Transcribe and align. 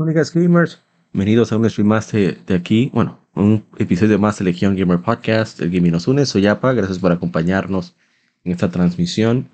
Cónicas 0.00 0.28
Screamers, 0.28 0.80
bienvenidos 1.12 1.52
a 1.52 1.58
un 1.58 1.68
stream 1.68 1.88
más 1.88 2.10
de, 2.10 2.38
aquí, 2.54 2.90
bueno, 2.94 3.20
un 3.34 3.66
episodio 3.76 4.18
más 4.18 4.38
de 4.38 4.46
Legion 4.46 4.74
Gamer 4.74 5.00
Podcast, 5.00 5.60
el 5.60 5.70
Gaming 5.70 5.92
nos 5.92 6.08
une, 6.08 6.24
soy 6.24 6.40
Yapa, 6.40 6.72
gracias 6.72 6.98
por 6.98 7.12
acompañarnos 7.12 7.94
en 8.42 8.52
esta 8.52 8.70
transmisión 8.70 9.50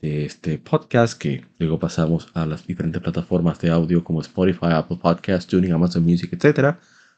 de 0.00 0.24
este 0.24 0.58
podcast 0.58 1.20
que 1.20 1.44
luego 1.58 1.80
pasamos 1.80 2.28
a 2.34 2.46
las 2.46 2.64
diferentes 2.64 3.02
plataformas 3.02 3.58
de 3.58 3.70
audio 3.70 4.04
como 4.04 4.20
Spotify, 4.20 4.66
Apple 4.66 4.98
Podcasts, 5.02 5.48
Tuning, 5.48 5.72
Amazon 5.72 6.04
Music, 6.04 6.32
etc. 6.32 6.76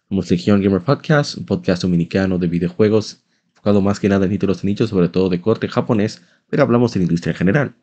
Somos 0.09 0.31
Legion 0.31 0.63
Gamer 0.63 0.81
Podcast, 0.81 1.37
un 1.37 1.45
podcast 1.45 1.83
dominicano 1.83 2.39
de 2.39 2.47
videojuegos 2.47 3.25
enfocado 3.51 3.83
más 3.83 4.01
que 4.01 4.09
nada 4.09 4.25
en 4.25 4.31
títulos 4.31 4.63
de 4.63 4.69
nicho, 4.69 4.87
sobre 4.87 5.11
todo 5.11 5.29
de 5.29 5.39
corte 5.43 5.69
japonés, 5.69 6.23
pero 6.49 6.63
hablamos 6.63 6.95
de 6.95 7.01
la 7.01 7.05
industria 7.05 7.33
en 7.33 7.37
general. 7.37 7.75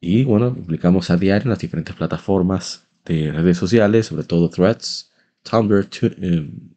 Y 0.00 0.22
bueno, 0.22 0.54
publicamos 0.54 1.10
a 1.10 1.16
diario 1.16 1.46
en 1.46 1.50
las 1.50 1.58
diferentes 1.58 1.96
plataformas 1.96 2.86
de 3.04 3.32
redes 3.32 3.58
sociales, 3.58 4.06
sobre 4.06 4.24
todo 4.24 4.50
Threads, 4.50 5.10
Tumblr, 5.42 5.88
em, 6.20 6.70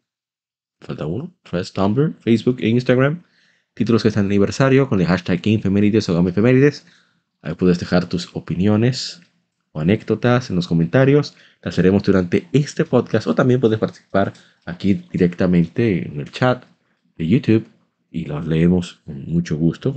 falta 0.79 1.05
uno, 1.05 1.35
Threads, 1.43 1.73
Tumblr, 1.73 2.13
Facebook 2.19 2.57
e 2.59 2.69
Instagram. 2.69 3.23
Títulos 3.73 4.03
que 4.03 4.09
están 4.09 4.25
en 4.25 4.31
aniversario 4.31 4.87
con 4.87 5.01
el 5.01 5.07
hashtag 5.07 5.41
GameFemérides 5.41 6.07
o 6.09 6.13
GameFemérides. 6.13 6.85
Ahí 7.41 7.55
puedes 7.55 7.79
dejar 7.79 8.07
tus 8.07 8.29
opiniones 8.35 9.21
o 9.71 9.79
anécdotas 9.79 10.49
en 10.49 10.55
los 10.55 10.67
comentarios. 10.67 11.35
Las 11.61 11.79
haremos 11.79 12.03
durante 12.03 12.47
este 12.53 12.85
podcast 12.85 13.27
o 13.27 13.35
también 13.35 13.59
puedes 13.59 13.79
participar 13.79 14.33
aquí 14.65 14.93
directamente 15.11 16.07
en 16.07 16.19
el 16.19 16.31
chat 16.31 16.63
de 17.17 17.27
YouTube 17.27 17.67
y 18.11 18.25
los 18.25 18.45
leemos 18.47 19.01
con 19.05 19.25
mucho 19.25 19.57
gusto. 19.57 19.93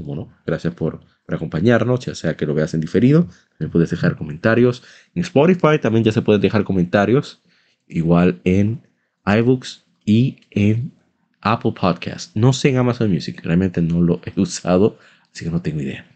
Gracias 0.47 0.75
por 0.75 1.01
para 1.27 1.37
acompañarnos, 1.37 2.07
ya 2.07 2.15
sea 2.15 2.37
que 2.37 2.47
lo 2.47 2.55
veas 2.55 2.73
en 2.73 2.81
diferido, 2.81 3.27
también 3.51 3.73
puedes 3.73 3.91
dejar 3.91 4.17
comentarios. 4.17 4.83
En 5.15 5.23
Spotify 5.23 5.79
también 5.81 6.05
ya 6.05 6.13
se 6.13 6.23
pueden 6.23 6.41
dejar 6.41 6.65
comentarios, 6.65 7.43
igual 7.89 8.41
en 8.45 8.83
iBooks 9.27 9.85
y 10.05 10.39
en 10.51 10.93
Apple 11.41 11.73
Podcast. 11.79 12.35
No 12.37 12.53
sé 12.53 12.69
en 12.71 12.77
Amazon 12.79 13.11
Music, 13.13 13.41
realmente 13.43 13.83
no 13.83 14.01
lo 14.01 14.21
he 14.25 14.41
usado, 14.41 14.99
así 15.33 15.45
que 15.45 15.51
no 15.51 15.61
tengo 15.61 15.81
idea. 15.81 16.07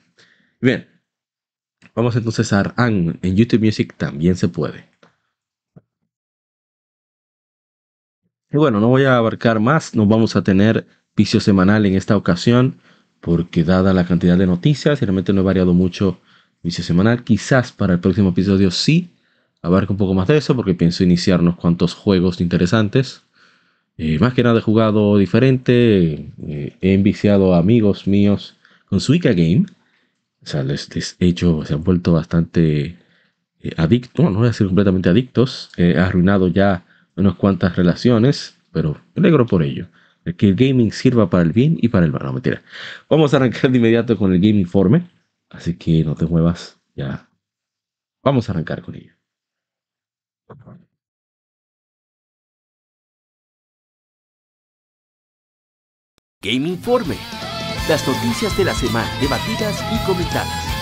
Bien, 0.60 0.86
vamos 1.94 2.14
entonces 2.14 2.52
a 2.52 2.72
en 2.86 3.36
YouTube 3.36 3.60
Music 3.60 3.94
también 3.96 4.36
se 4.36 4.48
puede. 4.48 4.88
Y 8.52 8.56
bueno, 8.56 8.80
no 8.80 8.88
voy 8.88 9.04
a 9.04 9.16
abarcar 9.16 9.60
más, 9.60 9.94
nos 9.94 10.08
vamos 10.08 10.34
a 10.34 10.42
tener 10.42 10.86
vicio 11.16 11.40
semanal 11.40 11.86
en 11.86 11.94
esta 11.94 12.16
ocasión 12.16 12.80
porque 13.20 13.64
dada 13.64 13.92
la 13.92 14.06
cantidad 14.06 14.36
de 14.38 14.46
noticias, 14.46 15.00
realmente 15.00 15.32
no 15.32 15.42
he 15.42 15.44
variado 15.44 15.74
mucho 15.74 16.18
vicio 16.62 16.84
semanal, 16.84 17.24
quizás 17.24 17.72
para 17.72 17.94
el 17.94 18.00
próximo 18.00 18.30
episodio 18.30 18.70
sí 18.70 19.10
abarque 19.62 19.92
un 19.92 19.98
poco 19.98 20.14
más 20.14 20.28
de 20.28 20.38
eso, 20.38 20.56
porque 20.56 20.74
pienso 20.74 21.04
iniciar 21.04 21.40
unos 21.40 21.56
cuantos 21.56 21.94
juegos 21.94 22.40
interesantes. 22.40 23.22
Eh, 23.98 24.18
más 24.18 24.32
que 24.32 24.42
nada 24.42 24.58
he 24.58 24.62
jugado 24.62 25.18
diferente, 25.18 26.32
eh, 26.46 26.76
he 26.80 26.94
enviciado 26.94 27.54
a 27.54 27.58
amigos 27.58 28.06
míos 28.06 28.56
con 28.86 29.00
Suica 29.00 29.30
Game. 29.30 29.66
O 30.42 30.46
sea, 30.46 30.62
les, 30.62 30.88
he 31.18 31.26
hecho, 31.26 31.64
se 31.66 31.74
han 31.74 31.84
vuelto 31.84 32.14
bastante 32.14 32.96
eh, 33.60 33.72
adictos, 33.76 34.24
no 34.24 34.38
voy 34.38 34.46
a 34.46 34.48
decir 34.48 34.66
completamente 34.66 35.10
adictos. 35.10 35.70
He 35.76 35.98
arruinado 35.98 36.48
ya 36.48 36.84
unas 37.16 37.34
cuantas 37.34 37.76
relaciones, 37.76 38.56
pero 38.72 38.98
me 39.14 39.20
alegro 39.20 39.46
por 39.46 39.62
ello 39.62 39.88
que 40.36 40.48
el 40.48 40.54
gaming 40.54 40.92
sirva 40.92 41.30
para 41.30 41.42
el 41.42 41.52
bien 41.52 41.78
y 41.80 41.88
para 41.88 42.06
el 42.06 42.12
mal. 42.12 42.22
No, 42.24 42.32
mentira. 42.32 42.62
Vamos 43.08 43.32
a 43.32 43.38
arrancar 43.38 43.70
de 43.70 43.78
inmediato 43.78 44.16
con 44.16 44.32
el 44.32 44.40
Game 44.40 44.60
Informe. 44.60 45.10
Así 45.48 45.76
que 45.76 46.04
no 46.04 46.14
te 46.14 46.26
muevas. 46.26 46.80
Ya. 46.94 47.28
Vamos 48.22 48.48
a 48.48 48.52
arrancar 48.52 48.82
con 48.82 48.94
ello. 48.94 49.14
Game 56.42 56.68
Informe. 56.68 57.16
Las 57.88 58.06
noticias 58.06 58.56
de 58.56 58.64
la 58.64 58.74
semana 58.74 59.10
debatidas 59.20 59.82
y 59.92 60.06
comentadas. 60.06 60.79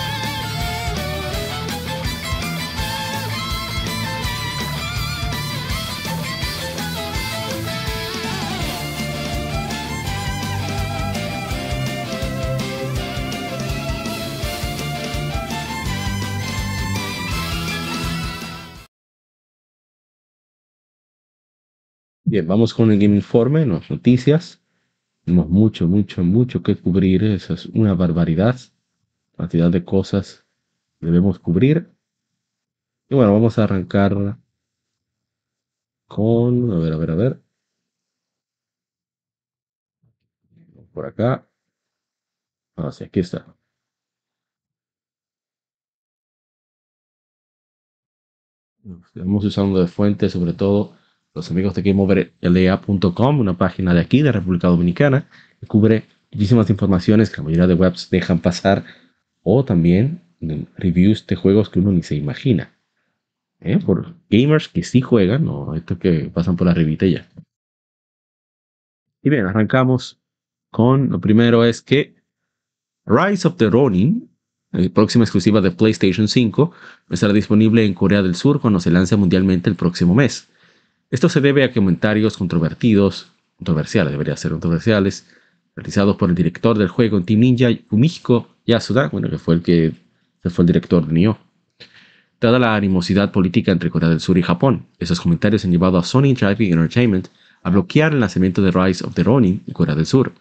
Bien, 22.29 22.45
vamos 22.45 22.75
con 22.75 22.91
el 22.91 23.01
Informe, 23.01 23.65
las 23.65 23.89
noticias. 23.89 24.61
Tenemos 25.25 25.49
mucho, 25.49 25.87
mucho, 25.87 26.23
mucho 26.23 26.61
que 26.61 26.75
cubrir. 26.75 27.23
Esa 27.23 27.55
es 27.55 27.65
una 27.65 27.95
barbaridad. 27.95 28.55
Cantidad 29.35 29.71
de 29.71 29.83
cosas 29.83 30.45
debemos 30.99 31.39
cubrir. 31.39 31.89
Y 33.09 33.15
bueno, 33.15 33.33
vamos 33.33 33.57
a 33.57 33.63
arrancar 33.63 34.37
con. 36.07 36.71
A 36.71 36.77
ver, 36.77 36.93
a 36.93 36.97
ver, 36.97 37.11
a 37.11 37.15
ver. 37.15 37.41
Por 40.93 41.07
acá. 41.07 41.49
Ah, 42.75 42.91
sí, 42.91 43.05
aquí 43.05 43.21
está. 43.21 43.55
Estamos 49.15 49.43
usando 49.45 49.79
de 49.79 49.87
fuente, 49.87 50.29
sobre 50.29 50.53
todo 50.53 50.93
los 51.33 51.51
amigos 51.51 51.75
de 51.75 51.81
GameOverLA.com, 51.81 53.39
una 53.39 53.57
página 53.57 53.93
de 53.93 54.01
aquí, 54.01 54.21
de 54.21 54.31
República 54.31 54.67
Dominicana, 54.67 55.27
que 55.59 55.67
cubre 55.67 56.05
muchísimas 56.31 56.69
informaciones 56.69 57.29
que 57.29 57.37
la 57.37 57.43
mayoría 57.43 57.67
de 57.67 57.73
webs 57.75 58.09
dejan 58.09 58.39
pasar, 58.39 58.83
o 59.43 59.63
también 59.63 60.21
reviews 60.77 61.25
de 61.27 61.35
juegos 61.35 61.69
que 61.69 61.79
uno 61.79 61.91
ni 61.91 62.03
se 62.03 62.15
imagina. 62.15 62.71
¿eh? 63.61 63.77
Por 63.77 64.15
gamers 64.29 64.67
que 64.67 64.83
sí 64.83 65.01
juegan, 65.01 65.45
no 65.45 65.75
estos 65.75 65.97
que 65.97 66.31
pasan 66.33 66.55
por 66.55 66.67
la 66.67 66.73
revista 66.73 67.05
ya. 67.05 67.27
Y 69.21 69.29
bien, 69.29 69.45
arrancamos 69.45 70.19
con 70.71 71.09
lo 71.09 71.19
primero 71.19 71.65
es 71.65 71.81
que 71.81 72.15
Rise 73.05 73.47
of 73.47 73.57
the 73.57 73.69
Ronin, 73.69 74.29
eh, 74.73 74.89
próxima 74.89 75.23
exclusiva 75.23 75.61
de 75.61 75.71
PlayStation 75.71 76.27
5, 76.27 76.71
estará 77.09 77.33
disponible 77.33 77.85
en 77.85 77.93
Corea 77.93 78.21
del 78.21 78.35
Sur 78.35 78.61
cuando 78.61 78.79
se 78.79 78.91
lance 78.91 79.15
mundialmente 79.15 79.69
el 79.69 79.75
próximo 79.75 80.13
mes. 80.13 80.47
Esto 81.11 81.27
se 81.27 81.41
debe 81.41 81.63
a 81.63 81.73
comentarios 81.73 82.37
controvertidos, 82.37 83.31
controversiales, 83.57 84.11
debería 84.11 84.37
ser 84.37 84.51
controversiales, 84.51 85.25
realizados 85.75 86.15
por 86.17 86.29
el 86.29 86.35
director 86.35 86.77
del 86.77 86.87
juego 86.87 87.19
Team 87.23 87.39
Ninja, 87.39 87.69
Fumihiko 87.89 88.47
Yasuda, 88.67 89.09
bueno, 89.09 89.27
que 89.27 89.39
fue 89.39 89.55
el 89.55 89.63
que 89.63 89.93
fue 90.51 90.63
el 90.63 90.67
director 90.67 91.07
de 91.07 91.13
Nioh. 91.13 91.37
Dada 92.39 92.59
la 92.59 92.75
animosidad 92.75 93.31
política 93.31 93.71
entre 93.71 93.89
Corea 93.89 94.07
del 94.09 94.19
Sur 94.19 94.37
y 94.37 94.43
Japón, 94.43 94.85
esos 94.99 95.19
comentarios 95.19 95.65
han 95.65 95.71
llevado 95.71 95.97
a 95.97 96.03
Sony 96.03 96.25
Interactive 96.25 96.71
Entertainment 96.71 97.27
a 97.63 97.71
bloquear 97.71 98.13
el 98.13 98.19
lanzamiento 98.19 98.61
de 98.61 98.69
Rise 98.71 99.03
of 99.03 99.15
the 99.15 99.23
Ronin 99.23 99.63
en 99.65 99.73
Corea 99.73 99.95
del 99.95 100.05
Sur. 100.05 100.31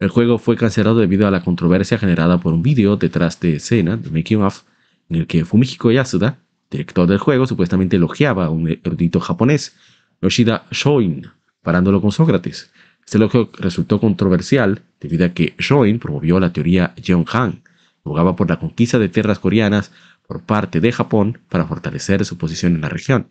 El 0.00 0.08
juego 0.08 0.38
fue 0.38 0.56
cancelado 0.56 0.98
debido 0.98 1.28
a 1.28 1.30
la 1.30 1.44
controversia 1.44 1.96
generada 1.96 2.38
por 2.38 2.52
un 2.52 2.62
vídeo 2.62 2.96
detrás 2.96 3.38
de 3.38 3.56
escena, 3.56 3.96
de 3.96 4.10
Making 4.10 4.42
of, 4.42 4.62
en 5.10 5.16
el 5.16 5.26
que 5.28 5.44
Fumihiko 5.44 5.92
Yasuda, 5.92 6.38
director 6.70 7.08
del 7.08 7.18
juego, 7.18 7.46
supuestamente 7.46 7.96
elogiaba 7.96 8.46
a 8.46 8.50
un 8.50 8.68
erudito 8.68 9.20
japonés 9.20 9.76
Yoshida 10.20 10.66
Shoin, 10.70 11.26
parándolo 11.62 12.00
con 12.00 12.12
Sócrates. 12.12 12.72
Este 13.04 13.18
elogio 13.18 13.50
resultó 13.58 14.00
controversial 14.00 14.82
debido 15.00 15.24
a 15.24 15.30
que 15.30 15.54
Shoin 15.58 15.98
promovió 15.98 16.40
la 16.40 16.52
teoría 16.52 16.92
Jeonhan, 16.96 17.62
abogaba 18.04 18.36
por 18.36 18.48
la 18.48 18.58
conquista 18.58 18.98
de 18.98 19.08
tierras 19.08 19.38
coreanas 19.38 19.92
por 20.26 20.42
parte 20.42 20.80
de 20.80 20.92
Japón 20.92 21.38
para 21.48 21.66
fortalecer 21.66 22.24
su 22.24 22.36
posición 22.36 22.74
en 22.74 22.80
la 22.80 22.88
región. 22.88 23.28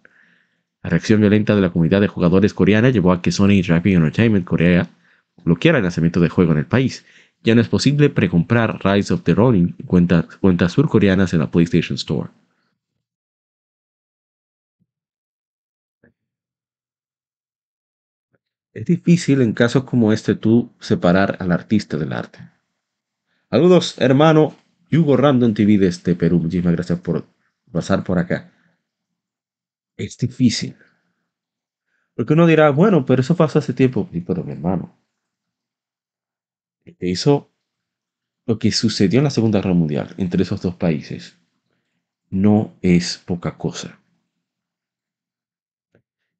La 0.84 0.90
reacción 0.90 1.20
violenta 1.20 1.56
de 1.56 1.62
la 1.62 1.70
comunidad 1.70 2.02
de 2.02 2.08
jugadores 2.08 2.54
coreana 2.54 2.90
llevó 2.90 3.12
a 3.12 3.22
que 3.22 3.32
Sony 3.32 3.52
Interactive 3.52 3.96
Entertainment 3.96 4.46
Corea 4.46 4.90
bloqueara 5.44 5.80
el 5.80 5.84
lanzamiento 5.84 6.20
del 6.20 6.30
juego 6.30 6.54
en 6.54 6.60
el 6.60 6.66
país. 6.66 7.06
Ya 7.44 7.56
no 7.56 7.62
es 7.62 7.68
posible 7.68 8.10
precomprar 8.10 8.80
Rise 8.84 9.14
of 9.14 9.24
the 9.24 9.36
Ronin 9.36 9.76
en 9.78 9.86
cuentas 10.40 10.72
surcoreanas 10.72 11.34
en 11.34 11.40
la 11.40 11.52
PlayStation 11.52 11.96
Store. 11.96 12.30
Es 18.78 18.86
difícil 18.86 19.42
en 19.42 19.54
casos 19.54 19.86
como 19.86 20.14
este 20.14 20.36
tú 20.36 20.72
separar 20.80 21.38
al 21.40 21.52
artista 21.52 21.98
del 21.98 22.14
arte. 22.14 22.38
Saludos, 23.50 23.96
hermano 23.98 24.56
Hugo 24.92 25.18
Random 25.18 25.52
TV 25.56 25.80
desde 25.80 26.14
Perú. 26.14 26.38
Muchísimas 26.38 26.74
gracias 26.74 27.00
por 27.00 27.26
pasar 27.72 28.04
por 28.04 28.20
acá. 28.20 28.54
Es 29.96 30.16
difícil. 30.20 30.76
Porque 32.14 32.34
uno 32.34 32.46
dirá, 32.46 32.70
bueno, 32.70 33.04
pero 33.04 33.22
eso 33.22 33.36
pasó 33.36 33.58
hace 33.58 33.74
tiempo. 33.74 34.08
Y 34.12 34.22
pero 34.22 34.44
mi 34.44 34.52
hermano, 34.52 34.96
hizo 37.00 37.50
lo 38.46 38.60
que 38.60 38.72
sucedió 38.72 39.22
en 39.22 39.24
la 39.24 39.32
Segunda 39.32 39.58
Guerra 39.58 39.74
Mundial 39.74 40.14
entre 40.20 40.44
esos 40.44 40.62
dos 40.62 40.76
países 40.76 41.36
no 42.30 42.76
es 42.84 43.18
poca 43.26 43.58
cosa. 43.58 44.00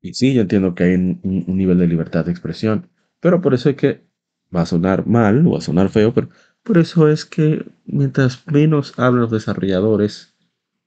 Y 0.02 0.14
sí, 0.14 0.34
yo 0.34 0.42
entiendo 0.42 0.76
que 0.76 0.84
hay 0.84 0.94
un, 0.96 1.22
nivel 1.48 1.80
de 1.80 1.88
libertad 1.88 2.26
de 2.26 2.32
expresión, 2.32 2.90
pero 3.20 3.42
por 3.42 3.54
eso 3.54 3.70
es 3.70 3.76
que 3.76 4.08
va 4.56 4.62
a 4.62 4.66
sonar 4.66 5.08
mal 5.08 5.46
o 5.48 5.52
va 5.52 5.58
a 5.58 5.62
sonar 5.62 5.90
feo, 5.90 6.14
pero 6.14 6.30
por 6.64 6.78
eso 6.78 7.10
es 7.10 7.26
que 7.26 7.66
mientras 7.86 8.46
menos 8.48 8.98
hablan 9.00 9.22
los 9.22 9.32
desarrolladores 9.32 10.36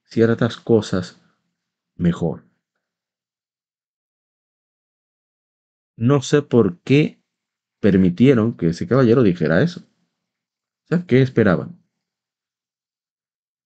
ciertas 0.04 0.56
cosas, 0.56 1.20
mejor. 1.96 2.44
No 5.96 6.22
sé 6.22 6.42
por 6.42 6.80
qué 6.80 7.22
permitieron 7.80 8.56
que 8.56 8.68
ese 8.68 8.86
caballero 8.86 9.22
dijera 9.22 9.62
eso. 9.62 9.80
O 10.84 10.88
sea, 10.88 11.04
¿qué 11.06 11.22
esperaban? 11.22 11.78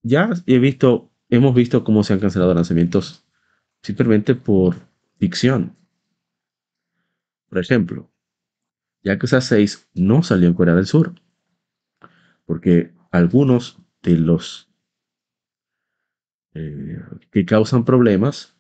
Ya 0.03 0.31
he 0.47 0.59
visto, 0.59 1.11
hemos 1.29 1.55
visto 1.55 1.85
cómo 1.85 2.03
se 2.03 2.13
han 2.13 2.21
cancelado 2.21 2.55
lanzamientos 2.55 3.25
simplemente 3.83 4.35
por 4.35 4.77
ficción. 5.19 5.77
Por 7.49 7.59
ejemplo, 7.59 8.11
Yakuza 9.03 9.41
6 9.41 9.91
no 9.95 10.23
salió 10.23 10.49
en 10.49 10.55
Corea 10.55 10.75
del 10.75 10.87
Sur, 10.87 11.15
porque 12.47 12.93
algunos 13.11 13.79
de 14.03 14.17
los 14.17 14.71
eh, 16.55 17.01
que 17.31 17.45
causan 17.45 17.85
problemas 17.85 18.57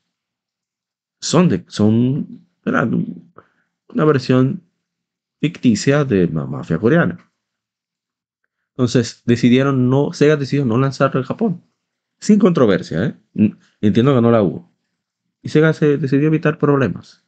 son, 1.21 1.49
de, 1.49 1.65
son 1.69 2.47
una 2.65 4.05
versión 4.05 4.63
ficticia 5.41 6.05
de 6.05 6.27
la 6.29 6.47
mafia 6.47 6.79
coreana. 6.79 7.33
Entonces 8.71 9.23
decidieron 9.25 9.89
no, 9.89 10.13
Sega 10.13 10.37
decidió 10.37 10.65
no 10.65 10.79
lanzarlo 10.79 11.21
en 11.21 11.27
Japón. 11.27 11.63
Sin 12.19 12.39
controversia, 12.39 13.05
¿eh? 13.07 13.57
Entiendo 13.81 14.15
que 14.15 14.21
no 14.21 14.31
la 14.31 14.43
hubo. 14.43 14.74
Y 15.45 15.51
Sega 15.51 15.75
se 15.75 15.99
decidió 15.99 16.29
evitar 16.29 16.59
problemas. 16.59 17.23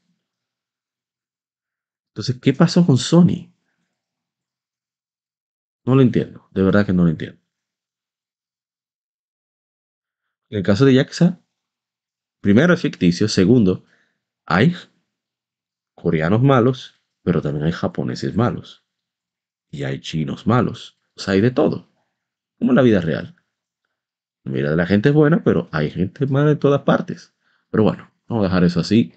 Entonces, 2.08 2.40
¿qué 2.40 2.54
pasó 2.54 2.86
con 2.86 2.96
Sony? 2.96 3.52
No 5.84 5.94
lo 5.94 6.00
entiendo. 6.00 6.48
De 6.50 6.62
verdad 6.62 6.86
que 6.86 6.94
no 6.94 7.04
lo 7.04 7.10
entiendo. 7.10 7.38
En 10.48 10.58
el 10.58 10.64
caso 10.64 10.86
de 10.86 10.94
Yakuza, 10.94 11.42
primero 12.40 12.72
es 12.72 12.80
ficticio. 12.80 13.28
Segundo, 13.28 13.84
hay 14.46 14.74
coreanos 15.94 16.42
malos, 16.42 17.02
pero 17.22 17.42
también 17.42 17.66
hay 17.66 17.72
japoneses 17.72 18.34
malos. 18.34 18.82
Y 19.70 19.84
hay 19.84 20.00
chinos 20.00 20.46
malos. 20.46 20.98
O 21.16 21.20
sea, 21.20 21.34
hay 21.34 21.42
de 21.42 21.50
todo. 21.50 21.92
Como 22.58 22.72
en 22.72 22.76
la 22.76 22.82
vida 22.82 23.02
real. 23.02 23.36
Mira, 24.42 24.74
la 24.74 24.86
gente 24.86 25.10
es 25.10 25.14
buena, 25.14 25.44
pero 25.44 25.68
hay 25.70 25.90
gente 25.90 26.26
mala 26.28 26.52
en 26.52 26.58
todas 26.58 26.80
partes. 26.80 27.35
Pero 27.70 27.84
bueno, 27.84 28.10
vamos 28.28 28.44
a 28.44 28.48
dejar 28.48 28.64
eso 28.64 28.80
así. 28.80 29.12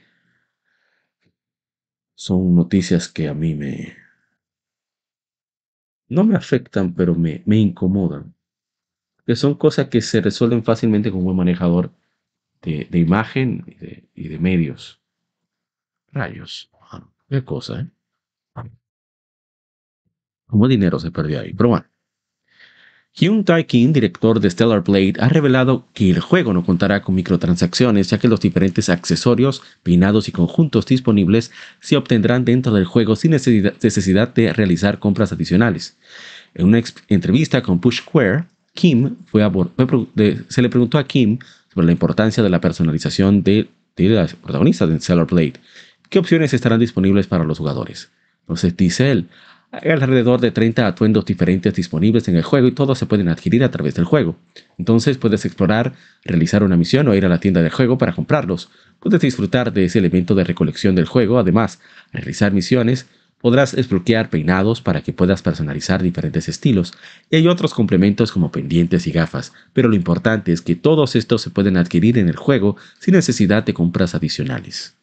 Son 2.15 2.55
noticias 2.55 3.07
que 3.07 3.27
a 3.27 3.33
mí 3.33 3.55
me... 3.55 3.95
No 6.07 6.23
me 6.23 6.35
afectan, 6.35 6.93
pero 6.93 7.15
me, 7.15 7.43
me 7.45 7.57
incomodan. 7.57 8.33
Que 9.25 9.35
son 9.35 9.55
cosas 9.55 9.89
que 9.89 10.01
se 10.01 10.21
resuelven 10.21 10.63
fácilmente 10.63 11.11
con 11.11 11.19
un 11.19 11.25
buen 11.25 11.37
manejador 11.37 11.91
de, 12.61 12.87
de 12.89 12.99
imagen 12.99 13.63
y 14.15 14.27
de, 14.27 14.39
medios. 14.39 15.01
Rayos. 16.11 16.71
Qué 17.29 17.45
cosa, 17.45 17.81
¿eh? 17.81 17.89
Como 20.47 20.67
dinero 20.67 20.97
se 20.97 21.11
perdió 21.11 21.41
ahí. 21.41 21.53
Pero 21.53 21.69
bueno. 21.69 21.85
Hyun 23.13 23.43
Tae 23.43 23.65
Kim, 23.65 23.91
director 23.91 24.39
de 24.39 24.49
Stellar 24.49 24.83
Blade, 24.83 25.15
ha 25.19 25.27
revelado 25.29 25.87
que 25.93 26.09
el 26.09 26.19
juego 26.19 26.53
no 26.53 26.63
contará 26.63 27.01
con 27.01 27.15
microtransacciones, 27.15 28.09
ya 28.09 28.17
que 28.17 28.27
los 28.27 28.39
diferentes 28.39 28.87
accesorios, 28.87 29.61
peinados 29.83 30.29
y 30.29 30.31
conjuntos 30.31 30.85
disponibles 30.85 31.51
se 31.81 31.97
obtendrán 31.97 32.45
dentro 32.45 32.71
del 32.71 32.85
juego 32.85 33.15
sin 33.15 33.31
necesidad 33.31 34.33
de 34.33 34.53
realizar 34.53 34.99
compras 34.99 35.31
adicionales. 35.31 35.97
En 36.53 36.67
una 36.67 36.81
entrevista 37.09 37.61
con 37.61 37.79
Push 37.79 38.01
Square, 38.01 38.45
Kim 38.73 39.17
fue 39.25 39.43
se 40.47 40.61
le 40.61 40.69
preguntó 40.69 40.97
a 40.97 41.05
Kim 41.05 41.39
sobre 41.73 41.87
la 41.87 41.91
importancia 41.91 42.41
de 42.41 42.49
la 42.49 42.61
personalización 42.61 43.43
de, 43.43 43.67
de 43.97 44.09
las 44.09 44.35
protagonistas 44.35 44.89
de 44.89 44.99
Stellar 44.99 45.25
Blade. 45.25 45.53
¿Qué 46.09 46.19
opciones 46.19 46.53
estarán 46.53 46.79
disponibles 46.79 47.27
para 47.27 47.43
los 47.43 47.57
jugadores? 47.57 48.11
Entonces 48.41 48.75
dice 48.77 49.11
él, 49.11 49.27
hay 49.71 49.91
alrededor 49.91 50.41
de 50.41 50.51
30 50.51 50.87
atuendos 50.87 51.25
diferentes 51.25 51.73
disponibles 51.73 52.27
en 52.27 52.35
el 52.35 52.43
juego 52.43 52.67
y 52.67 52.71
todos 52.71 52.97
se 52.97 53.05
pueden 53.05 53.29
adquirir 53.29 53.63
a 53.63 53.69
través 53.69 53.95
del 53.95 54.05
juego. 54.05 54.35
Entonces 54.77 55.17
puedes 55.17 55.45
explorar, 55.45 55.93
realizar 56.23 56.63
una 56.63 56.75
misión 56.75 57.07
o 57.07 57.13
ir 57.13 57.25
a 57.25 57.29
la 57.29 57.39
tienda 57.39 57.61
del 57.61 57.71
juego 57.71 57.97
para 57.97 58.13
comprarlos. 58.13 58.69
Puedes 58.99 59.21
disfrutar 59.21 59.71
de 59.71 59.85
ese 59.85 59.99
elemento 59.99 60.33
de 60.33 60.43
recolección 60.43 60.95
del 60.95 61.05
juego. 61.05 61.37
Además, 61.37 61.79
realizar 62.11 62.51
misiones, 62.51 63.05
podrás 63.41 63.75
desbloquear 63.75 64.29
peinados 64.29 64.81
para 64.81 65.01
que 65.01 65.13
puedas 65.13 65.43
personalizar 65.43 66.01
diferentes 66.01 66.49
estilos. 66.49 66.93
Y 67.29 67.35
hay 67.35 67.47
otros 67.47 67.73
complementos 67.75 68.31
como 68.31 68.51
pendientes 68.51 69.05
y 69.05 69.11
gafas. 69.11 69.53
Pero 69.73 69.87
lo 69.87 69.95
importante 69.95 70.51
es 70.51 70.61
que 70.61 70.75
todos 70.75 71.15
estos 71.15 71.43
se 71.43 71.51
pueden 71.51 71.77
adquirir 71.77 72.17
en 72.17 72.27
el 72.27 72.35
juego 72.35 72.75
sin 72.97 73.13
necesidad 73.13 73.63
de 73.63 73.75
compras 73.75 74.15
adicionales. 74.15 74.98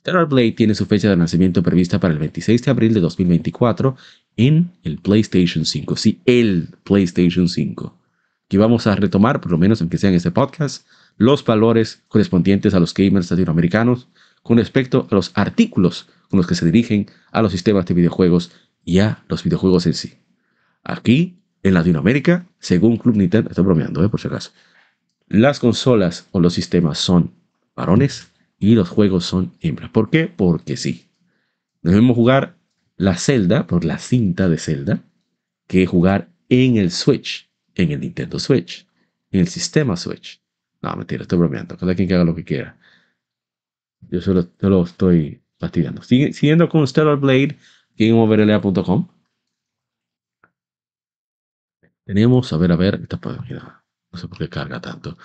Stellar 0.00 0.26
Blade 0.26 0.52
tiene 0.52 0.74
su 0.74 0.86
fecha 0.86 1.10
de 1.10 1.16
lanzamiento 1.16 1.62
prevista 1.62 2.00
para 2.00 2.14
el 2.14 2.20
26 2.20 2.62
de 2.62 2.70
abril 2.70 2.94
de 2.94 3.00
2024 3.00 3.96
en 4.38 4.70
el 4.82 4.96
PlayStation 4.98 5.66
5. 5.66 5.96
Sí, 5.96 6.20
el 6.24 6.68
PlayStation 6.84 7.48
5. 7.48 7.94
Que 8.48 8.56
vamos 8.56 8.86
a 8.86 8.96
retomar, 8.96 9.42
por 9.42 9.52
lo 9.52 9.58
menos 9.58 9.82
aunque 9.82 9.98
sea 9.98 10.08
en 10.08 10.16
este 10.16 10.30
podcast, 10.30 10.86
los 11.18 11.44
valores 11.44 12.02
correspondientes 12.08 12.72
a 12.72 12.80
los 12.80 12.94
gamers 12.94 13.30
latinoamericanos 13.30 14.08
con 14.42 14.56
respecto 14.56 15.06
a 15.10 15.14
los 15.14 15.32
artículos 15.34 16.08
con 16.30 16.38
los 16.38 16.46
que 16.46 16.54
se 16.54 16.64
dirigen 16.64 17.06
a 17.30 17.42
los 17.42 17.52
sistemas 17.52 17.84
de 17.84 17.92
videojuegos 17.92 18.52
y 18.86 19.00
a 19.00 19.22
los 19.28 19.44
videojuegos 19.44 19.84
en 19.86 19.94
sí. 19.94 20.14
Aquí, 20.82 21.36
en 21.62 21.74
Latinoamérica, 21.74 22.46
según 22.58 22.96
Club 22.96 23.16
Nintendo, 23.16 23.50
estoy 23.50 23.64
bromeando, 23.64 24.02
eh, 24.02 24.08
por 24.08 24.18
si 24.18 24.28
acaso, 24.28 24.52
las 25.28 25.58
consolas 25.58 26.26
o 26.30 26.40
los 26.40 26.54
sistemas 26.54 26.98
son 26.98 27.32
varones 27.76 28.29
y 28.60 28.74
los 28.74 28.88
juegos 28.88 29.24
son 29.24 29.52
hembras. 29.60 29.90
¿Por 29.90 30.10
qué? 30.10 30.28
Porque 30.28 30.76
sí. 30.76 31.08
Debemos 31.82 32.14
jugar 32.14 32.58
la 32.96 33.16
Zelda, 33.16 33.66
por 33.66 33.84
la 33.84 33.98
cinta 33.98 34.48
de 34.48 34.58
Zelda, 34.58 35.02
que 35.66 35.86
jugar 35.86 36.28
en 36.50 36.76
el 36.76 36.90
Switch, 36.90 37.50
en 37.74 37.90
el 37.90 38.00
Nintendo 38.00 38.38
Switch, 38.38 38.86
en 39.30 39.40
el 39.40 39.48
sistema 39.48 39.96
Switch. 39.96 40.42
No, 40.82 40.94
mentira, 40.94 41.22
estoy 41.22 41.38
bromeando. 41.38 41.76
Cada 41.76 41.94
quien 41.94 42.06
que 42.06 42.14
haga 42.14 42.24
lo 42.24 42.34
que 42.34 42.44
quiera. 42.44 42.78
Yo 44.10 44.20
solo, 44.20 44.46
lo 44.60 44.84
estoy 44.84 45.42
fastidiando. 45.58 46.02
siguiendo 46.02 46.68
con 46.68 46.86
Stellar 46.86 47.16
Blade, 47.16 47.56
GameOverLA.com. 47.96 49.08
Tenemos, 52.04 52.52
a 52.52 52.56
ver, 52.58 52.72
a 52.72 52.76
ver, 52.76 53.00
esta 53.02 53.18
página. 53.18 53.84
No 54.12 54.18
sé 54.18 54.28
por 54.28 54.36
qué 54.38 54.48
carga 54.48 54.80
tanto. 54.80 55.16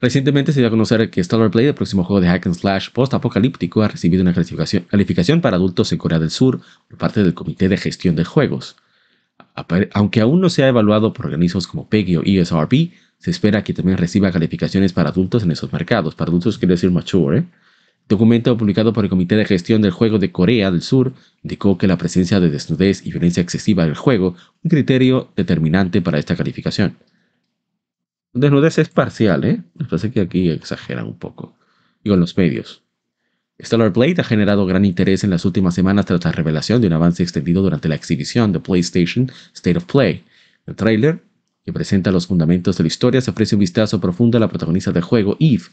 Recientemente 0.00 0.52
se 0.52 0.60
dio 0.60 0.68
a 0.68 0.70
conocer 0.70 1.08
que 1.10 1.22
Stellar 1.22 1.50
Blade, 1.50 1.68
el 1.68 1.74
próximo 1.74 2.04
juego 2.04 2.20
de 2.20 2.28
hack 2.28 2.46
and 2.46 2.54
slash 2.54 2.90
post-apocalíptico, 2.90 3.82
ha 3.82 3.88
recibido 3.88 4.22
una 4.22 4.34
calificación, 4.34 5.40
para 5.40 5.56
adultos 5.56 5.92
en 5.92 5.98
Corea 5.98 6.18
del 6.18 6.30
Sur 6.30 6.60
por 6.88 6.98
parte 6.98 7.22
del 7.22 7.34
Comité 7.34 7.68
de 7.68 7.76
Gestión 7.76 8.16
de 8.16 8.24
Juegos. 8.24 8.76
Aunque 9.92 10.20
aún 10.20 10.40
no 10.40 10.50
se 10.50 10.64
ha 10.64 10.68
evaluado 10.68 11.12
por 11.12 11.26
organismos 11.26 11.66
como 11.66 11.88
PEGI 11.88 12.16
o 12.16 12.22
ESRB, 12.24 12.90
se 13.18 13.30
espera 13.30 13.64
que 13.64 13.72
también 13.72 13.96
reciba 13.96 14.30
calificaciones 14.30 14.92
para 14.92 15.08
adultos 15.08 15.44
en 15.44 15.52
esos 15.52 15.72
mercados. 15.72 16.14
Para 16.14 16.28
adultos 16.28 16.58
quiere 16.58 16.74
decir 16.74 16.90
mature. 16.90 17.38
¿eh? 17.38 17.44
Documento 18.06 18.54
publicado 18.58 18.92
por 18.92 19.04
el 19.04 19.10
Comité 19.10 19.36
de 19.36 19.46
Gestión 19.46 19.80
del 19.80 19.92
Juego 19.92 20.18
de 20.18 20.30
Corea 20.30 20.70
del 20.70 20.82
Sur 20.82 21.14
indicó 21.42 21.78
que 21.78 21.86
la 21.86 21.96
presencia 21.96 22.38
de 22.38 22.50
desnudez 22.50 23.06
y 23.06 23.10
violencia 23.10 23.42
excesiva 23.42 23.84
en 23.84 23.90
el 23.90 23.96
juego 23.96 24.36
un 24.62 24.68
criterio 24.68 25.30
determinante 25.36 26.02
para 26.02 26.18
esta 26.18 26.36
calificación. 26.36 26.98
Desnudez 28.34 28.78
es 28.78 28.88
parcial, 28.88 29.44
¿eh? 29.44 29.62
Me 29.74 29.86
parece 29.86 30.10
que 30.10 30.20
aquí 30.20 30.50
exageran 30.50 31.06
un 31.06 31.18
poco. 31.18 31.56
Y 32.02 32.10
con 32.10 32.18
los 32.20 32.36
medios. 32.36 32.82
Stellar 33.62 33.92
Blade 33.92 34.16
ha 34.18 34.24
generado 34.24 34.66
gran 34.66 34.84
interés 34.84 35.22
en 35.22 35.30
las 35.30 35.44
últimas 35.44 35.74
semanas 35.74 36.06
tras 36.06 36.24
la 36.24 36.32
revelación 36.32 36.80
de 36.80 36.88
un 36.88 36.94
avance 36.94 37.22
extendido 37.22 37.62
durante 37.62 37.88
la 37.88 37.94
exhibición 37.94 38.52
de 38.52 38.58
PlayStation 38.58 39.30
State 39.54 39.78
of 39.78 39.84
Play. 39.84 40.24
El 40.66 40.74
trailer, 40.74 41.22
que 41.64 41.72
presenta 41.72 42.10
los 42.10 42.26
fundamentos 42.26 42.76
de 42.76 42.82
la 42.82 42.88
historia, 42.88 43.20
se 43.20 43.30
ofrece 43.30 43.54
un 43.54 43.60
vistazo 43.60 44.00
profundo 44.00 44.36
a 44.36 44.40
la 44.40 44.48
protagonista 44.48 44.90
del 44.90 45.04
juego, 45.04 45.36
Eve. 45.38 45.64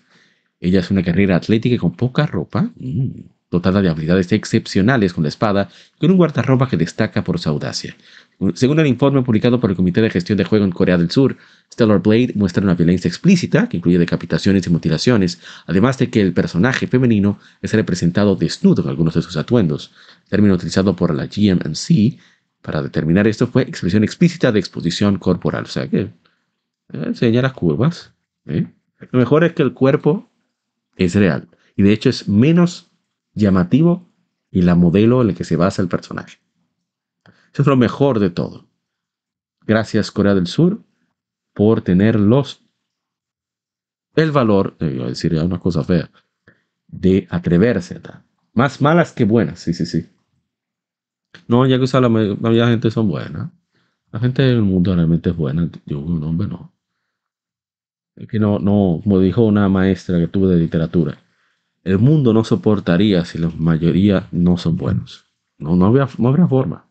Ella 0.60 0.82
es 0.82 0.92
una 0.92 1.02
guerrera 1.02 1.38
atlética 1.38 1.78
con 1.80 1.96
poca 1.96 2.28
ropa. 2.28 2.70
Mm, 2.76 3.22
dotada 3.52 3.82
de 3.82 3.90
habilidades 3.90 4.32
excepcionales 4.32 5.14
con 5.14 5.24
la 5.24 5.30
espada, 5.30 5.70
con 6.00 6.10
un 6.10 6.18
guardarropa 6.18 6.70
que 6.70 6.78
destaca 6.78 7.24
por 7.24 7.38
su 7.38 7.50
audacia. 7.50 7.96
Según 8.56 8.80
el 8.80 8.88
informe 8.88 9.22
publicado 9.22 9.60
por 9.60 9.70
el 9.70 9.76
Comité 9.76 10.02
de 10.02 10.10
Gestión 10.10 10.36
de 10.36 10.46
Juego 10.46 10.66
en 10.66 10.72
Corea 10.72 10.98
del 10.98 11.12
Sur, 11.12 11.38
Stellar 11.72 12.02
Blade 12.02 12.34
muestra 12.34 12.64
una 12.64 12.74
violencia 12.74 13.08
explícita 13.08 13.70
que 13.70 13.78
incluye 13.78 14.00
decapitaciones 14.00 14.66
y 14.66 14.72
mutilaciones, 14.72 15.40
además 15.68 16.00
de 16.00 16.10
que 16.10 16.22
el 16.22 16.34
personaje 16.34 16.88
femenino 16.88 17.38
es 17.62 17.72
representado 17.74 18.36
desnudo 18.36 18.82
en 18.82 18.90
algunos 18.90 19.14
de 19.14 19.22
sus 19.22 19.38
atuendos. 19.38 19.92
término 20.28 20.56
utilizado 20.56 20.96
por 20.96 21.14
la 21.14 21.28
GMC 21.28 22.18
para 22.64 22.82
determinar 22.82 23.28
esto 23.28 23.46
fue 23.46 23.62
expresión 23.62 24.04
explícita 24.04 24.52
de 24.52 24.60
exposición 24.60 25.20
corporal, 25.20 25.66
o 25.66 25.68
sea 25.68 25.88
que 25.88 26.00
eh, 26.00 26.12
enseña 26.92 27.44
las 27.44 27.54
curvas. 27.54 28.12
¿eh? 28.48 28.66
Lo 29.12 29.20
mejor 29.20 29.44
es 29.44 29.54
que 29.54 29.62
el 29.62 29.74
cuerpo 29.74 30.32
es 30.96 31.14
real 31.14 31.48
y 31.76 31.84
de 31.84 31.94
hecho 31.94 32.10
es 32.10 32.28
menos 32.28 32.90
llamativo 33.36 34.10
y 34.50 34.64
la 34.64 34.74
modelo 34.74 35.22
en 35.22 35.28
la 35.28 35.34
que 35.36 35.44
se 35.44 35.56
basa 35.56 35.84
el 35.84 35.88
personaje. 35.88 36.41
Eso 37.54 37.62
es 37.64 37.68
lo 37.68 37.78
mejor 37.78 38.20
de 38.20 38.30
todo. 38.30 38.68
Gracias 39.62 40.12
Corea 40.12 40.34
del 40.34 40.48
Sur 40.48 40.82
por 41.54 41.82
tener 41.82 42.20
los 42.20 42.62
el 44.16 44.32
valor, 44.32 44.76
eh, 44.80 44.92
iba 44.96 45.06
a 45.06 45.10
decir 45.10 45.34
una 45.36 45.60
cosa 45.60 45.84
fea, 45.84 46.10
de 46.88 47.28
atreverse 47.30 48.02
a 48.04 48.24
Más 48.54 48.82
malas 48.82 49.14
que 49.14 49.24
buenas, 49.24 49.60
sí, 49.60 49.74
sí, 49.74 49.86
sí. 49.86 50.06
No, 51.48 51.66
ya 51.66 51.80
que 51.80 51.86
la, 52.00 52.10
mayoría 52.10 52.66
de 52.66 52.72
gente 52.72 52.92
son 52.92 53.08
buenas. 53.08 53.50
La 54.12 54.20
gente 54.20 54.42
del 54.42 54.62
mundo 54.62 54.94
realmente 54.94 55.30
es 55.30 55.38
buena. 55.38 55.70
Yo, 55.86 56.00
un 56.00 56.22
hombre, 56.24 56.48
no. 56.48 56.74
Es 58.18 58.28
que 58.28 58.40
no, 58.40 58.60
no, 58.60 59.00
como 59.02 59.20
dijo 59.20 59.44
una 59.44 59.70
maestra 59.70 60.20
que 60.20 60.28
tuve 60.28 60.54
de 60.54 60.60
literatura, 60.60 61.18
el 61.84 61.98
mundo 61.98 62.34
no 62.34 62.44
soportaría 62.44 63.24
si 63.24 63.38
la 63.38 63.50
mayoría 63.58 64.28
no 64.32 64.58
son 64.58 64.76
buenos. 64.76 65.26
No, 65.58 65.78
no, 65.78 65.86
habría, 65.86 66.10
no 66.18 66.28
habría 66.28 66.48
forma. 66.48 66.91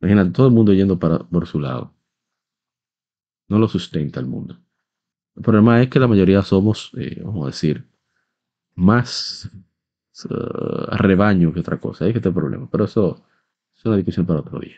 Imagínate 0.00 0.30
todo 0.30 0.48
el 0.48 0.52
mundo 0.52 0.72
yendo 0.72 0.98
para, 0.98 1.18
por 1.18 1.46
su 1.46 1.60
lado. 1.60 1.94
No 3.48 3.58
lo 3.58 3.68
sustenta 3.68 4.20
el 4.20 4.26
mundo. 4.26 4.58
El 5.34 5.42
problema 5.42 5.82
es 5.82 5.88
que 5.88 6.00
la 6.00 6.08
mayoría 6.08 6.42
somos, 6.42 6.90
eh, 6.96 7.20
vamos 7.24 7.44
a 7.44 7.46
decir, 7.46 7.86
más 8.74 9.50
uh, 10.24 10.96
rebaño 10.96 11.52
que 11.52 11.60
otra 11.60 11.78
cosa. 11.78 12.04
Ahí 12.04 12.12
que 12.12 12.18
el 12.18 12.34
problema. 12.34 12.68
Pero 12.70 12.84
eso 12.84 13.24
es 13.74 13.84
una 13.84 13.96
discusión 13.96 14.26
para 14.26 14.40
otro 14.40 14.58
día. 14.60 14.76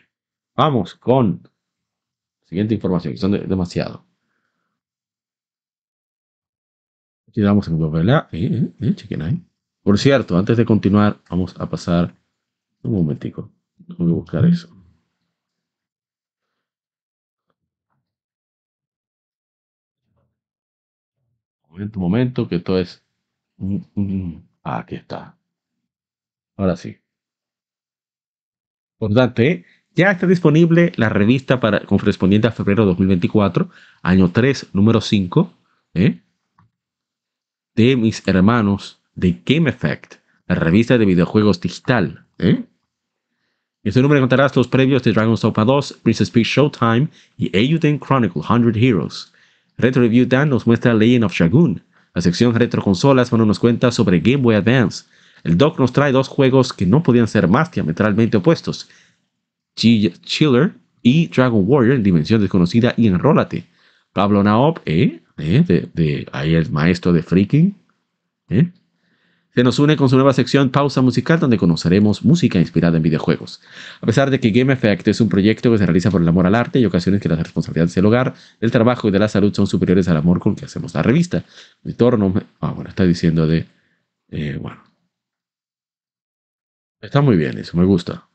Vamos 0.57 0.95
con 0.95 1.49
siguiente 2.45 2.75
información, 2.75 3.13
que 3.13 3.19
son 3.19 3.33
demasiado. 3.33 4.05
Aquí 7.29 7.43
en 7.43 7.91
¿verdad? 7.93 8.29
Eh, 8.33 8.73
eh, 8.81 8.95
eh. 8.99 9.41
Por 9.83 9.99
cierto, 9.99 10.37
antes 10.37 10.57
de 10.57 10.65
continuar, 10.65 11.21
vamos 11.31 11.55
a 11.59 11.69
pasar 11.69 12.15
un 12.83 12.93
momentico. 12.93 13.51
Voy 13.99 14.11
a 14.11 14.15
buscar 14.15 14.45
eso. 14.47 14.78
Momento, 21.79 22.01
momento, 22.01 22.49
que 22.49 22.57
esto 22.57 22.77
es. 22.77 23.05
Ah, 24.65 24.79
aquí 24.79 24.97
está. 24.97 25.37
Ahora 26.57 26.77
sí. 26.77 26.99
Importante, 29.01 29.65
ya 29.95 30.11
está 30.11 30.27
disponible 30.27 30.93
la 30.97 31.09
revista 31.09 31.61
para, 31.61 31.81
correspondiente 31.87 32.49
a 32.49 32.51
febrero 32.51 32.83
de 32.83 32.89
2024, 32.89 33.71
año 34.03 34.29
3, 34.33 34.71
número 34.73 35.01
5, 35.01 35.53
¿eh? 35.95 36.21
de 37.77 37.97
mis 37.97 38.27
hermanos 38.27 39.01
de 39.15 39.41
Game 39.47 39.71
Effect, 39.71 40.15
la 40.49 40.57
revista 40.57 40.99
de 40.99 41.05
videojuegos 41.05 41.61
digital. 41.61 42.27
¿eh? 42.39 42.65
Este 43.85 44.03
número 44.03 44.21
contará 44.21 44.51
los 44.53 44.67
previos 44.67 45.05
de 45.05 45.13
Dragon's 45.13 45.43
Dogma 45.43 45.65
2, 45.65 46.01
Princess 46.03 46.31
Peach 46.31 46.49
Showtime 46.49 47.07
y 47.37 47.57
Eiyuden 47.57 48.01
Chronicle 48.01 48.43
100 48.43 48.75
Heroes. 48.75 49.33
Retro 49.79 50.03
Review 50.03 50.27
Dan 50.27 50.51
nos 50.51 50.67
muestra 50.67 50.93
Legend 50.93 51.25
of 51.25 51.33
Shagun. 51.33 51.83
La 52.15 52.21
sección 52.21 52.55
Retro 52.55 52.83
Consolas 52.83 53.31
bueno, 53.31 53.47
nos 53.47 53.61
cuenta 53.61 53.93
sobre 53.93 54.19
Game 54.21 54.43
Boy 54.43 54.57
Advance. 54.57 55.05
El 55.45 55.57
doc 55.57 55.79
nos 55.79 55.93
trae 55.93 56.11
dos 56.11 56.27
juegos 56.29 56.73
que 56.73 56.85
no 56.85 57.03
podían 57.03 57.29
ser 57.29 57.47
más 57.47 57.71
diametralmente 57.71 58.37
opuestos. 58.37 58.89
Chiller 59.77 60.75
y 61.03 61.29
Dragon 61.29 61.63
Warrior 61.65 61.95
en 61.95 62.03
dimensión 62.03 62.41
desconocida 62.41 62.93
y 62.97 63.07
enrólate. 63.07 63.65
Pablo 64.13 64.43
Naop, 64.43 64.81
¿eh? 64.85 65.23
¿Eh? 65.37 65.89
De, 65.95 66.27
ahí 66.33 66.55
el 66.55 66.71
maestro 66.71 67.13
de 67.13 67.23
freaking. 67.23 67.77
¿eh? 68.49 68.73
Se 69.59 69.65
nos 69.65 69.81
une 69.81 69.97
con 69.97 70.09
su 70.09 70.15
nueva 70.15 70.33
sección 70.35 70.71
Pausa 70.71 71.03
Musical, 71.03 71.41
donde 71.41 71.59
conoceremos 71.59 72.25
música 72.25 72.61
inspirada 72.61 72.97
en 72.97 73.03
videojuegos. 73.03 73.61
A 74.01 74.07
pesar 74.07 74.31
de 74.31 74.39
que 74.39 74.53
Game 74.53 74.73
Effect 74.73 75.09
es 75.09 75.21
un 75.21 75.29
proyecto 75.29 75.73
que 75.73 75.79
se 75.79 75.85
realiza 75.85 76.13
por 76.13 76.23
el 76.23 76.29
amor 76.29 76.47
al 76.47 76.55
arte 76.55 76.79
y 76.79 76.85
ocasiones 76.85 77.21
que 77.21 77.29
las 77.29 77.41
responsabilidades 77.41 77.93
del 77.93 78.07
hogar, 78.07 78.35
del 78.61 78.71
trabajo 78.71 79.09
y 79.09 79.11
de 79.11 79.19
la 79.19 79.27
salud 79.27 79.53
son 79.53 79.67
superiores 79.67 80.07
al 80.07 80.17
amor 80.17 80.39
con 80.39 80.55
que 80.55 80.67
hacemos 80.67 80.95
la 80.95 81.03
revista. 81.03 81.43
Mi 81.83 81.93
torno, 81.93 82.33
ah, 82.61 82.71
bueno, 82.71 82.89
está 82.89 83.03
diciendo 83.03 83.49
de, 83.49 83.67
eh, 84.29 84.59
bueno, 84.63 84.81
está 87.01 87.21
muy 87.21 87.37
bien 87.37 87.59
eso, 87.59 87.77
me 87.77 87.85
gusta. 87.85 88.29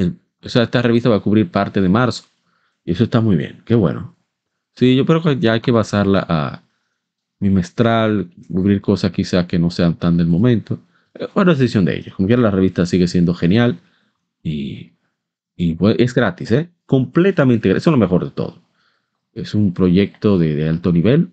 o 0.00 0.48
sea, 0.48 0.64
esta 0.64 0.82
revista 0.82 1.08
va 1.08 1.18
a 1.18 1.20
cubrir 1.20 1.48
parte 1.48 1.80
de 1.80 1.88
marzo 1.88 2.24
y 2.84 2.90
eso 2.90 3.04
está 3.04 3.20
muy 3.20 3.36
bien, 3.36 3.62
qué 3.64 3.76
bueno. 3.76 4.16
Sí, 4.74 4.96
yo 4.96 5.06
creo 5.06 5.22
que 5.22 5.38
ya 5.38 5.52
hay 5.52 5.60
que 5.60 5.70
basarla 5.70 6.26
a 6.28 6.67
bimestral, 7.40 8.30
cubrir 8.48 8.80
cosas 8.80 9.12
quizás 9.12 9.46
que 9.46 9.58
no 9.58 9.70
sean 9.70 9.94
tan 9.94 10.16
del 10.16 10.26
momento. 10.26 10.80
Bueno, 11.34 11.52
es 11.52 11.58
decisión 11.58 11.84
de 11.84 11.96
ellos. 11.96 12.14
Como 12.14 12.26
quiera, 12.26 12.42
la 12.42 12.50
revista 12.50 12.86
sigue 12.86 13.08
siendo 13.08 13.34
genial 13.34 13.80
y, 14.42 14.92
y 15.56 15.74
pues, 15.74 15.96
es 15.98 16.14
gratis, 16.14 16.52
¿eh? 16.52 16.70
Completamente 16.86 17.68
gratis. 17.68 17.82
Eso 17.82 17.90
es 17.90 17.92
lo 17.92 17.98
mejor 17.98 18.24
de 18.24 18.30
todo. 18.30 18.62
Es 19.32 19.54
un 19.54 19.72
proyecto 19.72 20.38
de, 20.38 20.68
alto 20.68 20.92
nivel, 20.92 21.30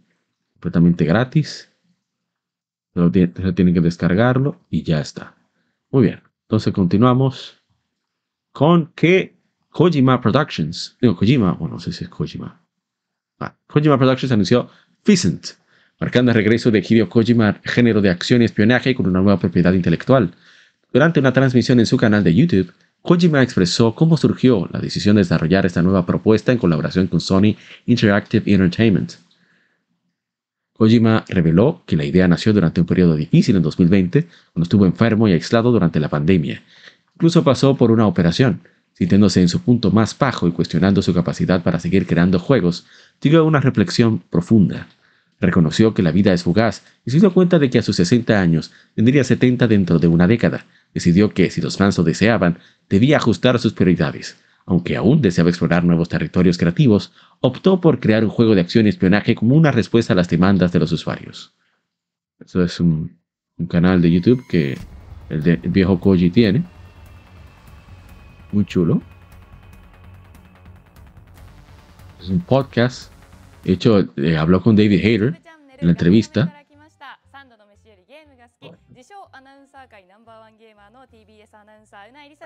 completamente 0.54 1.06
gratis. 1.06 1.72
Pero 2.94 3.12
tienen 3.12 3.74
que 3.74 3.82
descargarlo 3.82 4.62
y 4.70 4.84
ya 4.84 5.02
está. 5.02 5.36
Muy 5.92 6.04
bien. 6.04 6.22
Entonces 6.44 6.74
continuamos 6.74 7.62
con 8.52 8.92
que 8.96 9.36
Kojima 9.70 10.22
Productions, 10.22 10.98
digo 11.02 11.18
Kojima, 11.18 11.54
bueno, 11.54 11.76
no 11.76 11.80
sé 11.80 11.92
si 11.92 12.06
es 12.06 12.10
Kojima. 12.10 12.62
Ah, 13.40 13.54
Kojima 13.68 13.98
Productions 13.98 14.32
anunció 14.32 14.70
Pheasant, 15.04 15.48
marcando 16.00 16.32
el 16.32 16.36
regreso 16.36 16.72
de 16.72 16.80
Hideo 16.80 17.10
Kojima 17.10 17.60
género 17.64 18.02
de 18.02 18.10
acción 18.10 18.42
y 18.42 18.46
espionaje 18.46 18.96
con 18.96 19.08
una 19.08 19.22
nueva 19.22 19.40
propiedad 19.40 19.74
intelectual. 19.74 20.32
Durante 20.92 21.20
una 21.20 21.34
transmisión 21.34 21.80
en 21.80 21.86
su 21.86 21.98
canal 21.98 22.24
de 22.24 22.34
YouTube, 22.36 22.74
Kojima 23.02 23.44
expresó 23.44 23.94
cómo 23.94 24.18
surgió 24.18 24.68
la 24.72 24.80
decisión 24.80 25.16
de 25.16 25.22
desarrollar 25.22 25.66
esta 25.66 25.82
nueva 25.82 26.06
propuesta 26.06 26.52
en 26.52 26.58
colaboración 26.58 27.08
con 27.08 27.22
Sony 27.22 27.56
Interactive 27.86 28.52
Entertainment. 28.52 29.14
Kojima 30.74 31.24
reveló 31.30 31.84
que 31.86 31.96
la 31.96 32.04
idea 32.04 32.28
nació 32.28 32.52
durante 32.52 32.82
un 32.82 32.88
periodo 32.88 33.16
difícil 33.16 33.56
en 33.56 33.62
2020, 33.62 34.28
cuando 34.54 34.64
estuvo 34.64 34.86
enfermo 34.86 35.28
y 35.28 35.34
aislado 35.34 35.72
durante 35.72 36.00
la 36.00 36.10
pandemia. 36.10 36.64
Incluso 37.16 37.44
pasó 37.44 37.78
por 37.78 37.92
una 37.92 38.08
operación, 38.08 38.62
sintiéndose 38.94 39.42
en 39.42 39.48
su 39.48 39.62
punto 39.62 39.92
más 39.92 40.18
bajo 40.18 40.48
y 40.48 40.52
cuestionando 40.52 41.02
su 41.02 41.14
capacidad 41.14 41.64
para 41.64 41.80
seguir 41.80 42.06
creando 42.08 42.40
juegos, 42.40 42.86
dio 43.22 43.46
una 43.46 43.62
reflexión 43.62 44.20
profunda. 44.20 44.88
Reconoció 45.40 45.94
que 45.94 46.02
la 46.02 46.12
vida 46.12 46.34
es 46.34 46.44
fugaz 46.44 46.84
y 47.06 47.12
se 47.12 47.20
dio 47.20 47.34
cuenta 47.34 47.60
de 47.60 47.70
que 47.70 47.80
a 47.80 47.82
sus 47.82 47.98
60 47.98 48.40
años 48.40 48.72
tendría 48.96 49.24
70 49.24 49.68
dentro 49.68 50.00
de 50.00 50.08
una 50.08 50.28
década. 50.28 50.66
Decidió 50.94 51.34
que, 51.34 51.50
si 51.50 51.62
los 51.62 51.78
fans 51.78 51.98
lo 51.98 52.04
deseaban, 52.04 52.60
debía 52.90 53.18
ajustar 53.18 53.60
sus 53.60 53.74
prioridades. 53.74 54.38
Aunque 54.66 54.96
aún 54.96 55.22
deseaba 55.22 55.50
explorar 55.50 55.84
nuevos 55.84 56.10
territorios 56.10 56.58
creativos, 56.58 57.12
optó 57.42 57.82
por 57.82 58.00
crear 58.00 58.24
un 58.24 58.32
juego 58.32 58.56
de 58.56 58.62
acción 58.62 58.86
y 58.86 58.90
espionaje 58.90 59.36
como 59.36 59.56
una 59.56 59.72
respuesta 59.72 60.14
a 60.14 60.16
las 60.16 60.30
demandas 60.30 60.72
de 60.72 60.80
los 60.80 60.92
usuarios. 60.92 61.54
Eso 62.40 62.64
es 62.64 62.80
un, 62.80 63.18
canal 63.70 64.02
de 64.02 64.12
YouTube 64.12 64.44
que 64.50 64.78
el, 65.30 65.58
viejo 65.58 66.00
Koji 66.00 66.30
tiene. 66.32 66.64
Muy 68.52 68.66
chulo. 68.66 69.02
Es 72.20 72.30
un 72.30 72.40
podcast 72.40 73.15
de 73.66 73.74
hecho, 73.74 74.00
eh, 74.18 74.38
habló 74.38 74.62
con 74.62 74.76
David 74.76 75.04
Hayter 75.04 75.42
en 75.80 75.88
la 75.88 75.92
entrevista. 75.92 76.64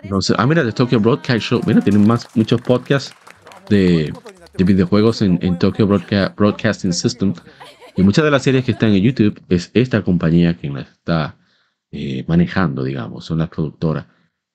Entonces, 0.01 0.35
ah, 0.39 0.47
mira, 0.47 0.63
de 0.63 0.71
Tokyo 0.71 0.99
Broadcast 0.99 1.41
Show. 1.41 1.61
Mira, 1.65 1.81
tienen 1.81 2.07
más, 2.07 2.27
muchos 2.35 2.61
podcasts 2.61 3.13
de, 3.69 4.13
de 4.57 4.63
videojuegos 4.63 5.21
en, 5.21 5.39
en 5.41 5.59
Tokyo 5.59 5.87
Broadcasting 5.87 6.93
System. 6.93 7.33
Y 7.95 8.03
muchas 8.03 8.23
de 8.23 8.31
las 8.31 8.43
series 8.43 8.63
que 8.63 8.71
están 8.71 8.93
en 8.93 9.03
YouTube 9.03 9.41
es 9.49 9.71
esta 9.73 10.01
compañía 10.03 10.55
quien 10.55 10.73
la 10.75 10.81
está 10.81 11.37
eh, 11.91 12.23
manejando, 12.27 12.83
digamos, 12.83 13.25
son 13.25 13.39
las 13.39 13.49
productoras. 13.49 14.05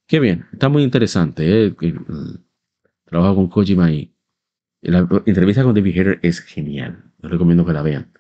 Qué 0.07 0.19
bien, 0.19 0.47
está 0.53 0.69
muy 0.71 0.83
interesante. 0.83 1.67
Eh, 1.67 1.75
trabajo 3.05 3.37
con 3.37 3.49
Kojima 3.49 3.91
y 3.91 4.14
la 4.91 5.09
entrevista 5.27 5.63
con 5.63 5.75
David 5.75 5.95
Hater 5.95 6.19
es 6.23 6.41
genial. 6.41 7.03
Les 7.23 7.31
recomiendo 7.31 7.65
que 7.65 7.73
la 7.73 7.83
vean. 7.83 8.13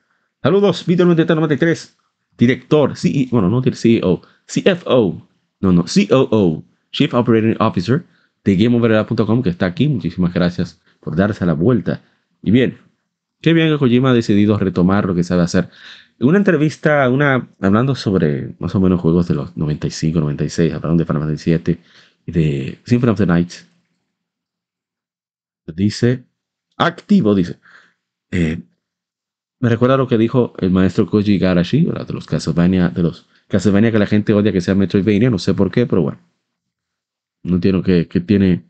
Saludos, 0.42 0.84
Víctor 0.86 1.06
93, 1.06 1.96
director, 2.36 2.96
CEO, 2.96 3.28
bueno, 3.30 3.48
no 3.48 3.62
CEO, 3.62 4.22
CFO, 4.46 5.28
no, 5.60 5.72
no, 5.72 5.84
COO, 5.84 6.64
Chief 6.92 7.12
Operating 7.14 7.56
Officer 7.60 8.04
de 8.44 8.56
GameOverLab.com, 8.56 9.42
que 9.42 9.50
está 9.50 9.66
aquí. 9.66 9.88
Muchísimas 9.88 10.34
gracias 10.34 10.80
por 11.00 11.16
darse 11.16 11.46
la 11.46 11.54
vuelta. 11.54 12.02
Y 12.42 12.50
bien, 12.50 12.78
qué 13.40 13.52
bien 13.52 13.70
que 13.70 13.78
Kojima 13.78 14.10
ha 14.10 14.14
decidido 14.14 14.58
retomar 14.58 15.06
lo 15.06 15.14
que 15.14 15.24
sabe 15.24 15.42
hacer. 15.42 15.70
Una 16.20 16.38
entrevista, 16.38 17.08
una, 17.08 17.48
hablando 17.60 17.94
sobre 17.94 18.54
más 18.58 18.74
o 18.74 18.80
menos 18.80 19.00
juegos 19.00 19.26
de 19.26 19.34
los 19.34 19.56
95, 19.56 20.20
96, 20.20 20.72
hablando 20.74 21.02
de 21.02 21.06
Final 21.06 21.22
Fantasy 21.22 21.44
7 21.44 21.78
y 22.26 22.32
de 22.32 22.78
Symphony 22.84 23.12
of 23.12 23.18
the 23.18 23.26
Night, 23.26 23.52
dice, 25.66 26.24
activo, 26.76 27.34
dice, 27.34 27.58
eh, 28.30 28.62
me 29.60 29.68
recuerda 29.68 29.96
lo 29.96 30.08
que 30.08 30.18
dijo 30.18 30.52
el 30.58 30.70
maestro 30.70 31.06
Koji 31.06 31.38
Garashi, 31.38 31.84
de 31.84 32.12
los 32.12 32.26
Castlevania, 32.26 32.90
de 32.90 33.02
los 33.02 33.26
Castlevania 33.48 33.92
que 33.92 33.98
la 33.98 34.06
gente 34.06 34.34
odia 34.34 34.52
que 34.52 34.60
sea 34.60 34.74
Metroidvania, 34.74 35.30
no 35.30 35.38
sé 35.38 35.54
por 35.54 35.70
qué, 35.70 35.86
pero 35.86 36.02
bueno. 36.02 36.20
No 37.42 37.56
entiendo 37.56 37.82
qué, 37.82 38.04
tiene 38.04 38.64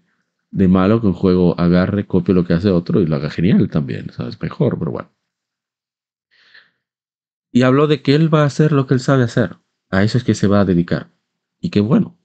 de 0.51 0.69
malo 0.69 1.01
que 1.01 1.07
un 1.07 1.13
juego 1.13 1.59
agarre, 1.59 2.07
copie 2.07 2.35
lo 2.35 2.45
que 2.45 2.55
hace 2.55 2.71
otro 2.71 3.01
y 3.01 3.07
lo 3.07 3.17
haga 3.17 3.31
genial 3.31 3.69
también, 3.71 4.11
¿sabes? 4.13 4.41
Mejor, 4.41 4.79
pero 4.79 4.93
bueno. 4.93 5.11
Y 7.51 7.63
habló 7.63 7.87
de 7.87 8.03
que 8.03 8.15
él 8.15 8.33
va 8.33 8.43
a 8.43 8.47
hacer 8.47 8.73
lo 8.73 8.87
que 8.87 8.95
él 8.95 9.01
sabe 9.01 9.25
hacer. 9.25 9.57
A 9.91 10.03
eso 10.03 10.19
es 10.19 10.25
que 10.25 10.35
se 10.35 10.49
va 10.49 10.61
a 10.61 10.65
dedicar. 10.65 11.09
Y 11.61 11.71
qué 11.71 11.81
bueno. 11.81 12.17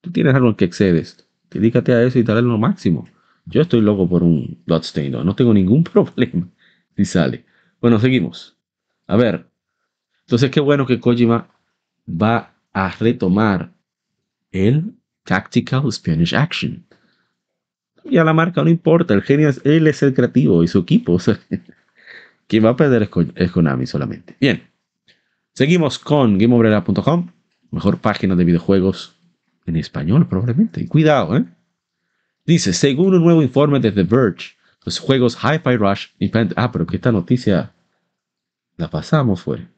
Tú 0.00 0.10
tienes 0.12 0.34
algo 0.34 0.48
en 0.48 0.54
que 0.54 0.64
excedes. 0.64 1.28
Dedícate 1.50 1.92
a 1.92 2.02
eso 2.02 2.18
y 2.18 2.22
dale 2.22 2.42
lo 2.42 2.58
máximo. 2.58 3.08
Yo 3.48 3.62
estoy 3.62 3.80
loco 3.80 4.08
por 4.08 4.22
un 4.22 4.62
Bloodstained, 4.66 5.24
no 5.24 5.34
tengo 5.34 5.54
ningún 5.54 5.84
problema 5.92 6.48
si 6.96 7.04
sale. 7.04 7.44
Bueno, 7.80 7.98
seguimos. 7.98 8.56
A 9.06 9.16
ver. 9.16 9.46
Entonces, 10.20 10.50
qué 10.50 10.60
bueno 10.60 10.86
que 10.86 11.00
Kojima 11.00 11.48
va 12.06 12.54
a 12.72 12.90
retomar 12.90 13.72
el 14.50 14.94
Tactical 15.24 15.90
Spanish 15.90 16.34
Action. 16.34 16.84
Y 18.04 18.18
a 18.18 18.24
la 18.24 18.32
marca 18.32 18.62
no 18.62 18.70
importa, 18.70 19.14
el 19.14 19.22
genio 19.22 19.48
es, 19.48 19.60
él 19.64 19.86
es 19.86 20.02
el 20.02 20.14
creativo 20.14 20.62
y 20.62 20.68
su 20.68 20.78
equipo. 20.80 21.12
O 21.18 21.18
sea, 21.18 21.38
quien 22.46 22.64
va 22.64 22.70
a 22.70 22.76
perder 22.76 23.08
es, 23.34 23.50
Konami 23.50 23.86
solamente. 23.86 24.36
Bien, 24.40 24.62
seguimos 25.52 25.98
con 25.98 26.38
GameOverLab.com, 26.38 27.30
mejor 27.70 27.98
página 27.98 28.36
de 28.36 28.44
videojuegos 28.44 29.16
en 29.66 29.76
español 29.76 30.26
probablemente. 30.26 30.82
Y 30.82 30.86
cuidado, 30.86 31.36
¿eh? 31.36 31.44
Dice, 32.48 32.72
según 32.72 33.14
un 33.14 33.22
nuevo 33.22 33.42
informe 33.42 33.78
de 33.78 33.92
The 33.92 34.04
Verge, 34.04 34.56
los 34.86 34.98
juegos 34.98 35.36
Hi-Fi 35.36 35.76
Rush 35.76 36.06
y 36.18 36.30
Ah, 36.56 36.72
pero 36.72 36.86
que 36.86 36.96
esta 36.96 37.12
noticia 37.12 37.74
la 38.78 38.88
pasamos 38.88 39.42
fue. 39.42 39.68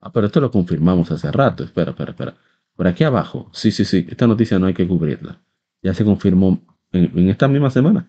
Ah, 0.00 0.12
pero 0.12 0.28
esto 0.28 0.40
lo 0.40 0.52
confirmamos 0.52 1.10
hace 1.10 1.32
rato. 1.32 1.64
Espera, 1.64 1.90
espera, 1.90 2.12
espera. 2.12 2.36
Por 2.76 2.86
aquí 2.86 3.02
abajo. 3.02 3.50
Sí, 3.52 3.72
sí, 3.72 3.84
sí. 3.84 4.06
Esta 4.08 4.28
noticia 4.28 4.60
no 4.60 4.66
hay 4.66 4.74
que 4.74 4.86
cubrirla. 4.86 5.40
Ya 5.82 5.94
se 5.94 6.04
confirmó 6.04 6.62
en, 6.92 7.28
esta 7.28 7.48
misma 7.48 7.70
semana. 7.70 8.08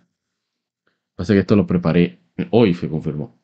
Pasa 1.15 1.33
que 1.33 1.39
esto 1.39 1.55
lo 1.55 1.65
preparé. 1.65 2.19
Hoy 2.51 2.75
se 2.75 2.87
confirmó. 2.87 3.35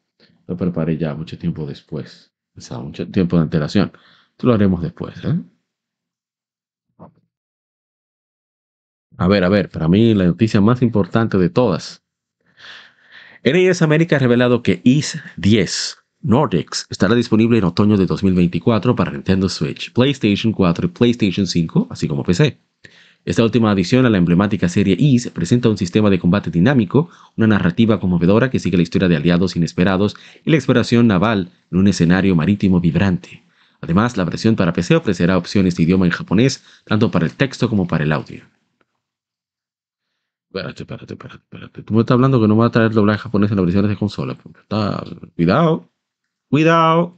Lo 0.46 0.56
preparé 0.56 1.00
ya 1.00 1.16
mucho 1.16 1.36
tiempo 1.36 1.66
después. 1.66 2.32
O 2.56 2.62
sea, 2.62 2.78
mucho 2.78 3.08
tiempo 3.10 3.38
de 3.38 3.42
antelación. 3.42 3.92
Esto 4.30 4.46
lo 4.46 4.54
haremos 4.54 4.84
después. 4.84 5.18
¿eh? 5.26 5.40
A 9.18 9.28
ver, 9.28 9.44
a 9.44 9.50
ver, 9.50 9.70
para 9.70 9.88
mí 9.88 10.14
la 10.14 10.26
noticia 10.26 10.62
más 10.62 10.84
importante 10.84 11.40
de 11.40 11.50
todas. 11.50 12.04
NES 13.44 13.82
América 13.82 14.18
ha 14.18 14.20
revelado 14.20 14.62
que 14.62 14.82
IS 14.84 15.20
10 15.38 15.98
Nordics 16.22 16.86
estará 16.90 17.16
disponible 17.16 17.58
en 17.58 17.64
otoño 17.64 17.98
de 17.98 18.06
2024 18.06 18.96
para 18.96 19.12
Nintendo 19.12 19.50
Switch, 19.50 19.92
PlayStation 19.92 20.54
4 20.54 20.86
y 20.86 20.90
PlayStation 20.90 21.48
5, 21.48 21.88
así 21.90 22.08
como 22.08 22.24
PC. 22.24 22.60
Esta 23.26 23.44
última 23.44 23.72
adición 23.72 24.06
a 24.06 24.10
la 24.10 24.20
emblemática 24.20 24.70
serie 24.70 24.96
IS 24.98 25.32
presenta 25.32 25.70
un 25.70 25.78
sistema 25.78 26.10
de 26.10 26.20
combate 26.20 26.52
dinámico, 26.52 27.10
una 27.36 27.48
narrativa 27.48 28.00
conmovedora 28.00 28.50
que 28.52 28.60
sigue 28.60 28.78
la 28.78 28.84
historia 28.84 29.08
de 29.08 29.16
aliados 29.16 29.56
inesperados 29.56 30.16
y 30.46 30.52
la 30.52 30.58
exploración 30.58 31.08
naval 31.08 31.50
en 31.72 31.80
un 31.80 31.88
escenario 31.88 32.36
marítimo 32.36 32.80
vibrante. 32.80 33.44
Además, 33.82 34.16
la 34.16 34.26
versión 34.26 34.56
para 34.56 34.74
PC 34.74 34.96
ofrecerá 34.96 35.38
opciones 35.38 35.76
de 35.76 35.84
idioma 35.84 36.06
en 36.06 36.12
japonés, 36.12 36.64
tanto 36.86 37.10
para 37.10 37.26
el 37.26 37.34
texto 37.34 37.68
como 37.70 37.88
para 37.88 38.04
el 38.04 38.12
audio. 38.12 38.44
Espérate, 40.58 40.84
espérate, 40.84 41.14
espérate, 41.14 41.44
espérate. 41.44 41.84
Tú 41.84 41.94
me 41.94 42.02
estás 42.02 42.16
hablando 42.16 42.42
que 42.42 42.48
no 42.48 42.58
va 42.58 42.68
a 42.68 42.72
traer 42.72 42.92
doblaje 42.92 43.20
japonés 43.20 43.52
en 43.52 43.58
las 43.58 43.66
versiones 43.66 43.90
de 43.90 43.98
consola. 43.98 44.38
Está... 44.62 45.04
Cuidado. 45.36 45.90
Cuidado. 46.50 47.18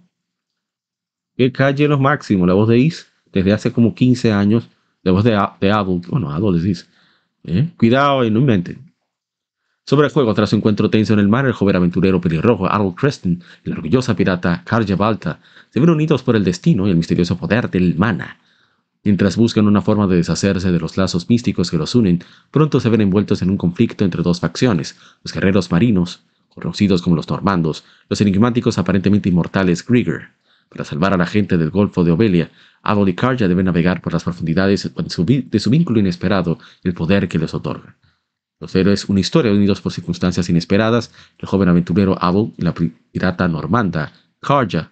Que 1.36 1.52
calle 1.52 1.88
los 1.88 2.00
máximos. 2.00 2.48
La 2.48 2.54
voz 2.54 2.68
de 2.68 2.78
Is, 2.80 3.08
desde 3.32 3.54
hace 3.54 3.72
como 3.72 3.96
15 3.96 4.32
años. 4.32 4.70
La 5.04 5.12
voz 5.12 5.24
de, 5.24 5.40
de 5.62 5.72
Adult. 5.72 6.08
Bueno, 6.08 6.32
Adult 6.32 6.64
es 6.66 6.90
¿Eh? 7.46 7.70
Cuidado 7.78 8.26
y 8.26 8.32
no 8.32 8.40
inventen. 8.40 8.94
Sobre 9.86 10.08
el 10.08 10.14
juego, 10.14 10.34
tras 10.34 10.52
su 10.52 10.56
encuentro 10.56 10.90
tenso 10.90 11.14
en 11.14 11.20
el 11.20 11.30
mar, 11.30 11.46
el 11.46 11.54
joven 11.54 11.78
aventurero 11.78 12.22
pelirrojo 12.22 12.72
Harold 12.72 12.96
Creston 12.96 13.42
y 13.66 13.70
la 13.70 13.76
orgullosa 13.76 14.16
pirata 14.16 14.62
Karja 14.64 14.96
Balta 14.96 15.40
se 15.72 15.80
ven 15.80 15.90
unidos 15.90 16.22
por 16.22 16.36
el 16.36 16.44
destino 16.44 16.86
y 16.86 16.92
el 16.92 16.98
misterioso 16.98 17.38
poder 17.38 17.72
del 17.72 17.96
mana 17.96 18.38
Mientras 19.04 19.38
buscan 19.38 19.66
una 19.66 19.82
forma 19.82 20.08
de 20.08 20.18
deshacerse 20.18 20.72
de 20.72 20.80
los 20.80 20.98
lazos 20.98 21.30
místicos 21.30 21.72
que 21.72 21.78
los 21.78 21.96
unen, 21.96 22.24
pronto 22.52 22.80
se 22.80 22.90
ven 22.90 23.02
envueltos 23.02 23.42
en 23.42 23.50
un 23.50 23.58
conflicto 23.58 24.04
entre 24.04 24.24
dos 24.24 24.42
facciones, 24.42 24.98
los 25.24 25.34
guerreros 25.34 25.72
marinos, 25.72 26.22
conocidos 26.50 27.02
como 27.02 27.16
los 27.16 27.30
normandos, 27.30 27.86
los 28.10 28.20
enigmáticos 28.20 28.78
aparentemente 28.78 29.30
inmortales 29.30 29.86
Grieger. 29.86 30.32
Para 30.68 30.84
salvar 30.84 31.14
a 31.14 31.18
la 31.18 31.26
gente 31.26 31.58
del 31.58 31.72
Golfo 31.72 32.04
de 32.04 32.12
Obelia, 32.12 32.52
Adol 32.84 33.10
y 33.10 33.16
Karja 33.16 33.48
deben 33.48 33.66
navegar 33.66 34.02
por 34.02 34.14
las 34.14 34.24
profundidades 34.24 34.92
de 34.94 35.60
su 35.60 35.70
vínculo 35.70 36.00
inesperado 36.00 36.60
el 36.84 36.94
poder 36.94 37.28
que 37.28 37.40
les 37.40 37.54
otorga. 37.54 37.96
Los 38.60 38.76
héroes, 38.76 39.06
una 39.06 39.22
historia 39.22 39.52
unidos 39.52 39.80
por 39.80 39.94
circunstancias 39.94 40.50
inesperadas, 40.50 41.12
el 41.38 41.48
joven 41.48 41.70
aventurero 41.70 42.22
Adol 42.22 42.54
y 42.58 42.64
la 42.64 42.74
pirata 42.74 43.48
normanda 43.48 44.12
Karja 44.42 44.92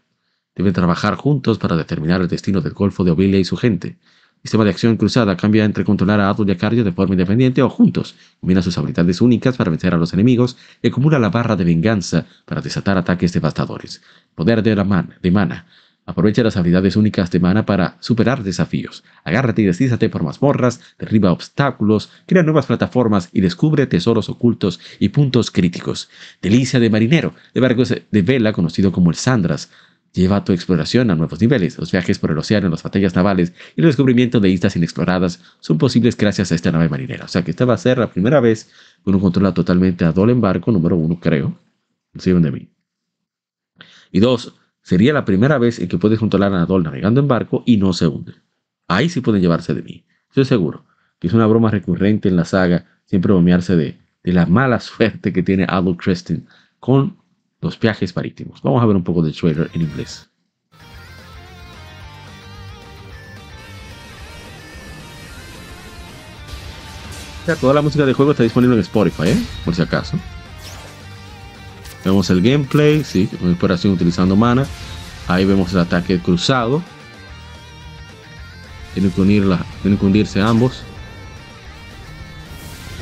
deben 0.58 0.74
trabajar 0.74 1.16
juntos 1.16 1.60
para 1.60 1.78
determinar 1.78 2.20
el 2.20 2.28
destino 2.28 2.62
del 2.62 2.74
Golfo 2.74 3.04
de 3.04 3.12
Obelia 3.12 3.40
y 3.40 3.46
su 3.46 3.56
gente. 3.56 3.96
Sistema 4.44 4.64
de 4.64 4.70
acción 4.72 4.98
cruzada 4.98 5.36
cambia 5.36 5.66
entre 5.66 5.84
controlar 5.84 6.20
a 6.20 6.30
Adol 6.30 6.50
y 6.50 6.52
a 6.52 6.58
Cario 6.58 6.84
de 6.84 6.92
forma 6.92 7.14
independiente 7.14 7.62
o 7.62 7.70
juntos. 7.70 8.16
Combina 8.40 8.62
sus 8.62 8.78
habilidades 8.78 9.22
únicas 9.22 9.58
para 9.58 9.70
vencer 9.70 9.94
a 9.94 9.98
los 9.98 10.14
enemigos 10.14 10.58
y 10.82 10.88
acumula 10.88 11.20
la 11.20 11.30
barra 11.30 11.56
de 11.56 11.64
venganza 11.64 12.26
para 12.46 12.62
desatar 12.62 12.98
ataques 12.98 13.34
devastadores. 13.34 14.02
Poder 14.36 14.64
de, 14.64 14.76
la 14.76 14.84
man 14.84 15.16
de 15.22 15.32
mana. 15.32 15.66
Aprovecha 16.06 16.42
las 16.42 16.56
habilidades 16.56 16.96
únicas 16.96 17.30
de 17.32 17.42
mana 17.42 17.66
para 17.66 17.98
superar 18.00 18.42
desafíos. 18.42 19.04
Agárrate 19.26 19.64
y 19.64 19.66
deslízate 19.66 20.08
por 20.08 20.24
mazmorras, 20.24 20.80
derriba 20.98 21.34
obstáculos, 21.34 22.10
crea 22.26 22.44
nuevas 22.44 22.68
plataformas 22.68 23.28
y 23.34 23.42
descubre 23.42 23.88
tesoros 23.88 24.30
ocultos 24.30 24.80
y 25.00 25.10
puntos 25.10 25.52
críticos. 25.52 26.10
Delicia 26.42 26.80
de 26.80 26.90
marinero, 26.90 27.34
de 27.54 27.60
barcos 27.60 27.90
de 27.90 28.22
vela 28.22 28.54
conocido 28.54 28.94
como 28.94 29.10
el 29.10 29.18
Sandras. 29.18 29.70
Lleva 30.18 30.44
tu 30.44 30.52
exploración 30.52 31.12
a 31.12 31.16
nuevos 31.16 31.40
niveles. 31.40 31.78
Los 31.78 31.92
viajes 31.92 32.18
por 32.18 32.32
el 32.32 32.40
océano, 32.40 32.70
las 32.70 32.82
batallas 32.82 33.16
navales 33.16 33.54
y 33.76 33.82
el 33.82 33.86
descubrimiento 33.86 34.40
de 34.40 34.50
islas 34.50 34.76
inexploradas 34.76 35.44
son 35.60 35.78
posibles 35.78 36.18
gracias 36.18 36.52
a 36.52 36.56
esta 36.56 36.72
nave 36.72 36.90
marinera. 36.90 37.26
O 37.26 37.28
sea 37.28 37.44
que 37.44 37.52
esta 37.52 37.66
va 37.66 37.76
a 37.76 37.78
ser 37.78 38.00
la 38.00 38.10
primera 38.10 38.40
vez 38.40 38.72
que 39.04 39.12
uno 39.12 39.20
controla 39.20 39.54
totalmente 39.54 40.06
a 40.06 40.12
Dol 40.12 40.32
en 40.32 40.42
barco, 40.42 40.72
número 40.72 40.96
uno, 40.96 41.20
creo. 41.20 41.60
No 42.14 42.40
de 42.40 42.52
mí. 42.52 42.68
Y 44.12 44.20
dos, 44.20 44.56
sería 44.82 45.14
la 45.14 45.24
primera 45.24 45.60
vez 45.60 45.78
en 45.78 45.88
que 45.88 46.00
puedes 46.00 46.18
controlar 46.18 46.52
a 46.56 46.66
Dol 46.66 46.82
navegando 46.82 47.20
en 47.22 47.28
barco 47.28 47.62
y 47.68 47.78
no 47.78 47.94
se 47.94 48.08
hunde. 48.08 48.34
Ahí 48.88 49.10
sí 49.10 49.22
pueden 49.22 49.44
llevarse 49.44 49.76
de 49.76 49.84
mí. 49.84 50.04
Estoy 50.30 50.46
seguro 50.46 50.84
que 51.20 51.28
es 51.28 51.34
una 51.36 51.46
broma 51.46 51.70
recurrente 51.70 52.28
en 52.28 52.38
la 52.38 52.46
saga 52.46 52.86
siempre 53.06 53.34
bromearse 53.34 53.76
de, 53.76 54.00
de 54.24 54.34
la 54.34 54.48
mala 54.48 54.80
suerte 54.80 55.32
que 55.32 55.44
tiene 55.44 55.68
Adol 55.70 55.96
Creston 55.96 56.48
con 56.80 57.18
los 57.62 57.80
viajes 57.80 58.16
marítimos. 58.16 58.62
Vamos 58.62 58.82
a 58.82 58.86
ver 58.86 58.96
un 58.96 59.04
poco 59.04 59.22
del 59.22 59.36
trailer 59.36 59.70
en 59.74 59.82
inglés. 59.82 60.30
Toda 67.62 67.74
la 67.74 67.82
música 67.82 68.06
del 68.06 68.14
juego 68.14 68.32
está 68.32 68.44
disponible 68.44 68.76
en 68.76 68.82
Spotify, 68.82 69.30
¿eh? 69.30 69.38
por 69.64 69.74
si 69.74 69.82
acaso. 69.82 70.20
Vemos 72.04 72.30
el 72.30 72.42
gameplay, 72.42 73.06
sí, 73.06 73.30
operación 73.42 73.94
utilizando 73.94 74.36
mana. 74.36 74.66
Ahí 75.30 75.46
vemos 75.46 75.72
el 75.72 75.80
ataque 75.80 76.20
cruzado. 76.20 76.84
Tienen 78.94 79.12
que, 79.12 79.22
unirla, 79.22 79.66
tienen 79.82 80.28
ambos. 80.42 80.84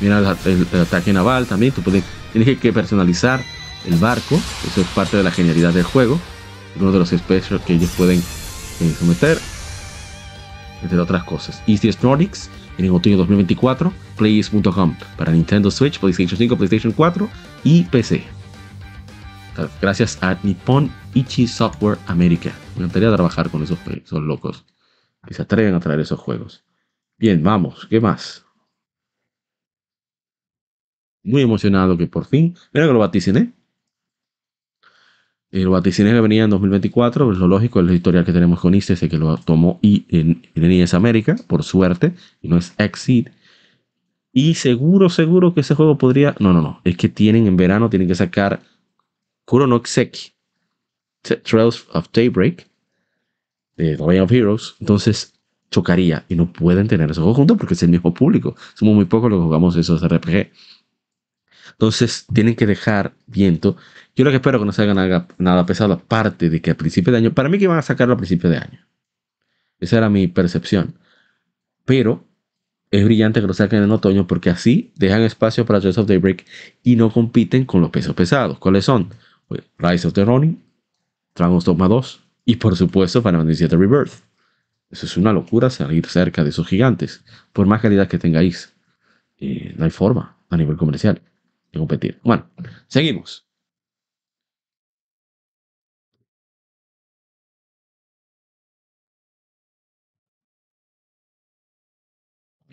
Mira 0.00 0.18
el, 0.18 0.80
ataque 0.80 1.12
naval 1.12 1.46
también. 1.46 1.72
Tú 1.72 1.82
tienes 2.32 2.58
que 2.60 2.72
personalizar 2.72 3.42
el 3.86 3.96
barco, 3.96 4.36
eso 4.66 4.80
es 4.80 4.86
parte 4.88 5.16
de 5.16 5.22
la 5.22 5.30
genialidad 5.30 5.72
del 5.72 5.84
juego, 5.84 6.18
uno 6.78 6.92
de 6.92 6.98
los 6.98 7.10
specials 7.10 7.62
que 7.64 7.74
ellos 7.74 7.90
pueden 7.96 8.18
eh, 8.18 8.94
someter, 8.98 9.38
entre 10.82 10.98
otras 10.98 11.24
cosas. 11.24 11.62
Easiest 11.66 12.02
Nordics 12.02 12.50
en 12.78 12.84
el 12.84 12.90
otoño 12.90 13.16
2024, 13.16 13.92
plays.com 14.16 14.96
para 15.16 15.32
Nintendo 15.32 15.70
Switch, 15.70 15.98
PlayStation 15.98 16.36
5, 16.36 16.56
PlayStation 16.56 16.92
4 16.92 17.28
y 17.64 17.84
PC. 17.84 18.24
Gracias 19.80 20.18
a 20.22 20.36
Nippon 20.42 20.90
Ichi 21.14 21.46
Software 21.46 21.98
America. 22.06 22.52
Me 22.74 22.82
encantaría 22.82 23.14
trabajar 23.14 23.50
con 23.50 23.62
esos, 23.62 23.78
esos 23.86 24.20
locos 24.20 24.66
que 25.26 25.34
se 25.34 25.42
atreven 25.42 25.74
a 25.74 25.80
traer 25.80 26.00
esos 26.00 26.20
juegos. 26.20 26.64
Bien, 27.16 27.42
vamos, 27.42 27.86
¿qué 27.88 28.00
más? 28.00 28.44
Muy 31.22 31.42
emocionado 31.42 31.96
que 31.96 32.06
por 32.06 32.26
fin, 32.26 32.54
mira 32.72 32.86
que 32.86 32.92
lo 32.92 32.98
vaticiné. 32.98 33.55
El 35.50 35.68
vaticiné 35.68 36.10
que 36.12 36.20
venía 36.20 36.44
en 36.44 36.50
2024, 36.50 37.26
pues 37.26 37.38
lo 37.38 37.46
lógico 37.46 37.80
es 37.80 37.86
la 37.86 37.94
historia 37.94 38.24
que 38.24 38.32
tenemos 38.32 38.60
con 38.60 38.74
ISTE, 38.74 39.08
que 39.08 39.18
lo 39.18 39.36
tomó 39.38 39.78
y 39.80 40.04
en, 40.08 40.42
en 40.54 40.94
América, 40.94 41.36
por 41.46 41.62
suerte, 41.62 42.14
y 42.42 42.48
no 42.48 42.56
es 42.58 42.74
Exceed. 42.78 43.28
Y 44.32 44.54
seguro, 44.54 45.08
seguro 45.08 45.54
que 45.54 45.60
ese 45.60 45.74
juego 45.74 45.96
podría. 45.96 46.34
No, 46.40 46.52
no, 46.52 46.60
no. 46.60 46.80
Es 46.84 46.96
que 46.96 47.08
tienen 47.08 47.46
en 47.46 47.56
verano, 47.56 47.88
tienen 47.88 48.08
que 48.08 48.14
sacar 48.14 48.60
Kuro 49.46 49.66
no 49.66 49.80
Trails 51.42 51.86
of 51.92 52.08
Daybreak, 52.12 52.68
de 53.76 53.96
The 53.96 54.02
Way 54.02 54.18
of 54.18 54.32
Heroes. 54.32 54.74
Entonces 54.80 55.32
chocaría 55.70 56.24
y 56.28 56.34
no 56.34 56.52
pueden 56.52 56.88
tener 56.88 57.10
esos 57.10 57.22
juegos 57.22 57.36
juntos 57.36 57.56
porque 57.56 57.74
es 57.74 57.82
el 57.82 57.90
mismo 57.90 58.12
público. 58.12 58.56
Somos 58.74 58.94
muy 58.94 59.04
pocos 59.06 59.30
los 59.30 59.38
que 59.38 59.44
jugamos 59.44 59.76
esos 59.76 60.02
RPG. 60.06 60.50
Entonces 61.78 62.26
tienen 62.32 62.56
que 62.56 62.66
dejar 62.66 63.12
viento. 63.26 63.76
Yo 64.14 64.24
lo 64.24 64.30
que 64.30 64.36
espero 64.36 64.58
que 64.58 64.64
no 64.64 64.72
se 64.72 64.82
haga 64.82 64.94
nada, 64.94 65.28
nada 65.36 65.66
pesado, 65.66 65.92
aparte 65.92 66.48
de 66.48 66.62
que 66.62 66.70
a 66.70 66.76
principio 66.76 67.12
de 67.12 67.18
año, 67.18 67.34
para 67.34 67.50
mí 67.50 67.58
que 67.58 67.66
van 67.66 67.78
a 67.78 67.82
sacarlo 67.82 68.14
a 68.14 68.16
principio 68.16 68.48
de 68.48 68.56
año. 68.56 68.86
Esa 69.78 69.98
era 69.98 70.08
mi 70.08 70.26
percepción. 70.26 70.94
Pero 71.84 72.24
es 72.90 73.04
brillante 73.04 73.42
que 73.42 73.46
lo 73.46 73.52
saquen 73.52 73.82
en 73.82 73.90
otoño 73.90 74.26
porque 74.26 74.48
así 74.48 74.90
dejan 74.96 75.20
espacio 75.20 75.66
para 75.66 75.80
Trails 75.80 75.98
of 75.98 76.06
Daybreak 76.06 76.46
y 76.82 76.96
no 76.96 77.12
compiten 77.12 77.66
con 77.66 77.82
los 77.82 77.90
pesos 77.90 78.14
pesados. 78.14 78.58
¿Cuáles 78.58 78.86
son? 78.86 79.10
Pues, 79.46 79.62
Rise 79.76 80.06
of 80.06 80.14
the 80.14 80.24
Ronin, 80.24 80.62
Dragon's 81.34 81.64
Dogma 81.64 81.88
2 81.88 82.24
y 82.46 82.56
por 82.56 82.74
supuesto 82.74 83.20
Final 83.20 83.42
Fantasy 83.42 83.66
VII 83.66 83.76
Rebirth. 83.76 84.12
Eso 84.90 85.04
es 85.04 85.16
una 85.18 85.34
locura 85.34 85.68
salir 85.68 86.06
cerca 86.06 86.42
de 86.42 86.50
esos 86.50 86.66
gigantes. 86.66 87.22
Por 87.52 87.66
más 87.66 87.82
calidad 87.82 88.08
que 88.08 88.18
tengáis, 88.18 88.72
eh, 89.36 89.74
no 89.76 89.84
hay 89.84 89.90
forma 89.90 90.38
a 90.48 90.56
nivel 90.56 90.78
comercial 90.78 91.20
competir. 91.78 92.20
Bueno, 92.24 92.50
seguimos. 92.88 93.46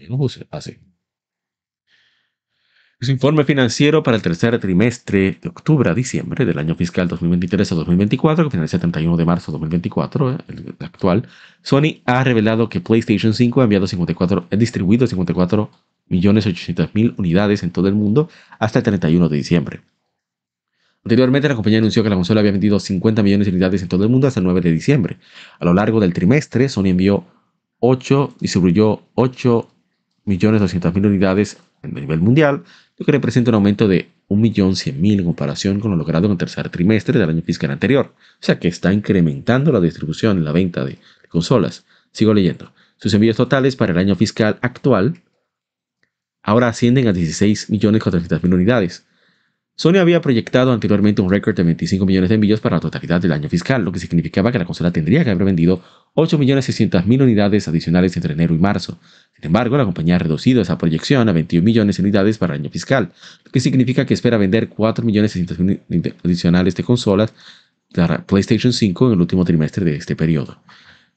No. 0.09 0.17
Su 3.03 3.11
informe 3.11 3.43
financiero 3.43 4.01
para 4.01 4.15
el 4.15 4.23
tercer 4.23 4.57
trimestre 4.59 5.37
de 5.41 5.49
octubre 5.49 5.89
a 5.89 5.93
diciembre 5.93 6.45
del 6.45 6.57
año 6.57 6.73
fiscal 6.75 7.07
2023 7.09 7.71
a 7.71 7.75
2024, 7.75 8.45
que 8.45 8.51
finaliza 8.51 8.77
el 8.77 8.81
31 8.81 9.17
de 9.17 9.25
marzo 9.25 9.51
de 9.51 9.57
2024, 9.57 10.31
eh, 10.31 10.37
el 10.47 10.75
actual, 10.79 11.27
Sony 11.61 12.01
ha 12.05 12.23
revelado 12.23 12.69
que 12.69 12.79
PlayStation 12.79 13.33
5 13.33 13.59
ha 13.59 13.63
enviado 13.65 13.87
54, 13.87 14.47
ha 14.49 14.55
distribuido 14.55 15.05
54 15.05 15.69
millones 16.07 16.47
unidades 17.17 17.63
en 17.63 17.71
todo 17.71 17.87
el 17.87 17.95
mundo 17.95 18.29
hasta 18.59 18.79
el 18.79 18.83
31 18.83 19.29
de 19.29 19.37
diciembre. 19.37 19.81
Anteriormente, 21.05 21.49
la 21.49 21.55
compañía 21.55 21.79
anunció 21.79 22.01
que 22.01 22.09
la 22.09 22.15
consola 22.15 22.39
había 22.39 22.53
vendido 22.53 22.79
50 22.79 23.23
millones 23.23 23.47
de 23.47 23.51
unidades 23.51 23.81
en 23.81 23.89
todo 23.89 24.03
el 24.03 24.09
mundo 24.09 24.27
hasta 24.27 24.39
el 24.39 24.45
9 24.45 24.61
de 24.61 24.71
diciembre. 24.71 25.17
A 25.59 25.65
lo 25.65 25.73
largo 25.73 25.99
del 25.99 26.13
trimestre, 26.13 26.69
Sony 26.69 26.87
envió 26.87 27.25
8, 27.79 28.35
distribuyó 28.39 29.01
8 29.15 29.69
millones 30.25 30.61
200 30.61 30.93
mil 30.93 31.05
unidades 31.05 31.57
a 31.81 31.87
nivel 31.87 32.21
mundial, 32.21 32.63
lo 32.97 33.05
que 33.05 33.11
representa 33.11 33.51
un 33.51 33.55
aumento 33.55 33.89
de 33.89 34.07
1.100.000 34.29 35.19
en 35.19 35.25
comparación 35.25 35.79
con 35.81 35.91
lo 35.91 35.97
logrado 35.97 36.25
en 36.27 36.31
el 36.31 36.37
tercer 36.37 36.69
trimestre 36.69 37.19
del 37.19 37.29
año 37.29 37.41
fiscal 37.41 37.71
anterior. 37.71 38.13
O 38.15 38.45
sea 38.45 38.59
que 38.59 38.69
está 38.69 38.93
incrementando 38.93 39.73
la 39.73 39.81
distribución 39.81 40.39
y 40.39 40.43
la 40.43 40.53
venta 40.53 40.85
de 40.85 40.97
consolas. 41.27 41.85
Sigo 42.11 42.33
leyendo. 42.33 42.71
Sus 42.97 43.13
envíos 43.13 43.35
totales 43.35 43.75
para 43.75 43.91
el 43.91 43.97
año 43.97 44.15
fiscal 44.15 44.57
actual 44.61 45.21
ahora 46.43 46.67
ascienden 46.67 47.07
a 47.07 47.13
16.400.000 47.13 48.53
unidades, 48.53 49.05
Sony 49.75 49.97
había 49.97 50.21
proyectado 50.21 50.71
anteriormente 50.71 51.23
un 51.23 51.31
récord 51.31 51.55
de 51.55 51.63
25 51.63 52.05
millones 52.05 52.29
de 52.29 52.35
envíos 52.35 52.59
para 52.59 52.75
la 52.75 52.79
totalidad 52.79 53.19
del 53.19 53.31
año 53.31 53.49
fiscal, 53.49 53.83
lo 53.83 53.91
que 53.91 53.97
significaba 53.97 54.51
que 54.51 54.59
la 54.59 54.65
consola 54.65 54.91
tendría 54.91 55.23
que 55.23 55.31
haber 55.31 55.45
vendido 55.45 55.81
8.600.000 56.13 57.23
unidades 57.23 57.67
adicionales 57.67 58.15
entre 58.15 58.33
enero 58.33 58.53
y 58.53 58.59
marzo. 58.59 58.99
Sin 59.35 59.47
embargo, 59.47 59.75
la 59.75 59.85
compañía 59.85 60.17
ha 60.17 60.19
reducido 60.19 60.61
esa 60.61 60.77
proyección 60.77 61.27
a 61.27 61.31
21 61.31 61.65
millones 61.65 61.97
de 61.97 62.03
unidades 62.03 62.37
para 62.37 62.53
el 62.53 62.61
año 62.61 62.69
fiscal, 62.69 63.11
lo 63.43 63.51
que 63.51 63.59
significa 63.59 64.05
que 64.05 64.13
espera 64.13 64.37
vender 64.37 64.69
4.600.000 64.69 66.13
adicionales 66.23 66.75
de 66.75 66.83
consolas 66.83 67.33
para 67.95 68.23
PlayStation 68.27 68.73
5 68.73 69.07
en 69.07 69.13
el 69.13 69.21
último 69.21 69.43
trimestre 69.43 69.83
de 69.85 69.95
este 69.95 70.15
periodo. 70.15 70.61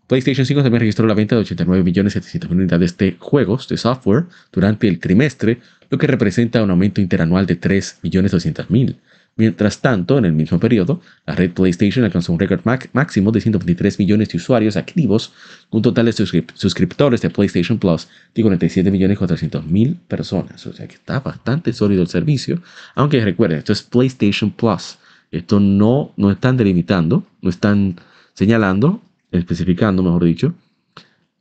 PlayStation 0.07 0.47
5 0.47 0.63
también 0.63 0.81
registró 0.81 1.07
la 1.07 1.15
venta 1.15 1.37
de 1.37 1.43
89.700.000 1.43 2.51
unidades 2.51 2.97
de 2.97 3.17
juegos 3.19 3.69
de 3.69 3.77
software 3.77 4.25
durante 4.53 4.87
el 4.89 5.01
trimestre, 5.01 5.59
lo 5.91 5.99
que 5.99 6.07
representa 6.07 6.63
un 6.63 6.71
aumento 6.71 7.01
interanual 7.01 7.47
de 7.47 7.61
3.200.000. 7.61 8.97
Mientras 9.39 9.81
tanto, 9.83 10.17
en 10.17 10.25
el 10.25 10.33
mismo 10.33 10.59
periodo, 10.59 11.03
la 11.27 11.35
red 11.35 11.51
PlayStation 11.51 12.05
alcanzó 12.05 12.33
un 12.33 12.39
récord 12.39 12.63
máximo 12.95 13.31
de 13.33 13.43
123 13.43 13.99
millones 13.99 14.31
de 14.31 14.39
usuarios 14.39 14.79
activos, 14.79 15.35
un 15.71 15.83
total 15.83 16.07
de 16.07 16.13
suscriptores 16.13 17.21
de 17.21 17.29
PlayStation 17.29 17.79
Plus 17.79 18.09
de 18.35 18.43
47.400.000 18.43 19.99
personas. 20.09 20.67
O 20.67 20.73
sea 20.73 20.89
que 20.89 20.95
está 20.95 21.21
bastante 21.21 21.75
sólido 21.75 22.01
el 22.01 22.09
servicio. 22.09 22.63
Aunque 22.95 23.23
recuerden, 23.23 23.59
esto 23.59 23.75
es 23.75 23.83
PlayStation 23.83 24.51
Plus. 24.51 24.97
Esto 25.31 25.61
no, 25.61 26.15
no 26.17 26.31
están 26.31 26.57
delimitando, 26.57 27.27
no 27.43 27.51
están 27.51 27.97
señalando, 28.33 29.03
especificando, 29.39 30.03
mejor 30.03 30.25
dicho, 30.25 30.55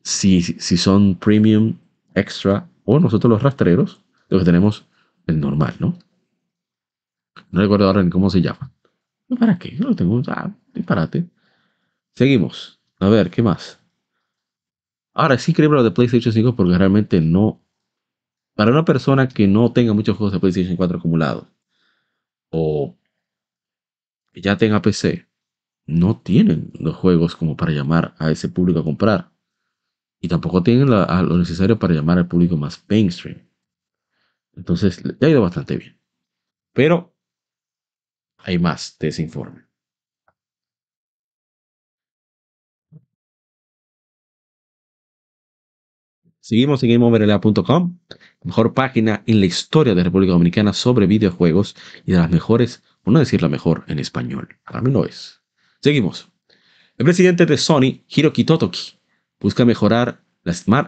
si, 0.01 0.41
si 0.41 0.77
son 0.77 1.15
premium, 1.15 1.75
extra 2.13 2.67
o 2.85 2.99
nosotros 2.99 3.29
los 3.29 3.43
rastreros 3.43 4.01
lo 4.29 4.39
que 4.39 4.45
tenemos 4.45 4.85
el 5.27 5.39
normal, 5.39 5.75
¿no? 5.79 5.97
No 7.51 7.61
recuerdo 7.61 7.87
ahora 7.87 8.03
ni 8.03 8.09
cómo 8.09 8.29
se 8.29 8.41
llama. 8.41 8.71
¿Para 9.39 9.57
qué? 9.57 9.75
Yo 9.75 9.85
lo 9.85 9.95
tengo. 9.95 10.21
Ah, 10.27 10.51
disparate. 10.73 11.27
Seguimos. 12.13 12.79
A 12.99 13.09
ver, 13.09 13.29
¿qué 13.29 13.41
más? 13.41 13.79
Ahora 15.13 15.37
sí 15.37 15.53
creo 15.53 15.71
lo 15.71 15.83
de 15.83 15.91
PlayStation 15.91 16.33
5 16.33 16.55
porque 16.55 16.77
realmente 16.77 17.21
no. 17.21 17.61
Para 18.53 18.71
una 18.71 18.85
persona 18.85 19.27
que 19.27 19.47
no 19.47 19.71
tenga 19.73 19.93
muchos 19.93 20.15
juegos 20.17 20.33
de 20.33 20.39
PlayStation 20.39 20.77
4 20.77 20.99
acumulados 20.99 21.47
o 22.49 22.95
que 24.31 24.41
ya 24.41 24.57
tenga 24.57 24.81
PC, 24.81 25.27
no 25.85 26.19
tienen 26.19 26.71
los 26.79 26.95
juegos 26.95 27.35
como 27.35 27.55
para 27.55 27.71
llamar 27.71 28.15
a 28.19 28.31
ese 28.31 28.49
público 28.49 28.79
a 28.79 28.83
comprar. 28.83 29.31
Y 30.19 30.27
tampoco 30.27 30.63
tienen 30.63 30.89
lo 30.89 31.37
necesario 31.37 31.77
para 31.77 31.93
llamar 31.93 32.17
al 32.17 32.27
público 32.27 32.57
más 32.57 32.83
mainstream. 32.87 33.47
Entonces, 34.53 35.03
ya 35.03 35.27
ha 35.27 35.29
ido 35.29 35.41
bastante 35.41 35.77
bien. 35.77 35.99
Pero 36.73 37.15
hay 38.37 38.59
más 38.59 38.97
de 38.99 39.09
ese 39.09 39.21
informe. 39.23 39.65
Seguimos 46.39 46.83
en 46.83 46.91
GameOverLA.com, 46.91 47.99
mejor 48.43 48.73
página 48.75 49.23
en 49.25 49.39
la 49.39 49.47
historia 49.47 49.95
de 49.95 50.03
República 50.03 50.33
Dominicana 50.33 50.73
sobre 50.73 51.07
videojuegos 51.07 51.75
y 52.05 52.11
de 52.11 52.19
las 52.19 52.29
mejores, 52.29 52.83
por 53.01 53.13
no 53.13 53.19
decir 53.19 53.41
la 53.41 53.49
mejor, 53.49 53.83
en 53.87 53.97
español. 53.97 54.59
Para 54.63 54.81
mí 54.81 54.91
no 54.91 55.05
es. 55.05 55.44
Seguimos. 55.85 56.27
El 56.97 57.05
presidente 57.05 57.45
de 57.45 57.59
Sony, 57.59 58.01
Hiroki 58.09 58.43
Totoki, 58.43 58.97
busca 59.39 59.65
mejorar 59.65 60.23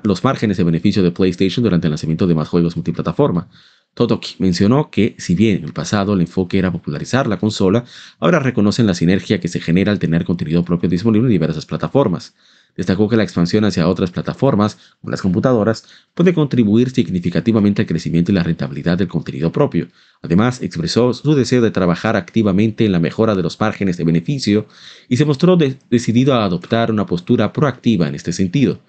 los 0.01 0.23
márgenes 0.23 0.57
de 0.57 0.63
beneficio 0.63 1.03
de 1.03 1.11
PlayStation 1.11 1.61
durante 1.61 1.85
el 1.85 1.91
lanzamiento 1.91 2.25
de 2.25 2.33
más 2.33 2.47
juegos 2.47 2.75
multiplataforma. 2.75 3.47
Totoki 3.93 4.37
mencionó 4.39 4.89
que, 4.89 5.15
si 5.19 5.35
bien 5.35 5.57
en 5.57 5.65
el 5.65 5.73
pasado 5.73 6.13
el 6.13 6.21
enfoque 6.21 6.57
era 6.57 6.71
popularizar 6.71 7.27
la 7.27 7.37
consola, 7.37 7.85
ahora 8.17 8.39
reconocen 8.39 8.87
la 8.87 8.95
sinergia 8.95 9.39
que 9.39 9.49
se 9.49 9.59
genera 9.59 9.91
al 9.91 9.99
tener 9.99 10.25
contenido 10.25 10.65
propio 10.65 10.89
disponible 10.89 11.27
en 11.27 11.33
diversas 11.33 11.67
plataformas. 11.67 12.33
Destacó 12.77 13.09
que 13.09 13.17
la 13.17 13.23
expansión 13.23 13.65
hacia 13.65 13.87
otras 13.87 14.11
plataformas, 14.11 14.77
como 15.01 15.09
las 15.09 15.23
computadoras, 15.23 15.85
puede 16.13 16.35
contribuir 16.35 16.91
significativamente 16.91 17.81
al 17.81 17.87
crecimiento 17.87 18.31
y 18.31 18.35
la 18.35 18.43
rentabilidad 18.43 18.99
del 18.99 19.07
contenido 19.07 19.51
propio. 19.51 19.87
Además, 20.21 20.61
expresó 20.61 21.11
su 21.11 21.33
deseo 21.33 21.61
de 21.63 21.71
trabajar 21.71 22.15
activamente 22.15 22.85
en 22.85 22.91
la 22.91 22.99
mejora 22.99 23.33
de 23.33 23.41
los 23.41 23.59
márgenes 23.59 23.97
de 23.97 24.03
beneficio 24.03 24.67
y 25.09 25.17
se 25.17 25.25
mostró 25.25 25.57
decidido 25.89 26.35
a 26.35 26.45
adoptar 26.45 26.91
una 26.91 27.07
postura 27.07 27.51
proactiva 27.51 28.07
en 28.07 28.13
este 28.13 28.31
sentido. 28.31 28.79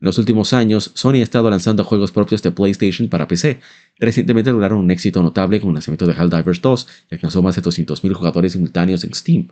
En 0.00 0.06
los 0.06 0.16
últimos 0.18 0.54
años, 0.54 0.90
Sony 0.94 1.16
ha 1.16 1.22
estado 1.22 1.50
lanzando 1.50 1.84
juegos 1.84 2.12
propios 2.12 2.42
de 2.42 2.52
PlayStation 2.52 3.08
para 3.08 3.28
PC. 3.28 3.60
Recientemente 3.98 4.50
lograron 4.50 4.78
un 4.78 4.90
éxito 4.90 5.22
notable 5.22 5.60
con 5.60 5.70
el 5.70 5.74
lanzamiento 5.74 6.06
de 6.06 6.14
Helldivers 6.14 6.62
2, 6.62 6.86
que 7.08 7.14
alcanzó 7.16 7.42
más 7.42 7.56
de 7.56 7.62
200.000 7.62 8.14
jugadores 8.14 8.52
simultáneos 8.52 9.04
en 9.04 9.14
Steam. 9.14 9.48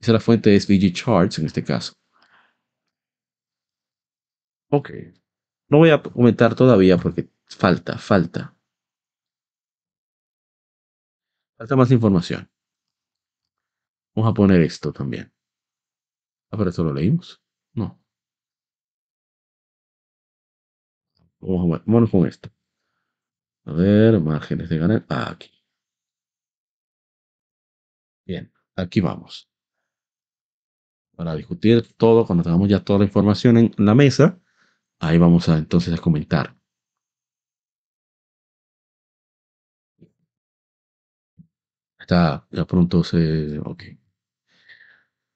Esa 0.00 0.10
es 0.10 0.14
la 0.14 0.20
fuente 0.20 0.50
de 0.50 0.60
SVG 0.60 0.92
Charts 0.92 1.38
en 1.38 1.46
este 1.46 1.64
caso. 1.64 1.94
Ok. 4.76 4.90
No 5.68 5.78
voy 5.78 5.90
a 5.90 6.02
comentar 6.02 6.56
todavía 6.56 6.98
porque 6.98 7.30
falta, 7.46 7.96
falta. 7.96 8.56
Falta 11.56 11.76
más 11.76 11.92
información. 11.92 12.50
Vamos 14.16 14.32
a 14.32 14.34
poner 14.34 14.60
esto 14.62 14.92
también. 14.92 15.32
Ah, 16.50 16.56
pero 16.56 16.70
esto 16.70 16.82
lo 16.82 16.92
leímos. 16.92 17.40
No. 17.72 18.00
Vamos, 21.38 21.80
a, 21.80 21.82
vamos 21.86 22.10
con 22.10 22.26
esto. 22.26 22.50
A 23.66 23.72
ver, 23.72 24.20
márgenes 24.20 24.68
de 24.68 24.78
ganar. 24.78 25.06
Ah, 25.08 25.30
aquí. 25.30 25.50
Bien, 28.26 28.52
aquí 28.74 29.00
vamos. 29.00 29.48
Para 31.14 31.36
discutir 31.36 31.94
todo, 31.96 32.26
cuando 32.26 32.42
tengamos 32.42 32.68
ya 32.68 32.82
toda 32.82 32.98
la 32.98 33.04
información 33.04 33.56
en 33.56 33.72
la 33.78 33.94
mesa, 33.94 34.40
ahí 35.00 35.18
vamos 35.18 35.48
a 35.48 35.58
entonces 35.58 35.94
a 35.94 35.98
comentar. 35.98 36.56
Está, 41.98 42.46
ya 42.50 42.64
pronto 42.66 43.02
se... 43.02 43.58
Ok. 43.60 43.82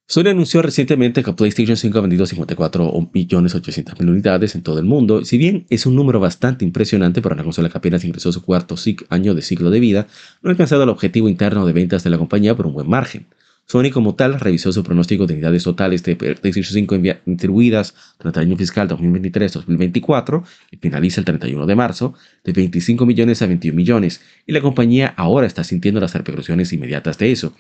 Sony 0.07 0.29
anunció 0.29 0.63
recientemente 0.63 1.23
que 1.23 1.33
PlayStation 1.35 1.77
5 1.77 1.99
ha 1.99 2.01
vendido 2.01 2.25
54.800.000 2.25 4.09
unidades 4.09 4.55
en 4.55 4.63
todo 4.63 4.79
el 4.79 4.87
mundo. 4.87 5.25
Si 5.25 5.37
bien 5.37 5.67
es 5.69 5.85
un 5.85 5.95
número 5.95 6.19
bastante 6.19 6.65
impresionante 6.65 7.21
para 7.21 7.35
una 7.35 7.45
consola 7.45 7.69
que 7.69 7.77
apenas 7.79 8.05
ingresó 8.05 8.33
su 8.33 8.43
cuarto 8.43 8.75
año 9.11 9.35
de 9.35 9.43
ciclo 9.43 9.71
de 9.71 9.81
vida, 9.81 10.07
no 10.43 10.49
ha 10.49 10.53
alcanzado 10.53 10.83
el 10.85 10.89
objetivo 10.89 11.29
interno 11.29 11.67
de 11.67 11.75
ventas 11.75 12.05
de 12.05 12.11
la 12.11 12.19
compañía 12.19 12.57
por 12.57 12.67
un 12.67 12.73
buen 12.73 12.89
margen. 12.89 13.27
Sony 13.71 13.91
como 13.93 14.15
tal 14.15 14.41
revisó 14.41 14.73
su 14.73 14.83
pronóstico 14.83 15.27
de 15.27 15.35
unidades 15.35 15.65
totales 15.65 16.03
de 16.03 16.17
PlayStation 16.17 16.65
5 16.65 16.99
distribuidas 17.27 17.95
durante 18.19 18.41
el 18.41 18.47
año 18.47 18.57
fiscal 18.57 18.89
2023-2024, 18.89 20.43
que 20.71 20.79
finaliza 20.79 21.21
el 21.21 21.27
31 21.27 21.67
de 21.67 21.77
marzo, 21.77 22.15
de 22.45 22.53
25 22.55 23.05
millones 23.05 23.43
a 23.43 23.47
21 23.47 23.77
millones, 23.77 24.23
y 24.47 24.53
la 24.53 24.63
compañía 24.63 25.13
ahora 25.19 25.47
está 25.47 25.65
sintiendo 25.65 26.01
las 26.01 26.15
repercusiones 26.15 26.73
inmediatas 26.73 27.19
de 27.19 27.31
eso. 27.31 27.53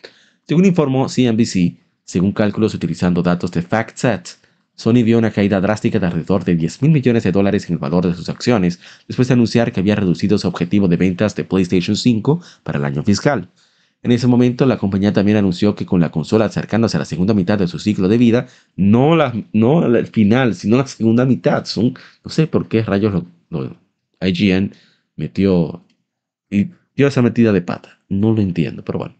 Según 0.47 0.64
informó 0.64 1.09
CNBC, 1.09 1.77
según 2.05 2.33
cálculos 2.33 2.73
utilizando 2.73 3.23
datos 3.23 3.53
de 3.53 3.61
FactSet, 3.61 4.38
Sony 4.77 5.03
vio 5.05 5.18
una 5.18 5.31
caída 5.31 5.61
drástica 5.61 5.99
de 5.99 6.07
alrededor 6.07 6.42
de 6.42 6.57
10 6.57 6.81
mil 6.81 6.92
millones 6.92 7.25
de 7.25 7.33
dólares 7.33 7.66
en 7.66 7.75
el 7.75 7.79
valor 7.79 8.07
de 8.07 8.14
sus 8.14 8.31
acciones 8.31 8.81
después 9.07 9.29
de 9.29 9.35
anunciar 9.35 9.73
que 9.73 9.81
había 9.81 9.97
reducido 9.97 10.38
su 10.38 10.49
objetivo 10.49 10.88
de 10.88 10.97
ventas 10.97 11.35
de 11.35 11.44
PlayStation 11.44 11.97
5 11.97 12.40
para 12.62 12.79
el 12.79 12.87
año 12.87 13.03
fiscal. 13.03 13.51
En 14.02 14.12
ese 14.12 14.28
momento, 14.28 14.64
la 14.64 14.78
compañía 14.78 15.12
también 15.12 15.38
anunció 15.38 15.74
que 15.74 15.84
con 15.84 16.00
la 16.00 16.11
consola 16.11 16.44
acercándose 16.44 16.96
a 16.96 17.00
la 17.00 17.04
segunda 17.04 17.34
mitad 17.34 17.58
de 17.58 17.66
su 17.66 17.78
ciclo 17.78 18.06
de 18.06 18.16
vida, 18.16 18.46
no, 18.76 19.16
la, 19.16 19.32
el 19.52 20.06
final, 20.06 20.54
sino 20.54 20.76
la 20.76 20.87
segunda 20.87 21.24
mitad. 21.24 21.64
No 21.76 22.30
sé 22.30 22.46
por 22.46 22.68
qué 22.68 22.82
rayos 22.82 23.24
IGN 24.20 24.72
metió 25.16 25.84
y 26.48 26.70
dio 26.94 27.08
esa 27.08 27.22
metida 27.22 27.52
de 27.52 27.62
pata. 27.62 27.98
No 28.08 28.32
lo 28.32 28.40
entiendo, 28.40 28.84
pero 28.84 29.00
bueno. 29.00 29.16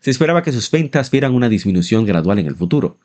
Se 0.00 0.10
esperaba 0.10 0.42
que 0.42 0.52
sus 0.52 0.70
ventas 0.70 1.10
vieran 1.10 1.34
una 1.34 1.48
disminución 1.48 2.04
gradual 2.04 2.38
en 2.38 2.46
el 2.46 2.56
futuro. 2.56 2.98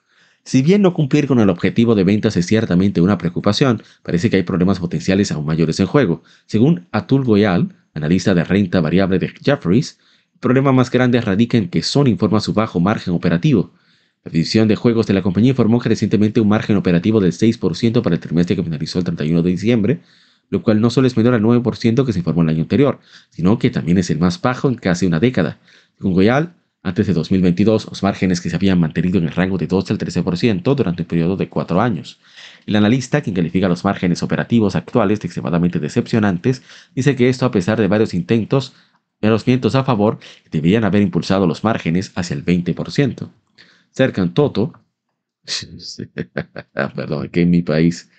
Si 0.44 0.62
bien 0.62 0.82
no 0.82 0.94
cumplir 0.94 1.28
con 1.28 1.40
el 1.40 1.50
objetivo 1.50 1.96
de 1.96 2.04
ventas 2.04 2.36
es 2.36 2.48
ciertamente 2.48 3.00
una 3.00 3.18
preocupación, 3.18 3.84
parece 4.04 4.30
que 4.30 4.38
hay 4.38 4.44
problemas 4.44 4.80
potenciales 4.80 5.32
aún 5.32 5.46
mayores 5.46 5.80
en 5.80 5.86
juego. 5.86 6.24
Según 6.46 6.88
Atul 6.92 7.24
Goyal, 7.24 7.76
analista 7.94 8.34
de 8.34 8.44
renta 8.44 8.82
variable 8.82 9.20
de 9.20 9.30
Jefferies, 9.30 10.00
problema 10.42 10.74
más 10.74 10.92
grande 10.92 11.22
radica 11.22 11.58
en 11.58 11.70
que 11.70 11.84
Sony 11.84 12.08
informa 12.08 12.42
su 12.42 12.54
bajo 12.54 12.82
margen 12.82 13.14
operativo. 13.14 13.72
La 14.26 14.32
división 14.32 14.68
de 14.68 14.76
juegos 14.76 15.08
de 15.08 15.14
la 15.14 15.22
compañía 15.22 15.52
informó 15.52 15.80
que 15.80 15.90
recientemente 15.90 16.42
un 16.42 16.50
margen 16.50 16.76
operativo 16.76 17.22
del 17.22 17.32
6% 17.32 18.02
para 18.02 18.16
el 18.16 18.22
trimestre 18.22 18.56
que 18.56 18.64
finalizó 18.64 19.00
el 19.00 19.06
31 19.06 19.42
de 19.42 19.50
diciembre, 19.50 20.02
lo 20.50 20.62
cual 20.62 20.82
no 20.82 20.90
solo 20.90 21.08
es 21.08 21.16
menor 21.16 21.34
al 21.34 21.42
9% 21.42 22.06
que 22.06 22.12
se 22.12 22.20
informó 22.20 22.42
el 22.42 22.50
año 22.50 22.64
anterior, 22.64 23.00
sino 23.30 23.58
que 23.58 23.70
también 23.70 23.98
es 23.98 24.10
el 24.10 24.20
más 24.20 24.42
bajo 24.42 24.68
en 24.68 24.76
casi 24.76 25.06
una 25.06 25.20
década. 25.20 25.60
Según 25.98 26.14
Goyal, 26.14 26.54
antes 26.84 27.06
de 27.06 27.14
2022, 27.14 27.88
los 27.90 28.02
márgenes 28.02 28.42
que 28.42 28.50
se 28.50 28.56
habían 28.56 28.80
mantenido 28.80 29.20
en 29.20 29.26
el 29.26 29.32
rango 29.32 29.60
de 29.60 29.68
12 29.68 29.94
al 29.94 30.00
13% 30.00 30.76
durante 30.76 31.04
un 31.04 31.08
periodo 31.08 31.38
de 31.38 31.48
cuatro 31.48 31.80
años. 31.80 32.20
El 32.66 32.76
analista, 32.76 33.22
quien 33.22 33.36
califica 33.36 33.68
los 33.68 33.86
márgenes 33.86 34.24
operativos 34.24 34.76
actuales 34.76 35.20
de 35.20 35.28
extremadamente 35.28 35.80
decepcionantes, 35.80 36.64
dice 36.96 37.16
que 37.16 37.30
esto, 37.30 37.46
a 37.46 37.52
pesar 37.52 37.80
de 37.80 37.88
varios 37.88 38.16
intentos, 38.16 38.74
los 39.30 39.46
vientos 39.46 39.76
a 39.76 39.84
favor, 39.84 40.20
deberían 40.52 40.84
haber 40.84 41.02
impulsado 41.02 41.46
los 41.48 41.64
márgenes 41.64 42.12
hacia 42.16 42.36
el 42.36 42.44
20%. 42.44 43.30
Cercan 43.92 44.34
Toto, 44.34 44.74
perdón, 46.96 47.30
que 47.30 47.42
en 47.42 47.50
mi 47.50 47.62
país 47.62 48.10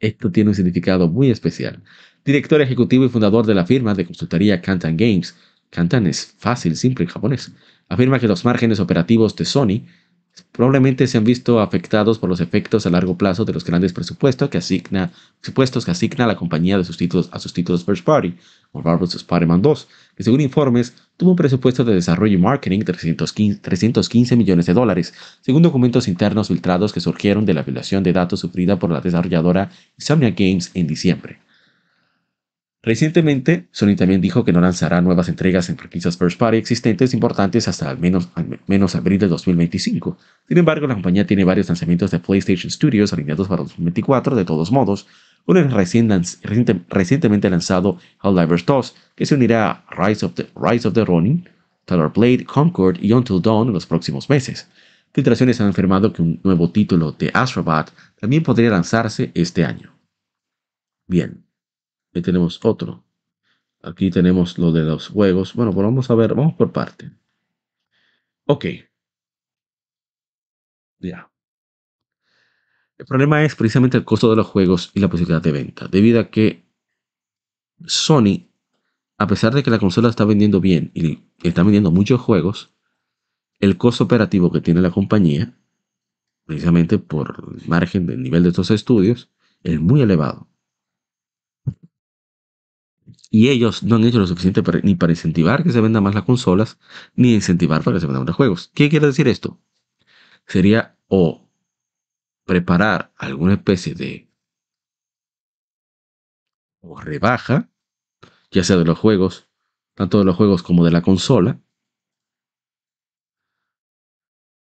esto 0.00 0.30
tiene 0.30 0.50
un 0.50 0.54
significado 0.56 1.08
muy 1.08 1.30
especial. 1.30 1.82
Director 2.24 2.60
ejecutivo 2.60 3.04
y 3.04 3.08
fundador 3.08 3.46
de 3.46 3.54
la 3.54 3.66
firma 3.66 3.94
de 3.94 4.06
consultoría 4.06 4.60
Kantan 4.60 4.96
Games, 4.96 5.36
Kantan 5.70 6.06
es 6.06 6.34
fácil, 6.38 6.76
simple 6.76 7.04
en 7.04 7.10
japonés. 7.10 7.52
Afirma 7.88 8.18
que 8.18 8.28
los 8.28 8.44
márgenes 8.44 8.80
operativos 8.80 9.34
de 9.36 9.44
Sony 9.44 9.86
probablemente 10.52 11.06
se 11.06 11.18
han 11.18 11.24
visto 11.24 11.60
afectados 11.60 12.18
por 12.18 12.28
los 12.28 12.40
efectos 12.40 12.86
a 12.86 12.90
largo 12.90 13.16
plazo 13.16 13.44
de 13.44 13.52
los 13.52 13.64
grandes 13.64 13.92
presupuestos 13.92 14.48
que 14.48 14.58
asigna, 14.58 15.12
presupuestos 15.40 15.84
que 15.84 15.90
asigna 15.90 16.26
la 16.26 16.36
compañía 16.36 16.78
de 16.78 16.84
sus 16.84 16.96
títulos, 16.96 17.28
a 17.32 17.38
sus 17.38 17.52
títulos 17.52 17.84
first 17.84 18.04
party, 18.04 18.34
como 18.70 18.84
Marvel's 18.84 19.14
Spider-Man 19.14 19.62
2, 19.62 19.88
que 20.16 20.22
según 20.22 20.40
informes 20.40 20.94
tuvo 21.16 21.30
un 21.30 21.36
presupuesto 21.36 21.84
de 21.84 21.94
desarrollo 21.94 22.34
y 22.34 22.40
marketing 22.40 22.80
de 22.80 22.84
315, 22.84 23.60
315 23.60 24.36
millones 24.36 24.66
de 24.66 24.74
dólares, 24.74 25.14
según 25.40 25.62
documentos 25.62 26.08
internos 26.08 26.48
filtrados 26.48 26.92
que 26.92 27.00
surgieron 27.00 27.46
de 27.46 27.54
la 27.54 27.62
violación 27.62 28.02
de 28.02 28.12
datos 28.12 28.40
sufrida 28.40 28.78
por 28.78 28.90
la 28.90 29.00
desarrolladora 29.00 29.70
Insomnia 29.98 30.30
Games 30.30 30.70
en 30.74 30.86
diciembre. 30.86 31.38
Recientemente, 32.84 33.68
Sony 33.70 33.94
también 33.96 34.20
dijo 34.20 34.44
que 34.44 34.52
no 34.52 34.60
lanzará 34.60 35.00
nuevas 35.00 35.28
entregas 35.28 35.68
en 35.68 35.76
franquicias 35.76 36.16
first 36.16 36.36
party 36.36 36.56
existentes 36.56 37.14
importantes 37.14 37.68
hasta 37.68 37.88
al 37.88 37.98
menos, 37.98 38.28
menos 38.66 38.96
abril 38.96 39.20
de 39.20 39.28
2025. 39.28 40.18
Sin 40.48 40.58
embargo, 40.58 40.88
la 40.88 40.94
compañía 40.94 41.24
tiene 41.24 41.44
varios 41.44 41.68
lanzamientos 41.68 42.10
de 42.10 42.18
PlayStation 42.18 42.70
Studios 42.70 43.12
alineados 43.12 43.46
para 43.46 43.62
2024 43.62 44.34
de 44.34 44.44
todos 44.44 44.72
modos, 44.72 45.06
el 45.46 45.70
recientemente 45.70 47.50
lanzado 47.50 47.98
Helldivers 48.22 48.66
2, 48.66 48.94
que 49.14 49.26
se 49.26 49.34
unirá 49.36 49.84
a 49.86 50.06
Rise 50.06 50.26
of 50.26 50.34
the, 50.34 50.48
Rise 50.56 50.88
of 50.88 50.96
Ronin, 50.96 51.48
Blade, 51.86 52.44
Concord 52.44 52.98
y 53.00 53.12
Until 53.12 53.40
Dawn 53.40 53.68
en 53.68 53.74
los 53.74 53.86
próximos 53.86 54.28
meses. 54.28 54.68
Filtraciones 55.12 55.60
han 55.60 55.68
afirmado 55.68 56.12
que 56.12 56.22
un 56.22 56.40
nuevo 56.42 56.70
título 56.70 57.12
de 57.12 57.30
Astrobat 57.34 57.90
también 58.18 58.42
podría 58.42 58.70
lanzarse 58.70 59.30
este 59.34 59.64
año. 59.64 59.92
Bien, 61.06 61.41
Ahí 62.14 62.22
tenemos 62.22 62.60
otro. 62.64 63.04
Aquí 63.82 64.10
tenemos 64.10 64.58
lo 64.58 64.72
de 64.72 64.82
los 64.82 65.08
juegos. 65.08 65.54
Bueno, 65.54 65.72
pues 65.72 65.84
vamos 65.84 66.10
a 66.10 66.14
ver, 66.14 66.34
vamos 66.34 66.54
por 66.54 66.72
parte. 66.72 67.10
Ok. 68.46 68.66
Ya. 71.00 71.30
El 72.98 73.06
problema 73.06 73.42
es 73.44 73.56
precisamente 73.56 73.96
el 73.96 74.04
costo 74.04 74.30
de 74.30 74.36
los 74.36 74.46
juegos 74.46 74.92
y 74.94 75.00
la 75.00 75.08
posibilidad 75.08 75.42
de 75.42 75.52
venta. 75.52 75.88
Debido 75.88 76.20
a 76.20 76.30
que 76.30 76.64
Sony, 77.86 78.48
a 79.18 79.26
pesar 79.26 79.54
de 79.54 79.62
que 79.64 79.70
la 79.70 79.80
consola 79.80 80.08
está 80.08 80.24
vendiendo 80.24 80.60
bien 80.60 80.92
y 80.94 81.18
está 81.42 81.62
vendiendo 81.64 81.90
muchos 81.90 82.20
juegos, 82.20 82.72
el 83.58 83.76
costo 83.76 84.04
operativo 84.04 84.52
que 84.52 84.60
tiene 84.60 84.80
la 84.80 84.90
compañía, 84.90 85.56
precisamente 86.44 86.98
por 86.98 87.56
el 87.60 87.66
margen 87.68 88.06
del 88.06 88.22
nivel 88.22 88.44
de 88.44 88.50
estos 88.50 88.70
estudios, 88.70 89.30
es 89.64 89.80
muy 89.80 90.02
elevado. 90.02 90.51
Y 93.34 93.48
ellos 93.48 93.82
no 93.82 93.96
han 93.96 94.04
hecho 94.04 94.18
lo 94.18 94.26
suficiente 94.26 94.62
ni 94.82 94.94
para 94.94 95.14
incentivar 95.14 95.62
que 95.62 95.72
se 95.72 95.80
vendan 95.80 96.02
más 96.02 96.14
las 96.14 96.24
consolas, 96.24 96.78
ni 97.14 97.32
incentivar 97.32 97.82
para 97.82 97.96
que 97.96 98.00
se 98.02 98.06
vendan 98.06 98.26
más 98.26 98.36
juegos. 98.36 98.70
¿Qué 98.74 98.90
quiere 98.90 99.06
decir 99.06 99.26
esto? 99.26 99.58
Sería 100.46 100.98
o 101.08 101.48
preparar 102.44 103.10
alguna 103.16 103.54
especie 103.54 103.94
de 103.94 104.30
o 106.82 107.00
rebaja, 107.00 107.70
ya 108.50 108.64
sea 108.64 108.76
de 108.76 108.84
los 108.84 108.98
juegos, 108.98 109.48
tanto 109.94 110.18
de 110.18 110.26
los 110.26 110.36
juegos 110.36 110.62
como 110.62 110.84
de 110.84 110.90
la 110.90 111.00
consola, 111.00 111.58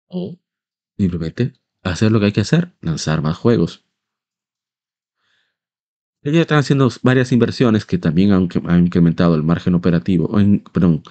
o 0.07 0.38
simplemente 0.96 1.55
hacer 1.83 2.12
lo 2.12 2.20
que 2.20 2.27
hay 2.27 2.33
que 2.33 2.42
hacer, 2.42 2.77
lanzar 2.81 3.22
más 3.22 3.37
juegos. 3.37 3.85
Ellos 6.22 6.40
están 6.40 6.58
haciendo 6.58 6.88
varias 7.02 7.32
inversiones 7.32 7.85
que 7.85 7.98
también 7.98 8.32
han, 8.32 8.48
incrementado 8.85 9.35
el 9.35 9.42
margen 9.42 9.74
operativo, 9.74 10.30
perdón, 10.72 11.02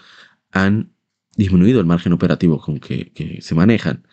han 0.51 0.91
disminuido 1.35 1.79
el 1.79 1.85
margen 1.85 2.13
operativo 2.13 2.59
con 2.59 2.79
que, 2.79 3.39
se 3.41 3.55
manejan. 3.55 4.03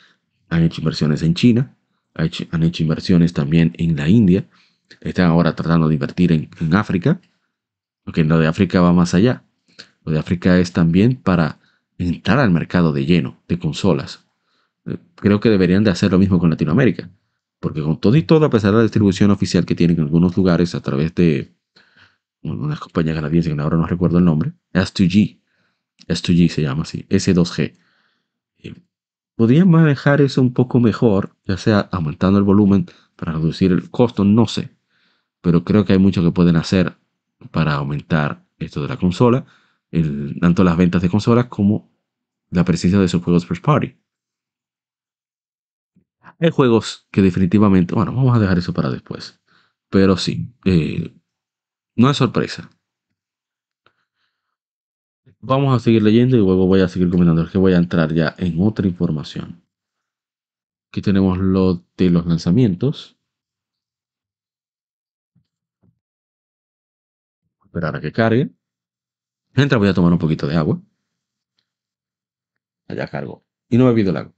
Han 0.49 0.65
hecho 0.65 0.81
inversiones 0.81 1.23
en 1.23 1.35
China, 1.35 1.77
han 2.15 2.63
hecho, 2.63 2.83
inversiones 2.83 3.33
también 3.33 3.73
en 3.79 3.97
la 3.97 4.09
India, 4.09 4.47
están 5.01 5.31
ahora 5.31 5.55
tratando 5.55 5.89
de 5.89 5.95
invertir 5.95 6.33
en, 6.33 6.49
en 6.61 6.75
África, 6.75 7.21
porque 8.03 8.25
lo 8.25 8.39
de 8.39 8.47
África 8.49 8.81
va 8.81 8.93
más 8.93 9.15
allá. 9.15 9.45
Lo 10.05 10.13
de 10.13 10.19
África 10.19 10.59
es 10.59 10.73
también 10.73 11.17
para 11.17 11.59
entrar 11.99 12.39
al 12.39 12.51
mercado 12.51 12.93
de 12.93 13.05
lleno 13.05 13.39
de 13.47 13.59
consolas. 13.59 14.25
Eh, 14.87 14.97
creo 15.17 15.41
que 15.41 15.51
deberían 15.51 15.85
de 15.85 15.91
hacer 15.91 16.11
lo 16.11 16.19
mismo 16.19 16.39
con 16.39 16.51
Latinoamérica. 16.51 17.11
Porque 17.61 17.83
con 17.83 17.99
todo 18.01 18.17
y 18.17 18.23
todo, 18.23 18.47
a 18.47 18.51
pesar 18.51 18.71
de 18.71 18.79
la 18.79 18.83
distribución 18.83 19.31
oficial 19.31 19.67
que 19.67 19.75
tienen 19.75 19.97
en 19.97 20.05
algunos 20.05 20.37
lugares 20.37 20.75
a 20.75 20.81
través 20.81 21.15
de 21.15 21.53
una 22.43 22.77
compañía 22.77 23.15
canadiense, 23.15 23.55
que 23.55 23.61
ahora 23.61 23.77
no 23.77 23.87
recuerdo 23.87 24.19
el 24.19 24.25
nombre, 24.25 24.53
S2G, 24.73 25.41
S2G 26.07 26.49
se 26.49 26.63
llama 26.63 26.83
así, 26.83 27.05
S2G. 27.09 27.75
podrían 29.35 29.71
manejar 29.71 30.21
eso 30.21 30.41
un 30.41 30.53
poco 30.53 30.81
mejor, 30.81 31.37
ya 31.45 31.57
sea 31.57 31.81
aumentando 31.93 32.39
el 32.39 32.45
volumen 32.45 32.87
para 33.17 33.33
reducir 33.33 33.73
el 33.73 33.91
costo, 33.91 34.25
no 34.25 34.47
sé. 34.47 34.71
Pero 35.41 35.65
creo 35.65 35.85
que 35.85 35.93
hay 35.93 35.99
mucho 35.99 36.23
que 36.23 36.31
pueden 36.31 36.57
hacer 36.57 36.97
para 37.51 37.75
aumentar 37.75 38.45
esto 38.59 38.83
de 38.83 38.89
la 38.89 38.97
consola, 38.97 39.47
tanto 40.41 40.65
las 40.65 40.77
ventas 40.77 41.03
de 41.03 41.09
consolas 41.09 41.47
como 41.47 41.91
la 42.51 42.65
presencia 42.65 42.99
de 42.99 43.09
sus 43.09 43.23
juegos 43.23 43.47
first 43.47 43.65
party. 43.65 43.97
Hay 46.41 46.51
juegos 46.51 47.09
que 47.11 47.23
definitivamente, 47.23 47.95
bueno, 47.95 48.13
vamos 48.15 48.37
a 48.37 48.41
dejar 48.41 48.59
eso 48.59 48.73
para 48.73 48.91
después. 48.91 49.41
Pero 49.91 50.17
sí, 50.17 50.55
eh, 50.65 51.15
no 51.97 52.11
es 52.11 52.17
sorpresa. 52.17 52.71
Vamos 55.41 55.75
a 55.75 55.83
seguir 55.83 56.03
leyendo 56.03 56.37
y 56.37 56.41
luego 56.41 56.67
voy 56.67 56.81
a 56.81 56.89
seguir 56.89 57.11
comentando 57.11 57.49
que 57.49 57.59
voy 57.59 57.73
a 57.73 57.79
entrar 57.79 58.13
ya 58.13 58.35
en 58.39 58.61
otra 58.61 58.87
información. 58.87 59.65
Aquí 60.91 61.03
tenemos 61.03 61.39
lo 61.39 61.85
de 61.97 62.11
los 62.11 62.27
lanzamientos. 62.27 63.19
Esperar 67.65 67.97
a 67.97 68.01
que 68.01 68.13
cargue. 68.13 68.51
Mientras 69.55 69.79
voy 69.79 69.89
a 69.89 69.95
tomar 69.95 70.13
un 70.13 70.19
poquito 70.19 70.47
de 70.47 70.57
agua. 70.57 70.81
Allá 72.89 73.07
cargo. 73.09 73.45
Y 73.69 73.77
no 73.77 73.85
he 73.85 73.89
bebido 73.89 74.11
el 74.11 74.17
agua. 74.19 74.38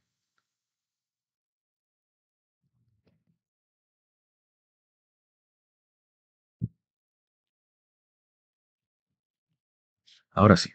Ahora 10.33 10.57
sí. 10.57 10.71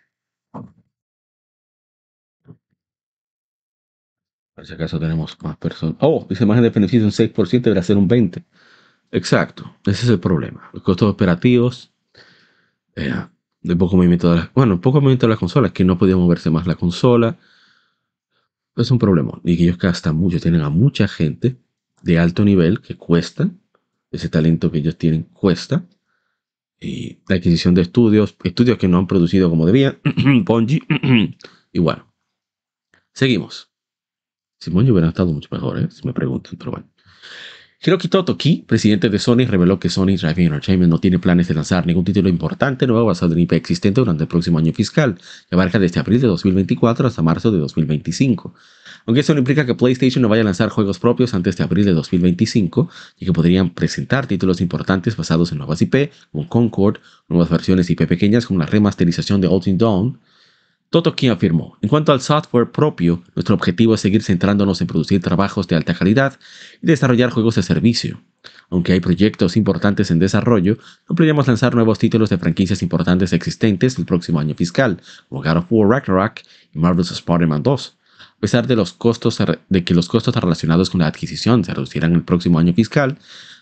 Por 4.53 4.65
si 4.65 4.73
acaso 4.73 4.99
tenemos 4.99 5.37
más 5.43 5.57
personas. 5.57 5.97
Oh, 5.99 6.25
esa 6.29 6.43
imagen 6.43 6.63
de 6.63 6.69
beneficio 6.69 7.05
un 7.05 7.11
6% 7.11 7.69
debería 7.69 7.83
ser 7.83 7.97
un 7.97 8.07
20%. 8.07 8.45
Exacto, 9.11 9.75
ese 9.85 10.03
es 10.05 10.09
el 10.09 10.19
problema. 10.19 10.69
Los 10.73 10.83
costos 10.83 11.09
operativos, 11.09 11.93
eh, 12.95 13.13
de 13.61 13.75
poco 13.75 13.95
movimiento 13.97 14.29
de 14.31 14.37
las, 14.37 14.53
bueno, 14.53 14.79
poco 14.81 15.01
movimiento 15.01 15.25
de 15.27 15.31
las 15.31 15.39
consolas, 15.39 15.71
que 15.71 15.83
no 15.85 15.97
podía 15.97 16.15
moverse 16.17 16.49
más 16.49 16.67
la 16.67 16.75
consola. 16.75 17.37
Es 18.75 18.91
un 18.91 18.99
problema. 18.99 19.39
Y 19.43 19.57
que 19.57 19.63
ellos 19.63 19.77
gastan 19.77 20.15
mucho, 20.17 20.39
tienen 20.39 20.61
a 20.61 20.69
mucha 20.69 21.07
gente 21.07 21.57
de 22.03 22.19
alto 22.19 22.45
nivel 22.45 22.81
que 22.81 22.95
cuesta. 22.95 23.49
Ese 24.11 24.29
talento 24.29 24.71
que 24.71 24.77
ellos 24.79 24.97
tienen 24.97 25.23
cuesta. 25.23 25.83
Y 26.79 27.19
la 27.27 27.37
adquisición 27.37 27.73
de 27.73 27.81
estudios, 27.81 28.35
estudios 28.43 28.77
que 28.77 28.87
no 28.87 28.97
han 28.97 29.07
producido 29.07 29.49
como 29.49 29.65
debían. 29.65 29.99
Ponji. 30.45 30.81
y 31.71 31.79
bueno. 31.79 32.13
Seguimos. 33.13 33.71
Si 34.59 34.71
Ponji 34.71 34.91
hubiera 34.91 35.09
estado 35.09 35.31
mucho 35.31 35.49
mejor, 35.51 35.79
¿eh? 35.79 35.87
si 35.89 36.05
me 36.05 36.13
preguntan, 36.13 36.57
pero 36.57 36.71
bueno. 36.71 36.89
Hiroki 37.85 38.07
Totoki, 38.07 38.63
presidente 38.67 39.09
de 39.09 39.19
Sony, 39.19 39.45
reveló 39.47 39.79
que 39.79 39.89
Sony 39.89 40.17
Driving 40.17 40.47
Entertainment 40.47 40.89
no 40.89 40.99
tiene 40.99 41.19
planes 41.19 41.47
de 41.47 41.53
lanzar 41.53 41.85
ningún 41.85 42.03
título 42.03 42.29
importante 42.29 42.87
nuevo 42.87 43.05
basado 43.05 43.33
en 43.33 43.39
IP 43.39 43.53
existente 43.53 44.01
durante 44.01 44.23
el 44.23 44.27
próximo 44.27 44.57
año 44.57 44.73
fiscal, 44.73 45.15
que 45.47 45.55
abarca 45.55 45.77
desde 45.77 45.99
abril 45.99 46.19
de 46.19 46.27
2024 46.27 47.07
hasta 47.07 47.21
marzo 47.21 47.51
de 47.51 47.59
2025. 47.59 48.55
Aunque 49.05 49.21
eso 49.21 49.33
no 49.33 49.39
implica 49.39 49.65
que 49.65 49.75
PlayStation 49.75 50.21
no 50.21 50.29
vaya 50.29 50.41
a 50.41 50.45
lanzar 50.45 50.69
juegos 50.69 50.99
propios 50.99 51.33
antes 51.33 51.57
de 51.57 51.63
abril 51.63 51.85
de 51.85 51.93
2025 51.93 52.89
y 53.19 53.25
que 53.25 53.33
podrían 53.33 53.69
presentar 53.69 54.27
títulos 54.27 54.61
importantes 54.61 55.15
basados 55.15 55.51
en 55.51 55.59
nuevas 55.59 55.81
IP, 55.81 56.11
como 56.31 56.49
Concord, 56.49 56.97
nuevas 57.27 57.49
versiones 57.49 57.89
IP 57.89 58.07
pequeñas 58.07 58.47
como 58.47 58.59
la 58.59 58.65
remasterización 58.65 59.41
de 59.41 59.47
Ultimate 59.47 59.83
Dawn, 59.83 60.19
Totoki 60.89 61.27
afirmó, 61.27 61.77
en 61.81 61.89
cuanto 61.89 62.13
al 62.13 62.21
software 62.21 62.71
propio, 62.71 63.21
nuestro 63.35 63.55
objetivo 63.55 63.95
es 63.95 64.01
seguir 64.01 64.23
centrándonos 64.23 64.79
en 64.81 64.87
producir 64.87 65.21
trabajos 65.21 65.67
de 65.67 65.75
alta 65.75 65.93
calidad 65.93 66.39
y 66.81 66.87
desarrollar 66.87 67.31
juegos 67.31 67.55
de 67.55 67.63
servicio. 67.63 68.21
Aunque 68.69 68.93
hay 68.93 68.99
proyectos 68.99 69.57
importantes 69.57 70.09
en 70.09 70.19
desarrollo, 70.19 70.77
no 71.09 71.15
planeamos 71.15 71.47
lanzar 71.47 71.75
nuevos 71.75 71.99
títulos 71.99 72.29
de 72.29 72.37
franquicias 72.37 72.81
importantes 72.81 73.33
existentes 73.33 73.97
el 73.97 74.05
próximo 74.05 74.39
año 74.39 74.55
fiscal, 74.55 75.01
como 75.27 75.43
God 75.43 75.57
of 75.57 75.65
War 75.69 75.89
Ragnarok 75.89 76.41
y 76.73 76.79
Marvel's 76.79 77.11
Spider-Man 77.11 77.63
2. 77.63 77.97
A 78.37 78.41
pesar 78.41 78.67
de, 78.67 78.75
los 78.75 78.93
costos, 78.93 79.41
de 79.69 79.83
que 79.83 79.93
los 79.93 80.07
costos 80.07 80.35
relacionados 80.35 80.89
con 80.89 81.01
la 81.01 81.07
adquisición 81.07 81.63
se 81.63 81.73
reducirán 81.73 82.13
el 82.13 82.23
próximo 82.23 82.59
año 82.59 82.73
fiscal, 82.73 83.17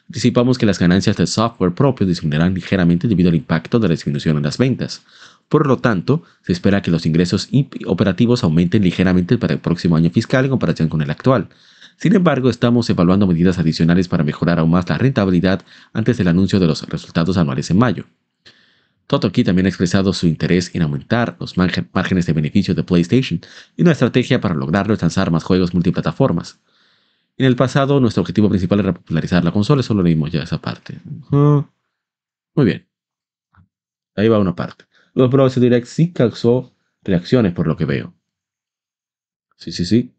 anticipamos 0.07 0.57
que 0.57 0.65
las 0.65 0.79
ganancias 0.79 1.15
del 1.15 1.27
software 1.27 1.73
propio 1.73 2.05
disminuirán 2.05 2.53
ligeramente 2.53 3.07
debido 3.07 3.29
al 3.29 3.35
impacto 3.35 3.79
de 3.79 3.87
la 3.87 3.93
disminución 3.93 4.37
en 4.37 4.43
las 4.43 4.57
ventas. 4.57 5.03
Por 5.47 5.67
lo 5.67 5.77
tanto, 5.77 6.23
se 6.41 6.51
espera 6.51 6.81
que 6.81 6.91
los 6.91 7.05
ingresos 7.05 7.49
operativos 7.85 8.43
aumenten 8.43 8.83
ligeramente 8.83 9.37
para 9.37 9.53
el 9.53 9.59
próximo 9.59 9.95
año 9.95 10.09
fiscal 10.09 10.45
en 10.45 10.51
comparación 10.51 10.89
con 10.89 11.01
el 11.01 11.11
actual. 11.11 11.49
Sin 11.97 12.15
embargo, 12.15 12.49
estamos 12.49 12.89
evaluando 12.89 13.27
medidas 13.27 13.59
adicionales 13.59 14.07
para 14.07 14.23
mejorar 14.23 14.59
aún 14.59 14.71
más 14.71 14.89
la 14.89 14.97
rentabilidad 14.97 15.61
antes 15.93 16.17
del 16.17 16.27
anuncio 16.27 16.59
de 16.59 16.67
los 16.67 16.81
resultados 16.89 17.37
anuales 17.37 17.69
en 17.69 17.77
mayo. 17.77 18.05
Totoki 19.07 19.43
también 19.43 19.65
ha 19.65 19.69
expresado 19.69 20.13
su 20.13 20.27
interés 20.27 20.73
en 20.73 20.81
aumentar 20.81 21.35
los 21.39 21.57
márgenes 21.57 22.25
de 22.25 22.33
beneficio 22.33 22.73
de 22.73 22.83
PlayStation 22.83 23.41
y 23.75 23.81
una 23.81 23.91
estrategia 23.91 24.39
para 24.39 24.55
lograrlo 24.55 24.93
es 24.93 25.01
lanzar 25.01 25.29
más 25.31 25.43
juegos 25.43 25.73
multiplataformas. 25.73 26.59
En 27.37 27.45
el 27.45 27.55
pasado, 27.55 27.99
nuestro 27.99 28.21
objetivo 28.21 28.49
principal 28.49 28.79
era 28.79 28.93
popularizar 28.93 29.43
la 29.43 29.51
consola, 29.51 29.81
solo 29.83 30.03
leímos 30.03 30.31
ya 30.31 30.43
esa 30.43 30.61
parte. 30.61 30.99
Muy 31.31 32.65
bien. 32.65 32.87
Ahí 34.15 34.27
va 34.27 34.39
una 34.39 34.55
parte. 34.55 34.85
Los 35.15 35.29
Bros. 35.29 35.59
Direct 35.59 35.87
sí 35.87 36.11
causó 36.11 36.75
reacciones 37.03 37.53
por 37.53 37.67
lo 37.67 37.75
que 37.75 37.85
veo. 37.85 38.13
Sí, 39.57 39.71
sí, 39.71 39.85
sí. 39.85 40.13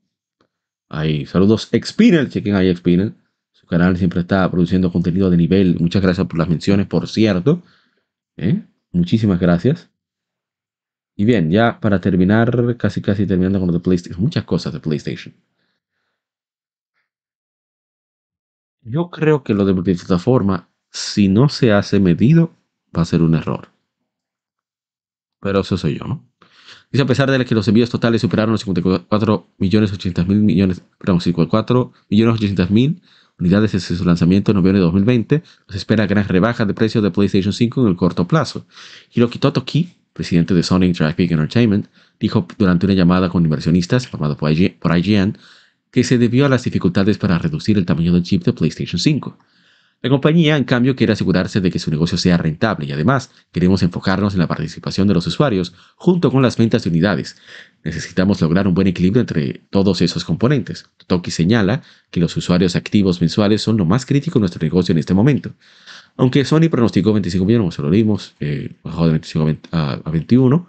Hay 0.89 1.27
saludos 1.27 1.71
Xpinel, 1.73 2.29
chequen 2.29 2.55
ahí 2.55 2.75
Xpinel. 2.75 3.15
Su 3.53 3.67
canal 3.67 3.97
siempre 3.97 4.21
está 4.21 4.51
produciendo 4.51 4.93
contenido 4.93 5.31
de 5.31 5.37
nivel. 5.37 5.77
Muchas 5.81 6.03
gracias 6.03 6.27
por 6.27 6.39
las 6.39 6.49
menciones, 6.49 6.87
por 6.87 7.09
cierto. 7.09 7.63
¿Eh? 8.37 8.63
Muchísimas 8.95 9.39
gracias. 9.39 9.91
Y 11.17 11.27
bien, 11.27 11.51
ya 11.51 11.79
para 11.81 12.01
terminar, 12.01 12.77
casi 12.79 13.03
casi 13.03 13.27
terminando 13.27 13.59
con 13.59 13.69
lo 13.69 13.75
de 13.75 13.81
PlayStation. 13.81 14.23
Muchas 14.23 14.45
cosas 14.45 14.73
de 14.73 14.81
PlayStation. 14.81 15.35
Yo 18.81 19.11
creo 19.11 19.43
que 19.43 19.55
lo 19.55 19.65
de 19.65 19.75
plataforma, 19.75 20.69
si 20.91 21.29
no 21.29 21.49
se 21.49 21.73
hace 21.73 22.01
medido, 22.01 22.55
va 22.97 23.03
a 23.03 23.07
ser 23.07 23.23
un 23.23 23.35
error 23.35 23.75
pero 25.45 25.61
eso 25.61 25.77
soy 25.77 25.99
yo, 25.99 26.07
¿no? 26.07 26.25
Dice, 26.91 27.03
a 27.03 27.07
pesar 27.07 27.31
de 27.31 27.45
que 27.45 27.55
los 27.55 27.69
envíos 27.69 27.91
totales 27.91 28.23
superaron 28.23 28.53
los 28.53 28.63
54 28.63 29.47
millones 29.59 29.93
800 29.93 30.27
mil 30.27 30.39
millones, 30.39 30.83
perdón, 30.99 31.21
54 31.21 31.93
millones 32.09 32.37
800 32.37 32.71
mil 32.71 33.03
unidades 33.39 33.73
desde 33.73 33.97
su 33.97 34.05
lanzamiento 34.05 34.53
en 34.53 34.57
noviembre 34.57 34.79
de 34.79 34.85
2020, 34.85 35.43
se 35.69 35.77
espera 35.77 36.07
gran 36.07 36.27
rebaja 36.29 36.65
de 36.65 36.75
precios 36.75 37.03
de 37.03 37.11
PlayStation 37.11 37.53
5 37.53 37.83
en 37.83 37.89
el 37.89 37.97
corto 37.97 38.27
plazo. 38.27 38.67
Hiroki 39.13 39.39
Totoki, 39.39 39.95
presidente 40.13 40.55
de 40.55 40.63
Sony 40.63 40.85
Interactive 40.85 41.35
Entertainment, 41.35 41.89
dijo 42.21 42.47
durante 42.59 42.87
una 42.87 42.95
llamada 42.95 43.29
con 43.29 43.45
inversionistas, 43.45 44.05
informado 44.05 44.37
por 44.37 44.51
IGN, 44.51 45.37
que 45.91 46.05
se 46.05 46.19
debió 46.19 46.47
a 46.47 46.49
las 46.49 46.65
dificultades 46.65 47.19
para 47.19 47.39
reducir 47.39 47.79
el 47.79 47.87
tamaño 47.87 48.13
del 48.13 48.23
chip 48.23 48.45
de 48.45 48.53
PlayStation 48.53 48.99
5. 48.99 49.39
La 50.05 50.11
compañía, 50.11 50.59
en 50.59 50.65
cambio, 50.65 50.95
quiere 50.95 51.15
asegurarse 51.15 51.63
de 51.63 51.71
que 51.71 51.79
su 51.79 51.91
negocio 51.91 52.19
sea 52.19 52.37
rentable 52.37 52.85
y 52.85 52.93
además 52.93 53.31
queremos 53.53 53.83
enfocarnos 53.83 54.35
en 54.35 54.41
la 54.41 54.47
participación 54.47 55.09
de 55.09 55.15
los 55.15 55.27
usuarios 55.27 55.73
junto 55.97 56.31
con 56.31 56.43
las 56.43 56.59
ventas 56.59 56.85
de 56.85 56.91
unidades. 56.91 57.39
Necesitamos 57.85 58.39
lograr 58.43 58.69
un 58.69 58.75
buen 58.75 58.87
equilibrio 58.87 59.23
entre 59.23 59.63
todos 59.71 60.03
esos 60.03 60.23
componentes. 60.27 60.91
Toki 61.07 61.31
señala 61.31 61.83
que 62.11 62.21
los 62.21 62.37
usuarios 62.37 62.77
activos 62.77 63.23
mensuales 63.23 63.63
son 63.63 63.79
lo 63.79 63.87
más 63.87 64.05
crítico 64.05 64.39
en 64.39 64.41
nuestro 64.41 64.63
negocio 64.63 64.93
en 64.93 64.99
este 64.99 65.15
momento. 65.15 65.55
Aunque 66.19 66.45
Sony 66.45 66.69
pronosticó 66.71 67.15
25 67.15 67.47
millones, 67.47 67.79
lo 67.79 67.89
vimos, 67.89 68.35
eh, 68.41 68.75
bajó 68.83 69.07
de 69.07 69.13
25 69.13 69.57
a 69.73 70.11
21, 70.11 70.69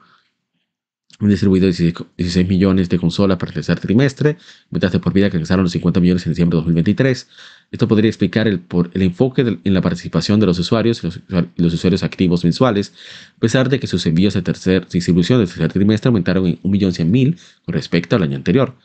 han 1.20 1.30
distribuido 1.30 1.68
16 1.68 2.48
millones 2.48 2.90
de 2.90 3.00
consolas 3.00 3.38
para 3.38 3.50
el 3.50 3.56
tercer 3.56 3.80
trimestre, 3.80 4.38
ventas 4.70 4.92
de 4.92 5.00
por 5.00 5.14
vida 5.14 5.28
alcanzaron 5.28 5.64
los 5.64 5.72
50 5.72 6.00
millones 6.00 6.26
en 6.26 6.32
diciembre 6.32 6.56
de 6.56 6.62
2023. 6.62 7.28
Esto 7.76 7.90
podría 7.90 8.08
explicar 8.08 8.48
el, 8.48 8.62
por, 8.62 8.90
el 8.94 9.02
enfoque 9.02 9.60
en 9.62 9.74
la 9.74 9.82
participación 9.82 10.40
de 10.40 10.46
los 10.46 10.58
usuarios 10.58 11.04
y 11.04 11.62
los, 11.62 11.74
usuarios 11.74 12.04
activos 12.04 12.46
mensuales, 12.46 12.94
a 13.36 13.40
pesar 13.42 13.68
de 13.68 13.82
que 13.82 13.88
sus 13.88 14.06
envíos 14.06 14.34
de 14.34 14.42
tercer 14.42 14.88
distribución 14.88 15.40
del 15.40 15.50
tercer 15.50 15.74
trimestre 15.74 16.08
aumentaron 16.08 16.48
en 16.48 16.58
1.100.000 16.62 17.38
con 17.66 17.74
respecto 17.74 18.16
al 18.16 18.24
año 18.24 18.38
anterior. 18.38 18.76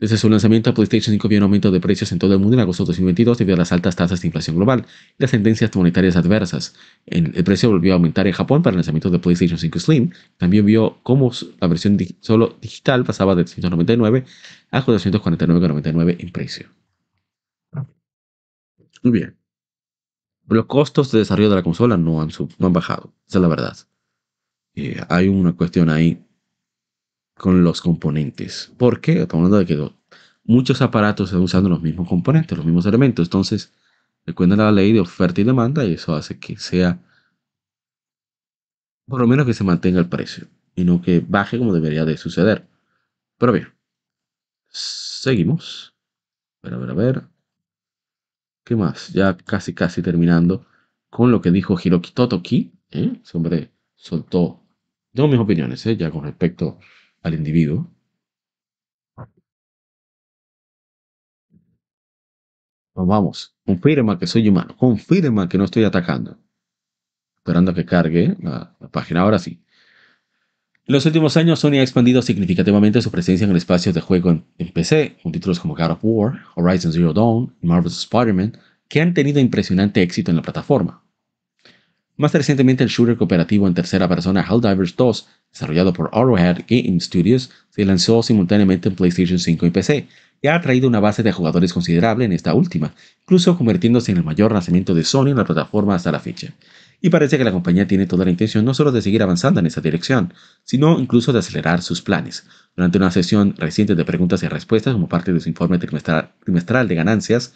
Desde 0.00 0.16
su 0.16 0.30
lanzamiento, 0.30 0.72
PlayStation 0.72 1.12
5 1.12 1.28
vio 1.28 1.40
un 1.40 1.42
aumento 1.42 1.70
de 1.70 1.78
precios 1.78 2.10
en 2.10 2.18
todo 2.18 2.32
el 2.32 2.38
mundo 2.38 2.54
en 2.54 2.60
agosto 2.60 2.84
de 2.84 2.92
2022 2.92 3.36
debido 3.36 3.56
a 3.56 3.58
las 3.58 3.70
altas 3.70 3.96
tasas 3.96 4.22
de 4.22 4.28
inflación 4.28 4.56
global 4.56 4.86
y 5.18 5.22
las 5.22 5.30
tendencias 5.30 5.76
monetarias 5.76 6.16
adversas. 6.16 6.74
El, 7.04 7.44
precio 7.44 7.68
volvió 7.68 7.92
a 7.92 7.96
aumentar 7.96 8.26
en 8.26 8.32
Japón 8.32 8.62
para 8.62 8.72
el 8.72 8.78
lanzamiento 8.78 9.10
de 9.10 9.18
PlayStation 9.18 9.58
5 9.58 9.78
Slim. 9.78 10.10
También 10.38 10.64
vio 10.64 11.00
cómo 11.02 11.30
la 11.60 11.68
versión 11.68 11.98
solo 12.20 12.56
digital 12.62 13.04
pasaba 13.04 13.34
de 13.34 13.46
199 13.46 14.24
a 14.70 14.86
449,99 14.86 16.16
en 16.18 16.32
precio. 16.32 16.70
Muy 19.02 19.12
bien. 19.12 19.36
Los 20.46 20.66
costos 20.66 21.10
de 21.10 21.18
desarrollo 21.18 21.50
de 21.50 21.56
la 21.56 21.62
consola 21.64 21.96
no 21.96 22.22
han, 22.22 22.30
no 22.58 22.66
han 22.68 22.72
bajado, 22.72 23.12
esa 23.26 23.38
es 23.38 23.42
la 23.42 23.48
verdad. 23.48 23.76
Eh, 24.74 25.00
hay 25.08 25.28
una 25.28 25.54
cuestión 25.54 25.88
ahí 25.90 26.22
con 27.34 27.62
los 27.64 27.80
componentes. 27.82 28.72
¿Por 28.78 29.00
qué? 29.00 29.22
Estamos 29.22 29.46
hablando 29.46 29.58
de 29.58 29.66
que 29.66 29.92
muchos 30.44 30.80
aparatos 30.82 31.28
están 31.28 31.42
usando 31.42 31.68
los 31.68 31.82
mismos 31.82 32.08
componentes, 32.08 32.56
los 32.56 32.66
mismos 32.66 32.86
elementos. 32.86 33.26
Entonces, 33.26 33.72
recuerden 34.26 34.58
la 34.58 34.72
ley 34.72 34.92
de 34.92 35.00
oferta 35.00 35.40
y 35.40 35.44
demanda 35.44 35.84
y 35.84 35.94
eso 35.94 36.14
hace 36.14 36.38
que 36.38 36.56
sea, 36.58 36.98
por 39.06 39.20
lo 39.20 39.26
menos 39.26 39.46
que 39.46 39.54
se 39.54 39.64
mantenga 39.64 40.00
el 40.00 40.08
precio 40.08 40.48
y 40.74 40.84
no 40.84 41.02
que 41.02 41.20
baje 41.26 41.58
como 41.58 41.74
debería 41.74 42.04
de 42.04 42.16
suceder. 42.16 42.66
Pero 43.38 43.52
bien, 43.52 43.68
seguimos. 44.68 45.94
A 46.62 46.68
ver, 46.70 46.74
a 46.74 46.78
ver, 46.78 46.90
a 46.90 46.94
ver. 46.94 47.24
¿Qué 48.64 48.76
más? 48.76 49.12
Ya 49.12 49.36
casi, 49.36 49.74
casi 49.74 50.02
terminando 50.02 50.66
con 51.10 51.30
lo 51.30 51.40
que 51.40 51.50
dijo 51.50 51.76
Hiroki 51.82 52.12
Totoki. 52.12 52.72
¿eh? 52.90 53.20
Ese 53.22 53.36
hombre 53.36 53.72
soltó. 53.94 54.60
Tengo 55.12 55.28
mis 55.28 55.40
opiniones, 55.40 55.84
¿eh? 55.86 55.96
ya 55.96 56.10
con 56.10 56.24
respecto 56.24 56.78
al 57.22 57.34
individuo. 57.34 57.90
Pues 62.94 63.06
vamos, 63.08 63.56
confirma 63.64 64.18
que 64.18 64.26
soy 64.26 64.48
humano, 64.48 64.76
confirma 64.76 65.48
que 65.48 65.56
no 65.58 65.64
estoy 65.64 65.84
atacando. 65.84 66.38
Esperando 67.38 67.74
que 67.74 67.86
cargue 67.86 68.36
la, 68.40 68.76
página, 68.90 69.22
ahora 69.22 69.38
sí. 69.38 69.64
En 70.84 70.94
los 70.94 71.06
últimos 71.06 71.36
años, 71.36 71.60
Sony 71.60 71.74
ha 71.74 71.82
expandido 71.82 72.22
significativamente 72.22 73.00
su 73.00 73.12
presencia 73.12 73.44
en 73.44 73.52
el 73.52 73.56
espacio 73.56 73.92
de 73.92 74.00
juego 74.00 74.30
en, 74.30 74.72
PC, 74.72 75.16
con 75.22 75.30
títulos 75.30 75.60
como 75.60 75.76
God 75.76 75.92
of 75.92 76.00
War, 76.02 76.40
Horizon 76.56 76.92
Zero 76.92 77.12
Dawn 77.12 77.54
y 77.62 77.66
Marvel's 77.68 77.98
Spider-Man, 77.98 78.58
que 78.88 79.00
han 79.00 79.14
tenido 79.14 79.38
impresionante 79.38 80.02
éxito 80.02 80.32
en 80.32 80.38
la 80.38 80.42
plataforma. 80.42 81.04
Más 82.16 82.32
recientemente, 82.34 82.82
el 82.82 82.90
shooter 82.90 83.16
cooperativo 83.16 83.68
en 83.68 83.74
tercera 83.74 84.08
persona 84.08 84.42
Helldivers 84.42 84.96
2, 84.96 85.28
desarrollado 85.52 85.92
por 85.92 86.10
Arrowhead 86.12 86.64
Game 86.68 86.98
Studios, 86.98 87.50
se 87.70 87.84
lanzó 87.84 88.20
simultáneamente 88.24 88.88
en 88.88 88.96
PlayStation 88.96 89.38
5 89.38 89.66
y 89.66 89.70
PC, 89.70 90.08
y 90.42 90.48
ha 90.48 90.56
atraído 90.56 90.88
una 90.88 90.98
base 90.98 91.22
de 91.22 91.30
jugadores 91.30 91.72
considerable 91.72 92.24
en 92.24 92.32
esta 92.32 92.54
última, 92.54 92.92
incluso 93.22 93.56
convirtiéndose 93.56 94.10
en 94.10 94.18
el 94.18 94.24
mayor 94.24 94.52
lanzamiento 94.52 94.94
de 94.94 95.04
Sony 95.04 95.28
en 95.28 95.36
la 95.36 95.44
plataforma 95.44 95.94
hasta 95.94 96.10
la 96.10 96.18
fecha. 96.18 96.52
Y 97.04 97.10
parece 97.10 97.36
que 97.36 97.42
la 97.42 97.50
compañía 97.50 97.88
tiene 97.88 98.06
toda 98.06 98.24
la 98.24 98.30
intención 98.30 98.64
no 98.64 98.74
solo 98.74 98.92
de 98.92 99.02
seguir 99.02 99.24
avanzando 99.24 99.58
en 99.58 99.66
esa 99.66 99.80
dirección, 99.80 100.32
sino 100.62 101.00
incluso 101.00 101.32
de 101.32 101.40
acelerar 101.40 101.82
sus 101.82 102.00
planes. 102.00 102.46
Durante 102.76 102.96
una 102.96 103.10
sesión 103.10 103.56
reciente 103.58 103.96
de 103.96 104.04
preguntas 104.04 104.44
y 104.44 104.46
respuestas 104.46 104.92
como 104.94 105.08
parte 105.08 105.32
de 105.32 105.40
su 105.40 105.48
informe 105.48 105.80
trimestral, 105.80 106.88
de 106.88 106.94
ganancias, 106.94 107.54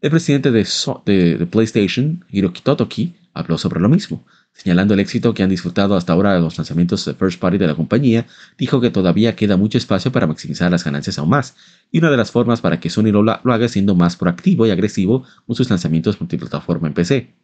el 0.00 0.10
presidente 0.10 0.50
de, 0.50 1.46
PlayStation, 1.48 2.24
Hiroki 2.30 2.62
Totoki, 2.62 3.14
habló 3.32 3.58
sobre 3.58 3.78
lo 3.78 3.88
mismo. 3.88 4.26
Señalando 4.52 4.94
el 4.94 5.00
éxito 5.00 5.34
que 5.34 5.44
han 5.44 5.50
disfrutado 5.50 5.94
hasta 5.94 6.12
ahora 6.12 6.34
de 6.34 6.40
los 6.40 6.58
lanzamientos 6.58 7.04
de 7.04 7.14
First 7.14 7.38
Party 7.38 7.58
de 7.58 7.68
la 7.68 7.76
compañía, 7.76 8.26
dijo 8.58 8.80
que 8.80 8.90
todavía 8.90 9.36
queda 9.36 9.56
mucho 9.56 9.78
espacio 9.78 10.10
para 10.10 10.26
maximizar 10.26 10.68
las 10.68 10.82
ganancias 10.82 11.16
aún 11.16 11.30
más, 11.30 11.54
y 11.92 11.98
una 11.98 12.10
de 12.10 12.16
las 12.16 12.32
formas 12.32 12.60
para 12.60 12.80
que 12.80 12.90
Sony 12.90 13.12
lo, 13.12 13.30
haga 13.30 13.66
es 13.66 13.70
siendo 13.70 13.94
más 13.94 14.16
proactivo 14.16 14.66
y 14.66 14.70
agresivo 14.70 15.24
con 15.46 15.54
sus 15.54 15.70
lanzamientos 15.70 16.20
multiplataforma 16.20 16.88
en 16.88 16.94
PC. 16.94 17.34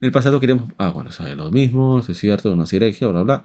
En 0.00 0.06
el 0.06 0.12
pasado 0.12 0.38
queríamos, 0.38 0.72
ah, 0.78 0.90
bueno, 0.90 1.10
es 1.10 1.18
lo 1.36 1.50
mismo, 1.50 1.98
es 2.06 2.18
cierto, 2.18 2.54
no 2.54 2.66
sinergia, 2.66 3.08
bla, 3.08 3.22
bla. 3.22 3.44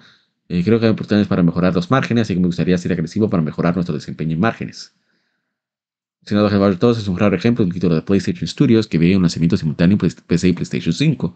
Eh, 0.50 0.64
creo 0.64 0.80
que 0.80 0.86
hay 0.86 0.92
oportunidades 0.92 1.28
para 1.28 1.42
mejorar 1.42 1.74
los 1.74 1.90
márgenes, 1.90 2.24
así 2.24 2.36
que 2.36 2.40
me 2.40 2.48
gustaría 2.48 2.78
ser 2.78 2.94
agresivo 2.94 3.30
para 3.30 3.42
mejorar 3.42 3.74
nuestro 3.76 3.96
desempeño 3.96 4.34
en 4.34 4.40
márgenes. 4.40 4.94
Senado 6.26 6.50
General 6.50 6.78
2 6.78 7.00
es 7.00 7.08
un 7.08 7.18
raro 7.18 7.36
ejemplo 7.36 7.66
de 7.66 7.70
un 7.70 7.74
título 7.74 7.96
de 7.96 8.02
PlayStation 8.02 8.48
Studios 8.48 8.88
que 8.88 8.98
vive 8.98 9.16
un 9.16 9.24
lanzamiento 9.24 9.58
simultáneo 9.58 9.98
en 10.02 10.12
PC 10.28 10.50
y 10.50 10.54
PlayStation 10.54 10.94
5, 10.94 11.36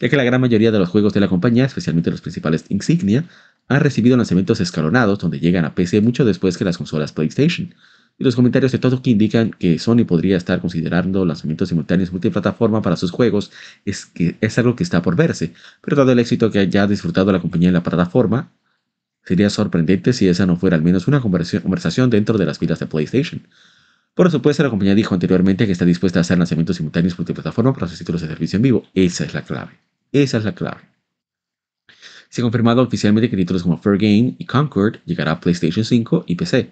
ya 0.00 0.08
que 0.08 0.16
la 0.16 0.22
gran 0.22 0.40
mayoría 0.40 0.70
de 0.70 0.78
los 0.78 0.88
juegos 0.88 1.12
de 1.12 1.20
la 1.20 1.28
compañía, 1.28 1.64
especialmente 1.64 2.10
los 2.10 2.20
principales 2.20 2.64
insignia, 2.68 3.24
han 3.68 3.80
recibido 3.80 4.16
lanzamientos 4.16 4.60
escalonados 4.60 5.18
donde 5.18 5.40
llegan 5.40 5.64
a 5.64 5.74
PC 5.74 6.00
mucho 6.02 6.24
después 6.24 6.56
que 6.56 6.64
las 6.64 6.78
consolas 6.78 7.12
PlayStation. 7.12 7.74
Y 8.18 8.24
los 8.24 8.34
comentarios 8.34 8.72
de 8.72 8.78
todo 8.78 9.00
que 9.00 9.10
indican 9.10 9.52
que 9.52 9.78
Sony 9.78 10.04
podría 10.04 10.36
estar 10.36 10.60
considerando 10.60 11.24
lanzamientos 11.24 11.68
simultáneos 11.68 12.10
multiplataforma 12.10 12.82
para 12.82 12.96
sus 12.96 13.12
juegos 13.12 13.52
es 13.84 14.06
que 14.06 14.36
es 14.40 14.58
algo 14.58 14.74
que 14.74 14.82
está 14.82 15.02
por 15.02 15.14
verse, 15.14 15.52
pero 15.80 15.96
dado 15.96 16.10
el 16.10 16.18
éxito 16.18 16.50
que 16.50 16.58
haya 16.58 16.88
disfrutado 16.88 17.30
la 17.30 17.40
compañía 17.40 17.68
en 17.68 17.74
la 17.74 17.84
plataforma, 17.84 18.50
sería 19.24 19.50
sorprendente 19.50 20.12
si 20.12 20.26
esa 20.26 20.46
no 20.46 20.56
fuera 20.56 20.76
al 20.76 20.82
menos 20.82 21.06
una 21.06 21.20
conversación 21.20 22.10
dentro 22.10 22.38
de 22.38 22.46
las 22.46 22.58
filas 22.58 22.80
de 22.80 22.86
PlayStation. 22.86 23.46
Por 24.14 24.32
supuesto, 24.32 24.64
la 24.64 24.70
compañía 24.70 24.96
dijo 24.96 25.14
anteriormente 25.14 25.64
que 25.66 25.72
está 25.72 25.84
dispuesta 25.84 26.18
a 26.18 26.22
hacer 26.22 26.38
lanzamientos 26.38 26.76
simultáneos 26.76 27.16
multiplataforma 27.16 27.72
para 27.72 27.86
sus 27.86 27.98
títulos 27.98 28.20
de 28.22 28.26
servicio 28.26 28.56
en 28.56 28.62
vivo. 28.62 28.84
Esa 28.94 29.24
es 29.24 29.32
la 29.32 29.42
clave. 29.42 29.78
Esa 30.10 30.38
es 30.38 30.44
la 30.44 30.56
clave. 30.56 30.80
Se 32.30 32.40
ha 32.40 32.42
confirmado 32.42 32.82
oficialmente 32.82 33.30
que 33.30 33.36
títulos 33.36 33.62
como 33.62 33.78
Fair 33.78 33.96
Game 33.96 34.34
y 34.36 34.44
Concord 34.44 34.96
llegará 35.04 35.32
a 35.32 35.40
PlayStation 35.40 35.84
5 35.84 36.24
y 36.26 36.34
PC. 36.34 36.70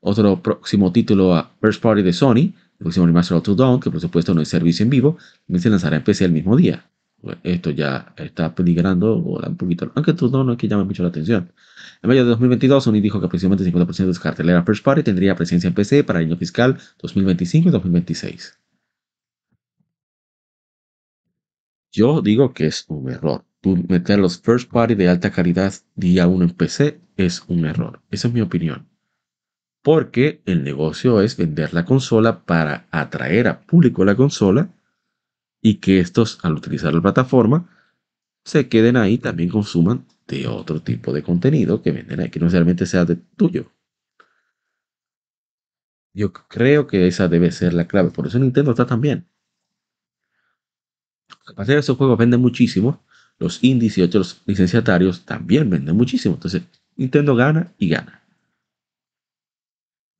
Otro 0.00 0.42
próximo 0.42 0.92
título 0.92 1.34
a 1.34 1.50
First 1.60 1.82
Party 1.82 2.02
de 2.02 2.12
Sony, 2.12 2.54
el 2.78 2.78
próximo 2.78 3.06
Remaster 3.06 3.36
of 3.36 3.56
Dawn, 3.56 3.80
que 3.80 3.90
por 3.90 4.00
supuesto 4.00 4.34
no 4.34 4.40
es 4.40 4.48
servicio 4.48 4.84
en 4.84 4.90
vivo, 4.90 5.18
también 5.46 5.62
se 5.62 5.70
lanzará 5.70 5.96
en 5.96 6.04
PC 6.04 6.24
el 6.26 6.32
mismo 6.32 6.56
día. 6.56 6.88
Esto 7.42 7.70
ya 7.70 8.12
está 8.16 8.54
peligrando 8.54 9.16
un 9.16 9.56
poquito, 9.56 9.90
aunque 9.94 10.12
Two 10.12 10.28
Dawn 10.28 10.46
no 10.46 10.52
es 10.52 10.58
que 10.58 10.68
llame 10.68 10.84
mucho 10.84 11.02
la 11.02 11.08
atención. 11.08 11.52
En 12.02 12.08
mayo 12.08 12.24
de 12.24 12.30
2022, 12.30 12.84
Sony 12.84 13.00
dijo 13.00 13.18
que 13.20 13.26
aproximadamente 13.26 13.70
50% 13.72 14.06
de 14.06 14.14
su 14.14 14.20
cartelera 14.20 14.64
First 14.64 14.84
Party 14.84 15.02
tendría 15.02 15.34
presencia 15.34 15.68
en 15.68 15.74
PC 15.74 16.04
para 16.04 16.20
el 16.20 16.26
año 16.26 16.36
fiscal 16.36 16.78
2025 17.00 17.68
y 17.68 17.72
2026. 17.72 18.58
Yo 21.90 22.20
digo 22.20 22.52
que 22.52 22.66
es 22.66 22.84
un 22.88 23.10
error. 23.10 23.44
meter 23.88 24.18
los 24.18 24.38
First 24.40 24.70
Party 24.70 24.94
de 24.94 25.08
alta 25.08 25.30
calidad 25.30 25.72
día 25.94 26.28
1 26.28 26.44
en 26.44 26.50
PC 26.50 27.00
es 27.16 27.42
un 27.48 27.64
error. 27.64 28.02
Esa 28.10 28.28
es 28.28 28.34
mi 28.34 28.42
opinión. 28.42 28.86
Porque 29.86 30.42
el 30.46 30.64
negocio 30.64 31.20
es 31.20 31.36
vender 31.36 31.72
la 31.72 31.84
consola 31.84 32.40
para 32.40 32.88
atraer 32.90 33.46
a 33.46 33.60
público 33.60 34.04
la 34.04 34.16
consola 34.16 34.68
y 35.62 35.76
que 35.76 36.00
estos, 36.00 36.40
al 36.42 36.54
utilizar 36.54 36.92
la 36.92 37.00
plataforma, 37.00 37.70
se 38.44 38.68
queden 38.68 38.96
ahí, 38.96 39.16
también 39.16 39.48
consuman 39.48 40.04
de 40.26 40.48
otro 40.48 40.82
tipo 40.82 41.12
de 41.12 41.22
contenido 41.22 41.82
que 41.82 41.92
venden 41.92 42.18
ahí, 42.18 42.30
que 42.30 42.40
no 42.40 42.46
necesariamente 42.46 42.84
sea 42.84 43.04
de 43.04 43.14
tuyo. 43.14 43.70
Yo 46.12 46.32
creo 46.32 46.88
que 46.88 47.06
esa 47.06 47.28
debe 47.28 47.52
ser 47.52 47.72
la 47.72 47.86
clave. 47.86 48.10
Por 48.10 48.26
eso 48.26 48.40
Nintendo 48.40 48.72
está 48.72 48.86
tan 48.86 49.00
bien. 49.00 49.28
Aparte 51.46 51.74
de 51.74 51.78
esos 51.78 51.96
juegos 51.96 52.18
venden 52.18 52.40
muchísimo. 52.40 53.04
Los 53.38 53.62
indies 53.62 53.98
y 53.98 54.02
otros 54.02 54.42
licenciatarios 54.46 55.24
también 55.24 55.70
venden 55.70 55.94
muchísimo. 55.94 56.34
Entonces, 56.34 56.64
Nintendo 56.96 57.36
gana 57.36 57.72
y 57.78 57.88
gana. 57.88 58.25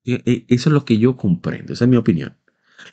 Eso 0.06 0.68
es 0.70 0.72
lo 0.72 0.84
que 0.84 0.98
yo 0.98 1.16
comprendo. 1.16 1.72
Esa 1.72 1.84
es 1.84 1.90
mi 1.90 1.96
opinión. 1.96 2.36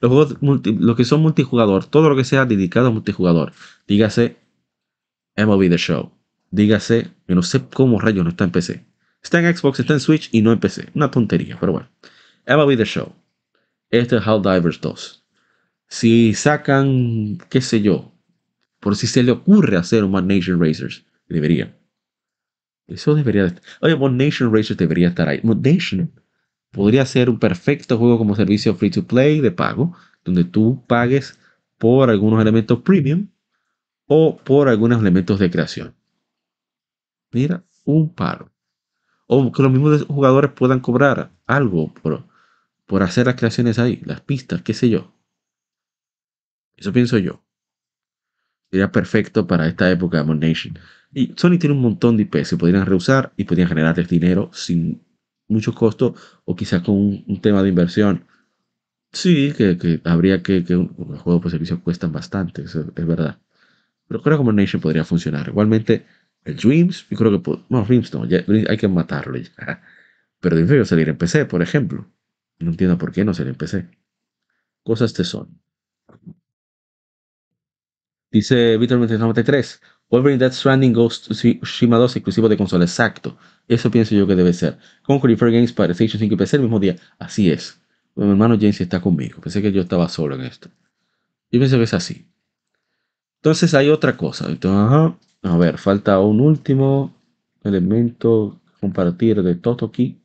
Los 0.02 0.12
juegos 0.12 0.38
lo 0.42 0.96
que 0.96 1.06
son 1.06 1.22
multijugador, 1.22 1.86
todo 1.86 2.10
lo 2.10 2.16
que 2.16 2.24
sea 2.24 2.46
dedicado 2.46 2.88
a 2.88 2.92
multijugador, 2.92 3.54
dígase 3.88 4.38
MLB 5.38 5.70
The 5.70 5.78
Show, 5.78 6.12
dígase, 6.52 7.12
yo 7.28 7.36
no 7.36 7.44
sé 7.44 7.64
cómo 7.74 8.00
rayos 8.00 8.24
no 8.24 8.30
está 8.30 8.44
en 8.44 8.52
PC. 8.52 8.86
Está 9.22 9.40
en 9.40 9.56
Xbox, 9.56 9.80
está 9.80 9.94
en 9.94 10.00
Switch 10.00 10.30
y 10.32 10.42
no 10.42 10.52
en 10.52 10.60
PC. 10.60 10.90
Una 10.94 11.10
tontería, 11.10 11.58
pero 11.60 11.72
bueno. 11.72 11.90
MLB 12.48 12.78
The 12.78 12.86
Show. 12.86 13.14
Este 13.90 14.18
es 14.18 14.24
Divers 14.24 14.82
2. 14.82 15.26
Si 15.88 16.34
sacan, 16.34 17.38
qué 17.50 17.62
sé 17.62 17.82
yo, 17.82 18.12
por 18.80 18.96
si 18.96 19.08
se 19.08 19.24
le 19.24 19.32
ocurre 19.32 19.78
hacer 19.78 20.04
un 20.04 20.12
Mod 20.12 20.24
Nation 20.24 20.60
Racers, 20.60 21.06
debería. 21.30 21.78
Eso 22.88 23.16
debería. 23.16 23.54
Oye, 23.82 23.96
Mod 23.96 24.12
Nation 24.12 24.54
Racers 24.54 24.78
debería 24.78 25.10
estar 25.10 25.30
ahí. 25.30 25.40
Mod 25.44 25.66
Nation 25.66 26.12
podría 26.74 27.06
ser 27.06 27.30
un 27.30 27.40
perfecto 27.40 27.98
juego 27.98 28.18
como 28.18 28.36
servicio 28.36 28.76
free 28.76 28.90
to 28.90 29.06
play 29.06 29.40
de 29.40 29.52
pago, 29.52 29.96
donde 30.26 30.44
tú 30.44 30.84
pagues 30.88 31.40
por 31.78 32.10
algunos 32.10 32.42
elementos 32.42 32.82
premium 32.82 33.28
o 34.08 34.38
por 34.38 34.68
algunos 34.68 35.00
elementos 35.00 35.40
de 35.40 35.52
creación. 35.52 35.96
Mira, 37.32 37.64
un 37.86 38.14
paro. 38.14 38.52
O 39.28 39.52
que 39.52 39.62
los 39.62 39.72
mismos 39.72 40.04
jugadores 40.04 40.52
puedan 40.52 40.80
cobrar 40.80 41.32
algo 41.46 41.94
por, 41.94 42.26
por 42.88 43.04
hacer 43.04 43.28
las 43.28 43.36
creaciones 43.36 43.78
ahí, 43.78 44.02
las 44.04 44.22
pistas, 44.22 44.64
qué 44.64 44.74
sé 44.74 44.90
yo. 44.90 45.14
Eso 46.76 46.92
pienso 46.92 47.20
yo. 47.20 47.44
Sería 48.72 48.92
perfecto 48.92 49.46
para 49.46 49.68
esta 49.68 49.92
época 49.92 50.24
de 50.24 50.36
Nation. 50.36 50.80
Y 51.14 51.34
Sony 51.38 51.60
tiene 51.60 51.76
un 51.76 51.82
montón 51.82 52.18
de 52.18 52.24
IP, 52.24 52.44
se 52.44 52.58
podrían 52.58 52.88
reusar 52.88 53.32
y 53.38 53.44
podrían 53.44 53.68
generarles 53.68 54.10
dinero 54.10 54.50
sin 54.54 55.04
mucho 55.54 55.74
costo 55.74 56.16
o 56.46 56.56
quizás 56.56 56.82
con 56.84 56.96
un, 56.96 57.42
tema 57.42 57.64
de 57.64 57.70
inversión. 57.70 58.26
Sí, 59.12 59.54
que, 59.56 60.02
habría 60.06 60.42
que, 60.44 60.64
que 60.66 60.74
los 60.74 61.22
juegos 61.22 61.42
por 61.42 61.52
servicio 61.52 61.82
cuestan 61.84 62.12
bastante, 62.12 62.64
es 62.64 62.74
verdad. 62.96 63.40
Pero 64.08 64.22
creo 64.22 64.38
que 64.38 64.44
Mon 64.44 64.56
Nation 64.56 64.82
podría 64.82 65.04
funcionar. 65.06 65.48
Igualmente, 65.48 66.06
el 66.46 66.56
Dreams, 66.58 67.08
yo 67.10 67.18
creo 67.18 67.42
que. 67.42 67.62
No, 67.70 67.84
Dreams 67.84 68.14
no, 68.14 68.26
ya, 68.26 68.44
hay 68.70 68.78
que 68.78 68.88
matarlo. 68.88 69.40
Pero 70.40 70.56
Dreams 70.56 70.88
a 70.88 70.90
salir 70.90 71.10
en 71.10 71.18
PC, 71.18 71.46
por 71.46 71.62
ejemplo. 71.62 72.12
No 72.60 72.72
entiendo 72.72 72.98
por 72.98 73.12
qué 73.12 73.26
no 73.26 73.34
salir 73.34 73.52
en 73.52 73.58
PC. 73.58 73.90
Cosas 74.84 75.14
te 75.14 75.24
son. 75.24 75.60
Dice 78.32 78.78
Víctor 78.78 79.00
93. 79.00 79.82
Wolverine 80.14 80.38
Death 80.38 80.54
Stranding 80.54 80.94
Ghost 80.94 81.32
Shima 81.32 81.98
2 81.98 82.18
exclusivo 82.18 82.48
de 82.48 82.56
consola. 82.56 82.86
Exacto. 82.86 83.36
Eso 83.68 83.90
pienso 83.90 84.14
yo 84.14 84.28
que 84.28 84.36
debe 84.36 84.54
ser. 84.54 84.78
Conquer 85.02 85.36
Free 85.36 85.52
Games 85.52 85.74
para 85.74 85.88
PlayStation 85.88 86.20
5 86.20 86.36
y 86.36 86.38
PC 86.38 86.58
el 86.58 86.62
mismo 86.62 86.80
día. 86.80 86.98
Así 87.18 87.50
es. 87.50 87.82
Mi 88.14 88.30
hermano 88.30 88.56
James 88.56 88.80
está 88.80 89.02
conmigo. 89.02 89.42
Pensé 89.42 89.60
que 89.64 89.72
yo 89.72 89.82
estaba 89.82 90.08
solo 90.10 90.36
en 90.36 90.42
esto. 90.42 90.70
Yo 91.50 91.60
pienso 91.60 91.78
que 91.78 91.86
es 91.86 91.96
así. 91.96 92.28
Entonces 93.42 93.74
hay 93.74 93.90
otra 93.90 94.16
cosa. 94.16 94.48
Entonces, 94.50 95.18
A 95.42 95.58
ver, 95.58 95.80
falta 95.80 96.20
un 96.20 96.42
último 96.42 97.20
elemento 97.64 98.62
compartir 98.80 99.42
de 99.42 99.56
Totoki. 99.56 100.22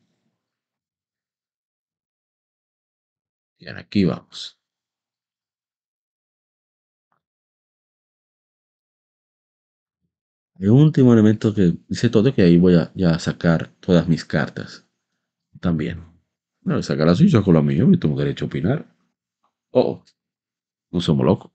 Bien, 3.57 3.75
aquí 3.77 4.05
vamos. 4.05 4.58
El 10.59 10.71
último 10.71 11.13
elemento 11.13 11.53
que 11.53 11.77
dice 11.87 12.09
todo 12.09 12.33
que 12.35 12.41
ahí 12.41 12.57
voy 12.57 12.75
a 12.75 12.91
ya 12.93 13.17
sacar 13.17 13.69
todas 13.79 14.07
mis 14.09 14.25
cartas. 14.25 14.85
También. 15.61 16.03
No, 16.63 16.83
sacar 16.83 17.07
la 17.07 17.15
suya 17.15 17.41
con 17.41 17.55
la 17.55 17.61
mía, 17.61 17.77
yo 17.79 17.99
tengo 17.99 18.19
derecho 18.19 18.45
a 18.45 18.47
opinar. 18.47 18.85
Oh, 19.71 20.03
no 20.91 21.01
somos 21.01 21.25
locos. 21.25 21.51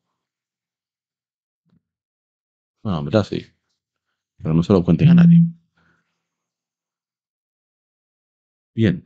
No, 2.85 3.03
verdad 3.05 3.25
sí. 3.25 3.45
Pero 4.39 4.55
no 4.55 4.63
se 4.63 4.73
lo 4.73 4.85
cuenten 4.85 5.09
a 5.11 5.15
nadie. 5.15 5.43
Bien. 8.75 9.05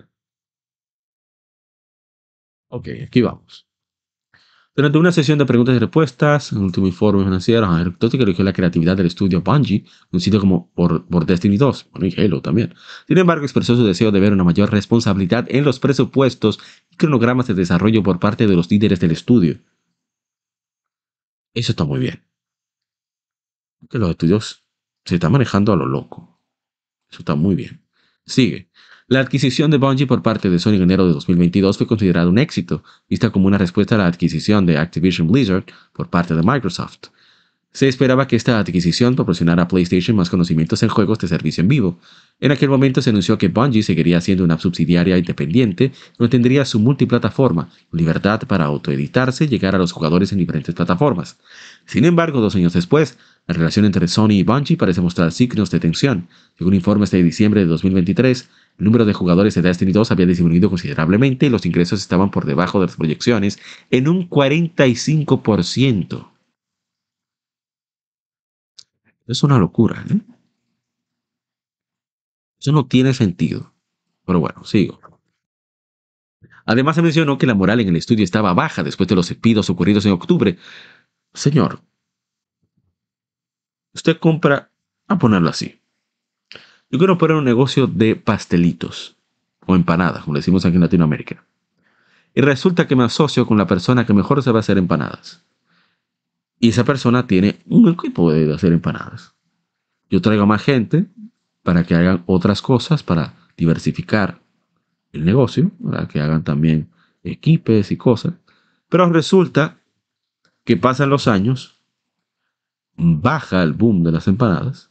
Ok, 2.71 2.89
aquí 3.07 3.21
vamos. 3.23 3.68
Durante 4.79 4.97
una 4.97 5.11
sesión 5.11 5.41
de 5.41 5.45
preguntas 5.45 5.75
y 5.75 5.81
respuestas, 5.81 6.53
en 6.53 6.59
el 6.59 6.65
último 6.67 6.87
informe 6.87 7.25
financiero, 7.25 7.67
Aristóteles 7.67 8.25
eligió 8.25 8.45
la 8.45 8.53
creatividad 8.53 8.97
del 8.97 9.07
estudio 9.07 9.43
Bungie, 9.43 9.85
conocido 10.09 10.39
como 10.39 10.71
por, 10.73 11.05
por, 11.09 11.27
Destiny 11.27 11.57
2, 11.57 11.89
bueno, 11.91 12.07
y 12.07 12.21
Halo 12.21 12.41
también. 12.41 12.73
Sin 13.09 13.19
embargo, 13.19 13.45
expresó 13.45 13.75
su 13.75 13.85
deseo 13.85 14.13
de 14.13 14.21
ver 14.21 14.33
una 14.33 14.45
mayor 14.45 14.71
responsabilidad 14.71 15.47
en 15.49 15.65
los 15.65 15.81
presupuestos 15.81 16.61
y 16.93 16.97
cronogramas 16.97 17.49
de 17.49 17.55
desarrollo 17.55 18.05
por 18.05 18.21
parte 18.21 18.47
de 18.47 18.55
los 18.55 18.71
líderes 18.71 19.01
del 19.01 19.11
estudio. 19.11 19.59
Eso 21.55 21.73
está 21.73 21.83
muy 21.83 21.99
bien. 21.99 22.23
Que 23.91 23.99
los 23.99 24.11
estudios 24.11 24.65
se 25.05 25.17
están 25.17 25.33
manejando 25.33 25.73
a 25.73 25.77
lo 25.77 25.87
loco. 25.87 26.41
Eso 27.11 27.23
está 27.23 27.35
muy 27.35 27.57
bien. 27.57 27.85
Sigue. 28.25 28.68
La 29.11 29.21
adquisición 29.21 29.71
de 29.71 29.79
Bungie 29.79 30.07
por 30.07 30.21
parte 30.21 30.51
de 30.51 30.59
Sony 30.59 30.75
en 30.75 30.83
enero 30.83 31.07
de 31.07 31.15
2022 31.15 31.79
fue 31.79 31.87
considerada 31.87 32.29
un 32.29 32.37
éxito, 32.37 32.85
vista 33.09 33.31
como 33.31 33.47
una 33.47 33.57
respuesta 33.57 33.95
a 33.95 33.99
la 33.99 34.07
adquisición 34.07 34.67
de 34.67 34.77
Activision 34.77 35.33
Blizzard 35.33 35.65
por 35.95 36.11
parte 36.11 36.35
de 36.35 36.43
Microsoft. 36.43 37.09
Se 37.73 37.89
esperaba 37.89 38.27
que 38.29 38.37
esta 38.37 38.59
adquisición 38.59 39.15
proporcionara 39.15 39.63
a 39.63 39.69
PlayStation 39.69 40.15
más 40.15 40.29
conocimientos 40.29 40.83
en 40.83 40.91
juegos 40.91 41.19
de 41.21 41.29
servicio 41.29 41.63
en 41.63 41.69
vivo. 41.69 41.99
En 42.39 42.53
aquel 42.53 42.69
momento 42.69 43.01
se 43.01 43.09
anunció 43.09 43.39
que 43.39 43.49
Bungie 43.49 43.83
seguiría 43.83 44.21
siendo 44.21 44.45
una 44.45 44.59
subsidiaria 44.59 45.17
independiente, 45.17 45.93
no 46.19 46.29
tendría 46.29 46.67
su 46.67 46.79
multiplataforma, 46.79 47.71
libertad 47.93 48.43
para 48.47 48.67
autoeditarse 48.67 49.45
y 49.45 49.49
llegar 49.49 49.75
a 49.75 49.79
los 49.79 49.93
jugadores 49.93 50.33
en 50.33 50.39
diferentes 50.39 50.75
plataformas. 50.75 51.39
Sin 51.87 52.05
embargo, 52.05 52.43
dos 52.43 52.57
años 52.57 52.75
después, 52.75 53.17
la 53.47 53.55
relación 53.55 53.87
entre 53.87 54.07
Sony 54.07 54.33
y 54.33 54.43
Bungie 54.43 54.77
parece 54.77 55.01
mostrar 55.01 55.33
signos 55.33 55.71
de 55.71 55.81
tensión. 55.81 56.29
Según 56.59 56.75
informes 56.75 57.11
de 57.11 57.23
diciembre 57.23 57.63
de 57.63 57.67
2023, 57.67 58.49
el 58.79 58.85
número 58.85 59.05
de 59.05 59.13
jugadores 59.13 59.55
de 59.55 59.63
Destiny 59.63 59.93
2 59.93 60.11
había 60.13 60.27
disminuido 60.27 60.71
considerablemente 60.71 61.47
y 61.47 61.51
los 61.51 61.67
ingresos 61.67 62.01
estaban 62.01 62.31
por 62.31 62.47
debajo 62.47 62.81
de 62.81 62.87
las 62.87 62.97
proyecciones 62.97 63.59
en 63.91 64.09
un 64.09 64.31
45%. 64.31 66.31
Es 69.27 69.43
una 69.43 69.59
locura, 69.59 70.05
¿eh? 70.09 70.21
Eso 72.61 72.73
no 72.73 72.87
tiene 72.87 73.15
sentido. 73.15 73.73
Pero 74.25 74.41
bueno, 74.41 74.65
sigo. 74.65 75.01
Además 76.65 76.97
se 76.97 77.03
mencionó 77.03 77.39
que 77.39 77.47
la 77.47 77.55
moral 77.55 77.81
en 77.81 77.89
el 77.89 77.97
estudio 77.97 78.25
estaba 78.25 78.53
baja 78.53 78.83
después 78.83 79.09
de 79.09 79.15
los 79.15 79.29
despidos 79.29 79.71
ocurridos 79.71 80.05
en 80.07 80.13
octubre. 80.13 80.59
Señor, 81.33 81.83
usted 83.95 84.19
compra, 84.19 84.71
a 85.07 85.19
ponerlo 85.19 85.49
así, 85.49 85.81
yo 86.91 86.99
quiero 86.99 87.19
poner 87.19 87.37
un 87.37 87.45
negocio 87.45 87.87
de 87.87 88.17
pastelitos 88.17 89.17
o 89.67 89.77
empanadas, 89.77 90.25
como 90.25 90.37
decimos 90.37 90.65
aquí 90.65 90.77
en 90.77 90.81
Latinoamérica. 90.81 91.45
Y 92.35 92.41
resulta 92.41 92.87
que 92.87 92.97
me 92.97 93.05
asocio 93.05 93.47
con 93.47 93.59
la 93.59 93.67
persona 93.67 94.07
que 94.07 94.15
mejor 94.15 94.41
a 94.47 94.59
hacer 94.59 94.79
empanadas. 94.79 95.45
Y 96.59 96.71
esa 96.71 96.85
persona 96.85 97.27
tiene 97.27 97.59
un 97.67 97.89
equipo 97.89 98.33
de 98.33 98.53
hacer 98.53 98.73
empanadas. 98.73 99.35
Yo 100.11 100.23
traigo 100.23 100.47
más 100.47 100.63
gente 100.63 101.07
para 101.63 101.85
que 101.85 101.95
hagan 101.95 102.23
otras 102.27 102.63
cosas, 102.63 103.03
para 103.03 103.35
diversificar 103.57 104.41
el 105.13 105.25
negocio, 105.25 105.71
para 105.83 106.09
que 106.09 106.21
hagan 106.21 106.45
también 106.45 106.89
equipes 107.23 107.91
y 107.93 107.97
cosas. 107.97 108.35
Pero 108.89 109.11
resulta 109.13 109.79
que 110.65 110.77
pasan 110.77 111.11
los 111.11 111.29
años, 111.29 111.81
baja 112.97 113.63
el 113.63 113.73
boom 113.75 114.03
de 114.03 114.13
las 114.13 114.29
empanadas 114.29 114.91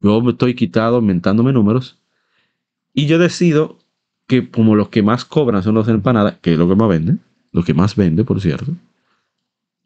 yo 0.00 0.20
me 0.20 0.32
estoy 0.32 0.54
quitado, 0.54 0.96
aumentándome 0.96 1.52
números. 1.52 1.98
Y 2.94 3.06
yo 3.06 3.18
decido 3.18 3.78
que 4.26 4.50
como 4.50 4.76
los 4.76 4.88
que 4.88 5.02
más 5.02 5.24
cobran 5.24 5.62
son 5.62 5.74
los 5.74 5.88
empanadas, 5.88 6.38
que 6.40 6.52
es 6.52 6.58
lo 6.58 6.68
que 6.68 6.76
más 6.76 6.88
vende, 6.88 7.16
lo 7.52 7.64
que 7.64 7.74
más 7.74 7.96
vende, 7.96 8.24
por 8.24 8.40
cierto, 8.40 8.72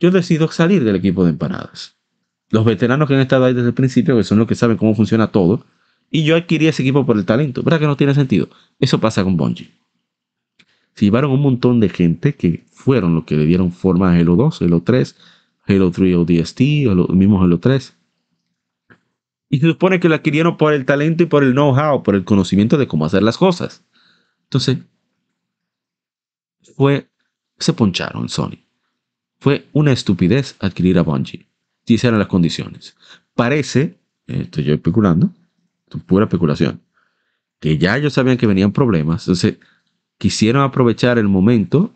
yo 0.01 0.11
decido 0.11 0.51
salir 0.51 0.85
del 0.85 0.97
equipo 0.97 1.25
de 1.25 1.31
empanadas. 1.31 1.97
Los 2.51 2.65
veteranos 2.65 3.09
que 3.09 3.15
han 3.15 3.21
estado 3.21 3.45
ahí 3.45 3.55
desde 3.55 3.69
el 3.69 3.75
principio, 3.75 4.17
que 4.17 4.25
son 4.25 4.39
los 4.39 4.47
que 4.47 4.55
saben 4.55 4.77
cómo 4.77 4.95
funciona 4.95 5.29
todo, 5.29 5.65
y 6.11 6.25
yo 6.25 6.37
adquirí 6.37 6.67
ese 6.67 6.83
equipo 6.83 7.07
por 7.07 7.17
el 7.17 7.25
talento. 7.25 7.63
¿Verdad 7.63 7.81
que 7.81 7.87
no 7.87 7.97
tiene 7.97 8.15
sentido? 8.15 8.51
Eso 8.79 9.01
pasa 9.01 9.25
con 9.25 9.37
Bungie. 9.37 9.71
Se 10.95 11.07
llevaron 11.07 11.31
un 11.31 11.41
montón 11.41 11.81
de 11.81 11.89
gente 11.89 12.35
que 12.35 12.65
fueron 12.71 13.15
los 13.15 13.25
que 13.25 13.37
le 13.37 13.47
dieron 13.47 13.73
forma 13.73 14.13
a 14.13 14.19
Halo 14.19 14.37
2, 14.37 14.61
Halo 14.61 14.83
3, 14.83 15.17
Halo 15.67 15.91
3 15.91 16.17
ODST, 16.17 16.61
o 16.91 16.95
los 16.95 17.09
mismos 17.11 17.43
Halo 17.43 17.59
3. 17.59 17.95
Y 19.53 19.61
se 19.61 19.67
supone 19.67 20.01
que 20.01 20.09
lo 20.09 20.15
adquirieron 20.15 20.57
por 20.57 20.73
el 20.73 20.87
talento 20.87 21.23
y 21.23 21.27
por 21.27 21.45
el 21.45 21.53
know-how, 21.53 22.03
por 22.03 22.15
el 22.15 22.25
conocimiento 22.25 22.79
de 22.79 22.87
cómo 22.87 23.05
hacer 23.05 23.23
las 23.23 23.37
cosas. 23.37 23.85
Entonces, 24.45 24.79
fue, 26.75 27.11
se 27.59 27.75
poncharon 27.75 28.31
Sony. 28.31 28.65
Fue 29.41 29.69
una 29.75 29.93
estupidez 29.93 30.57
adquirir 30.59 30.99
a 30.99 31.03
Bungie. 31.03 31.47
Si 31.85 31.99
eran 32.03 32.19
las 32.19 32.29
condiciones. 32.29 32.97
Parece, 33.35 33.99
estoy 34.27 34.65
yo 34.65 34.73
especulando, 34.73 35.31
pura 36.07 36.25
especulación, 36.25 36.81
que 37.61 37.77
ya 37.77 37.99
ellos 37.99 38.15
sabían 38.15 38.39
que 38.39 38.47
venían 38.47 38.73
problemas, 38.73 39.25
entonces 39.25 39.59
quisieron 40.17 40.63
aprovechar 40.63 41.19
el 41.19 41.29
momento 41.29 41.93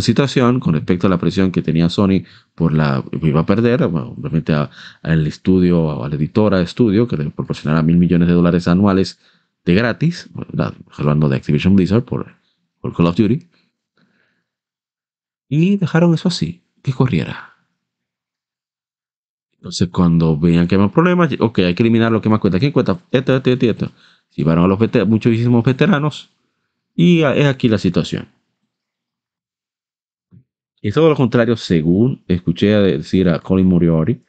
situación 0.00 0.60
con 0.60 0.74
respecto 0.74 1.06
a 1.06 1.10
la 1.10 1.18
presión 1.18 1.50
que 1.50 1.62
tenía 1.62 1.88
Sony 1.88 2.24
por 2.54 2.72
la 2.72 3.02
iba 3.22 3.40
a 3.40 3.46
perder, 3.46 3.82
obviamente 3.82 4.52
al 4.54 5.26
estudio, 5.26 6.04
a 6.04 6.08
la 6.08 6.16
editora 6.16 6.58
de 6.58 6.64
estudio, 6.64 7.08
que 7.08 7.16
le 7.16 7.30
proporcionara 7.30 7.82
mil 7.82 7.96
millones 7.96 8.28
de 8.28 8.34
dólares 8.34 8.68
anuales 8.68 9.18
de 9.64 9.74
gratis, 9.74 10.30
hablando 10.96 11.28
de 11.28 11.36
Activision 11.36 11.74
Blizzard 11.74 12.04
por, 12.04 12.36
por 12.80 12.94
Call 12.94 13.06
of 13.06 13.16
Duty, 13.16 13.48
y 15.48 15.76
dejaron 15.76 16.14
eso 16.14 16.28
así, 16.28 16.62
que 16.82 16.92
corriera. 16.92 17.54
Entonces, 19.54 19.88
cuando 19.88 20.38
veían 20.38 20.68
que 20.68 20.76
había 20.76 20.88
problemas, 20.88 21.30
ok, 21.38 21.58
hay 21.60 21.74
que 21.74 21.82
eliminar 21.82 22.12
lo 22.12 22.20
que 22.20 22.28
más 22.28 22.38
cuenta. 22.38 22.60
¿Quién 22.60 22.70
cuenta? 22.70 23.00
Esto, 23.10 23.36
esto, 23.36 23.50
esto, 23.50 23.66
esto. 23.66 23.92
Llevaron 24.36 24.64
a 24.64 24.68
los 24.68 25.08
muchísimos 25.08 25.64
veteranos 25.64 26.30
y 26.94 27.22
es 27.22 27.46
aquí 27.46 27.68
la 27.68 27.78
situación. 27.78 28.28
Y 30.80 30.92
todo 30.92 31.08
lo 31.08 31.16
contrario, 31.16 31.56
según 31.56 32.22
escuché 32.28 32.68
decir 32.68 33.28
a 33.28 33.40
Colin 33.40 33.66
Moriarty, 33.66 34.22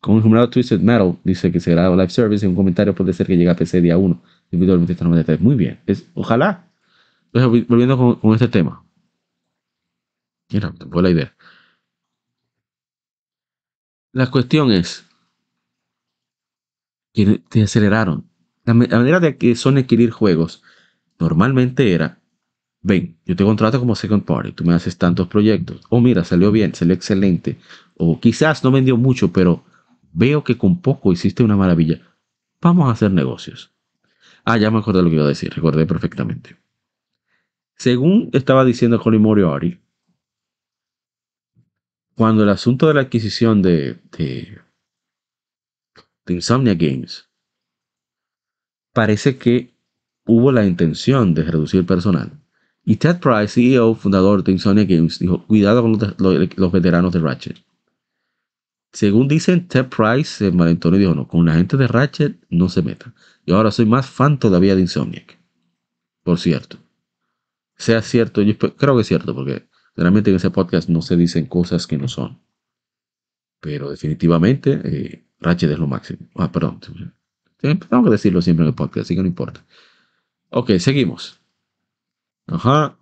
con 0.00 0.22
el 0.22 0.50
Twisted 0.50 0.80
Metal 0.80 1.18
dice 1.24 1.50
que 1.50 1.58
será 1.58 1.90
live 1.90 2.10
service 2.10 2.44
en 2.44 2.50
un 2.50 2.56
comentario 2.56 2.94
puede 2.94 3.12
ser 3.12 3.26
que 3.26 3.36
llegue 3.36 3.50
a 3.50 3.56
PC 3.56 3.80
día 3.80 3.96
1, 3.96 4.22
Muy 5.40 5.54
bien, 5.56 5.80
es, 5.86 6.08
ojalá. 6.14 6.70
volviendo 7.32 8.18
con, 8.20 8.34
este 8.34 8.48
tema. 8.48 8.84
Mira, 10.52 10.72
fue 10.90 11.02
la 11.02 11.10
idea. 11.10 11.34
La 14.12 14.30
cuestión 14.30 14.70
es 14.70 15.04
que 17.12 17.42
te 17.48 17.62
aceleraron. 17.62 18.28
La 18.64 18.74
manera 18.74 19.20
de 19.20 19.36
que 19.36 19.56
son 19.56 19.78
adquirir 19.78 20.10
juegos 20.10 20.62
normalmente 21.18 21.92
era 21.92 22.20
ven, 22.86 23.18
yo 23.26 23.34
te 23.34 23.42
contrato 23.42 23.80
como 23.80 23.96
second 23.96 24.24
party, 24.24 24.52
tú 24.52 24.64
me 24.64 24.72
haces 24.72 24.96
tantos 24.96 25.26
proyectos, 25.26 25.80
o 25.90 26.00
mira, 26.00 26.22
salió 26.22 26.52
bien, 26.52 26.72
salió 26.72 26.94
excelente, 26.94 27.58
o 27.96 28.20
quizás 28.20 28.62
no 28.62 28.70
vendió 28.70 28.96
mucho, 28.96 29.32
pero 29.32 29.64
veo 30.12 30.44
que 30.44 30.56
con 30.56 30.80
poco 30.80 31.12
hiciste 31.12 31.42
una 31.42 31.56
maravilla, 31.56 32.00
vamos 32.60 32.88
a 32.88 32.92
hacer 32.92 33.10
negocios. 33.10 33.72
Ah, 34.44 34.56
ya 34.56 34.70
me 34.70 34.78
acordé 34.78 35.02
lo 35.02 35.08
que 35.08 35.16
iba 35.16 35.24
a 35.24 35.28
decir, 35.28 35.52
recordé 35.52 35.84
perfectamente. 35.84 36.56
Según 37.76 38.30
estaba 38.32 38.64
diciendo 38.64 39.00
Colin 39.00 39.20
Moriarty, 39.20 39.80
cuando 42.14 42.44
el 42.44 42.48
asunto 42.50 42.86
de 42.86 42.94
la 42.94 43.00
adquisición 43.00 43.62
de, 43.62 43.98
de, 44.16 44.60
de 46.24 46.34
Insomnia 46.34 46.74
Games, 46.74 47.28
parece 48.92 49.36
que 49.36 49.74
hubo 50.24 50.52
la 50.52 50.64
intención 50.64 51.34
de 51.34 51.42
reducir 51.42 51.84
personal. 51.84 52.45
Y 52.88 52.96
Ted 52.96 53.18
Price, 53.18 53.48
CEO, 53.48 53.96
fundador 53.96 54.44
de 54.44 54.52
Insomnia 54.52 54.84
Games, 54.84 55.18
dijo, 55.18 55.44
cuidado 55.44 55.82
con 55.82 55.98
los, 56.18 56.72
veteranos 56.72 57.12
de 57.12 57.18
Ratchet. 57.18 57.58
Según 58.92 59.26
dicen, 59.26 59.66
Ted 59.66 59.86
Price 59.86 60.30
se 60.30 60.52
malentó 60.52 60.94
y 60.94 61.00
dijo, 61.00 61.12
no, 61.12 61.26
con 61.26 61.44
la 61.44 61.54
gente 61.54 61.76
de 61.76 61.88
Ratchet 61.88 62.38
no 62.48 62.68
se 62.68 62.82
meta. 62.82 63.12
Y 63.44 63.52
ahora 63.52 63.72
soy 63.72 63.86
más 63.86 64.08
fan 64.08 64.38
todavía 64.38 64.76
de 64.76 64.82
Insomniac. 64.82 65.36
Por 66.22 66.38
cierto. 66.38 66.78
Sea 67.76 68.02
cierto, 68.02 68.40
yo 68.40 68.56
creo 68.56 68.94
que 68.94 69.00
es 69.00 69.08
cierto, 69.08 69.34
porque 69.34 69.68
realmente 69.96 70.30
en 70.30 70.36
ese 70.36 70.50
podcast 70.50 70.88
no 70.88 71.02
se 71.02 71.16
dicen 71.16 71.46
cosas 71.46 71.88
que 71.88 71.98
no 71.98 72.06
son. 72.06 72.38
Pero 73.60 73.90
definitivamente, 73.90 74.80
eh, 74.84 75.26
Ratchet 75.40 75.72
es 75.72 75.78
lo 75.80 75.88
máximo. 75.88 76.20
Ah, 76.36 76.52
perdón. 76.52 76.78
Tengo 77.58 78.04
que 78.04 78.10
decirlo 78.10 78.40
siempre 78.40 78.62
en 78.62 78.68
el 78.68 78.76
podcast, 78.76 79.06
así 79.06 79.16
que 79.16 79.22
no 79.22 79.28
importa. 79.28 79.66
Ok, 80.50 80.70
seguimos. 80.78 81.40
Ajá. 82.46 82.98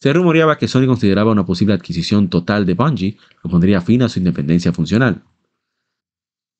Se 0.00 0.12
rumoreaba 0.12 0.58
que 0.58 0.68
Sony 0.68 0.86
consideraba 0.86 1.32
una 1.32 1.44
posible 1.44 1.74
adquisición 1.74 2.28
total 2.28 2.64
de 2.64 2.74
Bungie 2.74 3.16
que 3.42 3.48
pondría 3.48 3.80
fin 3.80 4.02
a 4.02 4.08
su 4.08 4.18
independencia 4.18 4.72
funcional. 4.72 5.24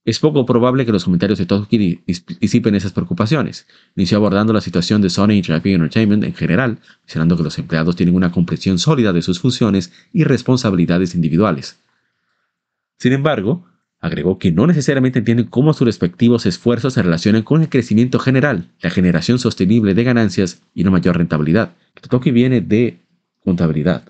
Es 0.05 0.19
poco 0.19 0.47
probable 0.47 0.87
que 0.87 0.93
los 0.93 1.05
comentarios 1.05 1.39
de 1.39 1.47
Toki 1.47 2.03
disipen 2.41 2.75
esas 2.75 2.93
preocupaciones. 2.93 3.67
Inició 3.95 4.17
abordando 4.17 4.55
la 4.55 4.63
situación 4.63 5.03
de 5.03 5.11
Sony 5.11 5.33
Interactive 5.33 5.75
Entertainment 5.75 6.25
en 6.25 6.35
general, 6.35 6.79
mencionando 7.03 7.37
que 7.37 7.43
los 7.43 7.59
empleados 7.59 7.95
tienen 7.95 8.15
una 8.15 8.33
comprensión 8.33 8.79
sólida 8.79 9.13
de 9.13 9.21
sus 9.21 9.39
funciones 9.39 9.93
y 10.13 10.25
responsabilidades 10.25 11.15
individuales. 11.15 11.79
Sin 12.99 13.13
embargo, 13.13 13.67
agregó 14.01 14.39
que 14.39 14.53
no 14.53 14.67
necesariamente 14.67 15.19
entienden 15.19 15.47
cómo 15.47 15.73
sus 15.73 15.87
respectivos 15.87 16.47
esfuerzos 16.47 16.95
se 16.95 17.03
relacionan 17.03 17.43
con 17.43 17.63
el 17.63 17.69
crecimiento 17.69 18.19
general, 18.19 18.71
la 18.81 18.91
generación 18.91 19.39
sostenible 19.39 19.95
de 19.95 20.05
ganancias 20.05 20.63
y 20.75 20.83
una 20.83 20.93
mayor 20.93 21.17
rentabilidad. 21.19 21.75
Toki 22.09 22.31
viene 22.31 22.61
de 22.61 23.01
contabilidad. 23.45 24.05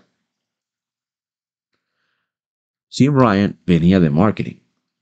Jim 2.91 3.14
Ryan 3.14 3.59
venía 3.66 4.01
de 4.01 4.11
marketing. 4.11 4.57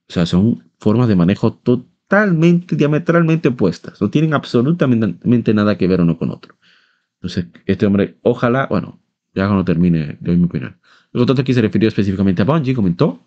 O 0.08 0.12
sea, 0.12 0.26
son 0.26 0.70
formas 0.78 1.08
de 1.08 1.16
manejo 1.16 1.54
totalmente, 1.54 2.76
diametralmente 2.76 3.48
opuestas. 3.48 4.00
No 4.00 4.10
tienen 4.10 4.34
absolutamente 4.34 5.54
nada 5.54 5.76
que 5.76 5.88
ver 5.88 6.00
uno 6.00 6.18
con 6.18 6.30
otro. 6.30 6.56
Entonces, 7.20 7.46
este 7.64 7.86
hombre, 7.86 8.18
ojalá, 8.22 8.66
bueno, 8.68 9.00
ya 9.34 9.46
cuando 9.46 9.64
termine, 9.64 10.16
doy 10.20 10.36
mi 10.36 10.44
opinión. 10.44 10.78
Luego, 11.12 11.26
tanto 11.26 11.42
aquí 11.42 11.54
se 11.54 11.62
refirió 11.62 11.88
específicamente 11.88 12.42
a 12.42 12.44
Bungie, 12.44 12.74
comentó. 12.74 13.20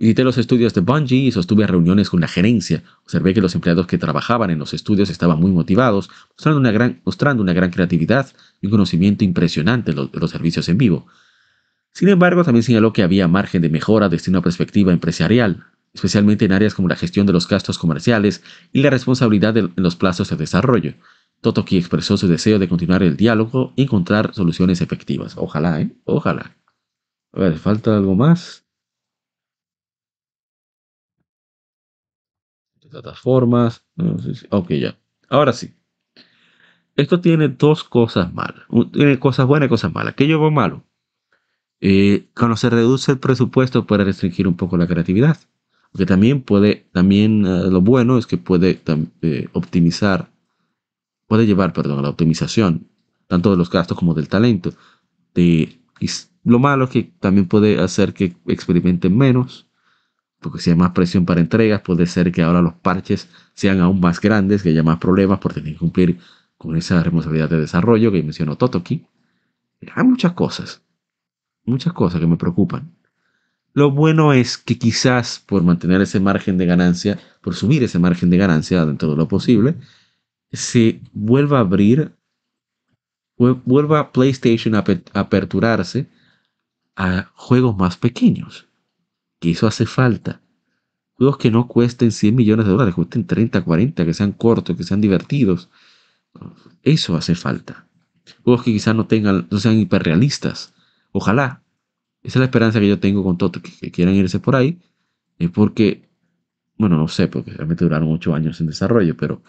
Visité 0.00 0.24
los 0.24 0.38
estudios 0.38 0.72
de 0.72 0.80
Bungie 0.80 1.26
y 1.26 1.30
sostuve 1.30 1.66
reuniones 1.66 2.08
con 2.08 2.22
la 2.22 2.26
gerencia. 2.26 2.82
Observé 3.04 3.34
que 3.34 3.42
los 3.42 3.54
empleados 3.54 3.86
que 3.86 3.98
trabajaban 3.98 4.48
en 4.48 4.58
los 4.58 4.72
estudios 4.72 5.10
estaban 5.10 5.38
muy 5.38 5.52
motivados, 5.52 6.08
mostrando 6.30 6.58
una 6.58 6.70
gran, 6.70 7.02
mostrando 7.04 7.42
una 7.42 7.52
gran 7.52 7.70
creatividad 7.70 8.26
y 8.62 8.66
un 8.68 8.70
conocimiento 8.70 9.24
impresionante 9.24 9.92
de 9.92 10.08
los 10.10 10.30
servicios 10.30 10.70
en 10.70 10.78
vivo. 10.78 11.06
Sin 11.92 12.08
embargo, 12.08 12.44
también 12.44 12.62
señaló 12.62 12.94
que 12.94 13.02
había 13.02 13.28
margen 13.28 13.60
de 13.60 13.68
mejora 13.68 14.08
desde 14.08 14.30
una 14.30 14.40
perspectiva 14.40 14.90
empresarial, 14.90 15.66
especialmente 15.92 16.46
en 16.46 16.52
áreas 16.52 16.72
como 16.74 16.88
la 16.88 16.96
gestión 16.96 17.26
de 17.26 17.34
los 17.34 17.46
gastos 17.46 17.78
comerciales 17.78 18.42
y 18.72 18.80
la 18.80 18.88
responsabilidad 18.88 19.54
en 19.58 19.70
los 19.76 19.96
plazos 19.96 20.30
de 20.30 20.36
desarrollo. 20.36 20.94
Totoki 21.42 21.76
expresó 21.76 22.16
su 22.16 22.26
deseo 22.26 22.58
de 22.58 22.70
continuar 22.70 23.02
el 23.02 23.18
diálogo 23.18 23.74
y 23.76 23.82
encontrar 23.82 24.32
soluciones 24.32 24.80
efectivas. 24.80 25.34
Ojalá, 25.36 25.82
¿eh? 25.82 25.94
Ojalá. 26.04 26.56
A 27.34 27.40
ver, 27.40 27.58
¿falta 27.58 27.94
algo 27.98 28.14
más? 28.14 28.64
Plataformas. 32.90 33.84
Ok, 34.50 34.70
ya. 34.72 34.98
Ahora 35.28 35.52
sí. 35.52 35.74
Esto 36.96 37.20
tiene 37.20 37.48
dos 37.48 37.84
cosas 37.84 38.32
malas. 38.32 38.62
Tiene 38.92 39.18
cosas 39.18 39.46
buenas 39.46 39.68
y 39.68 39.70
cosas 39.70 39.92
malas. 39.92 40.14
¿Qué 40.14 40.26
veo 40.26 40.50
malo? 40.50 40.84
Eh, 41.80 42.28
cuando 42.36 42.56
se 42.56 42.68
reduce 42.68 43.12
el 43.12 43.18
presupuesto 43.18 43.86
puede 43.86 44.04
restringir 44.04 44.46
un 44.46 44.56
poco 44.56 44.76
la 44.76 44.86
creatividad. 44.86 45.38
Porque 45.92 46.06
también 46.06 46.42
puede, 46.42 46.86
también 46.92 47.46
eh, 47.46 47.70
lo 47.70 47.80
bueno 47.80 48.18
es 48.18 48.26
que 48.26 48.36
puede 48.38 48.80
eh, 49.22 49.48
optimizar, 49.52 50.30
puede 51.26 51.46
llevar, 51.46 51.72
perdón, 51.72 51.98
a 52.00 52.02
la 52.02 52.10
optimización, 52.10 52.88
tanto 53.26 53.50
de 53.50 53.56
los 53.56 53.70
gastos 53.70 53.98
como 53.98 54.14
del 54.14 54.28
talento. 54.28 54.72
y 55.34 55.78
lo 56.44 56.58
malo 56.58 56.84
es 56.84 56.90
que 56.90 57.02
también 57.20 57.46
puede 57.46 57.80
hacer 57.80 58.14
que 58.14 58.34
experimenten 58.46 59.16
menos, 59.16 59.69
porque 60.40 60.58
si 60.58 60.70
hay 60.70 60.76
más 60.76 60.92
presión 60.92 61.26
para 61.26 61.40
entregas, 61.40 61.82
puede 61.82 62.06
ser 62.06 62.32
que 62.32 62.42
ahora 62.42 62.62
los 62.62 62.74
parches 62.74 63.28
sean 63.54 63.80
aún 63.80 64.00
más 64.00 64.20
grandes, 64.20 64.62
que 64.62 64.70
haya 64.70 64.82
más 64.82 64.98
problemas 64.98 65.38
por 65.38 65.52
tener 65.52 65.74
que 65.74 65.78
cumplir 65.78 66.18
con 66.56 66.76
esa 66.76 67.02
responsabilidad 67.02 67.50
de 67.50 67.60
desarrollo 67.60 68.10
que 68.10 68.22
mencionó 68.22 68.56
Totoki. 68.56 69.06
Hay 69.94 70.04
muchas 70.04 70.32
cosas, 70.32 70.82
muchas 71.64 71.92
cosas 71.92 72.20
que 72.20 72.26
me 72.26 72.36
preocupan. 72.36 72.90
Lo 73.72 73.90
bueno 73.90 74.32
es 74.32 74.58
que 74.58 74.78
quizás 74.78 75.42
por 75.46 75.62
mantener 75.62 76.00
ese 76.00 76.20
margen 76.20 76.58
de 76.58 76.66
ganancia, 76.66 77.18
por 77.40 77.54
subir 77.54 77.84
ese 77.84 77.98
margen 77.98 78.30
de 78.30 78.36
ganancia 78.36 78.84
dentro 78.84 79.10
de 79.10 79.16
lo 79.16 79.28
posible, 79.28 79.76
se 80.52 81.00
vuelva 81.12 81.58
a 81.58 81.60
abrir, 81.60 82.12
vuelva 83.36 84.10
PlayStation 84.10 84.74
a 84.74 84.84
aperturarse 85.14 86.08
a 86.96 87.30
juegos 87.34 87.76
más 87.76 87.96
pequeños. 87.96 88.69
Que 89.40 89.50
eso 89.50 89.66
hace 89.66 89.86
falta. 89.86 90.40
Juegos 91.14 91.38
que 91.38 91.50
no 91.50 91.66
cuesten 91.66 92.12
100 92.12 92.34
millones 92.34 92.66
de 92.66 92.72
dólares, 92.72 92.94
cuesten 92.94 93.26
30, 93.26 93.62
40, 93.62 94.04
que 94.04 94.14
sean 94.14 94.32
cortos, 94.32 94.76
que 94.76 94.84
sean 94.84 95.00
divertidos. 95.00 95.68
Eso 96.82 97.16
hace 97.16 97.34
falta. 97.34 97.86
Juegos 98.44 98.62
que 98.64 98.72
quizás 98.72 98.94
no 98.94 99.06
tengan, 99.06 99.46
no 99.50 99.58
sean 99.58 99.78
hiperrealistas. 99.78 100.72
Ojalá, 101.12 101.62
esa 102.22 102.38
es 102.38 102.40
la 102.40 102.44
esperanza 102.44 102.80
que 102.80 102.88
yo 102.88 103.00
tengo 103.00 103.24
con 103.24 103.38
todos 103.38 103.62
que, 103.62 103.90
quieran 103.90 104.14
irse 104.14 104.40
por 104.40 104.56
ahí. 104.56 104.80
Es 105.38 105.50
porque, 105.50 106.08
bueno, 106.76 106.96
no 106.96 107.08
sé, 107.08 107.28
porque 107.28 107.52
realmente 107.52 107.84
duraron 107.84 108.12
8 108.12 108.34
años 108.34 108.60
en 108.60 108.66
desarrollo, 108.66 109.16
pero 109.16 109.42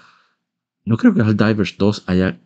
no 0.85 0.97
creo 0.97 1.13
que 1.13 1.23
Divers 1.23 1.77
2 1.77 2.03
haya, 2.07 2.39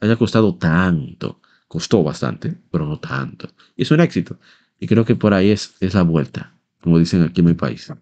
haya 0.00 0.16
costado 0.16 0.56
tanto. 0.56 1.40
Costó 1.68 2.02
bastante, 2.02 2.56
pero 2.70 2.86
no 2.86 2.98
tanto. 2.98 3.48
Es 3.76 3.90
un 3.90 4.00
éxito. 4.00 4.38
Y 4.80 4.86
creo 4.88 5.04
que 5.04 5.14
por 5.14 5.34
ahí 5.34 5.50
es, 5.50 5.76
es 5.80 5.94
la 5.94 6.02
vuelta, 6.02 6.52
como 6.80 6.98
dicen 6.98 7.22
aquí 7.22 7.40
en 7.42 7.46
mi 7.46 7.54
país. 7.54 7.92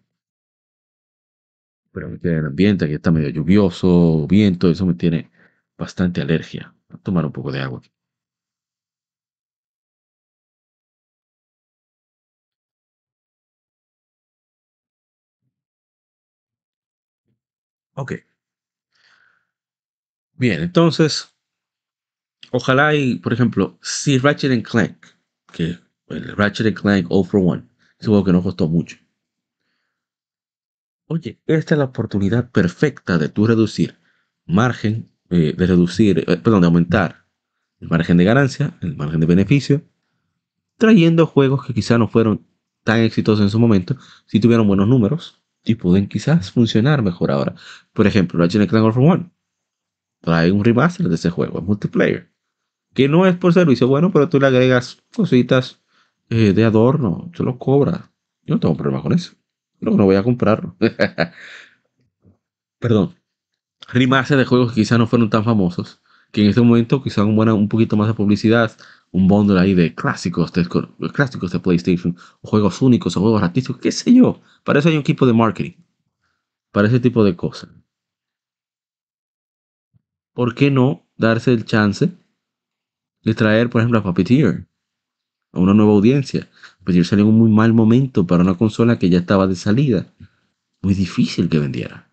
Pero 1.93 2.09
me 2.09 2.19
tiene 2.19 2.39
el 2.39 2.47
ambiente, 2.47 2.85
aquí 2.85 2.95
está 2.95 3.11
medio 3.11 3.29
lluvioso, 3.31 4.27
viento, 4.29 4.71
eso 4.71 4.87
me 4.87 4.95
tiene 4.95 5.31
bastante 5.77 6.21
alergia. 6.21 6.73
A 6.91 6.99
tomar 6.99 7.25
un 7.27 7.33
poco 7.33 7.51
de 7.51 7.61
agua. 7.61 7.83
Ok. 17.95 18.13
Bien, 20.39 20.63
entonces, 20.63 21.35
ojalá 22.51 22.95
y, 22.95 23.17
por 23.17 23.33
ejemplo, 23.33 23.79
si 23.83 24.19
Ratchet 24.19 24.67
Clank, 24.67 25.07
que 25.53 25.79
el 26.09 26.37
Ratchet 26.37 26.75
Clank 26.75 27.07
All 27.11 27.25
for 27.25 27.41
One, 27.45 27.65
es 27.99 28.07
algo 28.07 28.25
que 28.25 28.33
no 28.33 28.43
costó 28.43 28.69
mucho. 28.69 28.97
Oye, 31.09 31.41
esta 31.47 31.75
es 31.75 31.79
la 31.79 31.85
oportunidad 31.85 32.51
perfecta 32.51 33.19
de 33.19 33.29
tú 33.29 33.47
reducir 33.47 33.97
margen, 34.45 35.11
eh, 35.31 35.55
de 35.57 35.67
reducir, 35.67 36.19
eh, 36.19 36.37
perdón, 36.37 36.63
de 36.63 36.67
aumentar 36.67 37.27
el 37.81 37.89
margen 37.89 38.17
de 38.17 38.25
ganancia, 38.25 38.77
el 38.81 38.97
margen 38.97 39.21
de 39.21 39.27
beneficio, 39.27 39.83
trayendo 40.77 41.27
juegos 41.27 41.65
que 41.65 41.75
quizá 41.75 41.99
no 41.99 42.09
fueron 42.09 42.47
tan 42.83 43.01
exitosos 43.01 43.43
en 43.43 43.51
su 43.51 43.59
momento, 43.59 43.97
si 44.27 44.41
tuvieron 44.41 44.67
buenos 44.67 44.89
números, 44.89 45.43
y 45.65 45.75
pueden 45.75 46.09
quizás 46.09 46.53
funcionar 46.53 47.03
mejor 47.03 47.31
ahora. 47.31 47.55
Por 47.93 48.07
ejemplo, 48.07 48.39
Ratchet 48.39 48.69
Clank 48.69 48.93
for 48.93 49.03
One 49.03 49.31
trae 50.21 50.51
un 50.51 50.65
remaster 50.65 51.09
de 51.09 51.15
ese 51.15 51.31
juego, 51.31 51.61
multiplayer, 51.61 52.33
que 52.95 53.09
no 53.09 53.27
es 53.27 53.37
por 53.37 53.53
servicio 53.53 53.87
bueno, 53.87 54.13
pero 54.13 54.29
tú 54.29 54.41
le 54.41 54.47
agregas 54.47 55.03
cositas 55.15 55.83
eh, 56.31 56.53
de 56.53 56.65
adorno, 56.65 57.31
se 57.35 57.43
lo 57.43 57.59
cobra. 57.59 58.11
Yo 58.43 58.55
no 58.55 58.61
tengo 58.61 58.77
problema 58.77 59.03
con 59.03 59.13
eso. 59.13 59.35
Pero 59.79 59.93
no 59.93 60.05
voy 60.05 60.17
a 60.17 60.23
comprarlo. 60.23 60.77
Perdón. 62.79 63.15
Remaster 63.89 64.37
de 64.37 64.45
juegos 64.45 64.73
que 64.73 64.81
quizás 64.81 64.99
no 64.99 65.07
fueron 65.07 65.31
tan 65.31 65.45
famosos, 65.45 66.03
que 66.33 66.43
en 66.43 66.49
este 66.49 66.61
momento 66.61 67.03
quizás 67.03 67.25
un, 67.25 67.37
buena, 67.37 67.55
un 67.55 67.69
poquito 67.69 67.97
más 67.97 68.09
de 68.09 68.15
publicidad, 68.15 68.73
un 69.13 69.29
bundle 69.29 69.61
ahí 69.61 69.75
de 69.75 69.95
clásicos 69.95 70.53
de, 70.53 70.67
clásicos 71.13 71.53
de 71.53 71.61
PlayStation, 71.61 72.17
juegos 72.43 72.83
únicos 72.83 73.17
o 73.17 73.21
juegos 73.21 73.43
artísticos, 73.43 73.81
qué 73.81 73.93
sé 73.93 74.13
yo. 74.13 74.41
Para 74.65 74.81
eso 74.81 74.89
hay 74.89 74.97
un 74.97 75.03
equipo 75.03 75.27
de 75.27 75.33
marketing. 75.33 75.77
Para 76.73 76.89
ese 76.89 77.01
tipo 77.01 77.23
de 77.25 77.37
cosas. 77.37 77.71
¿Por 80.35 80.55
qué 80.55 80.71
no 80.71 81.07
darse 81.17 81.53
el 81.53 81.65
chance 81.65 82.11
de 83.23 83.35
traer, 83.35 83.71
por 83.71 83.81
ejemplo, 83.81 84.01
a 84.01 84.03
Puppeteer? 84.03 84.67
A 85.53 85.59
una 85.59 85.75
nueva 85.75 85.93
audiencia. 85.93 86.49
Pues 86.85 87.07
salió 87.09 87.25
en 87.25 87.31
un 87.31 87.39
muy 87.39 87.51
mal 87.51 87.73
momento 87.73 88.27
para 88.27 88.43
una 88.43 88.55
consola 88.55 88.99
que 88.99 89.11
ya 89.11 89.19
estaba 89.19 89.47
de 89.47 89.57
salida. 89.57 90.07
Muy 90.83 90.95
difícil 90.95 91.49
que 91.49 91.59
vendiera. 91.59 92.09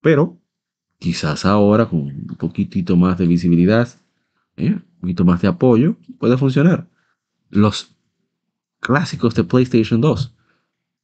Pero 0.00 0.38
quizás 0.98 1.44
ahora 1.44 1.86
con 1.86 2.00
un 2.00 2.36
poquitito 2.38 2.96
más 2.96 3.18
de 3.18 3.26
visibilidad, 3.26 3.88
¿eh? 4.56 4.74
un 4.74 5.00
poquito 5.00 5.24
más 5.24 5.40
de 5.42 5.48
apoyo, 5.48 5.96
puede 6.18 6.36
funcionar. 6.36 6.86
Los 7.48 7.94
clásicos 8.80 9.34
de 9.34 9.44
PlayStation 9.44 10.00
2, 10.00 10.34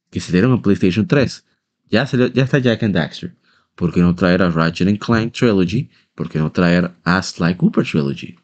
que 0.09 0.19
se 0.19 0.31
dieron 0.31 0.53
en 0.53 0.61
PlayStation 0.61 1.07
3, 1.07 1.45
ya, 1.89 2.05
ya 2.05 2.43
está 2.43 2.59
Jack 2.59 2.83
and 2.83 2.95
Daxter. 2.95 3.35
¿Por 3.75 3.93
qué 3.93 4.01
no 4.01 4.15
traer 4.15 4.41
a 4.41 4.49
Ratchet 4.49 4.99
Clank 4.99 5.33
Trilogy? 5.33 5.89
¿Por 6.15 6.29
qué 6.29 6.39
no 6.39 6.51
traer 6.51 6.91
a 7.03 7.21
Sly 7.21 7.55
Cooper 7.55 7.85
Trilogy? 7.85 8.35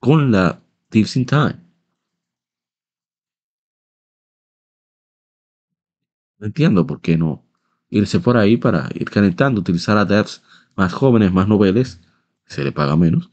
Con 0.00 0.32
la 0.32 0.60
Thieves 0.88 1.16
in 1.16 1.26
Time. 1.26 1.56
No 6.40 6.46
entiendo 6.46 6.86
por 6.86 7.02
qué 7.02 7.18
no 7.18 7.44
irse 7.90 8.18
por 8.18 8.36
ahí 8.38 8.56
para 8.56 8.88
ir 8.94 9.10
calentando, 9.10 9.60
utilizar 9.60 9.98
a 9.98 10.06
devs 10.06 10.42
más 10.74 10.92
jóvenes, 10.92 11.32
más 11.32 11.46
noveles, 11.46 12.00
se 12.46 12.64
le 12.64 12.72
paga 12.72 12.96
menos, 12.96 13.30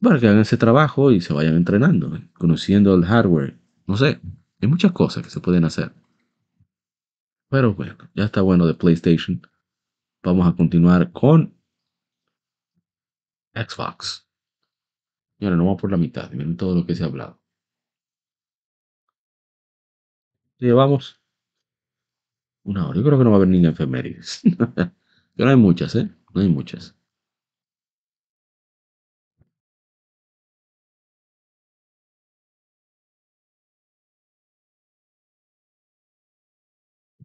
para 0.00 0.20
que 0.20 0.28
hagan 0.28 0.40
ese 0.40 0.58
trabajo 0.58 1.10
y 1.10 1.22
se 1.22 1.32
vayan 1.32 1.56
entrenando, 1.56 2.20
conociendo 2.34 2.94
el 2.94 3.06
hardware. 3.06 3.58
No 3.86 3.96
sé, 3.96 4.20
hay 4.60 4.68
muchas 4.68 4.92
cosas 4.92 5.24
que 5.24 5.30
se 5.30 5.40
pueden 5.40 5.64
hacer. 5.64 5.92
Pero 7.48 7.74
bueno, 7.74 7.96
ya 8.14 8.24
está 8.24 8.42
bueno 8.42 8.66
de 8.66 8.74
PlayStation. 8.74 9.40
Vamos 10.22 10.46
a 10.46 10.54
continuar 10.54 11.10
con 11.12 11.54
Xbox. 13.54 14.28
Y 15.38 15.46
ahora 15.46 15.56
no 15.56 15.64
vamos 15.64 15.80
por 15.80 15.90
la 15.90 15.96
mitad, 15.96 16.30
miren 16.32 16.56
todo 16.58 16.74
lo 16.74 16.84
que 16.84 16.94
se 16.94 17.04
ha 17.04 17.06
hablado. 17.06 17.40
Llevamos 20.58 21.17
una 22.68 22.86
hora. 22.88 22.96
Yo 22.98 23.04
creo 23.04 23.18
que 23.18 23.24
no 23.24 23.30
va 23.30 23.36
a 23.36 23.38
haber 23.38 23.48
ni 23.48 23.64
enfermerías. 23.66 24.40
Pero 25.34 25.46
no 25.46 25.50
hay 25.50 25.56
muchas, 25.56 25.94
¿eh? 25.96 26.08
No 26.34 26.40
hay 26.40 26.48
muchas. 26.48 26.94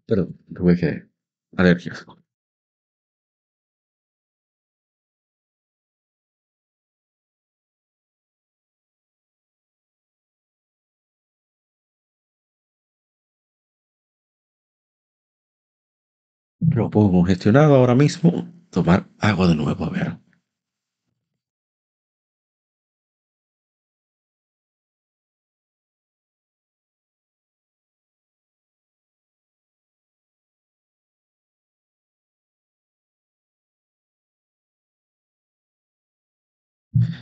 Perdón, 0.06 0.38
tuve 0.56 0.76
que... 0.78 1.08
Alergias. 1.58 2.06
Lo 16.74 16.90
pongo 16.90 17.12
congestionado 17.12 17.76
ahora 17.76 17.96
mismo. 17.96 18.48
Tomar 18.70 19.08
agua 19.20 19.48
de 19.48 19.56
nuevo, 19.56 19.86
a 19.86 19.90
ver. 19.90 20.18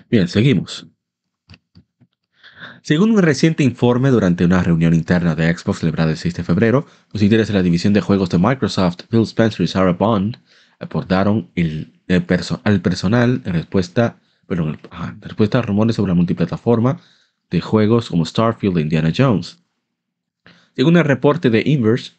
Bien, 0.09 0.27
seguimos. 0.27 0.87
Según 2.83 3.11
un 3.11 3.21
reciente 3.21 3.63
informe 3.63 4.09
durante 4.09 4.43
una 4.43 4.63
reunión 4.63 4.95
interna 4.95 5.35
de 5.35 5.55
Xbox 5.55 5.79
celebrada 5.79 6.09
el 6.09 6.17
6 6.17 6.33
de 6.33 6.43
febrero, 6.43 6.87
los 7.13 7.21
líderes 7.21 7.47
de 7.47 7.53
la 7.53 7.61
división 7.61 7.93
de 7.93 8.01
juegos 8.01 8.31
de 8.31 8.39
Microsoft, 8.39 9.03
Phil 9.07 9.21
Spencer 9.21 9.63
y 9.63 9.67
Sarah 9.67 9.93
Bond, 9.93 10.37
aportaron 10.79 11.51
el, 11.53 11.93
al 12.63 12.81
personal 12.81 13.43
en 13.45 13.53
respuesta, 13.53 14.17
respuesta 15.19 15.59
a 15.59 15.61
rumores 15.61 15.95
sobre 15.95 16.09
la 16.09 16.15
multiplataforma 16.15 16.99
de 17.51 17.61
juegos 17.61 18.09
como 18.09 18.25
Starfield 18.25 18.79
e 18.79 18.81
Indiana 18.81 19.13
Jones. 19.15 19.59
Según 20.75 20.97
el 20.97 21.03
reporte 21.03 21.51
de 21.51 21.61
Inverse, 21.63 22.13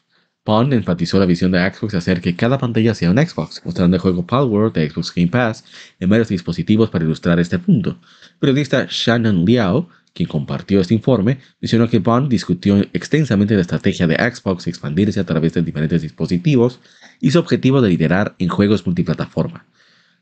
Bond 0.45 0.75
enfatizó 0.75 1.19
la 1.19 1.27
visión 1.27 1.51
de 1.51 1.59
Xbox 1.59 1.93
de 1.93 1.99
hacer 1.99 2.21
que 2.21 2.37
cada 2.37 2.59
pantalla 2.59 2.95
sea 2.95 3.11
un 3.11 3.19
Xbox, 3.19 3.63
mostrando 3.65 3.97
el 3.97 4.01
juego 4.01 4.27
Palworld 4.27 4.75
de 4.75 4.89
Xbox 4.91 5.13
Game 5.13 5.29
Pass 5.29 5.65
en 5.99 6.09
varios 6.09 6.29
dispositivos 6.29 6.91
para 6.91 7.05
ilustrar 7.05 7.41
este 7.41 7.59
punto. 7.59 7.91
El 7.91 8.39
periodista 8.39 8.87
Shannon 8.89 9.45
Liao, 9.45 9.89
quien 10.15 10.29
compartió 10.29 10.81
este 10.81 10.95
informe, 10.95 11.39
mencionó 11.61 11.89
que 11.89 11.99
Bond 11.99 12.29
discutió 12.29 12.79
extensamente 12.93 13.55
la 13.55 13.63
estrategia 13.63 14.07
de 14.07 14.17
Xbox 14.17 14.67
expandirse 14.67 15.21
a 15.21 15.25
través 15.25 15.55
de 15.55 15.63
diferentes 15.63 16.03
dispositivos 16.03 16.81
y 17.21 17.31
su 17.31 17.39
objetivo 17.39 17.81
de 17.81 17.91
liderar 17.91 18.35
en 18.39 18.49
juegos 18.49 18.87
multiplataforma. 18.87 19.67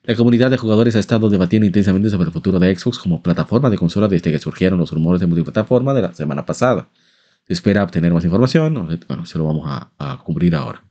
La 0.04 0.14
comunidad 0.14 0.50
de 0.50 0.56
jugadores 0.56 0.96
ha 0.96 1.00
estado 1.00 1.28
debatiendo 1.28 1.66
intensamente 1.66 2.10
sobre 2.10 2.26
el 2.26 2.32
futuro 2.32 2.58
de 2.58 2.74
Xbox 2.74 2.98
como 2.98 3.22
plataforma 3.22 3.68
de 3.68 3.76
consola 3.76 4.08
desde 4.08 4.30
que 4.30 4.38
surgieron 4.38 4.78
los 4.78 4.90
rumores 4.92 5.20
de 5.20 5.26
multiplataforma 5.26 5.92
de 5.92 6.02
la 6.02 6.14
semana 6.14 6.46
pasada 6.46 6.88
espera 7.52 7.82
obtener 7.84 8.12
más 8.12 8.24
información. 8.24 8.74
Bueno, 9.08 9.26
se 9.26 9.38
lo 9.38 9.44
vamos 9.44 9.64
a, 9.66 10.22
cubrir 10.24 10.54
ahora. 10.54 10.84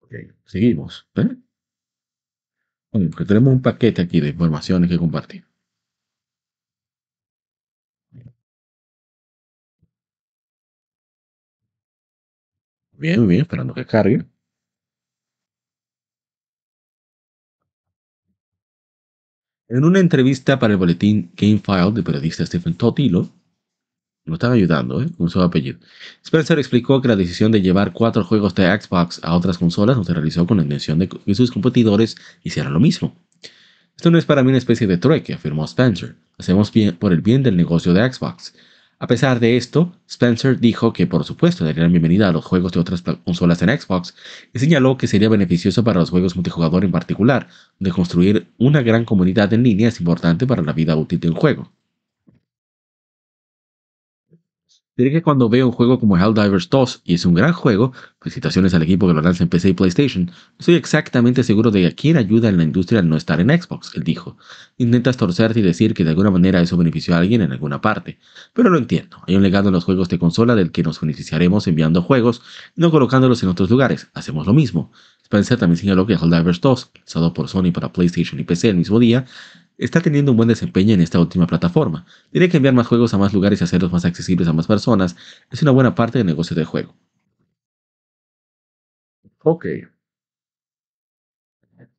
Ok, 0.00 0.14
seguimos. 0.44 1.08
¿eh? 1.14 1.36
Bueno, 2.92 3.10
tenemos 3.26 3.52
un 3.52 3.62
paquete 3.62 4.02
aquí 4.02 4.20
de 4.20 4.28
informaciones 4.30 4.90
que 4.90 4.98
compartir. 4.98 5.45
Bien, 12.98 13.20
muy 13.20 13.28
bien, 13.28 13.42
esperando 13.42 13.74
que 13.74 13.84
cargue. 13.86 14.24
En 19.68 19.84
una 19.84 19.98
entrevista 20.00 20.58
para 20.58 20.72
el 20.72 20.78
boletín 20.78 21.30
GameFile 21.36 21.92
del 21.92 22.04
periodista 22.04 22.46
Stephen 22.46 22.74
Totilo, 22.74 23.28
no 24.24 24.34
están 24.34 24.52
ayudando, 24.52 25.00
¿eh? 25.02 25.08
Con 25.16 25.30
su 25.30 25.40
apellido. 25.40 25.78
Spencer 26.24 26.58
explicó 26.58 27.00
que 27.00 27.08
la 27.08 27.16
decisión 27.16 27.52
de 27.52 27.62
llevar 27.62 27.92
cuatro 27.92 28.24
juegos 28.24 28.54
de 28.54 28.64
Xbox 28.66 29.20
a 29.22 29.36
otras 29.36 29.58
consolas 29.58 29.96
no 29.96 30.04
se 30.04 30.14
realizó 30.14 30.46
con 30.46 30.56
la 30.56 30.64
intención 30.64 30.98
de 30.98 31.08
que 31.08 31.34
sus 31.34 31.50
competidores 31.52 32.16
hicieran 32.42 32.72
lo 32.72 32.80
mismo. 32.80 33.16
Esto 33.96 34.10
no 34.10 34.18
es 34.18 34.24
para 34.24 34.42
mí 34.42 34.48
una 34.48 34.58
especie 34.58 34.86
de 34.86 34.98
trueque, 34.98 35.34
afirmó 35.34 35.64
Spencer. 35.64 36.16
hacemos 36.38 36.72
bien 36.72 36.96
por 36.96 37.12
el 37.12 37.20
bien 37.20 37.42
del 37.42 37.56
negocio 37.56 37.92
de 37.92 38.12
Xbox. 38.12 38.52
A 38.98 39.06
pesar 39.06 39.40
de 39.40 39.58
esto, 39.58 39.92
Spencer 40.08 40.58
dijo 40.58 40.94
que 40.94 41.06
por 41.06 41.24
supuesto 41.24 41.64
darían 41.66 41.90
bienvenida 41.90 42.28
a 42.28 42.32
los 42.32 42.46
juegos 42.46 42.72
de 42.72 42.80
otras 42.80 43.02
consolas 43.02 43.60
en 43.60 43.68
Xbox 43.78 44.14
y 44.54 44.58
señaló 44.58 44.96
que 44.96 45.06
sería 45.06 45.28
beneficioso 45.28 45.84
para 45.84 46.00
los 46.00 46.08
juegos 46.08 46.34
multijugador 46.34 46.82
en 46.82 46.92
particular, 46.92 47.48
de 47.78 47.90
construir 47.90 48.48
una 48.56 48.80
gran 48.80 49.04
comunidad 49.04 49.52
en 49.52 49.64
línea 49.64 49.88
es 49.88 50.00
importante 50.00 50.46
para 50.46 50.62
la 50.62 50.72
vida 50.72 50.96
útil 50.96 51.20
de 51.20 51.28
un 51.28 51.36
juego. 51.36 51.70
Diré 54.96 55.12
que 55.12 55.22
cuando 55.22 55.50
veo 55.50 55.66
un 55.66 55.72
juego 55.72 56.00
como 56.00 56.16
Helldivers 56.16 56.70
2 56.70 57.02
y 57.04 57.14
es 57.14 57.26
un 57.26 57.34
gran 57.34 57.52
juego, 57.52 57.92
felicitaciones 58.18 58.72
al 58.72 58.82
equipo 58.82 59.06
que 59.06 59.12
lo 59.12 59.20
lanza 59.20 59.42
en 59.42 59.50
PC 59.50 59.68
y 59.68 59.74
PlayStation, 59.74 60.30
estoy 60.58 60.74
exactamente 60.76 61.42
seguro 61.42 61.70
de 61.70 61.82
que 61.82 61.94
quién 61.94 62.16
ayuda 62.16 62.48
en 62.48 62.56
la 62.56 62.62
industria 62.62 63.00
al 63.00 63.08
no 63.10 63.18
estar 63.18 63.38
en 63.38 63.50
Xbox, 63.50 63.92
él 63.94 64.04
dijo. 64.04 64.38
Intentas 64.78 65.18
torcerte 65.18 65.60
y 65.60 65.62
decir 65.62 65.92
que 65.92 66.02
de 66.02 66.10
alguna 66.10 66.30
manera 66.30 66.62
eso 66.62 66.78
benefició 66.78 67.14
a 67.14 67.18
alguien 67.18 67.42
en 67.42 67.52
alguna 67.52 67.82
parte, 67.82 68.18
pero 68.54 68.70
lo 68.70 68.78
entiendo. 68.78 69.18
Hay 69.26 69.36
un 69.36 69.42
legado 69.42 69.68
en 69.68 69.74
los 69.74 69.84
juegos 69.84 70.08
de 70.08 70.18
consola 70.18 70.54
del 70.54 70.72
que 70.72 70.82
nos 70.82 70.98
beneficiaremos 70.98 71.66
enviando 71.66 72.00
juegos, 72.00 72.40
no 72.74 72.90
colocándolos 72.90 73.42
en 73.42 73.50
otros 73.50 73.68
lugares. 73.68 74.08
Hacemos 74.14 74.46
lo 74.46 74.54
mismo. 74.54 74.92
Spencer 75.24 75.58
también 75.58 75.76
señaló 75.76 76.06
que 76.06 76.14
Helldivers 76.14 76.62
2, 76.62 76.92
lanzado 77.00 77.34
por 77.34 77.48
Sony 77.48 77.70
para 77.70 77.92
PlayStation 77.92 78.40
y 78.40 78.44
PC 78.44 78.70
el 78.70 78.76
mismo 78.76 78.98
día, 78.98 79.26
está 79.78 80.00
teniendo 80.00 80.32
un 80.32 80.36
buen 80.36 80.48
desempeño 80.48 80.94
en 80.94 81.00
esta 81.00 81.20
última 81.20 81.46
plataforma. 81.46 82.06
Diré 82.32 82.48
que 82.48 82.56
enviar 82.58 82.74
más 82.74 82.86
juegos 82.86 83.14
a 83.14 83.18
más 83.18 83.32
lugares 83.32 83.60
y 83.60 83.64
hacerlos 83.64 83.92
más 83.92 84.04
accesibles 84.04 84.48
a 84.48 84.52
más 84.52 84.66
personas 84.66 85.16
es 85.50 85.62
una 85.62 85.70
buena 85.72 85.94
parte 85.94 86.18
del 86.18 86.26
negocio 86.26 86.54
del 86.56 86.64
juego. 86.66 86.94
Ok. 89.44 89.66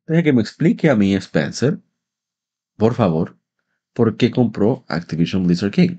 Deja 0.06 0.22
que 0.22 0.32
me 0.32 0.42
explique 0.42 0.90
a 0.90 0.96
mí, 0.96 1.14
Spencer, 1.14 1.78
por 2.76 2.94
favor, 2.94 3.38
por 3.92 4.16
qué 4.16 4.30
compró 4.30 4.84
Activision 4.88 5.46
Blizzard 5.46 5.70
King. 5.72 5.98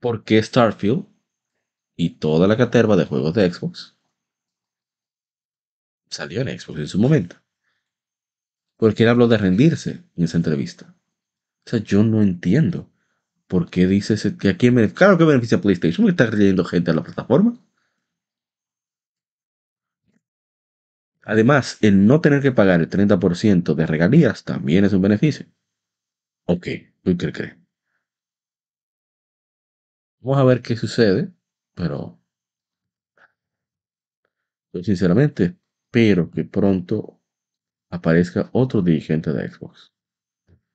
¿Por 0.00 0.24
qué 0.24 0.42
Starfield 0.42 1.06
y 1.96 2.10
toda 2.18 2.46
la 2.46 2.56
caterva 2.56 2.96
de 2.96 3.06
juegos 3.06 3.34
de 3.34 3.50
Xbox 3.52 3.96
salió 6.10 6.40
en 6.40 6.58
Xbox 6.58 6.78
en 6.80 6.88
su 6.88 6.98
momento? 6.98 7.43
Porque 8.84 9.04
él 9.04 9.08
habló 9.08 9.28
de 9.28 9.38
rendirse 9.38 10.04
en 10.14 10.24
esa 10.24 10.36
entrevista. 10.36 10.94
O 11.64 11.70
sea, 11.70 11.78
yo 11.78 12.04
no 12.04 12.20
entiendo 12.20 12.92
por 13.46 13.70
qué 13.70 13.86
dices 13.86 14.30
que 14.38 14.50
aquí. 14.50 14.70
Claro 14.92 15.16
que 15.16 15.24
beneficia 15.24 15.56
a 15.56 15.62
PlayStation, 15.62 16.04
me 16.04 16.10
está 16.10 16.28
trayendo 16.28 16.66
gente 16.66 16.90
a 16.90 16.94
la 16.94 17.02
plataforma. 17.02 17.58
Además, 21.22 21.78
el 21.80 22.06
no 22.06 22.20
tener 22.20 22.42
que 22.42 22.52
pagar 22.52 22.82
el 22.82 22.90
30% 22.90 23.74
de 23.74 23.86
regalías 23.86 24.44
también 24.44 24.84
es 24.84 24.92
un 24.92 25.00
beneficio. 25.00 25.46
Ok, 26.44 26.68
¿tú 27.02 27.16
qué 27.16 27.32
crees? 27.32 27.56
Vamos 30.20 30.36
a 30.36 30.44
ver 30.44 30.60
qué 30.60 30.76
sucede, 30.76 31.32
pero 31.72 32.20
yo 34.74 34.84
sinceramente 34.84 35.56
espero 35.86 36.30
que 36.30 36.44
pronto 36.44 37.23
aparezca 37.94 38.50
otro 38.52 38.82
dirigente 38.82 39.32
de 39.32 39.48
Xbox. 39.48 39.92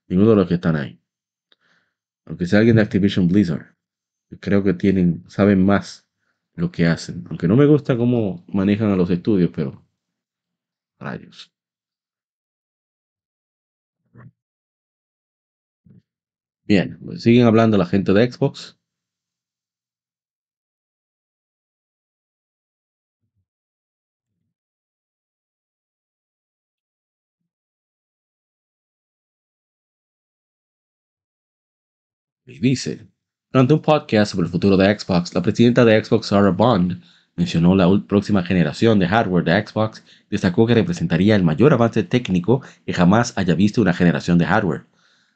Ninguno 0.07 0.31
de 0.31 0.35
los 0.37 0.47
que 0.47 0.55
están 0.55 0.75
ahí. 0.75 0.99
Aunque 2.25 2.45
sea 2.45 2.59
alguien 2.59 2.77
de 2.77 2.81
Activision 2.81 3.27
Blizzard. 3.27 3.75
Creo 4.39 4.63
que 4.63 4.73
tienen, 4.73 5.23
saben 5.27 5.65
más 5.65 6.07
lo 6.53 6.71
que 6.71 6.87
hacen. 6.87 7.25
Aunque 7.29 7.47
no 7.47 7.55
me 7.55 7.65
gusta 7.65 7.97
cómo 7.97 8.45
manejan 8.47 8.91
a 8.91 8.95
los 8.95 9.09
estudios, 9.09 9.51
pero 9.53 9.85
rayos. 10.99 11.51
Bien, 16.63 16.99
pues 17.03 17.23
siguen 17.23 17.47
hablando 17.47 17.77
la 17.77 17.85
gente 17.85 18.13
de 18.13 18.31
Xbox. 18.31 18.78
Y 32.49 32.57
dice, 32.57 33.07
durante 33.51 33.75
un 33.75 33.81
podcast 33.81 34.31
sobre 34.31 34.47
el 34.47 34.51
futuro 34.51 34.75
de 34.75 34.97
Xbox, 34.97 35.35
la 35.35 35.41
presidenta 35.43 35.85
de 35.85 36.03
Xbox, 36.03 36.27
Sarah 36.27 36.49
Bond, 36.49 36.99
mencionó 37.35 37.75
la 37.75 37.87
próxima 38.07 38.41
generación 38.43 38.97
de 38.97 39.07
hardware 39.07 39.43
de 39.43 39.67
Xbox 39.67 40.03
y 40.27 40.31
destacó 40.31 40.65
que 40.65 40.73
representaría 40.73 41.35
el 41.35 41.43
mayor 41.43 41.73
avance 41.73 42.01
técnico 42.01 42.63
que 42.87 42.93
jamás 42.93 43.33
haya 43.37 43.53
visto 43.53 43.83
una 43.83 43.93
generación 43.93 44.39
de 44.39 44.47
hardware. 44.47 44.85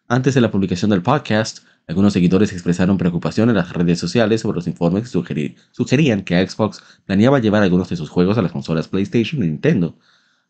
Antes 0.08 0.34
de 0.34 0.42
la 0.42 0.50
publicación 0.50 0.90
del 0.90 1.04
podcast, 1.04 1.60
algunos 1.88 2.14
seguidores 2.14 2.52
expresaron 2.52 2.98
preocupación 2.98 3.48
en 3.50 3.58
las 3.58 3.72
redes 3.74 4.00
sociales 4.00 4.42
sobre 4.42 4.56
los 4.56 4.68
informes 4.68 5.04
que 5.04 5.54
sugerían 5.72 6.24
que 6.24 6.48
Xbox 6.48 6.82
planeaba 7.06 7.38
llevar 7.38 7.62
algunos 7.62 7.90
de 7.90 7.96
sus 7.96 8.10
juegos 8.10 8.40
a 8.40 8.42
las 8.42 8.52
consolas 8.52 8.88
PlayStation 8.88 9.44
y 9.44 9.48
Nintendo, 9.48 9.96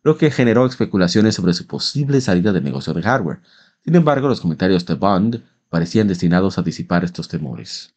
lo 0.01 0.18
que 0.18 0.32
generó 0.32 0.66
especulaciones 0.66 1.36
sobre 1.36 1.53
su 1.53 1.68
posible 1.68 2.22
salida 2.22 2.53
del 2.53 2.64
negocio 2.64 2.93
de 2.93 3.01
hardware. 3.01 3.41
Sin 3.84 3.95
embargo, 3.95 4.30
los 4.30 4.39
comentarios 4.39 4.86
de 4.86 4.93
Bond 4.93 5.43
parecían 5.74 6.08
destinados 6.08 6.60
a 6.60 6.62
disipar 6.62 7.04
estos 7.04 7.28
temores. 7.28 7.96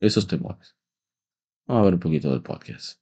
Esos 0.00 0.26
temores. 0.26 0.74
Vamos 1.66 1.80
a 1.80 1.84
ver 1.84 1.94
un 1.94 2.00
poquito 2.00 2.28
del 2.28 2.42
podcast. 2.42 2.98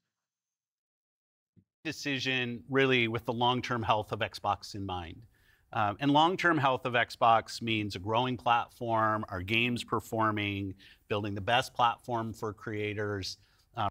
Decision 1.82 2.62
really 2.70 3.08
with 3.08 3.24
the 3.24 3.32
long-term 3.32 3.82
health 3.82 4.12
of 4.12 4.20
Xbox 4.20 4.76
in 4.76 4.86
mind. 4.86 5.26
Um, 5.72 5.96
and 5.98 6.12
long-term 6.12 6.58
health 6.58 6.86
of 6.86 6.92
Xbox 6.92 7.60
means 7.60 7.96
a 7.96 7.98
growing 7.98 8.36
platform, 8.36 9.24
our 9.28 9.42
games 9.42 9.82
performing, 9.82 10.74
building 11.08 11.34
the 11.34 11.40
best 11.40 11.74
platform 11.74 12.32
for 12.32 12.52
creators. 12.52 13.38
Um, 13.76 13.88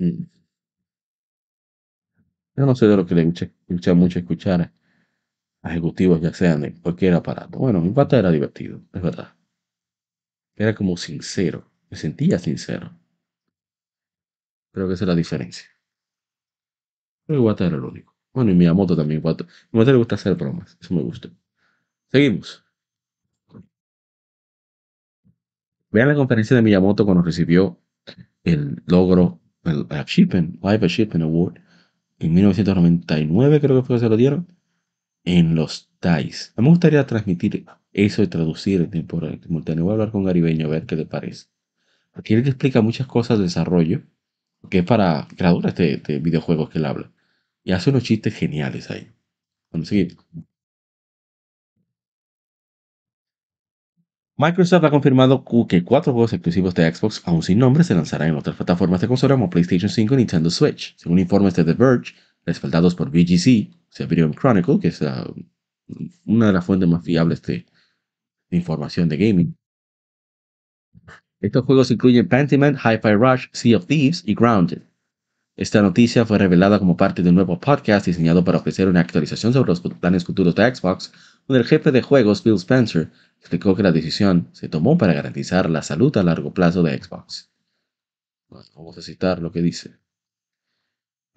mm. 0.00 0.26
Yo 2.56 2.66
no 2.66 2.74
sé 2.74 2.88
de 2.88 2.96
lo 2.96 3.04
que 3.04 3.14
le 3.14 3.24
gusta 3.68 3.94
mucho 3.94 4.18
escuchar 4.18 4.72
ejecutivos 5.62 6.20
ya 6.20 6.32
sean 6.32 6.60
de 6.62 6.74
cualquier 6.74 7.14
aparato. 7.14 7.58
Bueno, 7.58 7.80
mi 7.80 7.90
pata 7.90 8.18
era 8.18 8.30
divertido, 8.30 8.80
es 8.92 9.02
verdad. 9.02 9.34
Era 10.56 10.74
como 10.74 10.96
sincero, 10.96 11.70
me 11.90 11.96
sentía 11.96 12.38
sincero. 12.38 12.90
Creo 14.72 14.88
que 14.88 14.94
esa 14.94 15.04
es 15.04 15.08
la 15.08 15.14
diferencia. 15.14 15.68
Pero 17.26 17.40
Iwata 17.40 17.66
era 17.66 17.76
el 17.76 17.84
único. 17.84 18.14
Bueno, 18.32 18.50
y 18.50 18.54
Miyamoto 18.54 18.96
también. 18.96 19.20
Iwata. 19.20 19.46
Miyamoto 19.72 19.92
le 19.92 19.98
gusta 19.98 20.14
hacer 20.14 20.34
bromas, 20.34 20.76
eso 20.80 20.94
me 20.94 21.02
gusta. 21.02 21.30
Seguimos. 22.10 22.64
Vean 25.90 26.08
la 26.08 26.14
conferencia 26.14 26.54
de 26.56 26.62
Miyamoto 26.62 27.04
cuando 27.04 27.22
recibió 27.22 27.78
el 28.44 28.82
logro, 28.86 29.40
el 29.64 29.86
Achievement, 29.90 30.62
Live 30.62 30.86
Achievement 30.86 31.24
Award, 31.24 31.60
en 32.18 32.34
1999 32.34 33.60
creo 33.60 33.80
que 33.80 33.86
fue 33.86 33.96
que 33.96 34.00
se 34.00 34.08
lo 34.08 34.16
dieron 34.16 34.57
en 35.24 35.54
los 35.54 35.90
TAIs. 36.00 36.54
Me 36.56 36.68
gustaría 36.68 37.06
transmitir 37.06 37.66
eso 37.92 38.22
y 38.22 38.28
traducir 38.28 38.80
en 38.80 38.90
tiempo 38.90 39.20
simultáneo. 39.42 39.84
Voy 39.84 39.92
a 39.92 39.94
hablar 39.94 40.12
con 40.12 40.24
Garibeño 40.24 40.66
a 40.66 40.70
ver 40.70 40.86
qué 40.86 40.96
le 40.96 41.06
parece. 41.06 41.46
Porque 42.12 42.34
él 42.34 42.46
explica 42.46 42.80
muchas 42.80 43.06
cosas 43.06 43.38
de 43.38 43.44
desarrollo, 43.44 44.02
que 44.70 44.78
es 44.78 44.84
para 44.84 45.28
creadores 45.36 45.74
de, 45.76 45.98
de 45.98 46.18
videojuegos 46.18 46.70
que 46.70 46.78
él 46.78 46.86
habla. 46.86 47.12
Y 47.64 47.72
hace 47.72 47.90
unos 47.90 48.04
chistes 48.04 48.34
geniales 48.34 48.90
ahí. 48.90 49.10
Vamos 49.70 49.88
a 49.88 49.90
seguir. 49.90 50.16
Microsoft 54.40 54.84
ha 54.84 54.90
confirmado 54.90 55.44
que 55.68 55.82
cuatro 55.82 56.12
juegos 56.12 56.32
exclusivos 56.32 56.72
de 56.72 56.94
Xbox, 56.94 57.22
aún 57.24 57.42
sin 57.42 57.58
nombre, 57.58 57.82
se 57.82 57.92
lanzarán 57.92 58.28
en 58.28 58.36
otras 58.36 58.54
plataformas 58.54 59.00
de 59.00 59.08
consola 59.08 59.34
como 59.34 59.50
PlayStation 59.50 59.90
5 59.90 60.14
y 60.14 60.16
Nintendo 60.16 60.48
Switch. 60.48 60.94
Según 60.96 61.18
informes 61.18 61.54
de 61.56 61.64
The 61.64 61.72
Verge, 61.72 62.14
respaldados 62.48 62.94
por 62.94 63.10
VGC, 63.10 63.70
Video 64.08 64.30
Chronicle, 64.30 64.80
que 64.80 64.88
es 64.88 65.00
una 66.24 66.46
de 66.46 66.52
las 66.52 66.64
fuentes 66.64 66.88
más 66.88 67.04
fiables 67.04 67.42
de, 67.42 67.66
información 68.50 69.08
de 69.08 69.16
gaming. 69.18 69.56
Estos 71.40 71.64
juegos 71.64 71.90
incluyen 71.90 72.26
Pentiment, 72.26 72.78
Hi-Fi 72.78 73.14
Rush, 73.14 73.46
Sea 73.52 73.76
of 73.76 73.86
Thieves 73.86 74.22
y 74.26 74.34
Grounded. 74.34 74.82
Esta 75.56 75.82
noticia 75.82 76.24
fue 76.24 76.38
revelada 76.38 76.78
como 76.78 76.96
parte 76.96 77.22
de 77.22 77.28
un 77.28 77.34
nuevo 77.34 77.60
podcast 77.60 78.06
diseñado 78.06 78.44
para 78.44 78.58
ofrecer 78.58 78.88
una 78.88 79.00
actualización 79.00 79.52
sobre 79.52 79.68
los 79.68 79.80
planes 79.80 80.24
futuros 80.24 80.54
de 80.54 80.74
Xbox, 80.74 81.12
donde 81.46 81.60
el 81.60 81.68
jefe 81.68 81.92
de 81.92 82.00
juegos, 82.00 82.42
Phil 82.42 82.54
Spencer, 82.54 83.10
explicó 83.40 83.76
que 83.76 83.82
la 83.82 83.92
decisión 83.92 84.48
se 84.52 84.68
tomó 84.68 84.96
para 84.96 85.12
garantizar 85.12 85.68
la 85.68 85.82
salud 85.82 86.16
a 86.16 86.22
largo 86.22 86.54
plazo 86.54 86.82
de 86.82 86.96
Xbox. 87.02 87.50
vamos 88.48 88.96
a 88.96 89.02
citar 89.02 89.40
lo 89.40 89.52
que 89.52 89.60
dice 89.60 89.98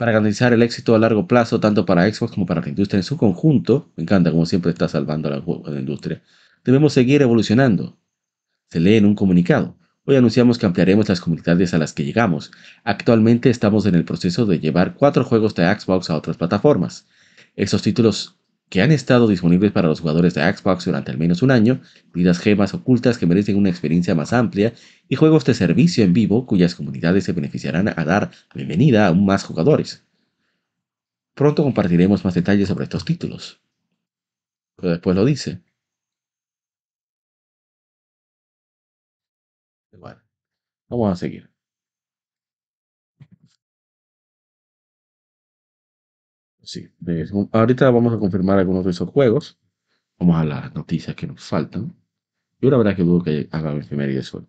para 0.02 0.14
garantizar 0.14 0.52
el 0.52 0.64
éxito 0.64 0.96
a 0.96 0.98
largo 0.98 1.28
plazo 1.28 1.60
tanto 1.60 1.86
para 1.86 2.12
Xbox 2.12 2.32
como 2.32 2.48
para 2.48 2.60
la 2.60 2.70
industria 2.70 2.98
en 2.98 3.04
su 3.04 3.18
conjunto, 3.18 3.92
me 3.96 4.02
encanta 4.02 4.32
como 4.32 4.48
siempre 4.48 4.72
está 4.72 4.88
salvando 4.88 5.30
a 5.30 5.70
la, 5.70 5.80
industria, 5.80 6.24
debemos 6.66 6.94
seguir 6.94 7.22
evolucionando. 7.22 8.00
Se 8.72 8.80
lee 8.80 8.96
en 8.96 9.06
un 9.06 9.14
comunicado. 9.14 9.78
Hoy 10.06 10.16
anunciamos 10.16 10.58
que 10.58 10.66
ampliaremos 10.66 11.08
las 11.08 11.22
comunidades 11.22 11.76
a 11.76 11.78
las 11.78 11.94
que 11.94 12.04
llegamos. 12.04 12.50
Actualmente 12.84 13.52
estamos 13.52 13.86
en 13.86 13.94
el 13.94 14.04
proceso 14.04 14.48
de 14.48 14.60
llevar 14.60 14.96
cuatro 14.96 15.24
juegos 15.24 15.54
de 15.54 15.72
Xbox 15.72 16.10
a 16.10 16.16
otras 16.16 16.36
plataformas. 16.36 17.06
Estos 17.56 17.84
títulos 17.84 18.40
que 18.72 18.82
han 18.82 18.94
estado 18.94 19.28
disponibles 19.28 19.74
para 19.74 19.90
los 19.90 20.00
jugadores 20.00 20.34
de 20.34 20.42
Xbox 20.42 20.86
durante 20.86 21.12
al 21.12 21.18
menos 21.18 21.42
un 21.42 21.52
año, 21.52 21.82
vidas 22.14 22.40
gemas 22.40 22.74
ocultas 22.74 23.18
que 23.18 23.26
merecen 23.26 23.58
una 23.58 23.70
experiencia 23.70 24.16
más 24.16 24.32
amplia 24.32 24.74
y 25.10 25.18
juegos 25.18 25.44
de 25.44 25.54
servicio 25.54 26.06
en 26.06 26.14
vivo 26.14 26.46
cuyas 26.46 26.74
comunidades 26.74 27.26
se 27.26 27.34
beneficiarán 27.34 27.90
a 27.90 28.06
dar 28.06 28.32
bienvenida 28.56 29.04
a 29.04 29.08
aún 29.10 29.26
más 29.26 29.44
jugadores. 29.44 30.06
Pronto 31.36 31.64
compartiremos 31.64 32.24
más 32.24 32.34
detalles 32.34 32.70
sobre 32.70 32.86
estos 32.86 33.04
títulos. 33.04 33.60
Pero 34.78 34.92
después 34.92 35.18
lo 35.18 35.26
dice. 35.26 35.62
Vamos 40.90 41.12
a 41.12 41.16
seguir. 41.18 41.51
Sí, 46.72 46.90
ahorita 47.52 47.90
vamos 47.90 48.14
a 48.14 48.18
confirmar 48.18 48.58
algunos 48.58 48.86
de 48.86 48.92
esos 48.92 49.10
juegos. 49.10 49.60
Vamos 50.18 50.38
a 50.38 50.46
las 50.46 50.74
noticias 50.74 51.16
que 51.18 51.28
nos 51.28 51.44
faltan. 51.44 51.94
Yo 52.62 52.70
la 52.70 52.78
verdad 52.78 52.96
que 52.96 53.04
dudo 53.04 53.24
que 53.24 53.50
haga 53.52 53.74
efeméride 53.76 54.20
eso. 54.20 54.48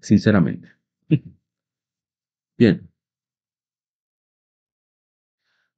Sinceramente. 0.00 0.68
Bien. 2.58 2.88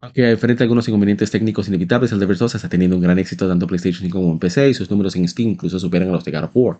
Aunque 0.01 0.31
enfrenta 0.31 0.63
algunos 0.65 0.87
inconvenientes 0.87 1.31
técnicos 1.31 1.69
inevitables, 1.69 2.13
el 2.13 2.21
Dever 2.21 2.37
2 2.37 2.55
está 2.57 2.69
teniendo 2.69 2.97
un 2.97 3.03
gran 3.03 3.19
éxito 3.19 3.49
tanto 3.49 3.65
en 3.65 3.69
PlayStation 3.69 4.03
5 4.03 4.19
como 4.19 4.33
en 4.33 4.39
PC 4.39 4.69
y 4.69 4.75
sus 4.75 4.91
números 4.91 5.17
en 5.17 5.27
Steam 5.27 5.51
incluso 5.51 5.79
superan 5.79 6.11
a 6.11 6.13
los 6.13 6.25
de 6.25 6.31
God 6.31 6.45
of 6.45 6.51
War. 6.55 6.79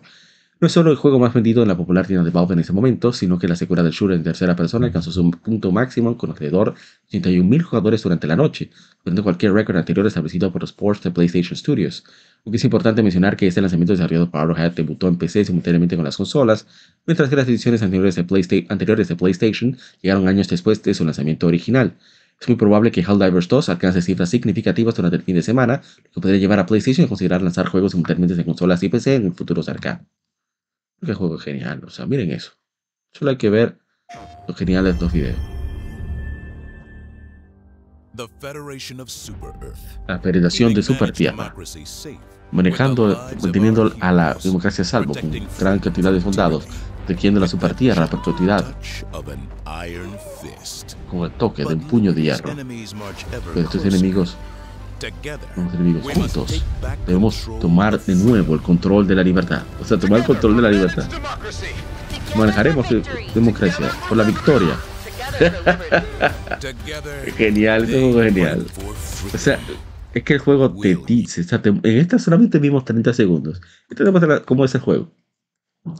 No 0.61 0.67
es 0.67 0.71
solo 0.71 0.89
el 0.89 0.95
juego 0.95 1.19
más 1.19 1.33
vendido 1.33 1.63
en 1.63 1.67
la 1.67 1.75
popular 1.75 2.07
tienda 2.07 2.23
de 2.23 2.31
Valve 2.31 2.53
en 2.53 2.59
ese 2.59 2.71
momento, 2.71 3.11
sino 3.11 3.37
que 3.37 3.45
la 3.45 3.57
secuela 3.57 3.83
del 3.83 3.91
shooter 3.91 4.15
en 4.15 4.23
tercera 4.23 4.55
persona 4.55 4.87
alcanzó 4.87 5.11
su 5.11 5.29
punto 5.29 5.69
máximo 5.73 6.17
con 6.17 6.29
alrededor 6.29 6.75
de 7.11 7.19
81.000 7.19 7.61
jugadores 7.61 8.01
durante 8.01 8.25
la 8.25 8.37
noche, 8.37 8.69
superando 8.97 9.21
cualquier 9.21 9.51
récord 9.51 9.75
anterior 9.75 10.07
establecido 10.07 10.53
por 10.53 10.61
los 10.61 10.71
ports 10.71 11.03
de 11.03 11.11
PlayStation 11.11 11.57
Studios. 11.57 12.05
Aunque 12.45 12.55
es 12.55 12.63
importante 12.63 13.03
mencionar 13.03 13.35
que 13.35 13.47
este 13.47 13.59
lanzamiento 13.59 13.91
desarrollado 13.91 14.31
por 14.31 14.39
Arrowhead 14.39 14.71
debutó 14.71 15.09
en 15.09 15.17
PC 15.17 15.43
simultáneamente 15.43 15.97
con 15.97 16.05
las 16.05 16.15
consolas, 16.15 16.65
mientras 17.05 17.27
que 17.27 17.35
las 17.35 17.49
ediciones 17.49 17.81
anteriores 17.81 18.15
de, 18.15 18.23
PlayStation 18.23 19.77
llegaron 20.01 20.29
años 20.29 20.47
después 20.47 20.81
de 20.83 20.93
su 20.93 21.03
lanzamiento 21.03 21.47
original. 21.47 21.95
Es 22.39 22.47
muy 22.47 22.55
probable 22.55 22.91
que 22.91 23.01
Helldivers 23.01 23.49
2 23.49 23.67
alcance 23.67 24.01
cifras 24.01 24.29
significativas 24.29 24.95
durante 24.95 25.17
el 25.17 25.23
fin 25.23 25.35
de 25.35 25.41
semana, 25.41 25.81
lo 25.97 26.11
que 26.13 26.21
podría 26.21 26.39
llevar 26.39 26.59
a 26.59 26.65
PlayStation 26.65 27.05
a 27.05 27.09
considerar 27.09 27.41
lanzar 27.41 27.67
juegos 27.67 27.91
simultáneamente 27.91 28.35
de 28.35 28.45
consolas 28.45 28.81
y 28.83 28.87
PC 28.87 29.15
en 29.15 29.25
el 29.25 29.33
futuro 29.33 29.61
cercano. 29.61 30.05
Qué 31.05 31.13
juego 31.13 31.37
genial, 31.37 31.83
o 31.85 31.89
sea, 31.89 32.05
miren 32.05 32.31
eso. 32.31 32.51
Solo 33.13 33.31
hay 33.31 33.37
que 33.37 33.49
ver 33.49 33.77
lo 34.47 34.53
genial 34.53 34.85
de 34.85 34.91
estos 34.91 35.13
videos. 35.13 35.37
la 40.07 40.19
Federación 40.19 40.73
de 40.73 40.81
Super 40.81 41.11
Tierra, 41.11 41.53
manejando, 42.51 43.27
manteniendo 43.41 43.93
a 43.99 44.11
la 44.11 44.33
democracia 44.35 44.83
a 44.83 44.85
salvo 44.85 45.13
con 45.13 45.31
gran 45.59 45.79
cantidad 45.79 46.11
de 46.11 46.21
soldados, 46.21 46.65
protegiendo 47.05 47.39
la 47.39 47.47
Super 47.47 47.75
Tierra 47.75 48.05
a 48.05 48.07
perpetuidad. 48.07 48.65
con 51.09 51.25
el 51.25 51.31
toque 51.31 51.65
de 51.65 51.73
un 51.73 51.81
puño 51.81 52.13
de 52.13 52.21
hierro. 52.21 52.55
Pero 53.53 53.61
estos 53.61 53.85
enemigos, 53.85 54.37
los 55.55 55.73
enemigos 55.73 56.13
juntos, 56.13 56.63
debemos 57.05 57.49
tomar 57.59 57.99
de 57.99 58.15
nuevo 58.15 58.53
el 58.55 58.61
control 58.61 59.07
de 59.07 59.15
la 59.15 59.23
libertad. 59.23 59.63
O 59.81 59.85
sea, 59.85 59.97
tomar 59.97 60.19
el 60.19 60.25
control 60.25 60.55
de 60.57 60.61
la 60.61 60.71
libertad. 60.71 61.07
Manejaremos 62.35 62.91
la 62.91 63.01
democracia 63.33 63.91
por 64.07 64.17
la 64.17 64.23
victoria. 64.23 64.75
genial, 67.37 67.83
es 67.89 68.03
un 68.03 68.23
genial. 68.23 68.65
O 69.33 69.37
sea, 69.37 69.59
es 70.13 70.23
que 70.23 70.33
el 70.33 70.39
juego 70.39 70.73
te 70.79 70.97
dice, 71.05 71.45
en 71.63 71.97
esta 71.97 72.19
solamente 72.19 72.59
vimos 72.59 72.85
30 72.85 73.13
segundos. 73.13 73.61
Entendemos 73.89 74.41
cómo 74.45 74.65
es 74.65 74.73
el 74.75 74.81
juego, 74.81 75.11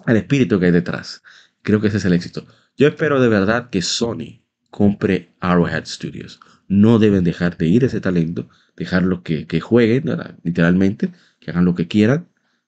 el 0.08 0.18
espíritu 0.18 0.60
que 0.60 0.68
hay 0.68 0.72
detrás. 0.72 1.22
Creo 1.62 1.82
que 1.82 1.88
ese 1.88 1.98
es 1.98 2.06
el 2.06 2.14
éxito. 2.14 2.46
Yo 2.78 2.88
espero 2.88 3.20
de 3.20 3.28
verdad 3.28 3.70
que 3.70 3.82
Sony 3.82 4.42
compre 4.70 5.34
Arrowhead 5.40 5.86
Studios. 5.86 6.40
No 6.68 7.00
deben 7.00 7.24
dejar 7.24 7.58
de 7.58 7.68
ir 7.68 7.84
ese 7.84 8.02
talento, 8.02 8.50
dejarlo 8.76 9.24
que, 9.24 9.48
que 9.48 9.62
jueguen, 9.62 10.06
literalmente, 10.44 11.12
que 11.40 11.52
hagan 11.52 11.66
lo 11.66 11.76
que 11.76 11.88
quieran, 11.88 12.28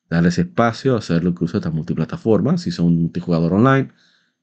darles 0.09 0.37
espacio, 0.37 0.95
hacerlo 0.95 1.31
incluso 1.31 1.57
hasta 1.57 1.71
multiplataforma, 1.71 2.57
si 2.57 2.71
son 2.71 2.95
multijugador 2.95 3.53
online. 3.53 3.91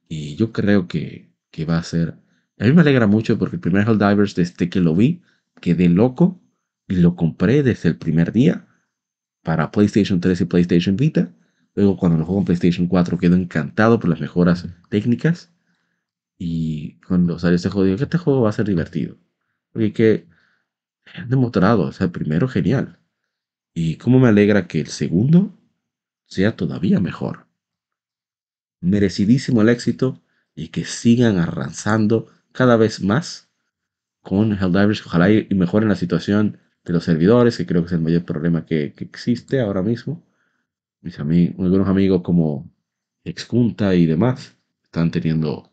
Y 0.08 0.36
yo 0.36 0.52
creo 0.52 0.88
que, 0.88 1.32
que 1.50 1.64
va 1.64 1.78
a 1.78 1.82
ser 1.82 2.18
a 2.58 2.64
mí 2.64 2.72
me 2.72 2.82
alegra 2.82 3.06
mucho 3.06 3.38
porque 3.38 3.56
el 3.56 3.60
primer 3.60 3.86
Helldivers, 3.88 4.34
desde 4.34 4.68
que 4.70 4.80
lo 4.80 4.94
vi, 4.94 5.22
quedé 5.60 5.88
loco 5.88 6.40
y 6.88 6.96
lo 6.96 7.16
compré 7.16 7.62
desde 7.62 7.88
el 7.88 7.96
primer 7.96 8.32
día 8.32 8.66
para 9.42 9.70
PlayStation 9.70 10.20
3 10.20 10.42
y 10.42 10.44
PlayStation 10.44 10.96
Vita. 10.96 11.34
Luego, 11.74 11.96
cuando 11.96 12.18
lo 12.18 12.24
juego 12.24 12.40
en 12.40 12.44
PlayStation 12.44 12.86
4, 12.86 13.18
quedé 13.18 13.34
encantado 13.36 13.98
por 13.98 14.08
las 14.08 14.20
mejoras 14.20 14.68
técnicas. 14.88 15.52
Y 16.38 17.00
cuando 17.00 17.38
salió 17.38 17.56
este 17.56 17.70
juego, 17.70 17.86
dije 17.86 17.98
que 17.98 18.04
este 18.04 18.18
juego 18.18 18.42
va 18.42 18.50
a 18.50 18.52
ser 18.52 18.66
divertido. 18.66 19.16
Porque 19.74 19.92
que 19.92 20.26
han 21.14 21.28
demostrado, 21.28 21.82
o 21.82 21.92
sea, 21.92 22.06
el 22.06 22.12
primero 22.12 22.46
genial. 22.48 23.00
Y 23.74 23.96
cómo 23.96 24.20
me 24.20 24.28
alegra 24.28 24.68
que 24.68 24.80
el 24.80 24.86
segundo 24.86 25.52
sea 26.26 26.56
todavía 26.56 27.00
mejor. 27.00 27.48
Merecidísimo 28.80 29.62
el 29.62 29.68
éxito 29.68 30.22
y 30.54 30.68
que 30.68 30.84
sigan 30.84 31.38
arrasando 31.38 32.28
cada 32.52 32.76
vez 32.76 33.02
más 33.02 33.50
con 34.22 34.52
Helldivers. 34.52 35.04
Ojalá 35.06 35.30
y 35.32 35.48
mejoren 35.54 35.88
la 35.88 35.96
situación 35.96 36.58
de 36.84 36.92
los 36.92 37.04
servidores, 37.04 37.56
que 37.56 37.66
creo 37.66 37.82
que 37.82 37.86
es 37.86 37.92
el 37.94 38.00
mayor 38.00 38.24
problema 38.24 38.64
que, 38.64 38.94
existe 38.98 39.60
ahora 39.60 39.82
mismo. 39.82 40.22
Mis 41.00 41.18
amigos, 41.18 41.56
algunos 41.58 41.88
amigos 41.88 42.22
como 42.22 42.70
Exjunta 43.24 43.94
y 43.96 44.06
demás 44.06 44.56
están 44.84 45.10
teniendo 45.10 45.72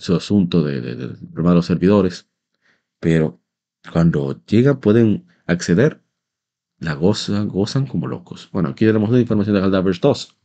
su 0.00 0.14
asunto 0.16 0.62
de, 0.62 0.80
de, 0.80 1.16
los 1.34 1.66
servidores, 1.66 2.28
pero 2.98 3.40
cuando 3.92 4.42
llegan 4.46 4.80
pueden 4.80 5.26
acceder, 5.46 6.02
la 6.78 6.94
gozan, 6.94 7.48
gozan 7.48 7.86
como 7.86 8.06
locos. 8.06 8.48
Bueno, 8.52 8.70
aquí 8.70 8.86
tenemos 8.86 9.10
la 9.10 9.20
información 9.20 9.54
de 9.54 9.62
Helldivers 9.62 10.00
2. 10.00 10.36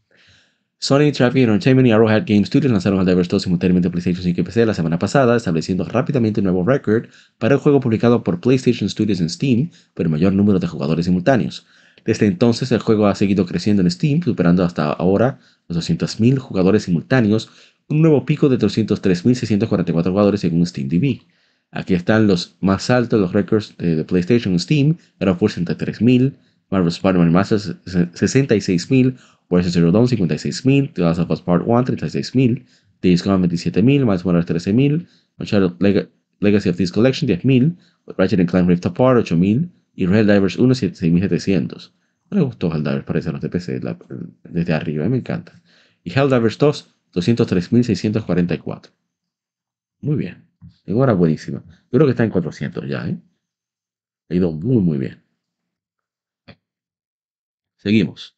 Sony 0.78 1.12
Traffic 1.14 1.44
Entertainment 1.44 1.88
y 1.88 1.92
Arrowhead 1.92 2.26
Game 2.28 2.46
Studios 2.46 2.72
lanzaron 2.72 3.00
Helldivers 3.00 3.30
2 3.30 3.44
simultáneamente 3.44 3.88
en 3.88 3.92
PlayStation 3.94 4.24
5 4.24 4.42
y 4.42 4.44
PC 4.44 4.66
la 4.66 4.74
semana 4.74 5.00
pasada, 5.00 5.38
estableciendo 5.38 5.86
rápidamente 5.86 6.42
un 6.42 6.46
nuevo 6.46 6.66
récord 6.66 7.08
para 7.40 7.56
el 7.56 7.62
juego 7.62 7.80
publicado 7.80 8.24
por 8.24 8.42
PlayStation 8.42 8.90
Studios 8.90 9.22
en 9.22 9.30
Steam 9.30 9.72
por 9.94 10.06
el 10.06 10.12
mayor 10.12 10.34
número 10.34 10.60
de 10.60 10.68
jugadores 10.68 11.06
simultáneos. 11.06 11.66
Desde 12.06 12.28
entonces, 12.28 12.72
el 12.72 12.80
juego 12.80 13.08
ha 13.08 13.16
seguido 13.16 13.46
creciendo 13.48 13.82
en 13.82 13.90
Steam, 13.90 14.22
superando 14.22 14.64
hasta 14.64 14.92
ahora 14.92 15.40
los 15.68 15.90
200.000 15.90 16.38
jugadores 16.38 16.84
simultáneos, 16.84 17.50
un 17.88 18.02
nuevo 18.02 18.26
pico 18.26 18.50
de 18.50 18.58
303.644 18.58 20.10
jugadores 20.10 20.42
según 20.42 20.66
SteamDB. 20.66 21.22
Aquí 21.72 21.94
están 21.94 22.28
los 22.28 22.56
más 22.62 22.90
altos, 22.90 23.20
los 23.20 23.34
récords 23.34 23.76
de, 23.78 24.04
PlayStation 24.04 24.58
Steam, 24.60 24.98
Era 25.20 25.38
por 25.38 25.52
63.000, 25.52 26.34
Marvel 26.70 26.88
Spider-Man 26.88 27.32
Masters 27.32 27.76
66.000, 27.86 29.18
Horizon 29.50 29.72
Zero 29.72 29.92
Dawn 29.92 30.08
56.000, 30.08 30.94
The 30.94 31.02
Last 31.02 31.20
of 31.20 31.30
Us 31.30 31.42
Part 31.42 31.64
1 31.66 31.86
36.000, 31.86 32.66
Days 33.02 33.24
Gone 33.24 33.48
27.000, 33.48 34.06
Miles 34.06 34.26
Morales 34.26 34.48
13.000, 34.48 35.06
Uncharted 35.38 35.74
Leg 35.80 36.10
Legacy 36.40 36.70
of 36.70 36.78
this 36.78 36.92
Collection 36.92 37.30
10.000, 37.30 37.76
Ratchet 38.18 38.48
Clank 38.48 38.68
Rift 38.68 38.86
Apart 38.86 39.26
8.000 39.26 39.70
y 39.96 40.06
Red 40.06 40.28
Divers 40.28 40.58
1 40.58 40.74
6.700. 40.74 41.92
Me 42.32 42.42
gustó 42.42 42.74
Helldivers, 42.74 43.06
parece 43.06 43.32
los 43.32 43.42
de 43.42 43.50
PC 43.50 43.80
la, 43.82 43.98
desde 44.44 44.74
arriba, 44.74 45.08
me 45.08 45.18
encanta. 45.18 45.62
Y 46.04 46.12
Helldivers 46.12 46.58
2 46.58 46.95
203.644. 47.16 48.92
Muy 50.02 50.16
bien. 50.16 50.48
Ahora 50.88 51.14
buenísima. 51.14 51.64
Creo 51.90 52.06
que 52.06 52.12
está 52.12 52.24
en 52.24 52.30
400 52.30 52.88
ya, 52.88 53.08
¿eh? 53.08 53.18
Ha 54.30 54.36
ido 54.36 54.52
muy, 54.52 54.82
muy 54.82 54.98
bien. 55.00 55.24
Seguimos. 57.78 58.36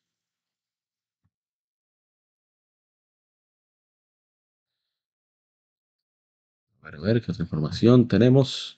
Para 6.82 7.00
ver 7.00 7.22
qué 7.22 7.32
otra 7.32 7.44
información 7.44 8.08
tenemos. 8.08 8.77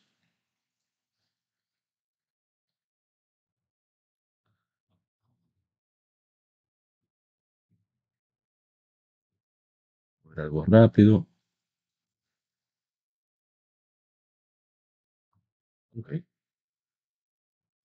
Algo 10.39 10.65
rápido. 10.65 11.27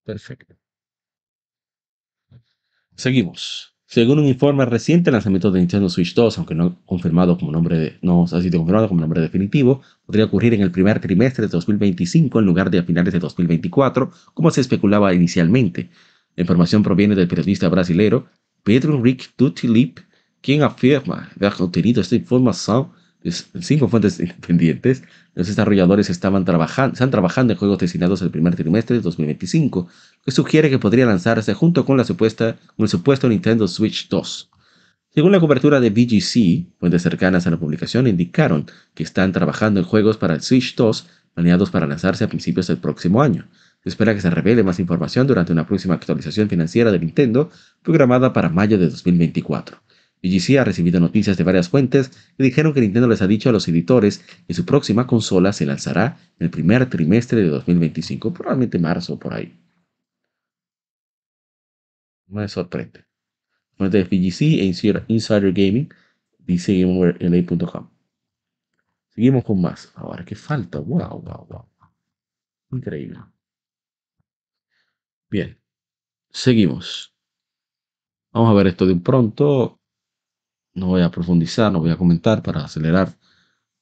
Perfecto. 0.04 0.54
Seguimos. 2.96 3.74
Según 3.86 4.18
un 4.18 4.26
informe 4.26 4.64
reciente, 4.64 5.10
el 5.10 5.14
lanzamiento 5.14 5.50
de 5.50 5.60
Nintendo 5.60 5.88
Switch 5.88 6.14
2, 6.14 6.38
aunque 6.38 6.54
no 6.54 6.80
confirmado 6.86 7.36
como 7.38 7.52
nombre 7.52 7.98
no 8.02 8.24
ha 8.24 8.40
sido 8.40 8.58
confirmado 8.58 8.88
como 8.88 9.00
nombre 9.00 9.20
definitivo, 9.20 9.82
podría 10.06 10.24
ocurrir 10.24 10.54
en 10.54 10.62
el 10.62 10.70
primer 10.70 11.00
trimestre 11.00 11.46
de 11.46 11.50
2025 11.50 12.38
en 12.40 12.46
lugar 12.46 12.70
de 12.70 12.78
a 12.78 12.82
finales 12.82 13.12
de 13.12 13.20
2024, 13.20 14.10
como 14.32 14.50
se 14.50 14.62
especulaba 14.62 15.14
inicialmente. 15.14 15.90
La 16.34 16.42
información 16.42 16.82
proviene 16.82 17.14
del 17.14 17.28
periodista 17.28 17.68
brasilero 17.68 18.26
Pedro 18.62 19.00
Rick 19.00 19.34
Dutilip, 19.36 20.00
quien 20.44 20.62
afirma 20.62 21.30
haber 21.34 21.54
obtenido 21.58 22.02
esta 22.02 22.16
información 22.16 22.90
cinco 23.32 23.88
fuentes 23.88 24.20
independientes, 24.20 25.02
los 25.34 25.46
desarrolladores 25.46 26.10
estaban 26.10 26.44
trabajando, 26.44 26.92
están 26.92 27.10
trabajando 27.10 27.54
en 27.54 27.58
juegos 27.58 27.78
destinados 27.78 28.20
al 28.20 28.30
primer 28.30 28.54
trimestre 28.54 28.96
de 28.96 29.02
2025, 29.02 29.88
que 30.22 30.30
sugiere 30.30 30.68
que 30.68 30.78
podría 30.78 31.06
lanzarse 31.06 31.54
junto 31.54 31.86
con, 31.86 31.96
la 31.96 32.04
supuesta, 32.04 32.56
con 32.76 32.84
el 32.84 32.88
supuesto 32.88 33.26
Nintendo 33.26 33.66
Switch 33.66 34.08
2. 34.10 34.50
Según 35.14 35.32
la 35.32 35.40
cobertura 35.40 35.80
de 35.80 35.88
VGC, 35.88 36.78
fuentes 36.78 37.02
cercanas 37.02 37.46
a 37.46 37.50
la 37.50 37.56
publicación 37.56 38.06
indicaron 38.06 38.66
que 38.94 39.04
están 39.04 39.32
trabajando 39.32 39.80
en 39.80 39.86
juegos 39.86 40.18
para 40.18 40.34
el 40.34 40.42
Switch 40.42 40.74
2 40.74 41.06
planeados 41.32 41.70
para 41.70 41.86
lanzarse 41.86 42.24
a 42.24 42.28
principios 42.28 42.66
del 42.66 42.78
próximo 42.78 43.22
año. 43.22 43.46
Se 43.82 43.88
espera 43.88 44.14
que 44.14 44.20
se 44.20 44.30
revele 44.30 44.62
más 44.62 44.78
información 44.78 45.26
durante 45.26 45.52
una 45.52 45.66
próxima 45.66 45.94
actualización 45.94 46.48
financiera 46.48 46.92
de 46.92 46.98
Nintendo 46.98 47.50
programada 47.82 48.32
para 48.32 48.50
mayo 48.50 48.76
de 48.76 48.88
2024. 48.88 49.78
VGC 50.24 50.58
ha 50.58 50.64
recibido 50.64 51.00
noticias 51.00 51.36
de 51.36 51.44
varias 51.44 51.68
fuentes 51.68 52.08
que 52.36 52.44
dijeron 52.44 52.72
que 52.72 52.80
Nintendo 52.80 53.08
les 53.08 53.20
ha 53.20 53.26
dicho 53.26 53.50
a 53.50 53.52
los 53.52 53.68
editores 53.68 54.24
que 54.46 54.54
su 54.54 54.64
próxima 54.64 55.06
consola 55.06 55.52
se 55.52 55.66
lanzará 55.66 56.16
en 56.38 56.46
el 56.46 56.50
primer 56.50 56.88
trimestre 56.88 57.42
de 57.42 57.48
2025, 57.48 58.32
probablemente 58.32 58.78
marzo 58.78 59.18
por 59.18 59.34
ahí. 59.34 59.54
No 62.26 62.40
me 62.40 62.48
sorprende. 62.48 63.04
Fuente 63.76 63.98
de 63.98 64.04
VGC 64.04 64.40
e 64.60 64.64
Insider 65.08 65.52
Gaming 65.52 65.92
dice 66.38 66.80
GameWareLA.com. 66.80 67.90
Seguimos 69.10 69.44
con 69.44 69.60
más. 69.60 69.92
Ahora, 69.94 70.24
¿qué 70.24 70.34
falta? 70.34 70.78
Wow, 70.78 71.20
wow, 71.20 71.46
wow. 71.48 71.66
Increíble. 72.72 73.20
Bien. 75.30 75.60
Seguimos. 76.30 77.14
Vamos 78.32 78.50
a 78.50 78.54
ver 78.54 78.68
esto 78.68 78.86
de 78.86 78.94
un 78.94 79.02
pronto. 79.02 79.80
No 80.74 80.86
voy 80.88 81.02
a 81.02 81.10
profundizar, 81.10 81.72
no 81.72 81.80
voy 81.80 81.90
a 81.90 81.96
comentar 81.96 82.42
para 82.42 82.64
acelerar 82.64 83.08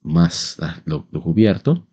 más 0.02 0.58
lo, 0.84 1.06
cubierto. 1.22 1.86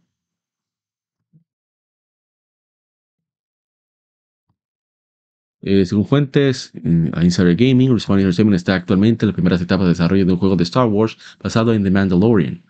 Eh, 5.61 5.85
según 5.85 6.05
fuentes, 6.05 6.71
eh, 6.75 7.11
Insider 7.21 7.55
Gaming, 7.55 7.91
Respawn 7.93 8.19
Entertainment 8.19 8.55
está 8.55 8.75
actualmente 8.75 9.25
en 9.25 9.27
las 9.27 9.35
primeras 9.35 9.61
etapas 9.61 9.85
de 9.85 9.89
desarrollo 9.89 10.25
de 10.25 10.33
un 10.33 10.39
juego 10.39 10.55
de 10.55 10.63
Star 10.63 10.87
Wars 10.87 11.17
basado 11.41 11.73
en 11.73 11.83
The 11.83 11.91
Mandalorian. 11.91 12.63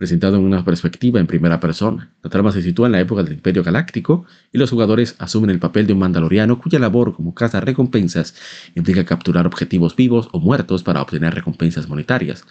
Presentado 0.00 0.36
en 0.36 0.44
una 0.44 0.64
perspectiva 0.64 1.20
en 1.20 1.26
primera 1.26 1.60
persona. 1.60 2.10
La 2.22 2.30
trama 2.30 2.52
se 2.52 2.62
sitúa 2.62 2.86
en 2.86 2.92
la 2.92 3.00
época 3.00 3.22
del 3.22 3.34
Imperio 3.34 3.62
Galáctico 3.62 4.24
y 4.50 4.56
los 4.56 4.70
jugadores 4.70 5.14
asumen 5.18 5.50
el 5.50 5.58
papel 5.58 5.86
de 5.86 5.92
un 5.92 5.98
mandaloriano 5.98 6.58
cuya 6.58 6.78
labor 6.78 7.14
como 7.14 7.34
caza 7.34 7.60
recompensas 7.60 8.34
implica 8.74 9.04
capturar 9.04 9.46
objetivos 9.46 9.94
vivos 9.94 10.30
o 10.32 10.40
muertos 10.40 10.82
para 10.82 11.02
obtener 11.02 11.34
recompensas 11.34 11.86
monetarias. 11.86 12.46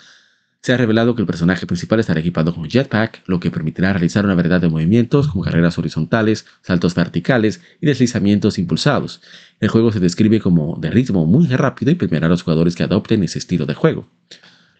Se 0.61 0.73
ha 0.73 0.77
revelado 0.77 1.15
que 1.15 1.23
el 1.23 1.25
personaje 1.25 1.65
principal 1.65 1.99
estará 1.99 2.19
equipado 2.19 2.53
con 2.53 2.69
jetpack, 2.69 3.23
lo 3.25 3.39
que 3.39 3.49
permitirá 3.49 3.93
realizar 3.93 4.25
una 4.25 4.35
variedad 4.35 4.61
de 4.61 4.69
movimientos 4.69 5.27
como 5.27 5.43
carreras 5.43 5.79
horizontales, 5.79 6.45
saltos 6.61 6.93
verticales 6.93 7.61
y 7.81 7.87
deslizamientos 7.87 8.59
impulsados. 8.59 9.21
El 9.59 9.69
juego 9.69 9.91
se 9.91 9.99
describe 9.99 10.39
como 10.39 10.77
de 10.79 10.91
ritmo 10.91 11.25
muy 11.25 11.47
rápido 11.47 11.89
y 11.89 11.95
premiará 11.95 12.27
a 12.27 12.29
los 12.29 12.43
jugadores 12.43 12.75
que 12.75 12.83
adopten 12.83 13.23
ese 13.23 13.39
estilo 13.39 13.65
de 13.65 13.73
juego. 13.73 14.07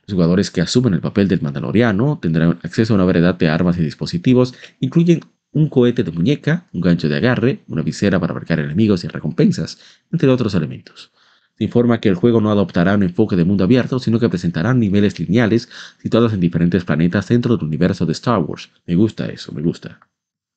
Los 0.09 0.15
jugadores 0.15 0.49
que 0.49 0.61
asumen 0.61 0.95
el 0.95 1.01
papel 1.01 1.27
del 1.27 1.43
Mandaloriano 1.43 2.17
tendrán 2.19 2.57
acceso 2.63 2.93
a 2.93 2.95
una 2.95 3.05
variedad 3.05 3.35
de 3.35 3.47
armas 3.47 3.77
y 3.77 3.83
dispositivos, 3.83 4.55
incluyen 4.79 5.19
un 5.51 5.69
cohete 5.69 6.03
de 6.03 6.11
muñeca, 6.11 6.67
un 6.73 6.81
gancho 6.81 7.07
de 7.07 7.17
agarre, 7.17 7.59
una 7.67 7.83
visera 7.83 8.19
para 8.19 8.33
marcar 8.33 8.59
enemigos 8.59 9.03
y 9.03 9.07
recompensas, 9.07 9.77
entre 10.11 10.27
otros 10.29 10.55
elementos. 10.55 11.11
Se 11.59 11.63
informa 11.63 11.99
que 11.99 12.09
el 12.09 12.15
juego 12.15 12.41
no 12.41 12.49
adoptará 12.49 12.95
un 12.95 13.03
enfoque 13.03 13.35
de 13.35 13.45
mundo 13.45 13.63
abierto, 13.63 13.99
sino 13.99 14.19
que 14.19 14.29
presentará 14.29 14.73
niveles 14.73 15.19
lineales 15.19 15.69
situados 16.01 16.33
en 16.33 16.39
diferentes 16.39 16.83
planetas 16.83 17.27
dentro 17.27 17.55
del 17.55 17.67
universo 17.67 18.07
de 18.07 18.13
Star 18.13 18.39
Wars. 18.39 18.71
Me 18.87 18.95
gusta 18.95 19.27
eso, 19.27 19.51
me 19.51 19.61
gusta. 19.61 19.99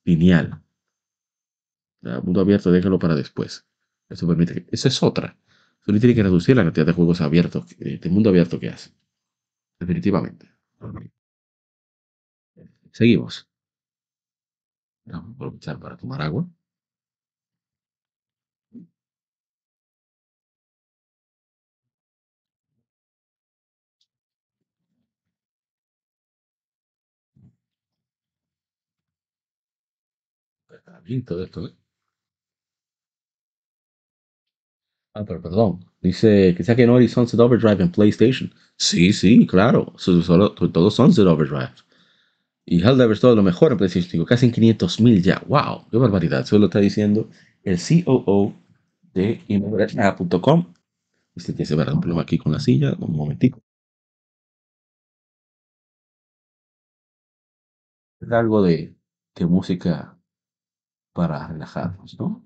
Lineal. 0.03 0.63
Mundo 2.23 2.41
abierto, 2.41 2.71
déjalo 2.71 2.97
para 2.97 3.13
después. 3.13 3.67
Eso 4.09 4.27
permite. 4.27 4.65
Eso 4.71 4.87
es 4.87 5.03
otra. 5.03 5.37
Solo 5.85 5.99
tiene 5.99 6.15
que 6.15 6.23
reducir 6.23 6.55
la 6.55 6.63
cantidad 6.63 6.87
de 6.87 6.93
juegos 6.93 7.21
abiertos, 7.21 7.67
de 7.77 8.09
mundo 8.09 8.31
abierto 8.31 8.59
que 8.59 8.69
hace 8.69 8.89
definitivamente. 9.79 10.49
Seguimos. 12.91 13.45
Vamos 15.05 15.29
a 15.31 15.33
aprovechar 15.35 15.79
para 15.79 15.95
tomar 15.97 16.21
agua. 16.21 16.45
Está 30.69 30.99
bien 30.99 31.23
todo 31.23 31.41
esto, 31.41 31.65
¿eh? 31.67 31.73
Ah, 35.15 35.23
pero 35.25 35.41
perdón. 35.41 35.85
Dice 36.01 36.55
que 36.57 36.75
que 36.75 36.87
no 36.87 36.95
hay 36.97 37.07
Sunset 37.07 37.39
Overdrive 37.39 37.83
en 37.83 37.91
PlayStation. 37.91 38.51
Sí, 38.77 39.13
sí, 39.13 39.45
claro. 39.47 39.93
Solo, 39.97 40.51
todos 40.53 40.95
Sunset 40.95 41.25
Overdrive. 41.27 41.71
Y 42.65 42.81
Helldivers 42.83 43.21
todo 43.21 43.35
lo 43.35 43.43
mejor 43.43 43.71
en 43.71 43.77
PlayStation 43.77 44.11
5. 44.11 44.25
Casi 44.25 44.47
en 44.47 44.51
500 44.53 45.01
mil 45.01 45.21
ya. 45.23 45.41
¡Wow! 45.47 45.87
¡Qué 45.91 45.97
barbaridad! 45.97 46.41
Eso 46.41 46.59
lo 46.59 46.65
está 46.67 46.79
diciendo 46.79 47.29
el 47.63 47.77
COO 47.79 48.53
de 49.13 49.41
Innovatia.com. 49.47 50.73
Este 51.35 51.53
tiene 51.53 51.83
un 51.93 52.01
problema 52.01 52.23
aquí 52.23 52.37
con 52.37 52.51
la 52.53 52.59
silla. 52.59 52.95
Un 52.99 53.15
momentico. 53.15 53.61
Algo 58.31 58.63
de, 58.63 58.95
de 59.35 59.45
música 59.45 60.17
para 61.13 61.47
relajarnos, 61.47 62.19
¿no? 62.19 62.45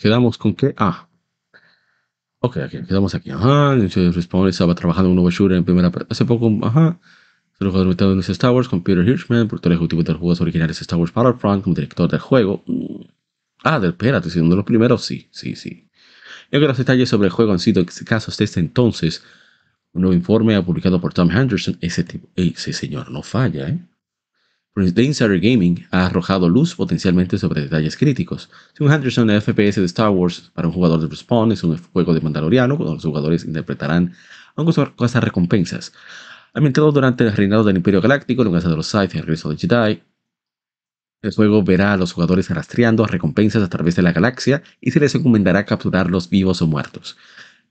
quedamos 0.00 0.38
con 0.38 0.54
que, 0.54 0.74
ah, 0.76 1.08
ok, 2.40 2.56
aquí, 2.58 2.82
quedamos 2.82 3.14
aquí, 3.14 3.30
ajá, 3.30 3.74
Respawn 3.74 4.48
estaba 4.48 4.74
trabajando 4.74 5.08
en 5.08 5.10
un 5.10 5.16
nuevo 5.16 5.30
shooter 5.30 5.56
en 5.56 5.64
primera, 5.64 5.90
hace 6.08 6.24
poco, 6.24 6.50
ajá, 6.62 6.98
se 7.58 7.64
lo 7.64 8.12
en 8.12 8.18
Star 8.18 8.50
Wars 8.50 8.68
con 8.68 8.82
Peter 8.82 9.06
Hirschman, 9.06 9.46
productor 9.46 9.72
ejecutivo 9.72 10.02
de 10.02 10.12
los 10.12 10.20
juegos 10.20 10.40
originales 10.40 10.80
Star 10.80 10.98
Wars 10.98 11.12
Battlefront, 11.12 11.62
como 11.62 11.74
director 11.74 12.10
del 12.10 12.20
juego. 12.20 12.64
Mm. 12.66 13.04
Ah, 13.62 13.78
del 13.78 13.90
espérate, 13.90 14.30
siendo 14.30 14.46
uno 14.46 14.54
de 14.54 14.56
los 14.58 14.66
primeros, 14.66 15.04
sí, 15.04 15.28
sí, 15.30 15.54
sí. 15.54 15.88
Y 16.50 16.58
que 16.58 16.66
los 16.66 16.76
detalles 16.76 17.08
sobre 17.08 17.26
el 17.26 17.32
juego 17.32 17.52
han 17.52 17.60
sido 17.60 17.84
casos 18.04 18.36
desde 18.36 18.60
entonces. 18.60 19.22
Un 19.92 20.02
nuevo 20.02 20.14
informe 20.14 20.60
publicado 20.62 21.00
por 21.00 21.12
Tom 21.12 21.30
Henderson, 21.30 21.78
ese 21.80 22.02
tipo, 22.02 22.28
ese 22.34 22.72
señor 22.72 23.10
no 23.10 23.22
falla, 23.22 23.68
¿eh? 23.68 23.78
The 24.74 25.02
Insider 25.02 25.38
Gaming 25.38 25.86
ha 25.90 26.06
arrojado 26.06 26.48
luz 26.48 26.74
potencialmente 26.74 27.36
sobre 27.36 27.60
detalles 27.60 27.94
críticos. 27.94 28.48
Según 28.72 28.90
Henderson, 28.90 29.28
el 29.28 29.42
FPS 29.42 29.76
de 29.76 29.84
Star 29.84 30.08
Wars 30.08 30.50
para 30.54 30.66
un 30.66 30.72
jugador 30.72 30.98
de 30.98 31.08
Respawn 31.08 31.52
es 31.52 31.62
un 31.62 31.76
juego 31.76 32.14
de 32.14 32.22
Mandaloriano, 32.22 32.76
donde 32.76 32.94
los 32.94 33.04
jugadores 33.04 33.44
interpretarán 33.44 34.14
a 34.56 35.20
recompensas. 35.20 35.92
Ambientado 36.54 36.90
durante 36.90 37.24
el 37.24 37.34
reinado 37.34 37.64
del 37.64 37.76
Imperio 37.76 38.00
Galáctico, 38.00 38.50
casa 38.50 38.70
de 38.70 38.76
los 38.76 38.86
Sith 38.86 39.14
y 39.14 39.18
el 39.18 39.24
regreso 39.24 39.50
de 39.50 39.58
Jedi, 39.58 40.02
el 41.20 41.34
juego 41.34 41.62
verá 41.62 41.92
a 41.92 41.96
los 41.98 42.12
jugadores 42.14 42.48
rastreando 42.48 43.04
recompensas 43.06 43.62
a 43.62 43.68
través 43.68 43.94
de 43.94 44.02
la 44.02 44.12
galaxia 44.12 44.62
y 44.80 44.90
se 44.90 45.00
les 45.00 45.14
encomendará 45.14 45.66
capturarlos 45.66 46.30
vivos 46.30 46.62
o 46.62 46.66
muertos. 46.66 47.18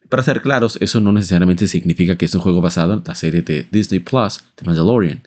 Para 0.07 0.21
ser 0.21 0.43
claros, 0.43 0.77
eso 0.79 0.99
no 0.99 1.11
necesariamente 1.11 1.67
significa 1.67 2.15
que 2.15 2.25
es 2.25 2.35
un 2.35 2.41
juego 2.41 2.61
basado 2.61 2.93
en 2.93 3.03
la 3.05 3.15
serie 3.15 3.41
de 3.41 3.67
Disney 3.71 3.99
Plus, 4.01 4.43
The 4.55 4.65
Mandalorian. 4.65 5.23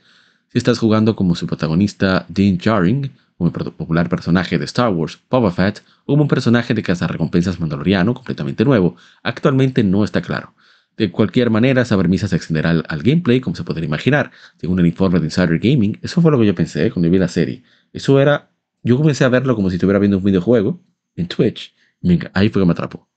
Si 0.55 0.59
estás 0.59 0.79
jugando 0.79 1.17
como 1.17 1.35
su 1.35 1.49
protagonista 1.49 2.27
Dean 2.29 2.61
Jaring, 2.61 3.11
como 3.37 3.51
el 3.51 3.73
popular 3.73 4.09
personaje 4.09 4.57
de 4.57 4.65
Star 4.67 4.89
Wars, 4.91 5.19
Boba 5.29 5.51
Fett, 5.51 5.83
o 6.05 6.13
como 6.13 6.23
un 6.23 6.29
personaje 6.29 6.73
de 6.75 6.83
recompensas 7.09 7.59
mandaloriano 7.59 8.15
completamente 8.15 8.65
nuevo, 8.65 8.95
actualmente 9.25 9.83
no 9.83 10.05
está 10.05 10.23
claro. 10.23 10.55
De 10.97 11.11
cualquier 11.11 11.51
manera, 11.51 11.83
esa 11.83 11.99
premisa 11.99 12.29
se 12.29 12.37
extenderá 12.37 12.71
al, 12.71 13.03
gameplay, 13.03 13.41
como 13.41 13.57
se 13.57 13.65
podría 13.65 13.87
imaginar. 13.87 14.31
Según 14.61 14.79
el 14.79 14.87
informe 14.87 15.19
de 15.19 15.25
Insider 15.25 15.59
Gaming, 15.59 15.99
eso 16.03 16.23
fue 16.23 16.31
lo 16.31 16.39
que 16.39 16.47
yo 16.47 16.55
pensé 16.55 16.89
cuando 16.93 17.11
vi 17.11 17.19
la 17.19 17.27
serie. 17.27 17.65
Eso 17.93 18.21
era, 18.21 18.53
yo 18.85 18.97
comencé 18.97 19.25
a 19.25 19.31
verlo 19.31 19.57
como 19.57 19.71
si 19.71 19.75
estuviera 19.75 19.99
viendo 19.99 20.19
un 20.19 20.25
videojuego 20.25 20.81
en 21.17 21.27
Twitch. 21.27 21.75
venga, 22.01 22.31
ahí 22.33 22.49
fue 22.49 22.63
que 22.63 22.67
me 22.67 22.73
atrapó. 22.73 23.09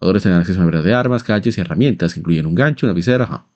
Jugadores 0.00 0.24
tendrán 0.24 0.40
acceso 0.40 0.60
a 0.60 0.66
una 0.66 0.82
de 0.82 0.92
armas, 0.92 1.22
gadgets 1.22 1.56
y 1.56 1.60
herramientas, 1.60 2.14
que 2.14 2.18
incluyen 2.18 2.46
un 2.46 2.56
gancho, 2.56 2.84
una 2.84 2.94
visera, 2.94 3.22
ajá. 3.22 3.46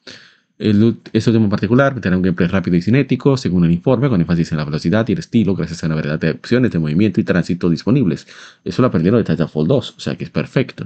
El, 0.59 1.01
este 1.13 1.31
último 1.31 1.45
en 1.47 1.51
particular 1.51 1.95
tendrá 1.95 2.17
un 2.17 2.23
gameplay 2.23 2.49
rápido 2.49 2.77
y 2.77 2.83
cinético, 2.83 3.37
según 3.37 3.65
el 3.65 3.71
informe, 3.71 4.09
con 4.09 4.21
énfasis 4.21 4.51
en 4.53 4.59
la 4.59 4.65
velocidad 4.65 5.07
y 5.09 5.13
el 5.13 5.21
estilo, 5.21 5.55
gracias 5.55 5.85
a 5.85 5.87
una 5.87 5.95
variedad 5.95 6.19
de 6.19 6.33
opciones 6.33 6.73
de 6.73 6.81
movimiento 6.81 7.21
y 7.21 7.25
tránsito 7.25 7.71
disponibles. 7.71 8.27
Eso 8.65 8.83
lo 8.83 8.89
aprendieron 8.89 9.23
de 9.23 9.25
Titanfall 9.25 9.69
2, 9.69 9.95
o 9.97 10.01
sea 10.01 10.17
que 10.17 10.25
es 10.25 10.31
perfecto. 10.31 10.85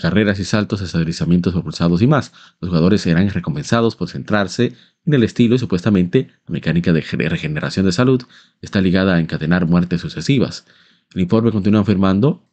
Carreras 0.00 0.38
y 0.38 0.44
saltos, 0.44 0.80
deslizamientos 0.80 1.52
propulsados 1.52 2.02
y 2.02 2.06
más. 2.06 2.32
Los 2.60 2.68
jugadores 2.68 3.02
serán 3.02 3.28
recompensados 3.30 3.96
por 3.96 4.08
centrarse 4.08 4.74
en 5.04 5.14
el 5.14 5.24
estilo 5.24 5.56
y 5.56 5.58
supuestamente 5.58 6.30
la 6.46 6.52
mecánica 6.52 6.92
de 6.92 7.00
regeneración 7.28 7.86
de 7.86 7.92
salud 7.92 8.22
está 8.60 8.80
ligada 8.80 9.16
a 9.16 9.20
encadenar 9.20 9.66
muertes 9.66 10.00
sucesivas. 10.00 10.66
El 11.14 11.22
informe 11.22 11.50
continúa 11.50 11.80
afirmando 11.80 12.44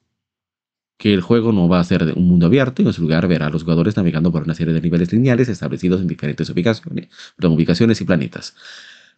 que 1.02 1.16
el 1.16 1.22
juego 1.22 1.52
no 1.52 1.68
va 1.68 1.80
a 1.80 1.84
ser 1.84 2.14
un 2.16 2.28
mundo 2.28 2.46
abierto 2.46 2.84
y 2.84 2.86
en 2.86 2.94
su 2.94 3.02
lugar 3.02 3.28
verá 3.28 3.48
a 3.48 3.50
los 3.50 3.64
jugadores 3.64 3.98
navegando 3.98 4.32
por 4.32 4.44
una 4.44 4.54
serie 4.54 4.72
de 4.72 4.82
niveles 4.82 5.12
lineales 5.12 5.50
establecidos 5.50 6.00
en 6.00 6.08
diferentes 6.08 6.48
ubicaciones, 6.52 7.10
ubicaciones 7.42 8.00
y 8.02 8.06
planetas. 8.06 8.56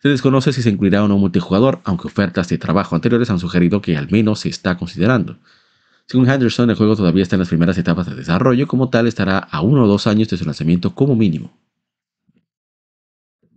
Se 0.02 0.08
desconoce 0.08 0.54
si 0.54 0.62
se 0.62 0.70
incluirá 0.70 1.04
o 1.04 1.10
no 1.10 1.18
multijugador, 1.18 1.82
aunque 1.84 2.08
ofertas 2.08 2.48
de 2.48 2.58
trabajo 2.58 2.96
anteriores 2.96 3.30
han 3.32 3.40
sugerido 3.40 3.82
que 3.82 3.98
al 3.98 4.10
menos 4.10 4.40
se 4.40 4.48
está 4.48 4.78
considerando. 4.78 5.40
Según 6.06 6.30
Henderson, 6.30 6.70
el 6.70 6.78
juego 6.78 6.96
todavía 6.96 7.24
está 7.24 7.36
en 7.36 7.42
las 7.42 7.50
primeras 7.50 7.78
etapas 7.78 8.10
de 8.10 8.16
desarrollo, 8.16 8.66
como 8.66 8.90
tal 8.90 9.06
estará 9.06 9.40
a 9.40 9.60
uno 9.60 9.84
o 9.84 9.88
dos 9.88 10.08
años 10.08 10.30
de 10.30 10.38
su 10.38 10.46
lanzamiento 10.46 10.96
como 10.96 11.18
mínimo. 11.18 11.52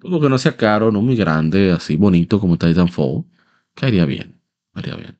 Todo 0.01 0.21
que 0.21 0.29
no 0.29 0.39
sea 0.39 0.57
caro, 0.57 0.91
no 0.91 1.01
muy 1.01 1.15
grande, 1.15 1.71
así 1.71 1.95
bonito 1.95 2.41
como 2.41 2.59
Titanfall, 2.59 3.25
caería 3.73 4.05
bien, 4.05 4.41
haría 4.75 4.97
bien. 4.97 5.17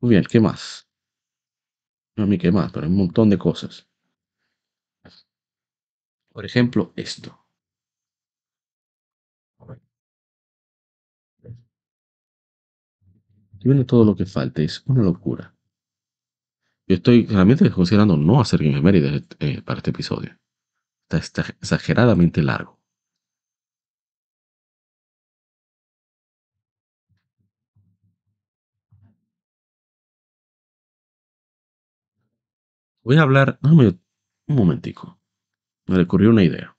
Muy 0.00 0.10
bien, 0.10 0.24
¿qué 0.24 0.40
más? 0.40 0.89
No 2.20 2.24
a 2.24 2.26
mí 2.26 2.36
qué 2.36 2.52
más, 2.52 2.70
pero 2.70 2.84
hay 2.84 2.92
un 2.92 2.98
montón 2.98 3.30
de 3.30 3.38
cosas. 3.38 3.88
Por 6.28 6.44
ejemplo, 6.44 6.92
esto. 6.94 7.46
Aquí 13.54 13.68
viene 13.68 13.86
todo 13.86 14.04
lo 14.04 14.14
que 14.14 14.26
falta, 14.26 14.60
es 14.60 14.82
una 14.84 15.02
locura. 15.02 15.56
Yo 16.86 16.96
estoy 16.96 17.24
realmente 17.24 17.70
considerando 17.70 18.18
no 18.18 18.38
hacer 18.38 18.62
Game 18.62 19.24
eh, 19.38 19.62
para 19.62 19.78
este 19.78 19.90
episodio. 19.90 20.38
Está 21.08 21.40
exageradamente 21.58 22.42
largo. 22.42 22.79
Voy 33.02 33.16
a 33.16 33.22
hablar. 33.22 33.58
un 33.62 34.56
momentico. 34.56 35.18
Me 35.86 36.00
ocurrió 36.02 36.30
una 36.30 36.44
idea. 36.44 36.76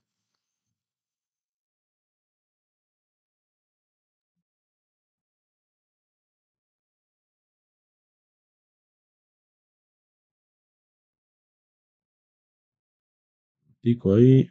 Digo 13.83 14.15
ahí. 14.15 14.49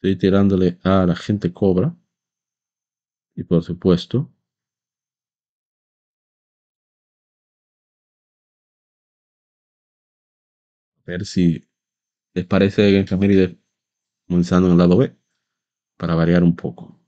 Estoy 0.00 0.16
tirándole 0.16 0.78
a 0.84 1.06
la 1.06 1.14
gente 1.16 1.52
cobra. 1.52 1.96
Y 3.36 3.44
por 3.44 3.62
supuesto. 3.62 4.30
Ver 11.08 11.24
si 11.26 11.66
les 12.34 12.46
parece 12.46 13.04
que 13.06 13.16
Mérida 13.16 13.50
comenzando 14.28 14.68
en 14.68 14.72
el 14.74 14.78
lado 14.78 14.98
B 14.98 15.16
para 15.98 16.14
variar 16.14 16.42
un 16.44 16.56
poco. 16.56 17.00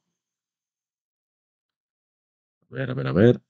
A 2.70 2.74
ver, 2.74 2.90
a 2.90 2.94
ver, 2.94 3.06
a 3.08 3.12
ver. 3.12 3.40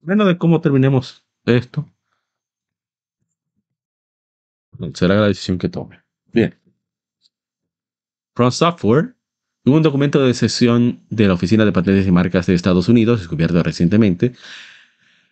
Menos 0.00 0.26
de 0.26 0.38
cómo 0.38 0.60
terminemos 0.60 1.26
esto. 1.44 1.86
Será 4.94 5.16
la 5.16 5.28
decisión 5.28 5.58
que 5.58 5.68
tome. 5.68 6.00
Bien. 6.32 6.54
From 8.34 8.50
Software, 8.50 9.14
un 9.64 9.82
documento 9.82 10.24
de 10.24 10.34
sesión 10.34 11.00
de 11.10 11.26
la 11.26 11.34
Oficina 11.34 11.64
de 11.64 11.72
Patentes 11.72 12.06
y 12.06 12.12
Marcas 12.12 12.46
de 12.46 12.54
Estados 12.54 12.88
Unidos, 12.88 13.20
descubierto 13.20 13.62
recientemente, 13.62 14.34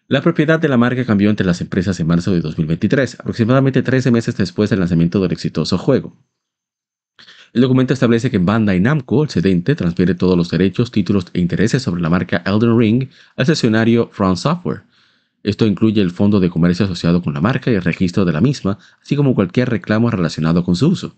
la 0.08 0.20
propiedad 0.20 0.58
de 0.58 0.68
la 0.68 0.76
marca 0.76 1.04
cambió 1.04 1.30
entre 1.30 1.46
las 1.46 1.60
empresas 1.60 1.98
en 2.00 2.06
marzo 2.06 2.32
de 2.32 2.40
2023, 2.40 3.20
aproximadamente 3.20 3.82
13 3.82 4.10
meses 4.10 4.36
después 4.36 4.70
del 4.70 4.80
lanzamiento 4.80 5.20
del 5.20 5.32
exitoso 5.32 5.78
juego. 5.78 6.16
El 7.54 7.62
documento 7.62 7.94
establece 7.94 8.30
que 8.30 8.38
Bandai 8.38 8.80
Namco, 8.80 9.22
el 9.22 9.30
cedente, 9.30 9.76
transfiere 9.76 10.14
todos 10.14 10.36
los 10.36 10.50
derechos, 10.50 10.90
títulos 10.90 11.26
e 11.32 11.40
intereses 11.40 11.82
sobre 11.82 12.02
la 12.02 12.10
marca 12.10 12.42
Elden 12.44 12.76
Ring 12.76 13.08
al 13.36 13.46
sesionario 13.46 14.08
From 14.12 14.36
Software, 14.36 14.82
esto 15.44 15.66
incluye 15.66 16.00
el 16.00 16.10
fondo 16.10 16.40
de 16.40 16.50
comercio 16.50 16.86
asociado 16.86 17.22
con 17.22 17.34
la 17.34 17.40
marca 17.40 17.70
y 17.70 17.74
el 17.74 17.82
registro 17.82 18.24
de 18.24 18.32
la 18.32 18.40
misma, 18.40 18.78
así 19.00 19.14
como 19.14 19.34
cualquier 19.34 19.68
reclamo 19.68 20.10
relacionado 20.10 20.64
con 20.64 20.74
su 20.74 20.88
uso. 20.88 21.14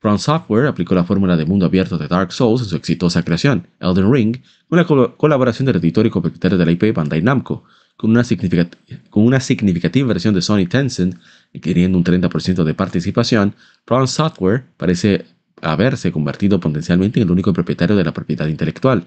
From 0.00 0.18
Software 0.18 0.66
aplicó 0.66 0.94
la 0.94 1.04
fórmula 1.04 1.36
de 1.36 1.44
mundo 1.44 1.66
abierto 1.66 1.98
de 1.98 2.08
Dark 2.08 2.32
Souls 2.32 2.62
en 2.62 2.68
su 2.68 2.76
exitosa 2.76 3.22
creación, 3.22 3.66
Elden 3.80 4.12
Ring, 4.12 4.36
con 4.68 4.78
la 4.78 4.86
colaboración 5.16 5.66
del 5.66 5.76
editor 5.76 6.06
y 6.06 6.10
copropietario 6.10 6.56
de 6.56 6.64
la 6.64 6.72
IP 6.72 6.94
Bandai 6.94 7.20
Namco, 7.20 7.64
con 7.96 8.10
una, 8.10 8.22
significativa 8.22 10.02
inversión 10.02 10.34
de 10.34 10.40
Sony 10.40 10.66
Tencent, 10.68 11.16
adquiriendo 11.54 11.98
un 11.98 12.04
30% 12.04 12.62
de 12.62 12.74
participación, 12.74 13.54
From 13.84 14.06
Software 14.06 14.64
parece 14.76 15.26
haberse 15.60 16.12
convertido 16.12 16.60
potencialmente 16.60 17.20
en 17.20 17.26
el 17.26 17.32
único 17.32 17.52
propietario 17.52 17.96
de 17.96 18.04
la 18.04 18.12
propiedad 18.12 18.46
intelectual, 18.46 19.02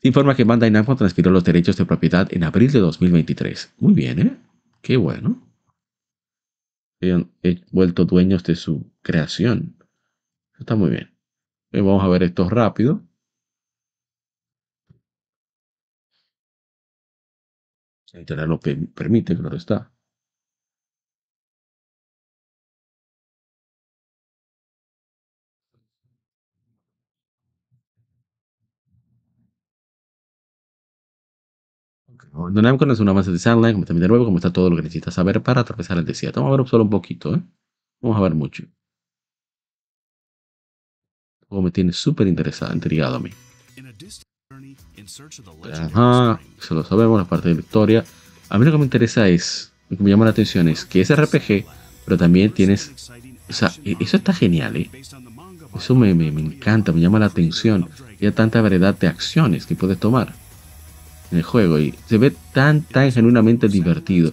se 0.00 0.08
informa 0.08 0.36
que 0.36 0.44
Bandai 0.44 0.70
Namco 0.70 0.94
transfirió 0.94 1.30
los 1.32 1.44
derechos 1.44 1.76
de 1.76 1.84
propiedad 1.84 2.28
en 2.30 2.44
abril 2.44 2.70
de 2.70 2.78
2023. 2.78 3.74
Muy 3.78 3.94
bien, 3.94 4.18
¿eh? 4.20 4.36
Qué 4.80 4.96
bueno. 4.96 5.42
Han 7.00 7.30
vuelto 7.70 8.04
dueños 8.04 8.44
de 8.44 8.54
su 8.56 8.92
creación. 9.02 9.76
Está 10.58 10.76
muy 10.76 10.90
bien. 10.90 11.16
Vamos 11.72 12.02
a 12.02 12.08
ver 12.08 12.22
esto 12.22 12.48
rápido. 12.48 13.02
Internet 18.14 18.48
lo 18.48 18.58
permite, 18.58 19.36
claro 19.36 19.56
está. 19.56 19.92
No 32.32 32.92
es 32.92 33.00
una 33.00 33.12
base 33.12 33.30
de 33.30 33.38
Sandline, 33.38 33.74
como 33.74 33.84
también 33.84 34.02
de 34.02 34.08
nuevo, 34.08 34.24
como 34.24 34.38
está 34.38 34.52
todo 34.52 34.70
lo 34.70 34.76
que 34.76 34.82
necesitas 34.82 35.14
saber 35.14 35.42
para 35.42 35.62
atravesar 35.62 35.98
el 35.98 36.04
desierto. 36.04 36.40
Vamos 36.40 36.54
a 36.54 36.62
ver 36.62 36.68
solo 36.68 36.84
un 36.84 36.90
poquito, 36.90 37.34
¿eh? 37.34 37.42
Vamos 38.00 38.18
a 38.18 38.22
ver 38.22 38.34
mucho. 38.34 38.64
juego 41.48 41.62
me 41.62 41.70
tiene 41.70 41.92
súper 41.92 42.26
interesado, 42.26 42.74
intrigado 42.74 43.16
a 43.16 43.20
mí. 43.20 43.30
Ajá, 45.72 46.40
eso 46.58 46.74
lo 46.74 46.84
sabemos, 46.84 47.18
la 47.18 47.26
parte 47.26 47.48
de 47.48 47.54
la 47.54 47.60
historia. 47.60 48.04
A 48.50 48.58
mí 48.58 48.64
lo 48.64 48.72
que 48.72 48.78
me 48.78 48.84
interesa 48.84 49.28
es, 49.28 49.72
lo 49.88 49.96
que 49.96 50.02
me 50.02 50.10
llama 50.10 50.26
la 50.26 50.32
atención 50.32 50.68
es 50.68 50.84
que 50.84 51.00
es 51.00 51.14
RPG, 51.14 51.64
pero 52.04 52.18
también 52.18 52.52
tienes, 52.52 53.10
o 53.48 53.52
sea, 53.52 53.72
e, 53.84 53.96
eso 53.98 54.18
está 54.18 54.34
genial, 54.34 54.76
¿eh? 54.76 54.90
Eso 55.74 55.94
me, 55.94 56.14
me, 56.14 56.30
me 56.30 56.40
encanta, 56.40 56.92
me 56.92 57.00
llama 57.00 57.18
la 57.18 57.26
atención. 57.26 57.88
Hay 58.20 58.30
tanta 58.32 58.60
variedad 58.60 58.98
de 58.98 59.06
acciones 59.06 59.66
que 59.66 59.74
puedes 59.74 59.98
tomar 59.98 60.34
en 61.30 61.38
el 61.38 61.44
juego 61.44 61.78
y 61.78 61.94
se 62.06 62.18
ve 62.18 62.34
tan, 62.52 62.82
tan 62.82 63.12
genuinamente 63.12 63.68
divertido, 63.68 64.32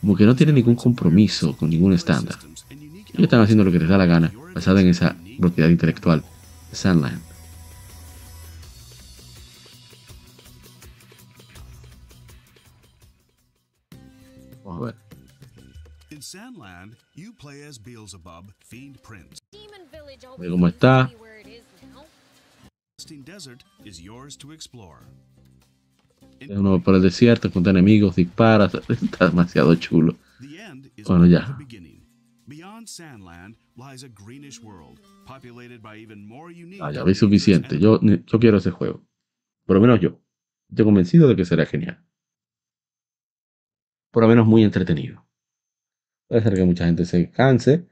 como 0.00 0.16
que 0.16 0.24
no 0.24 0.36
tiene 0.36 0.52
ningún 0.52 0.76
compromiso 0.76 1.56
con 1.56 1.70
ningún 1.70 1.92
estándar. 1.92 2.36
Ellos 2.70 3.24
están 3.24 3.40
haciendo 3.40 3.64
lo 3.64 3.72
que 3.72 3.78
les 3.78 3.88
da 3.88 3.98
la 3.98 4.06
gana, 4.06 4.32
basada 4.54 4.80
en 4.80 4.88
esa 4.88 5.16
propiedad 5.38 5.68
intelectual 5.68 6.24
Sandland. 6.72 7.20
Vamos 14.64 14.82
a 14.82 14.84
ver. 14.86 14.94
In 16.10 16.22
Sandland, 16.22 16.96
you 17.14 17.32
play 17.32 17.62
as 17.62 17.78
Beelzebub, 17.78 18.52
Fiend 18.60 18.98
Prince. 19.02 19.40
Ve 20.38 20.48
cómo 20.48 20.68
está. 20.68 21.10
Uno 26.48 26.82
por 26.82 26.94
el 26.94 27.02
desierto, 27.02 27.50
contra 27.50 27.70
enemigos, 27.70 28.16
dispara, 28.16 28.66
está 28.88 29.28
demasiado 29.28 29.74
chulo. 29.76 30.16
Bueno, 31.06 31.26
ya. 31.26 31.56
Ah, 36.80 36.92
ya 36.92 37.04
veis 37.04 37.18
suficiente. 37.18 37.78
Yo, 37.78 38.00
yo 38.00 38.38
quiero 38.38 38.58
ese 38.58 38.70
juego. 38.70 39.04
Por 39.66 39.76
lo 39.76 39.82
menos 39.82 40.00
yo. 40.00 40.20
Estoy 40.68 40.84
convencido 40.84 41.28
de 41.28 41.36
que 41.36 41.44
será 41.44 41.66
genial. 41.66 42.04
Por 44.10 44.22
lo 44.22 44.28
menos 44.28 44.46
muy 44.46 44.64
entretenido. 44.64 45.26
Puede 46.28 46.42
ser 46.42 46.54
que 46.54 46.64
mucha 46.64 46.86
gente 46.86 47.04
se 47.04 47.30
canse. 47.30 47.86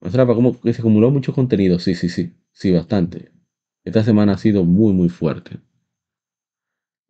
O 0.00 0.10
sea, 0.10 0.26
para 0.26 0.38
que 0.62 0.72
se 0.72 0.80
acumuló 0.80 1.10
mucho 1.10 1.32
contenido. 1.32 1.78
Sí, 1.78 1.94
sí, 1.94 2.08
sí. 2.08 2.34
Sí, 2.52 2.70
bastante. 2.70 3.32
Esta 3.84 4.02
semana 4.02 4.32
ha 4.32 4.38
sido 4.38 4.64
muy, 4.64 4.92
muy 4.92 5.08
fuerte. 5.08 5.60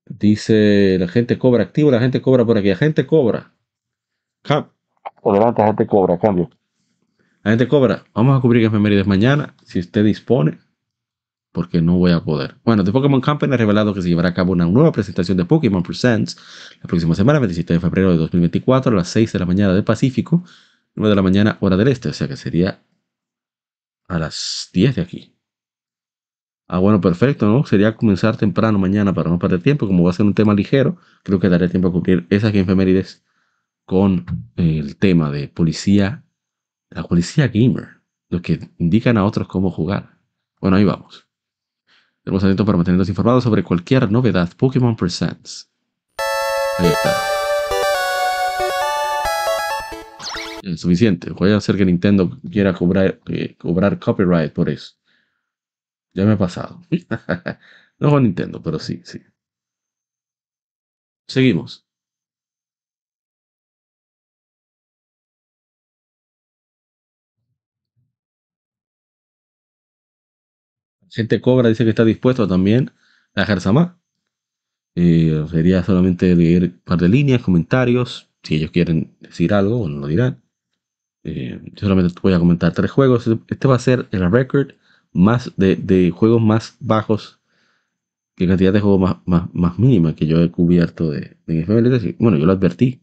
Dice, 0.07 0.97
la 0.99 1.09
gente 1.09 1.39
cobra 1.39 1.63
activo, 1.65 1.91
la 1.91 2.01
gente 2.01 2.21
cobra 2.21 2.45
por 2.45 2.59
aquí. 2.59 2.69
La 2.69 2.77
gente 2.77 3.07
cobra. 3.07 3.53
Cam- 4.43 4.69
Adelante, 5.25 5.63
la 5.63 5.69
gente 5.69 5.87
cobra, 5.87 6.19
cambio. 6.19 6.51
La 7.43 7.53
gente 7.53 7.69
cobra. 7.69 8.05
Vamos 8.15 8.39
a 8.39 8.41
cubrir 8.41 8.65
efemérides 8.65 9.07
mañana, 9.07 9.55
si 9.65 9.79
usted 9.79 10.05
dispone, 10.05 10.59
porque 11.53 11.81
no 11.81 11.97
voy 11.99 12.13
a 12.13 12.21
poder. 12.21 12.57
Bueno, 12.65 12.85
The 12.85 12.93
Pokémon 12.93 13.21
Company 13.21 13.55
ha 13.55 13.57
revelado 13.57 13.95
que 13.95 14.03
se 14.03 14.09
llevará 14.09 14.31
a 14.31 14.35
cabo 14.35 14.53
una 14.53 14.67
nueva 14.67 14.93
presentación 14.93 15.37
de 15.39 15.45
Pokémon 15.47 15.83
Presents 15.83 16.37
la 16.83 16.87
próxima 16.89 17.15
semana, 17.15 17.39
27 17.39 17.75
de 17.75 17.81
febrero 17.81 18.11
de 18.13 18.17
2024, 18.19 18.93
a 18.93 18.97
las 18.97 19.09
6 19.09 19.33
de 19.33 19.39
la 19.39 19.47
mañana 19.47 19.73
del 19.73 19.85
Pacífico, 19.85 20.45
9 20.95 21.11
de 21.11 21.17
la 21.17 21.23
mañana, 21.23 21.57
hora 21.61 21.77
del 21.77 21.89
este, 21.89 22.09
o 22.09 22.13
sea 22.13 22.29
que 22.29 22.37
sería 22.37 22.83
a 24.09 24.19
las 24.19 24.69
10 24.73 24.97
de 24.97 25.03
aquí. 25.03 25.34
Ah, 26.67 26.79
bueno, 26.79 27.01
perfecto, 27.01 27.47
¿no? 27.47 27.65
Sería 27.67 27.95
comenzar 27.97 28.37
temprano 28.37 28.79
mañana 28.79 29.13
para 29.13 29.29
no 29.31 29.39
perder 29.39 29.63
tiempo. 29.63 29.87
Como 29.87 30.05
va 30.05 30.11
a 30.11 30.15
ser 30.15 30.25
un 30.25 30.35
tema 30.35 30.55
ligero, 30.55 30.97
creo 31.23 31.39
que 31.39 31.49
daré 31.49 31.69
tiempo 31.69 31.89
a 31.89 31.93
cubrir 31.93 32.27
esas 32.31 32.55
efemérides 32.55 33.23
con 33.85 34.25
el 34.57 34.97
tema 34.97 35.31
de 35.31 35.49
policía, 35.49 36.25
la 36.91 37.03
policía 37.03 37.49
gamer, 37.49 38.01
los 38.31 38.41
que 38.41 38.71
indican 38.79 39.19
a 39.19 39.25
otros 39.25 39.47
cómo 39.47 39.71
jugar. 39.71 40.19
Bueno, 40.61 40.77
ahí 40.79 40.85
vamos. 40.85 41.29
Estamos 42.19 42.43
atentos 42.43 42.65
para 42.65 42.79
mantenernos 42.79 43.11
informados 43.11 43.45
sobre 43.45 43.63
cualquier 43.63 44.11
novedad 44.11 44.51
Pokémon 44.57 44.97
Presents. 44.97 45.71
Ahí 46.79 46.89
está. 46.89 47.15
Bien, 50.63 50.79
suficiente. 50.79 51.31
Voy 51.33 51.51
a 51.51 51.59
hacer 51.59 51.77
que 51.77 51.85
Nintendo 51.85 52.39
quiera 52.51 52.73
cobrar, 52.73 53.21
eh, 53.27 53.55
cobrar 53.59 53.99
copyright 53.99 54.55
por 54.55 54.71
eso. 54.71 54.95
Ya 56.15 56.25
me 56.25 56.33
ha 56.33 56.39
pasado. 56.39 56.81
no 57.99 58.11
con 58.11 58.23
Nintendo, 58.23 58.63
pero 58.63 58.79
sí, 58.79 59.01
sí. 59.05 59.21
Seguimos. 61.29 61.85
Gente 71.09 71.41
Cobra 71.41 71.71
dice 71.71 71.85
que 71.85 71.91
está 71.91 72.05
dispuesto 72.05 72.47
también 72.47 72.93
a 73.35 73.41
dejarse 73.41 73.73
más. 73.73 73.93
Eh, 74.97 75.45
sería 75.51 75.83
solamente 75.83 76.35
leer 76.37 76.65
un 76.65 76.81
par 76.85 76.99
de 77.01 77.09
líneas, 77.09 77.43
comentarios. 77.43 78.31
Si 78.43 78.57
ellos 78.57 78.71
quieren 78.71 79.17
decir 79.21 79.53
algo, 79.55 79.79
bueno, 79.79 79.99
lo 80.01 80.07
dirán. 80.07 80.43
Eh, 81.25 81.61
yo 81.75 81.81
solamente 81.89 82.15
voy 82.23 82.35
a 82.35 82.39
comentar 82.41 82.73
tres 82.75 82.91
juegos. 82.91 83.29
Este 83.49 83.69
va 83.69 83.77
a 83.77 83.81
ser 83.81 84.09
el 84.13 84.31
record 84.31 84.73
más 85.15 85.53
de, 85.57 85.77
de 85.77 86.11
juegos 86.13 86.43
más 86.43 86.77
bajos, 86.81 87.41
que 88.37 88.47
cantidad 88.49 88.73
de 88.73 88.81
juegos 88.81 89.01
más, 89.01 89.17
más, 89.27 89.55
más 89.55 89.79
mínima 89.79 90.15
que 90.15 90.27
yo 90.27 90.43
he 90.43 90.51
cubierto 90.51 91.11
de, 91.11 91.37
de 91.47 91.61
efemérides. 91.61 92.05
Y, 92.05 92.13
Bueno, 92.19 92.39
yo 92.39 92.47
lo 92.47 92.53
advertí. 92.53 93.01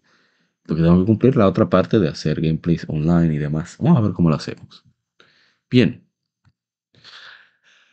Porque 0.65 0.83
tengo 0.83 0.99
que 0.99 1.05
cumplir 1.07 1.35
la 1.37 1.47
otra 1.47 1.69
parte 1.69 1.99
de 1.99 2.09
hacer 2.09 2.41
gameplays 2.41 2.85
online 2.89 3.35
y 3.35 3.39
demás. 3.39 3.77
Vamos 3.79 3.97
a 3.99 4.01
ver 4.01 4.13
cómo 4.13 4.29
lo 4.29 4.35
hacemos. 4.35 4.85
Bien. 5.69 6.03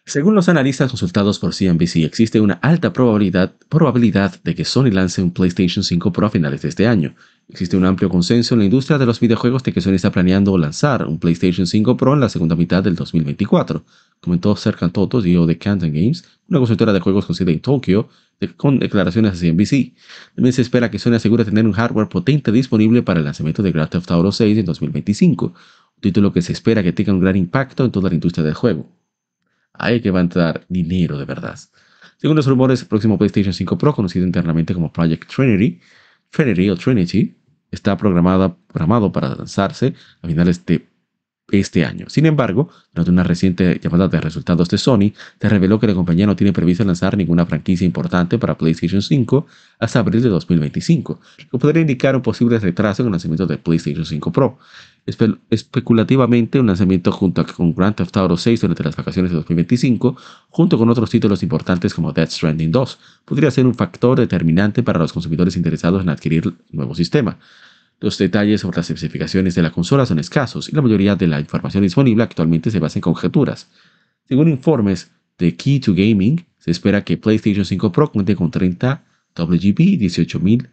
Según 0.09 0.35
los 0.35 0.49
analistas 0.49 0.91
consultados 0.91 1.39
por 1.39 1.55
CNBC, 1.55 1.97
existe 1.97 2.41
una 2.41 2.55
alta 2.55 2.95
probabilidad, 2.95 4.41
de 4.43 4.55
que 4.55 4.65
Sony 4.65 4.91
lance 4.91 5.23
un 5.23 5.33
PlayStation 5.33 5.85
5 5.85 6.13
Pro 6.15 6.29
a 6.29 6.31
finales 6.31 6.63
de 6.63 6.71
este 6.71 6.87
año. 6.87 7.15
Existe 7.51 7.77
un 7.77 7.85
amplio 7.85 8.09
consenso 8.09 8.55
en 8.55 8.61
la 8.61 8.65
industria 8.65 8.97
de 8.97 9.05
los 9.05 9.21
videojuegos 9.21 9.63
de 9.65 9.75
que 9.75 9.83
Sony 9.83 9.97
está 9.97 10.11
planeando 10.11 10.57
lanzar 10.57 11.07
un 11.07 11.19
PlayStation 11.19 11.67
5 11.67 11.99
Pro 11.99 12.15
en 12.15 12.21
la 12.21 12.31
segunda 12.31 12.57
mitad 12.57 12.83
del 12.83 12.95
2024, 12.95 13.85
comentó 14.23 14.57
Serkan 14.57 14.93
Toto, 14.93 15.21
CEO 15.21 15.45
de 15.45 15.59
Canton 15.59 15.93
Games, 15.93 16.25
una 16.49 16.61
consultora 16.61 16.95
de 16.95 17.01
juegos 17.01 17.27
con 17.27 17.37
sede 17.37 17.53
en 17.53 17.61
Tokio, 17.61 18.09
con 18.57 18.79
declaraciones 18.79 19.35
a 19.35 19.37
CNBC. 19.37 19.93
También 20.35 20.55
se 20.55 20.63
espera 20.63 20.91
que 20.91 20.99
Sony 20.99 21.17
asegure 21.17 21.45
tener 21.45 21.67
un 21.67 21.73
hardware 21.73 22.09
potente 22.09 22.51
disponible 22.51 23.03
para 23.03 23.19
el 23.19 23.27
lanzamiento 23.27 23.63
de 23.63 23.73
Grand 23.73 23.91
Theft 23.91 24.11
Auto 24.11 24.33
6 24.33 24.57
en 24.57 24.65
2025, 24.65 25.45
un 25.45 25.55
título 26.01 26.33
que 26.33 26.41
se 26.41 26.53
espera 26.53 26.83
que 26.83 26.95
tenga 26.95 27.13
un 27.13 27.21
gran 27.21 27.37
impacto 27.37 27.85
en 27.85 27.91
toda 27.91 28.09
la 28.09 28.15
industria 28.15 28.43
del 28.43 28.55
juego. 28.55 28.89
Ahí 29.79 30.01
que 30.01 30.11
va 30.11 30.19
a 30.19 30.23
entrar 30.23 30.65
dinero 30.69 31.19
de 31.19 31.25
verdad. 31.25 31.59
Según 32.19 32.37
los 32.37 32.47
rumores, 32.47 32.83
el 32.83 32.89
próximo 32.89 33.17
PlayStation 33.17 33.55
5 33.55 33.79
Pro, 33.79 33.95
conocido 33.95 34.27
internamente 34.27 34.75
como 34.75 34.93
Project 34.93 35.31
Trinity, 35.35 35.81
Trinity 36.31 36.69
o 36.71 36.77
Trinity, 36.77 37.37
está 37.71 37.97
programada- 37.97 38.57
programado 38.67 39.13
para 39.13 39.35
lanzarse 39.35 39.95
a 40.23 40.27
finales 40.27 40.65
de 40.67 40.89
este 41.51 41.85
año. 41.85 42.07
Sin 42.11 42.27
embargo, 42.27 42.69
durante 42.93 43.11
una 43.11 43.23
reciente 43.23 43.81
llamada 43.83 44.09
de 44.09 44.21
resultados 44.21 44.69
de 44.69 44.77
Sony, 44.77 45.13
se 45.41 45.49
reveló 45.49 45.81
que 45.81 45.87
la 45.87 45.95
compañía 45.95 46.27
no 46.27 46.37
tiene 46.37 46.53
previsto 46.53 46.85
lanzar 46.85 47.17
ninguna 47.17 47.47
franquicia 47.47 47.87
importante 47.87 48.37
para 48.39 48.59
PlayStation 48.59 49.01
5 49.01 49.47
hasta 49.79 50.01
abril 50.01 50.23
de 50.23 50.29
2025, 50.29 51.21
lo 51.39 51.51
que 51.51 51.59
podría 51.59 51.81
indicar 51.81 52.15
un 52.17 52.23
posible 52.23 52.59
retraso 52.59 53.03
en 53.03 53.07
el 53.07 53.13
lanzamiento 53.13 53.47
de 53.47 53.57
PlayStation 53.57 54.05
5 54.05 54.31
Pro. 54.33 54.59
Espe- 55.09 55.39
especulativamente, 55.49 56.61
un 56.61 56.67
lanzamiento 56.67 57.11
junto 57.13 57.43
con 57.47 57.75
Grand 57.75 57.97
Theft 57.97 58.15
Auto 58.19 58.37
6 58.37 58.61
durante 58.61 58.83
las 58.85 58.95
vacaciones 58.95 59.31
de 59.31 59.37
2025, 59.37 60.17
junto 60.51 60.77
con 60.77 60.91
otros 60.91 61.09
títulos 61.09 61.43
importantes 61.43 61.95
como 61.95 62.13
Death 62.13 62.29
Stranding 62.29 62.71
2, 62.71 62.99
podría 63.25 63.51
ser 63.51 63.65
un 63.67 63.75
factor 63.75 64.21
determinante 64.21 64.83
para 64.83 64.99
los 64.99 65.15
consumidores 65.15 65.57
interesados 65.57 66.03
en 66.03 66.11
adquirir 66.11 66.45
el 66.45 66.55
nuevo 66.73 66.95
sistema. 66.95 67.39
Los 68.01 68.19
detalles 68.19 68.61
sobre 68.61 68.77
las 68.77 68.91
especificaciones 68.91 69.55
de 69.55 69.63
la 69.63 69.71
consola 69.71 70.05
son 70.05 70.19
escasos 70.19 70.69
y 70.69 70.77
la 70.77 70.83
mayoría 70.83 71.17
de 71.17 71.27
la 71.27 71.41
información 71.41 71.83
disponible 71.85 72.23
actualmente 72.23 72.71
se 72.71 72.79
basa 72.79 72.99
en 72.99 73.03
conjeturas. 73.03 73.67
Según 74.29 74.49
informes 74.49 75.11
de 75.39 75.57
Key 75.57 75.81
to 75.81 75.95
Gaming, 75.95 76.45
se 76.59 76.71
espera 76.71 77.03
que 77.03 77.17
PlayStation 77.17 77.65
5 77.65 77.93
Pro 77.93 78.13
cuente 78.13 78.37
con 78.37 78.51
30 78.51 79.03
WGB 79.35 79.81
y 79.81 79.97
18000 79.97 80.69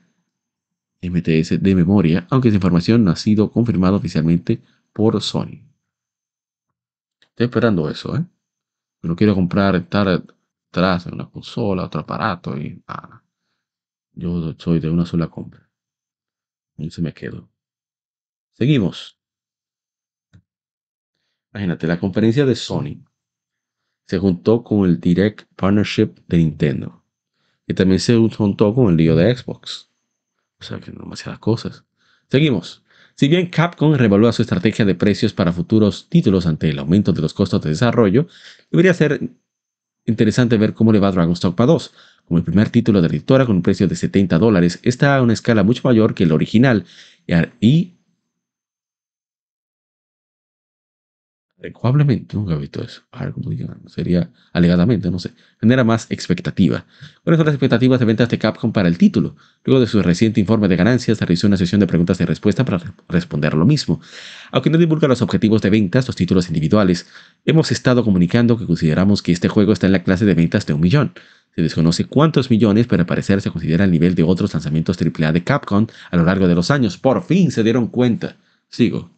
MTS 1.02 1.62
de 1.62 1.76
memoria, 1.76 2.28
aunque 2.30 2.50
esa 2.50 2.56
información 2.56 3.04
no 3.04 3.12
ha 3.12 3.16
sido 3.16 3.52
confirmada 3.52 3.98
oficialmente 3.98 4.62
por 4.94 5.22
Sony. 5.22 5.62
Estoy 7.22 7.46
esperando 7.46 7.90
eso, 7.90 8.16
¿eh? 8.16 8.26
No 9.02 9.16
quiero 9.16 9.36
comprar, 9.36 9.76
estar 9.76 10.08
atrás 10.08 11.06
en 11.06 11.14
una 11.14 11.30
consola, 11.30 11.84
otro 11.84 12.02
aparato 12.02 12.58
y 12.58 12.82
ah, 12.88 13.22
yo 14.14 14.56
soy 14.58 14.80
de 14.80 14.90
una 14.90 15.06
sola 15.06 15.28
compra. 15.28 15.70
Y 16.78 16.90
se 16.90 17.02
me 17.02 17.14
quedo. 17.14 17.50
Seguimos. 18.54 19.18
Imagínate, 21.54 21.88
la 21.88 22.00
conferencia 22.00 22.46
de 22.46 22.56
Sony 22.56 23.06
se 24.08 24.20
juntó 24.20 24.64
con 24.64 24.88
el 24.88 25.00
Direct 25.00 25.44
Partnership 25.56 26.16
de 26.28 26.38
Nintendo. 26.38 27.04
Y 27.68 27.74
también 27.74 28.00
se 28.00 28.16
juntó 28.16 28.74
con 28.74 28.90
el 28.90 28.98
lío 28.98 29.16
de 29.16 29.36
Xbox. 29.36 29.90
Sea 30.66 30.80
que 30.80 30.92
demasiadas 30.92 31.40
cosas. 31.40 31.84
Seguimos. 32.30 32.84
Si 33.16 33.28
bien 33.28 33.48
Capcom 33.48 33.94
revalúa 33.94 34.34
su 34.34 34.42
estrategia 34.42 34.84
de 34.84 34.96
precios 34.96 35.32
para 35.32 35.54
futuros 35.54 36.08
títulos 36.10 36.46
ante 36.48 36.70
el 36.70 36.80
aumento 36.80 37.14
de 37.14 37.22
los 37.22 37.34
costos 37.34 37.62
de 37.62 37.70
desarrollo, 37.70 38.28
debería 38.72 38.94
ser 38.94 39.22
interesante 40.06 40.58
ver 40.58 40.74
cómo 40.74 40.92
le 40.92 41.00
va 41.00 41.12
Dragon's 41.12 41.40
Dogma 41.40 41.66
2. 41.66 41.94
Como 42.26 42.40
el 42.40 42.44
primer 42.44 42.70
título 42.70 43.02
de 43.02 43.08
la 43.08 43.16
editora 43.16 43.46
con 43.46 43.58
un 43.58 43.62
precio 43.62 43.88
de 43.88 43.96
70 43.96 44.38
dólares, 44.40 44.80
está 44.82 45.16
a 45.16 45.22
una 45.22 45.34
escala 45.34 45.64
mucho 45.64 45.82
mayor 45.86 46.14
que 46.14 46.24
el 46.24 46.32
original 46.32 46.86
y 47.62 47.95
Probablemente, 51.58 52.36
nunca 52.36 52.54
he 52.54 52.58
visto 52.58 52.84
eso. 52.84 53.02
sería 53.88 54.30
alegadamente, 54.52 55.10
no 55.10 55.20
sé. 55.20 55.32
Genera 55.62 55.86
más 55.86 56.12
expectativa. 56.12 56.86
¿Cuáles 57.24 57.38
son 57.38 57.46
las 57.46 57.56
expectativas 57.56 58.00
de 58.00 58.06
ventas 58.06 58.30
de 58.30 58.38
Capcom 58.38 58.74
para 58.74 58.90
el 58.90 58.98
título? 58.98 59.36
Luego 59.64 59.80
de 59.80 59.88
su 59.88 60.02
reciente 60.02 60.42
informe 60.42 60.68
de 60.68 60.76
ganancias, 60.76 61.20
realizó 61.20 61.48
una 61.48 61.56
sesión 61.56 61.80
de 61.80 61.88
preguntas 61.88 62.20
y 62.20 62.26
respuestas 62.26 62.66
para 62.66 62.94
responder 63.08 63.54
lo 63.54 63.66
mismo. 63.66 64.02
Aunque 64.52 64.70
no 64.70 64.78
divulga 64.78 65.08
los 65.08 65.22
objetivos 65.22 65.62
de 65.62 65.70
ventas, 65.70 66.08
los 66.08 66.16
títulos 66.18 66.50
individuales, 66.50 67.08
hemos 67.46 67.72
estado 67.72 68.04
comunicando 68.04 68.58
que 68.58 68.66
consideramos 68.66 69.22
que 69.22 69.32
este 69.32 69.48
juego 69.48 69.72
está 69.72 69.86
en 69.86 69.94
la 69.94 70.04
clase 70.04 70.26
de 70.26 70.34
ventas 70.34 70.66
de 70.66 70.74
un 70.74 70.82
millón. 70.82 71.14
Se 71.56 71.62
desconoce 71.62 72.04
cuántos 72.04 72.52
millones, 72.52 72.86
pero 72.86 73.02
al 73.02 73.08
parecer 73.08 73.42
se 73.42 73.50
considera 73.50 73.86
el 73.86 73.92
nivel 73.92 74.14
de 74.14 74.24
otros 74.24 74.54
lanzamientos 74.54 74.98
AAA 75.02 75.32
de 75.32 75.44
Capcom 75.46 75.88
a 76.12 76.18
lo 76.18 76.26
largo 76.26 76.50
de 76.50 76.56
los 76.56 76.70
años. 76.70 76.98
Por 76.98 77.24
fin 77.24 77.50
se 77.50 77.64
dieron 77.64 77.88
cuenta. 77.88 78.36
Sigo. 78.68 79.10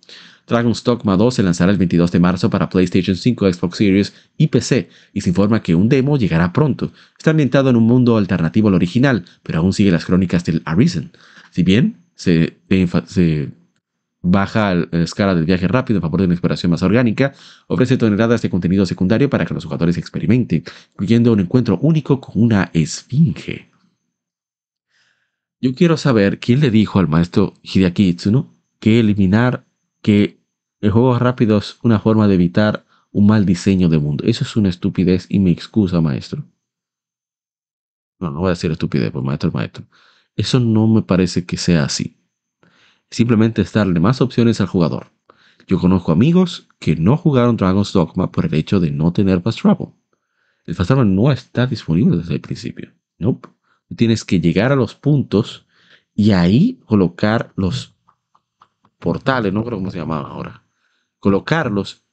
Dragon's 0.48 0.84
Dogma 0.84 1.18
2 1.18 1.36
se 1.36 1.44
lanzará 1.44 1.72
el 1.72 1.78
22 1.78 2.12
de 2.12 2.20
marzo 2.20 2.50
para 2.50 2.70
PlayStation 2.70 3.18
5, 3.18 3.54
Xbox 3.54 3.78
Series 3.78 4.14
y 4.38 4.48
PC, 4.48 4.90
y 5.14 5.22
se 5.22 5.30
informa 5.30 5.62
que 5.62 5.76
un 5.76 5.90
demo 5.90 6.18
llegará 6.18 6.54
pronto. 6.54 6.94
Está 7.18 7.32
ambientado 7.32 7.70
en 7.70 7.76
un 7.76 7.84
mundo 7.84 8.18
alternativo 8.18 8.70
al 8.70 8.76
original, 8.76 9.26
pero 9.44 9.60
aún 9.60 9.74
sigue 9.74 9.92
las 9.92 10.06
crónicas 10.06 10.46
del 10.46 10.62
Arisen. 10.64 11.12
Si 11.52 11.64
bien 11.64 11.98
se, 12.16 12.58
baja 14.22 14.74
la 14.76 15.04
escala 15.04 15.36
del 15.36 15.46
viaje 15.46 15.68
rápido 15.68 16.00
a 16.00 16.02
favor 16.02 16.22
de 16.22 16.26
una 16.26 16.34
exploración 16.36 16.72
más 16.72 16.82
orgánica, 16.82 17.34
ofrece 17.68 17.98
toneladas 17.98 18.42
de 18.42 18.50
contenido 18.50 18.86
secundario 18.86 19.30
para 19.30 19.46
que 19.46 19.54
los 19.54 19.66
jugadores 19.66 19.98
experimenten, 19.98 20.64
incluyendo 20.94 21.34
un 21.34 21.42
encuentro 21.42 21.78
único 21.82 22.22
con 22.22 22.42
una 22.42 22.72
esfinge. 22.74 23.70
Yo 25.60 25.74
quiero 25.76 25.98
saber 25.98 26.40
quién 26.40 26.62
le 26.62 26.72
dijo 26.72 27.00
al 27.00 27.08
maestro 27.08 27.54
Hideaki 27.64 28.10
Itsuno 28.10 28.54
que 28.80 29.00
eliminar 29.00 29.67
que 30.02 30.40
el 30.80 30.92
juego 30.92 31.18
rápido 31.18 31.58
es 31.58 31.78
una 31.84 32.00
forma 32.00 32.28
de 32.28 32.36
evitar 32.36 32.86
un 33.12 33.28
mal 33.28 33.46
diseño 33.46 33.90
de 33.90 33.98
mundo. 33.98 34.24
Eso 34.26 34.44
es 34.44 34.56
una 34.56 34.70
estupidez 34.70 35.26
y 35.30 35.40
me 35.40 35.52
excusa, 35.52 36.02
maestro. 36.02 36.46
No, 38.20 38.32
no 38.32 38.40
voy 38.40 38.48
a 38.48 38.52
decir 38.52 38.72
estupidez, 38.72 39.12
pues 39.12 39.24
maestro, 39.24 39.52
maestro. 39.52 39.86
Eso 40.36 40.60
no 40.60 40.88
me 40.88 41.02
parece 41.02 41.46
que 41.46 41.58
sea 41.58 41.84
así. 41.84 42.18
Simplemente 43.10 43.62
es 43.62 43.74
darle 43.74 44.00
más 44.00 44.22
opciones 44.22 44.62
al 44.62 44.68
jugador. 44.68 45.12
Yo 45.68 45.80
conozco 45.80 46.12
amigos 46.12 46.68
que 46.80 46.96
no 46.96 47.18
jugaron 47.18 47.58
Dragon's 47.58 47.94
Dogma 47.94 48.32
por 48.32 48.46
el 48.46 48.54
hecho 48.54 48.80
de 48.80 48.92
no 48.92 49.12
tener 49.12 49.42
Fast 49.42 49.62
Travel. 49.62 49.90
El 50.66 50.76
Fast 50.76 50.90
Travel 50.90 51.14
no 51.14 51.32
está 51.32 51.68
disponible 51.68 52.18
desde 52.18 52.36
el 52.36 52.42
principio. 52.42 52.94
No. 53.18 53.40
Tienes 53.96 54.24
que 54.24 54.40
llegar 54.40 54.72
a 54.72 54.76
los 54.76 54.96
puntos 54.96 55.66
y 56.14 56.32
ahí 56.32 56.80
colocar 56.86 57.54
los 57.56 57.97
portales, 59.00 59.54
no 59.54 59.64
creo 59.64 59.78
cómo 59.78 59.92
se 59.92 59.98
llamaban 59.98 60.32
ahora 60.32 60.68
colocarlos. 61.20 62.06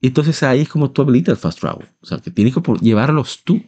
Y 0.00 0.08
entonces 0.08 0.42
ahí 0.42 0.62
es 0.62 0.68
como 0.68 0.90
tú 0.90 1.02
habilitas 1.02 1.32
el 1.32 1.38
fast 1.38 1.60
travel. 1.60 1.88
O 2.00 2.06
sea, 2.06 2.18
que 2.18 2.30
tienes 2.30 2.54
que 2.54 2.60
llevarlos 2.80 3.42
tú. 3.44 3.62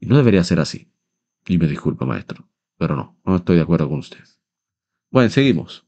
Y 0.00 0.06
no 0.06 0.16
debería 0.16 0.44
ser 0.44 0.60
así. 0.60 0.90
Y 1.46 1.58
me 1.58 1.66
disculpa, 1.66 2.04
maestro. 2.04 2.48
Pero 2.76 2.96
no, 2.96 3.16
no 3.24 3.36
estoy 3.36 3.56
de 3.56 3.62
acuerdo 3.62 3.88
con 3.88 4.00
usted. 4.00 4.18
Bueno, 5.10 5.30
seguimos. 5.30 5.86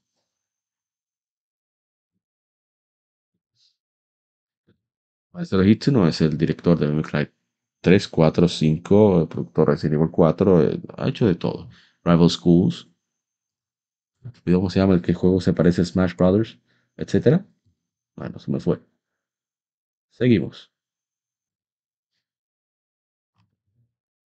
Maestro 5.33 5.65
no 5.93 6.07
es 6.07 6.21
el 6.21 6.39
director 6.39 6.79
de 6.79 7.03
Cry 7.03 7.29
3, 7.81 8.09
4, 8.09 8.49
5, 8.49 9.23
el 9.23 9.29
productor 9.29 9.67
de 9.67 9.73
Resident 9.73 9.95
Evil 9.95 10.11
4, 10.13 10.63
eh, 10.63 10.81
ha 10.97 11.09
hecho 11.09 11.27
de 11.27 11.35
todo. 11.35 11.69
Rival 12.05 12.31
Schools. 12.31 12.89
¿Cómo 14.45 14.71
se 14.71 14.79
llama 14.81 14.95
el 14.95 15.03
que 15.03 15.15
juego 15.15 15.41
se 15.41 15.53
parece 15.53 15.83
a 15.83 15.85
Smash 15.85 16.15
Brothers? 16.17 16.59
Etcétera. 16.97 17.47
Bueno, 18.17 18.39
se 18.39 18.51
me 18.51 18.61
fue. 18.61 18.81
Seguimos. 20.11 20.71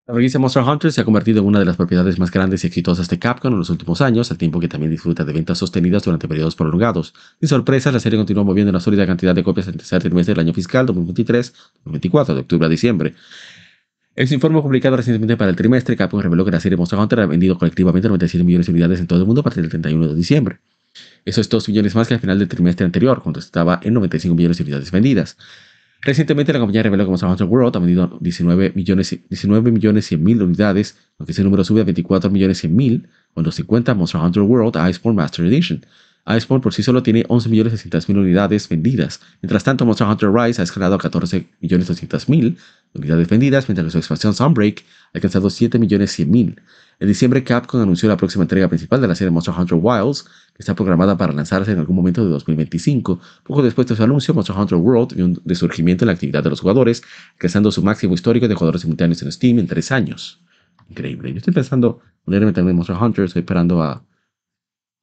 La 0.07 0.15
franquicia 0.15 0.39
Monster 0.39 0.63
Hunter 0.63 0.93
se 0.93 1.01
ha 1.01 1.05
convertido 1.05 1.41
en 1.41 1.47
una 1.47 1.59
de 1.59 1.65
las 1.65 1.77
propiedades 1.77 2.17
más 2.21 2.31
grandes 2.31 2.63
y 2.63 2.69
exitosas 2.69 3.09
de 3.09 3.19
Capcom 3.19 3.53
en 3.53 3.59
los 3.59 3.71
últimos 3.71 4.01
años, 4.01 4.31
al 4.31 4.39
tiempo 4.39 4.61
que 4.61 4.69
también 4.69 4.93
disfruta 4.93 5.25
de 5.25 5.33
ventas 5.33 5.59
sostenidas 5.59 6.05
durante 6.05 6.29
periodos 6.29 6.55
prolongados. 6.55 7.13
Sin 7.41 7.49
sorpresas, 7.49 7.93
la 7.93 7.99
serie 7.99 8.17
continuó 8.17 8.45
moviendo 8.45 8.71
una 8.71 8.79
sólida 8.79 9.05
cantidad 9.05 9.35
de 9.35 9.43
copias 9.43 9.67
en 9.67 9.75
el 9.75 9.79
tercer 9.79 10.03
trimestre 10.03 10.35
del 10.35 10.47
año 10.47 10.55
fiscal 10.55 10.87
2023-2024, 10.87 12.35
de 12.35 12.41
octubre 12.41 12.67
a 12.67 12.69
diciembre. 12.69 13.15
En 14.17 14.27
su 14.27 14.33
informe 14.33 14.63
publicado 14.63 14.97
recientemente 14.97 15.37
para 15.37 15.51
el 15.51 15.57
trimestre, 15.57 15.95
Capcom 15.95 16.21
reveló 16.21 16.43
que 16.47 16.51
la 16.51 16.59
serie 16.59 16.79
Monster 16.79 16.99
Hunter 16.99 17.21
ha 17.21 17.27
vendido 17.27 17.59
colectivamente 17.59 18.09
97 18.09 18.43
millones 18.45 18.67
de 18.67 18.73
unidades 18.73 18.99
en 18.99 19.07
todo 19.07 19.21
el 19.21 19.27
mundo 19.27 19.43
a 19.43 19.45
partir 19.45 19.61
del 19.61 19.69
31 19.69 20.09
de 20.09 20.15
diciembre. 20.15 20.59
Eso 21.27 21.43
es 21.43 21.51
2 21.51 21.69
millones 21.69 21.95
más 21.95 22.09
que 22.09 22.15
al 22.15 22.21
final 22.21 22.39
del 22.39 22.49
trimestre 22.49 22.87
anterior, 22.87 23.23
cuando 23.23 23.41
estaba 23.41 23.79
en 23.83 23.93
95 23.93 24.35
millones 24.35 24.57
de 24.57 24.63
unidades 24.65 24.91
vendidas. 24.91 25.37
Recientemente 26.01 26.51
la 26.55 26.61
compañía 26.61 26.83
reveló 26.83 27.05
que 27.05 27.11
Monster 27.11 27.29
Hunter 27.29 27.47
World 27.47 27.77
ha 27.77 27.79
vendido 27.79 28.19
19 28.19 28.73
millones, 28.75 29.19
19 29.29 29.71
millones 29.71 30.07
100 30.07 30.25
mil 30.25 30.41
unidades, 30.41 30.97
aunque 31.19 31.33
ese 31.33 31.45
número 31.45 31.63
sube 31.63 31.83
a 31.83 31.85
24 31.85 32.31
millones 32.31 32.57
100 32.59 32.75
mil 32.75 33.09
cuando 33.35 33.53
se 33.53 33.65
cuenta 33.65 33.93
Monster 33.93 34.23
Hunter 34.23 34.45
World 34.45 34.77
Iceborne 34.89 35.17
Master 35.17 35.45
Edition. 35.45 35.85
Iceborne 36.27 36.63
por 36.63 36.75
sí 36.75 36.83
solo 36.83 37.03
tiene 37.03 37.25
11 37.29 37.49
millones 37.49 37.73
600 37.73 38.09
mil 38.09 38.19
unidades 38.19 38.69
vendidas. 38.69 39.21
Mientras 39.43 39.63
tanto, 39.63 39.87
Monster 39.87 40.09
Hunter 40.09 40.33
Rise 40.33 40.61
ha 40.61 40.65
escalado 40.65 40.97
a 40.97 40.99
14 40.99 41.47
millones 41.61 41.87
200 41.87 42.29
mil 42.29 42.59
unidades 42.95 43.29
vendidas, 43.29 43.69
mientras 43.69 43.87
que 43.87 43.91
su 43.93 43.99
expansión 43.99 44.35
Sunbreak 44.35 44.85
ha 45.13 45.19
alcanzado 45.19 45.51
7 45.51 45.79
millones 45.79 46.11
100 46.13 46.31
mil. 46.31 46.61
En 46.99 47.09
diciembre, 47.09 47.45
Capcom 47.45 47.81
anunció 47.81 48.09
la 48.09 48.17
próxima 48.17 48.45
entrega 48.45 48.69
principal 48.69 49.01
de 49.01 49.09
la 49.09 49.15
serie 49.15 49.31
Monster 49.31 49.55
Hunter 49.57 49.79
Wilds, 49.81 50.25
que 50.25 50.61
está 50.61 50.75
programada 50.75 51.17
para 51.17 51.33
lanzarse 51.33 51.73
en 51.73 51.79
algún 51.79 51.95
momento 51.95 52.25
de 52.25 52.31
2025. 52.31 53.21
Poco 53.45 53.63
después 53.63 53.87
de 53.87 53.95
su 53.95 54.03
anuncio, 54.03 54.33
Monster 54.33 54.57
Hunter 54.57 54.79
World 54.79 55.15
vio 55.15 55.27
un 55.27 55.41
resurgimiento 55.45 56.05
en 56.05 56.07
la 56.07 56.15
actividad 56.15 56.43
de 56.43 56.51
los 56.51 56.61
jugadores, 56.61 57.03
alcanzando 57.35 57.71
su 57.71 57.83
máximo 57.83 58.15
histórico 58.15 58.49
de 58.49 58.55
jugadores 58.55 58.81
simultáneos 58.81 59.23
en 59.23 59.31
Steam 59.31 59.59
en 59.59 59.67
tres 59.67 59.93
años. 59.93 60.41
Increíble. 60.89 61.33
Yo 61.33 61.39
estoy 61.39 61.53
pensando 61.53 62.01
ponerme 62.25 62.53
también 62.53 62.77
Monster 62.77 62.97
Hunter, 62.97 63.27
estoy 63.27 63.41
esperando 63.41 63.83
a, 63.83 64.03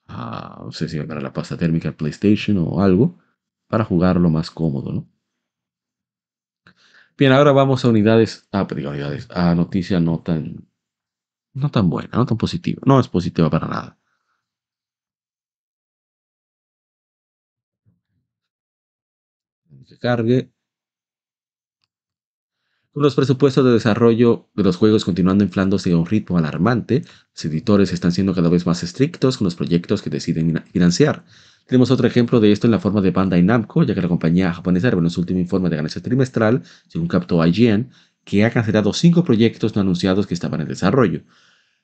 no 0.07 0.71
sé 0.71 0.87
si 0.89 0.99
para 1.01 1.21
la 1.21 1.33
pasta 1.33 1.57
térmica 1.57 1.91
PlayStation 1.91 2.57
o 2.59 2.81
algo, 2.81 3.19
para 3.67 3.85
jugarlo 3.85 4.29
más 4.29 4.51
cómodo, 4.51 4.91
¿no? 4.93 5.09
Bien, 7.17 7.31
ahora 7.31 7.51
vamos 7.51 7.85
a 7.85 7.89
unidades, 7.89 8.47
ah, 8.51 8.67
unidades, 8.69 9.27
a 9.31 9.53
noticias 9.55 10.01
no 10.01 10.19
tan 10.21 10.67
no 11.53 11.71
tan 11.71 11.89
buena, 11.89 12.09
no 12.17 12.25
tan 12.25 12.37
positiva. 12.37 12.81
No 12.85 12.99
es 12.99 13.07
positiva 13.09 13.49
para 13.49 13.67
nada. 13.67 13.99
Que 19.87 19.97
cargue. 19.97 20.52
Con 22.93 23.01
los 23.01 23.15
presupuestos 23.15 23.65
de 23.65 23.71
desarrollo 23.71 24.49
de 24.53 24.61
los 24.61 24.77
juegos 24.77 25.03
continuando 25.03 25.43
inflándose 25.43 25.91
a 25.91 25.97
un 25.97 26.05
ritmo 26.05 26.37
alarmante, 26.37 27.01
los 27.33 27.45
editores 27.45 27.91
están 27.91 28.11
siendo 28.11 28.35
cada 28.35 28.49
vez 28.49 28.67
más 28.67 28.83
estrictos 28.83 29.37
con 29.37 29.45
los 29.45 29.55
proyectos 29.55 30.03
que 30.03 30.11
deciden 30.11 30.63
financiar. 30.71 31.25
Tenemos 31.65 31.89
otro 31.89 32.05
ejemplo 32.05 32.39
de 32.39 32.51
esto 32.51 32.67
en 32.67 32.71
la 32.71 32.77
forma 32.77 33.01
de 33.01 33.09
Bandai 33.09 33.41
Namco, 33.41 33.81
ya 33.81 33.95
que 33.95 34.01
la 34.03 34.07
compañía 34.07 34.53
japonesa 34.53 34.91
reveló 34.91 35.07
en 35.07 35.09
su 35.09 35.21
último 35.21 35.39
informe 35.39 35.71
de 35.71 35.77
ganancias 35.77 36.03
trimestral, 36.03 36.61
según 36.87 37.07
captó 37.07 37.43
IGN, 37.43 37.89
que 38.23 38.45
ha 38.45 38.51
cancelado 38.51 38.93
cinco 38.93 39.23
proyectos 39.23 39.75
no 39.75 39.81
anunciados 39.81 40.27
que 40.27 40.35
estaban 40.35 40.61
en 40.61 40.67
desarrollo. 40.67 41.23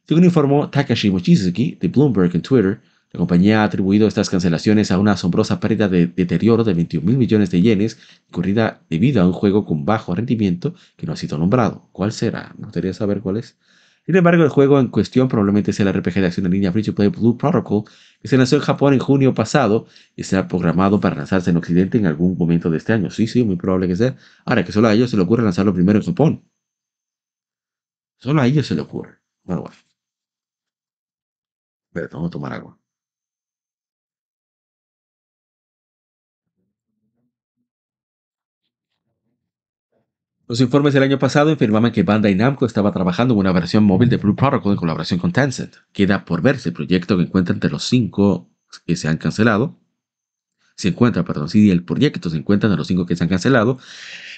Según 0.07 0.25
informó 0.25 0.69
Takashi 0.69 1.09
Mochizuki 1.09 1.75
de 1.81 1.87
Bloomberg 1.87 2.35
en 2.35 2.43
Twitter, 2.43 2.81
la 3.11 3.17
compañía 3.17 3.61
ha 3.61 3.63
atribuido 3.63 4.07
estas 4.07 4.29
cancelaciones 4.29 4.91
a 4.91 4.99
una 4.99 5.13
asombrosa 5.13 5.59
pérdida 5.59 5.89
de 5.89 6.07
deterioro 6.07 6.63
de 6.63 6.75
21 6.75 7.05
mil 7.05 7.17
millones 7.17 7.49
de 7.49 7.61
yenes 7.61 7.97
ocurrida 8.29 8.83
debido 8.89 9.21
a 9.21 9.25
un 9.25 9.33
juego 9.33 9.65
con 9.65 9.83
bajo 9.83 10.13
rendimiento 10.13 10.75
que 10.95 11.07
no 11.07 11.13
ha 11.13 11.15
sido 11.15 11.37
nombrado. 11.39 11.89
¿Cuál 11.91 12.11
será? 12.11 12.53
Me 12.57 12.65
gustaría 12.65 12.93
saber 12.93 13.21
cuál 13.21 13.37
es. 13.37 13.57
Sin 14.05 14.15
embargo, 14.15 14.43
el 14.43 14.49
juego 14.49 14.79
en 14.79 14.87
cuestión 14.87 15.27
probablemente 15.27 15.73
sea 15.73 15.87
el 15.87 15.93
RPG 15.93 16.15
de 16.15 16.25
acción 16.27 16.45
en 16.45 16.51
línea 16.53 16.71
Free 16.71 16.83
to 16.83 16.95
Play 16.95 17.09
Blue 17.09 17.37
Protocol, 17.37 17.83
que 18.21 18.27
se 18.27 18.37
lanzó 18.37 18.55
en 18.55 18.61
Japón 18.61 18.93
en 18.93 18.99
junio 18.99 19.33
pasado 19.33 19.87
y 20.15 20.21
está 20.21 20.47
programado 20.47 20.99
para 20.99 21.15
lanzarse 21.15 21.49
en 21.51 21.57
Occidente 21.57 21.97
en 21.97 22.05
algún 22.07 22.37
momento 22.37 22.69
de 22.69 22.77
este 22.77 22.93
año. 22.93 23.11
Sí, 23.11 23.27
sí, 23.27 23.43
muy 23.43 23.55
probable 23.55 23.87
que 23.87 23.95
sea. 23.95 24.15
Ahora, 24.45 24.63
que 24.65 24.71
solo 24.71 24.87
a 24.87 24.93
ellos 24.93 25.09
se 25.11 25.17
le 25.17 25.23
ocurre 25.23 25.43
lanzarlo 25.43 25.73
primero 25.73 25.99
en 25.99 26.05
Japón. 26.05 26.43
Solo 28.17 28.41
a 28.41 28.47
ellos 28.47 28.67
se 28.67 28.75
le 28.75 28.81
ocurre. 28.81 29.19
Bueno, 29.43 29.61
bueno. 29.63 29.75
Pero 31.93 32.09
tengo 32.09 32.23
que 32.27 32.31
tomar 32.31 32.53
agua. 32.53 32.78
Los 40.49 40.61
informes 40.61 40.95
del 40.95 41.03
año 41.03 41.19
pasado 41.19 41.51
afirmaban 41.51 41.91
que 41.91 42.01
Bandai 42.01 42.33
Namco 42.33 42.65
estaba 42.65 42.91
trabajando 42.91 43.35
en 43.35 43.39
una 43.39 43.51
versión 43.51 43.83
móvil 43.83 44.09
de 44.09 44.17
Blue 44.17 44.35
Protocol 44.35 44.71
en 44.71 44.79
colaboración 44.79 45.19
con 45.19 45.31
Tencent. 45.31 45.75
Queda 45.93 46.25
por 46.25 46.41
verse 46.41 46.69
el 46.69 46.73
proyecto 46.73 47.17
que 47.17 47.23
encuentra 47.25 47.53
entre 47.53 47.69
los 47.69 47.83
cinco 47.83 48.49
que 48.87 48.95
se 48.95 49.07
han 49.07 49.17
cancelado. 49.17 49.77
Se 50.79 50.87
encuentra, 50.87 51.25
perdón, 51.25 51.49
si 51.49 51.69
el 51.71 51.83
proyecto 51.83 52.29
se 52.29 52.37
encuentra 52.37 52.69
en 52.69 52.77
los 52.77 52.87
cinco 52.87 53.05
que 53.05 53.13
se 53.13 53.21
han 53.21 53.29
cancelado, 53.29 53.79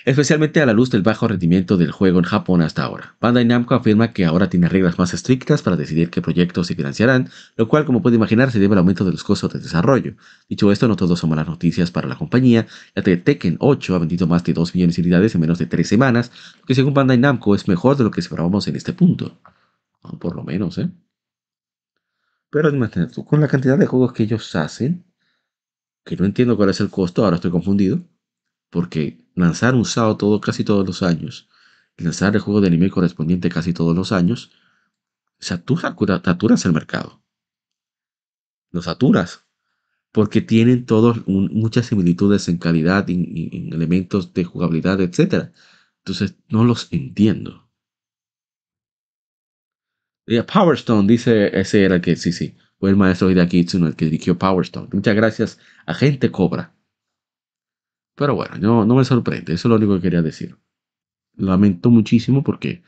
especialmente 0.06 0.60
a 0.60 0.66
la 0.66 0.74
luz 0.74 0.90
del 0.90 1.04
bajo 1.04 1.28
rendimiento 1.28 1.78
del 1.78 1.92
juego 1.92 2.18
en 2.18 2.26
Japón 2.26 2.64
hasta 2.64 2.82
ahora. 2.82 3.14
Bandai 3.22 3.46
Namco 3.46 3.76
afirma 3.76 4.12
que 4.12 4.26
ahora 4.26 4.50
tiene 4.50 4.68
reglas 4.68 4.98
más 4.98 5.14
estrictas 5.14 5.62
para 5.62 5.76
decidir 5.76 6.10
qué 6.10 6.20
proyectos 6.20 6.66
se 6.66 6.74
financiarán, 6.74 7.30
lo 7.58 7.68
cual, 7.68 7.86
como 7.86 8.02
puede 8.02 8.16
imaginar, 8.16 8.52
se 8.52 8.58
debe 8.58 8.74
al 8.74 8.80
aumento 8.80 9.06
de 9.06 9.12
los 9.12 9.24
costos 9.24 9.54
de 9.54 9.60
desarrollo. 9.60 10.16
Dicho 10.50 10.72
esto, 10.72 10.88
no 10.88 10.96
todos 10.96 11.20
son 11.20 11.30
malas 11.30 11.46
noticias 11.46 11.92
para 11.92 12.08
la 12.08 12.16
compañía, 12.16 12.66
ya 12.96 13.04
que 13.04 13.18
Tekken 13.18 13.58
8 13.60 13.94
ha 13.94 14.00
vendido 14.00 14.26
más 14.26 14.44
de 14.44 14.54
2 14.54 14.74
millones 14.74 14.96
de 14.96 15.04
unidades 15.04 15.36
en 15.36 15.42
menos 15.42 15.60
de 15.60 15.68
3 15.68 15.88
semanas, 15.88 16.32
que 16.66 16.74
según 16.74 16.96
Bandai 16.96 17.20
Namco 17.20 17.54
es 17.54 17.68
mejor 17.68 17.98
de 17.98 18.04
lo 18.04 18.10
que 18.10 18.20
esperábamos 18.20 18.68
en 18.68 18.78
este 18.78 18.94
punto. 18.94 19.38
por 20.20 20.36
lo 20.36 20.44
menos, 20.44 20.80
¿eh? 20.80 20.90
Pero 22.50 22.70
imagínate 22.70 23.14
tú, 23.14 23.24
con 23.26 23.40
la 23.40 23.48
cantidad 23.48 23.78
de 23.78 23.86
juegos 23.86 24.12
que 24.14 24.24
ellos 24.24 24.56
hacen, 24.56 25.06
que 26.04 26.16
no 26.16 26.26
entiendo 26.26 26.58
cuál 26.58 26.70
es 26.70 26.80
el 26.80 26.90
costo, 26.90 27.24
ahora 27.24 27.36
estoy 27.36 27.52
confundido, 27.52 28.02
porque 28.70 29.18
lanzar 29.36 29.76
un 29.76 29.86
SAO 29.86 30.18
todo, 30.18 30.42
casi 30.42 30.64
todos 30.64 30.86
los 30.86 31.04
años, 31.04 31.50
lanzar 31.98 32.36
el 32.36 32.42
juego 32.42 32.62
de 32.62 32.68
anime 32.68 32.90
correspondiente 32.90 33.50
casi 33.50 33.74
todos 33.74 33.96
los 33.96 34.12
años, 34.12 34.52
saturas 35.40 36.66
el 36.66 36.74
mercado. 36.74 37.24
Lo 38.72 38.82
saturas. 38.82 39.46
Porque 40.14 40.42
tienen 40.42 40.86
todos 40.86 41.26
muchas 41.26 41.86
similitudes 41.86 42.50
en 42.50 42.58
calidad, 42.58 43.10
en, 43.10 43.26
en 43.34 43.74
elementos 43.74 44.34
de 44.34 44.44
jugabilidad, 44.44 45.00
etc. 45.00 45.52
Entonces, 46.00 46.36
no 46.50 46.66
los 46.66 46.92
entiendo. 46.92 47.70
Power 50.54 50.76
Stone, 50.78 51.08
dice 51.08 51.60
ese 51.60 51.84
era 51.84 52.02
que 52.02 52.16
sí, 52.16 52.32
sí. 52.32 52.56
Fue 52.82 52.90
el 52.90 52.98
maestro 52.98 53.30
Hideaki 53.32 53.60
Itsuno 53.60 53.88
el 53.88 53.96
que 53.96 54.06
dirigió 54.06 54.38
Power 54.38 54.66
Stone. 54.66 54.90
Muchas 54.92 55.16
gracias 55.16 55.60
a 55.86 55.94
gente 55.94 56.32
Cobra. 56.32 56.74
Pero 58.16 58.36
bueno, 58.36 58.86
no, 58.86 58.96
me 58.96 59.06
sorprende, 59.06 59.54
eso 59.54 59.68
es 59.68 59.70
lo 59.70 59.76
único 59.76 59.96
que 59.96 60.02
quería 60.02 60.22
decir. 60.22 60.58
Lamento 61.36 61.90
muchísimo 61.92 62.44
porque 62.44 62.84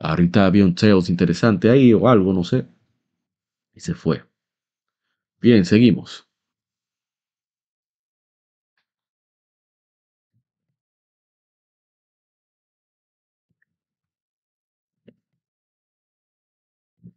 ahorita 0.00 0.46
había 0.46 0.64
un 0.64 0.74
Tails 0.74 1.10
interesante 1.10 1.70
ahí 1.70 1.94
o 1.94 2.08
algo, 2.08 2.32
no 2.32 2.44
sé. 2.44 2.66
Y 3.74 3.80
se 3.80 3.94
fue. 3.94 4.22
Bien, 5.40 5.64
seguimos. 5.64 6.28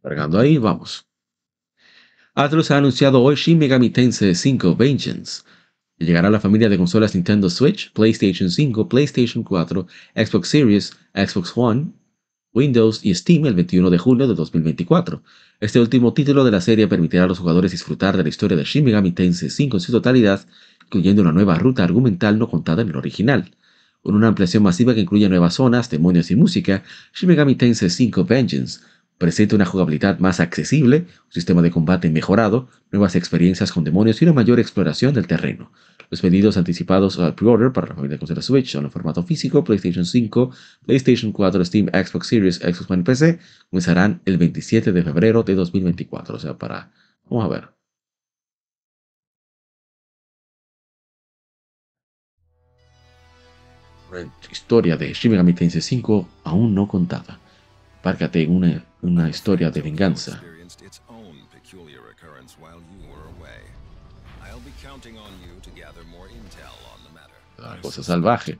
Cargando 0.02 0.38
ahí, 0.38 0.58
vamos. 0.58 1.08
Atlus 2.34 2.70
ha 2.70 2.78
anunciado 2.78 3.22
hoy 3.22 3.34
Shin 3.34 3.58
Megami 3.58 3.90
Tensei 3.90 4.34
5 4.34 4.74
Vengeance. 4.74 5.42
Llegará 5.98 6.28
a 6.28 6.30
la 6.30 6.40
familia 6.40 6.70
de 6.70 6.78
consolas 6.78 7.14
Nintendo 7.14 7.50
Switch, 7.50 7.92
PlayStation 7.92 8.50
5, 8.50 8.88
PlayStation 8.88 9.44
4, 9.44 9.86
Xbox 10.16 10.48
Series, 10.48 10.96
Xbox 11.14 11.52
One, 11.54 11.92
Windows 12.54 13.04
y 13.04 13.14
Steam 13.14 13.44
el 13.44 13.52
21 13.52 13.90
de 13.90 13.98
julio 13.98 14.26
de 14.26 14.34
2024. 14.34 15.22
Este 15.60 15.78
último 15.78 16.14
título 16.14 16.42
de 16.42 16.52
la 16.52 16.62
serie 16.62 16.88
permitirá 16.88 17.24
a 17.24 17.26
los 17.26 17.38
jugadores 17.38 17.70
disfrutar 17.70 18.16
de 18.16 18.22
la 18.22 18.30
historia 18.30 18.56
de 18.56 18.64
Shin 18.64 18.86
Megami 18.86 19.12
Tensei 19.12 19.50
5 19.50 19.76
en 19.76 19.80
su 19.82 19.92
totalidad, 19.92 20.46
incluyendo 20.86 21.20
una 21.20 21.32
nueva 21.32 21.56
ruta 21.56 21.84
argumental 21.84 22.38
no 22.38 22.48
contada 22.48 22.80
en 22.80 22.88
el 22.88 22.96
original. 22.96 23.54
Con 24.00 24.14
una 24.14 24.28
ampliación 24.28 24.62
masiva 24.62 24.94
que 24.94 25.02
incluye 25.02 25.28
nuevas 25.28 25.52
zonas, 25.52 25.90
demonios 25.90 26.30
y 26.30 26.36
música, 26.36 26.82
Shin 27.12 27.28
Megami 27.28 27.56
Tensei 27.56 27.90
5 27.90 28.24
Vengeance 28.24 28.80
presenta 29.22 29.54
una 29.54 29.66
jugabilidad 29.66 30.18
más 30.18 30.40
accesible, 30.40 31.06
un 31.26 31.32
sistema 31.32 31.62
de 31.62 31.70
combate 31.70 32.10
mejorado, 32.10 32.68
nuevas 32.90 33.14
experiencias 33.14 33.70
con 33.70 33.84
demonios 33.84 34.20
y 34.20 34.24
una 34.24 34.34
mayor 34.34 34.58
exploración 34.58 35.14
del 35.14 35.28
terreno. 35.28 35.70
Los 36.10 36.22
pedidos 36.22 36.56
anticipados 36.56 37.20
al 37.20 37.36
pre-order 37.36 37.72
para 37.72 37.86
la 37.86 37.94
familia 37.94 38.16
de 38.16 38.18
consolas 38.18 38.44
Switch 38.44 38.72
son 38.72 38.84
en 38.84 38.90
formato 38.90 39.22
físico, 39.22 39.62
PlayStation 39.62 40.04
5, 40.04 40.50
PlayStation 40.86 41.30
4, 41.30 41.64
Steam, 41.64 41.86
Xbox 41.86 42.26
Series, 42.26 42.56
Xbox 42.56 42.90
One 42.90 43.02
y 43.02 43.04
PC, 43.04 43.38
comenzarán 43.70 44.20
el 44.24 44.38
27 44.38 44.90
de 44.90 45.02
febrero 45.04 45.44
de 45.44 45.54
2024. 45.54 46.34
O 46.34 46.38
sea, 46.40 46.58
para... 46.58 46.90
Vamos 47.30 47.44
a 47.44 47.48
ver. 47.48 47.68
historia 54.50 54.96
de 54.96 55.12
Shin 55.12 55.30
Megami 55.30 55.52
Tensei 55.52 55.80
5 55.80 56.28
aún 56.42 56.74
no 56.74 56.88
contada. 56.88 57.38
Párcate 58.02 58.42
en 58.42 58.56
una 58.56 58.84
una 59.02 59.28
historia 59.28 59.70
de 59.70 59.82
venganza. 59.82 60.40
La 67.58 67.80
cosa 67.80 68.02
salvaje, 68.02 68.58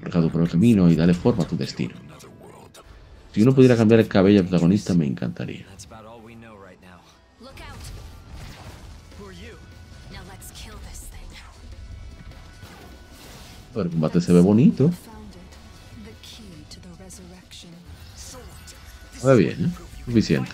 marcado 0.00 0.30
por 0.30 0.42
el 0.42 0.48
camino 0.48 0.90
y 0.90 0.96
dale 0.96 1.14
forma 1.14 1.44
a 1.44 1.46
tu 1.46 1.56
destino. 1.56 1.94
Si 3.32 3.42
uno 3.42 3.54
pudiera 3.54 3.76
cambiar 3.76 4.00
el 4.00 4.08
cabello 4.08 4.40
al 4.40 4.46
protagonista, 4.46 4.94
me 4.94 5.06
encantaría. 5.06 5.66
El 13.74 13.90
combate 13.90 14.22
se 14.22 14.32
ve 14.32 14.40
bonito. 14.40 14.90
Va 19.26 19.34
bien, 19.34 19.64
¿eh? 19.64 19.70
Suficiente. 20.04 20.52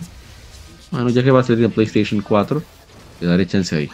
Bueno, 0.90 1.10
ya 1.10 1.22
que 1.22 1.30
va 1.30 1.40
a 1.40 1.44
salir 1.44 1.64
en 1.64 1.72
PlayStation 1.72 2.22
4, 2.22 2.62
le 3.20 3.26
daré 3.26 3.46
chance 3.46 3.76
ahí. 3.76 3.90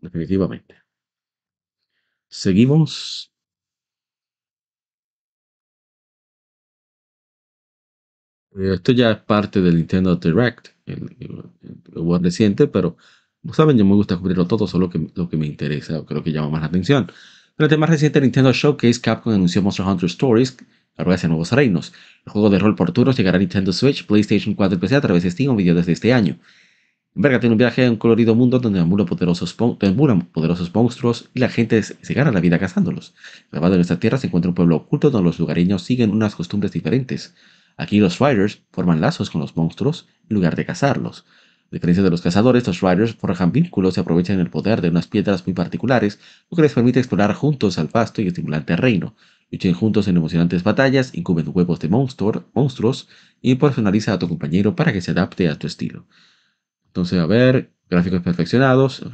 Definitivamente. 0.00 0.76
Seguimos. 2.28 3.30
Eh, 8.56 8.74
esto 8.74 8.92
ya 8.92 9.10
es 9.10 9.18
parte 9.18 9.60
del 9.60 9.76
Nintendo 9.76 10.16
Direct, 10.16 10.68
el, 10.86 11.16
el, 11.20 12.22
reciente, 12.22 12.66
pero 12.66 12.96
como 13.42 13.54
saben, 13.54 13.76
yo 13.76 13.84
me 13.84 13.94
gusta 13.94 14.16
cubrirlo 14.16 14.46
todo, 14.46 14.66
solo 14.66 14.88
que, 14.88 15.10
lo 15.14 15.28
que 15.28 15.36
me 15.36 15.46
interesa, 15.46 16.04
creo 16.06 16.22
que 16.22 16.32
llama 16.32 16.50
más 16.50 16.60
la 16.62 16.68
atención. 16.68 17.10
Pero 17.56 17.66
el 17.66 17.70
tema 17.70 17.86
reciente 17.86 18.20
Nintendo 18.20 18.52
Showcase, 18.52 19.00
Capcom 19.00 19.34
anunció 19.34 19.62
Monster 19.62 19.86
Hunter 19.86 20.06
Stories, 20.06 20.56
la 20.96 21.14
hacia 21.14 21.28
nuevos 21.28 21.52
reinos. 21.52 21.92
El 22.26 22.32
juego 22.32 22.50
de 22.50 22.58
rol 22.58 22.74
por 22.74 22.92
turnos 22.92 23.16
llegará 23.16 23.36
a 23.36 23.40
Nintendo 23.40 23.72
Switch, 23.72 24.06
PlayStation 24.06 24.54
4 24.54 24.76
y 24.76 24.80
PC 24.80 24.96
a 24.96 25.00
través 25.00 25.22
de 25.22 25.30
Steam 25.30 25.50
o 25.50 25.56
video 25.56 25.74
desde 25.74 25.92
este 25.92 26.12
año. 26.12 26.38
Verga 27.14 27.40
tiene 27.40 27.52
un 27.52 27.58
viaje 27.58 27.84
a 27.84 27.90
un 27.90 27.96
colorido 27.96 28.34
mundo 28.34 28.58
donde 28.58 28.80
ambulan 28.80 29.06
poderosos, 29.06 30.74
monstruos 30.74 31.28
y 31.34 31.40
la 31.40 31.50
gente 31.50 31.82
se 31.82 32.14
gana 32.14 32.32
la 32.32 32.40
vida 32.40 32.58
cazándolos. 32.58 33.14
Grabado 33.50 33.74
en 33.74 33.82
esta 33.82 34.00
tierra 34.00 34.16
se 34.16 34.28
encuentra 34.28 34.48
un 34.48 34.54
pueblo 34.54 34.76
oculto 34.76 35.10
donde 35.10 35.26
los 35.26 35.38
lugareños 35.38 35.82
siguen 35.82 36.10
unas 36.10 36.34
costumbres 36.34 36.72
diferentes. 36.72 37.34
Aquí 37.76 37.98
los 37.98 38.18
Riders 38.18 38.62
forman 38.70 39.02
lazos 39.02 39.28
con 39.28 39.42
los 39.42 39.56
monstruos 39.56 40.08
en 40.30 40.34
lugar 40.36 40.56
de 40.56 40.64
cazarlos. 40.64 41.26
A 41.70 41.74
diferencia 41.74 42.02
de 42.02 42.10
los 42.10 42.22
cazadores, 42.22 42.66
los 42.66 42.80
Riders 42.80 43.14
forjan 43.14 43.52
vínculos 43.52 43.96
y 43.96 44.00
aprovechan 44.00 44.40
el 44.40 44.50
poder 44.50 44.80
de 44.80 44.88
unas 44.88 45.06
piedras 45.06 45.46
muy 45.46 45.54
particulares, 45.54 46.18
lo 46.50 46.56
que 46.56 46.62
les 46.62 46.72
permite 46.72 46.98
explorar 46.98 47.34
juntos 47.34 47.78
al 47.78 47.88
pasto 47.88 48.22
y 48.22 48.26
estimular 48.26 48.60
el 48.60 48.66
terreno, 48.66 49.14
Luchen 49.52 49.74
juntos 49.74 50.08
en 50.08 50.16
emocionantes 50.16 50.62
batallas, 50.62 51.14
incuben 51.14 51.46
huevos 51.52 51.78
de 51.78 51.90
monstruos 51.90 53.08
y 53.42 53.54
personaliza 53.56 54.14
a 54.14 54.18
tu 54.18 54.26
compañero 54.26 54.74
para 54.74 54.94
que 54.94 55.02
se 55.02 55.10
adapte 55.10 55.46
a 55.50 55.58
tu 55.58 55.66
estilo. 55.66 56.06
Entonces, 56.86 57.18
a 57.18 57.26
ver, 57.26 57.70
gráficos 57.90 58.22
perfeccionados, 58.22 59.04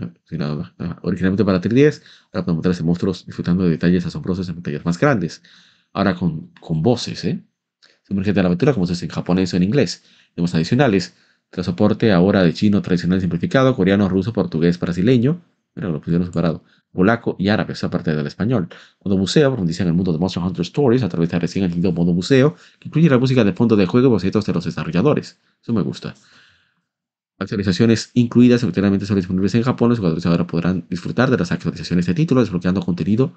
originalmente 1.03 1.45
para 1.45 1.61
3DS, 1.61 2.03
ahora 2.33 2.45
podemos 2.45 2.57
mostrarse 2.59 2.85
monstruos 2.85 3.27
disfrutando 3.27 3.65
de 3.65 3.71
detalles 3.71 4.07
asombrosos 4.07 4.49
en 4.49 4.55
pantallas 4.55 4.85
más 4.85 4.99
grandes. 4.99 5.43
Ahora 5.93 6.15
con, 6.15 6.53
con 6.61 6.83
voces, 6.83 7.25
¿eh? 7.25 7.43
Sumergete 8.05 8.37
de 8.37 8.43
la 8.43 8.47
aventura 8.47 8.73
como 8.73 8.87
se 8.87 8.93
hace 8.93 9.07
en 9.07 9.11
japonés 9.11 9.53
o 9.53 9.57
en 9.57 9.65
inglés. 9.65 10.05
Tenemos 10.35 10.55
adicionales, 10.55 11.17
tras 11.51 11.67
soporte 11.67 12.13
ahora 12.13 12.45
de 12.45 12.55
chino 12.55 12.81
tradicional 12.81 13.21
simplificado, 13.21 13.75
coreano, 13.75 14.09
ruso, 14.09 14.33
portugués, 14.33 14.79
brasileño, 14.79 15.43
pero 15.75 15.91
lo 15.91 16.01
pusieron 16.01 16.27
separado, 16.27 16.63
polaco 16.93 17.37
y 17.39 17.49
árabe, 17.49 17.75
aparte 17.81 18.15
del 18.15 18.27
español. 18.27 18.69
Modo 19.05 19.17
museo 19.17 19.51
profundiza 19.51 19.83
en 19.83 19.89
el 19.89 19.95
mundo 19.95 20.13
de 20.13 20.19
Monster 20.19 20.43
Hunter 20.43 20.63
Stories 20.63 21.03
a 21.03 21.09
través 21.09 21.31
de 21.31 21.39
recién 21.39 21.65
añadido 21.65 21.93
modo 21.93 22.13
museo, 22.13 22.57
que 22.79 22.89
incluye 22.89 23.09
la 23.09 23.19
música 23.19 23.45
de 23.45 23.53
fondo 23.53 23.77
del 23.77 23.87
juego 23.87 24.09
y 24.09 24.11
bocetos 24.11 24.47
de 24.47 24.53
los 24.53 24.65
desarrolladores. 24.65 25.39
Eso 25.63 25.73
me 25.73 25.83
gusta. 25.83 26.15
Actualizaciones 27.39 28.11
incluidas 28.15 28.61
simultáneamente 28.61 29.07
son 29.07 29.17
disponibles 29.17 29.55
en 29.55 29.63
Japón. 29.63 29.91
Los 29.91 29.99
jugadores 29.99 30.27
ahora 30.27 30.47
podrán 30.47 30.87
disfrutar 30.91 31.31
de 31.31 31.37
las 31.37 31.53
actualizaciones 31.53 32.07
de 32.07 32.15
título 32.15 32.41
desbloqueando 32.41 32.81
contenido 32.81 33.35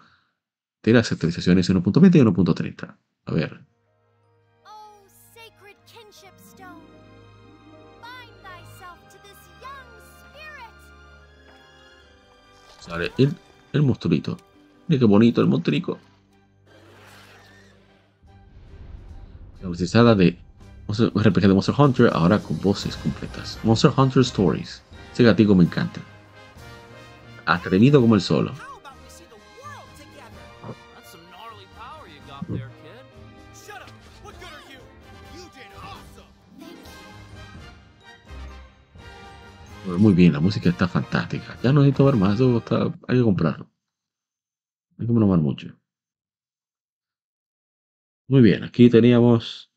de 0.81 0.93
las 0.93 1.11
actualizaciones 1.11 1.69
1.20 1.69 2.15
y 2.15 2.19
1.30. 2.19 2.95
A 3.25 3.33
ver. 3.33 3.61
Sale 12.81 13.11
el, 13.17 13.33
el 13.73 13.81
monstruito. 13.83 14.37
Mira 14.87 14.99
qué 14.99 15.05
bonito 15.05 15.39
el 15.39 15.47
monstruico. 15.47 15.99
La 19.61 20.15
de 20.15 20.37
RPG 20.87 21.41
de 21.41 21.53
Monster 21.53 21.75
Hunter 21.77 22.09
ahora 22.11 22.39
con 22.39 22.59
voces 22.59 22.97
completas. 22.97 23.59
Monster 23.63 23.91
Hunter 23.95 24.23
Stories. 24.23 24.81
Ese 25.13 25.23
gatico 25.23 25.53
me 25.53 25.63
encanta. 25.63 26.01
atrevido 27.45 28.01
como 28.01 28.15
el 28.15 28.21
solo. 28.21 28.51
Muy 39.83 40.13
bien, 40.15 40.33
la 40.33 40.39
música 40.39 40.69
está 40.69 40.87
fantástica. 40.87 41.59
Ya 41.61 41.71
no 41.71 41.81
necesito 41.81 42.05
ver 42.05 42.15
más, 42.15 42.33
eso 42.35 42.57
está, 42.57 42.85
hay 43.07 43.17
que 43.17 43.23
comprarlo. 43.23 43.69
Hay 44.97 45.05
que 45.07 45.13
probar 45.13 45.39
mucho. 45.39 45.67
Muy 48.27 48.41
bien, 48.41 48.63
aquí 48.63 48.89
teníamos 48.89 49.71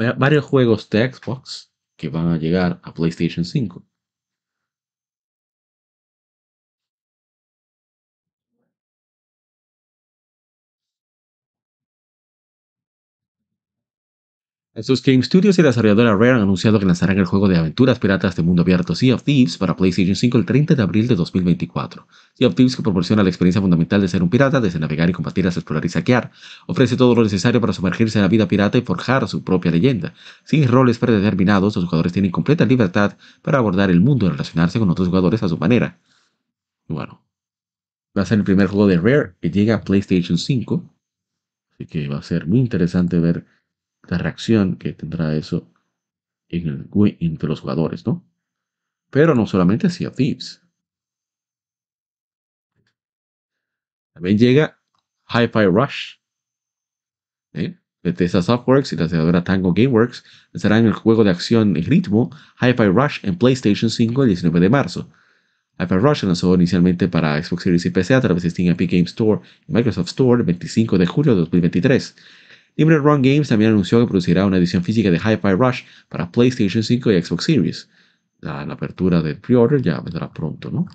va- 0.00 0.14
varios 0.14 0.44
juegos 0.44 0.90
de 0.90 1.12
Xbox 1.12 1.72
que 1.96 2.08
van 2.08 2.26
a 2.26 2.36
llegar 2.38 2.80
a 2.82 2.92
PlayStation 2.92 3.44
5. 3.44 3.86
Estos 14.72 15.02
Game 15.02 15.20
Studios 15.24 15.58
y 15.58 15.62
la 15.62 15.70
desarrolladora 15.70 16.14
Rare 16.14 16.30
han 16.30 16.42
anunciado 16.42 16.78
que 16.78 16.86
lanzarán 16.86 17.18
el 17.18 17.24
juego 17.24 17.48
de 17.48 17.56
aventuras 17.56 17.98
piratas 17.98 18.36
de 18.36 18.44
mundo 18.44 18.62
abierto 18.62 18.94
Sea 18.94 19.16
of 19.16 19.24
Thieves 19.24 19.58
para 19.58 19.74
PlayStation 19.74 20.14
5 20.14 20.38
el 20.38 20.46
30 20.46 20.76
de 20.76 20.82
abril 20.82 21.08
de 21.08 21.16
2024. 21.16 22.06
Sea 22.34 22.46
of 22.46 22.54
Thieves, 22.54 22.76
que 22.76 22.82
proporciona 22.82 23.24
la 23.24 23.30
experiencia 23.30 23.60
fundamental 23.60 24.00
de 24.00 24.06
ser 24.06 24.22
un 24.22 24.30
pirata, 24.30 24.60
desde 24.60 24.78
navegar 24.78 25.10
y 25.10 25.12
combatir 25.12 25.48
hasta 25.48 25.58
explorar 25.58 25.84
y 25.84 25.88
saquear, 25.88 26.30
ofrece 26.68 26.96
todo 26.96 27.16
lo 27.16 27.24
necesario 27.24 27.60
para 27.60 27.72
sumergirse 27.72 28.20
en 28.20 28.22
la 28.22 28.28
vida 28.28 28.46
pirata 28.46 28.78
y 28.78 28.82
forjar 28.82 29.26
su 29.26 29.42
propia 29.42 29.72
leyenda. 29.72 30.14
Sin 30.44 30.68
roles 30.68 30.98
predeterminados, 30.98 31.74
los 31.74 31.86
jugadores 31.86 32.12
tienen 32.12 32.30
completa 32.30 32.64
libertad 32.64 33.16
para 33.42 33.58
abordar 33.58 33.90
el 33.90 34.00
mundo 34.00 34.26
y 34.26 34.28
relacionarse 34.28 34.78
con 34.78 34.88
otros 34.88 35.08
jugadores 35.08 35.42
a 35.42 35.48
su 35.48 35.58
manera. 35.58 35.98
Y 36.88 36.92
bueno, 36.92 37.20
va 38.16 38.22
a 38.22 38.26
ser 38.26 38.38
el 38.38 38.44
primer 38.44 38.68
juego 38.68 38.86
de 38.86 38.98
Rare 38.98 39.34
que 39.40 39.50
llega 39.50 39.74
a 39.74 39.80
PlayStation 39.80 40.38
5, 40.38 40.94
así 41.72 41.86
que 41.86 42.06
va 42.06 42.18
a 42.18 42.22
ser 42.22 42.46
muy 42.46 42.60
interesante 42.60 43.18
ver 43.18 43.44
la 44.10 44.18
reacción 44.18 44.76
que 44.76 44.92
tendrá 44.92 45.34
eso 45.36 45.72
en 46.48 46.68
el, 46.68 47.16
entre 47.20 47.48
los 47.48 47.60
jugadores, 47.60 48.04
¿no? 48.06 48.26
Pero 49.10 49.34
no 49.34 49.46
solamente 49.46 49.88
Sea 49.88 50.10
Thieves. 50.10 50.62
También 54.12 54.36
llega 54.36 54.78
Hi-Fi 55.28 55.66
Rush. 55.66 56.16
¿eh? 57.52 57.76
Bethesda 58.02 58.42
Softworks 58.42 58.92
y 58.92 58.96
la 58.96 59.04
desarrolladora 59.04 59.44
Tango 59.44 59.72
Gameworks 59.72 60.24
lanzarán 60.52 60.86
el 60.86 60.92
juego 60.92 61.22
de 61.22 61.30
acción 61.30 61.76
y 61.76 61.82
ritmo 61.82 62.30
Hi-Fi 62.60 62.86
Rush 62.86 63.20
en 63.22 63.36
PlayStation 63.36 63.90
5 63.90 64.22
el 64.22 64.28
19 64.30 64.58
de 64.58 64.68
marzo. 64.68 65.08
Hi-Fi 65.78 65.96
Rush 65.96 66.24
lanzó 66.24 66.54
inicialmente 66.54 67.08
para 67.08 67.40
Xbox 67.40 67.62
Series 67.62 67.86
y 67.86 67.90
PC 67.90 68.14
a 68.14 68.20
través 68.20 68.42
de 68.42 68.50
Steam 68.50 68.70
Epic 68.72 68.90
Game 68.90 69.04
Store 69.04 69.40
y 69.68 69.72
Microsoft 69.72 70.08
Store 70.08 70.40
el 70.40 70.46
25 70.46 70.98
de 70.98 71.06
julio 71.06 71.34
de 71.34 71.40
2023. 71.40 72.16
Libre 72.76 72.98
Run 72.98 73.22
Games 73.22 73.48
también 73.48 73.72
anunció 73.72 74.00
que 74.00 74.06
producirá 74.06 74.46
una 74.46 74.56
edición 74.56 74.82
física 74.82 75.10
de 75.10 75.18
Hi-Fi 75.18 75.52
Rush 75.52 75.84
para 76.08 76.30
PlayStation 76.30 76.82
5 76.82 77.12
y 77.12 77.22
Xbox 77.22 77.44
Series. 77.44 77.90
La, 78.40 78.64
la 78.64 78.74
apertura 78.74 79.20
del 79.20 79.38
pre-order 79.38 79.82
ya 79.82 80.00
vendrá 80.00 80.32
pronto, 80.32 80.70
¿no? 80.70 80.86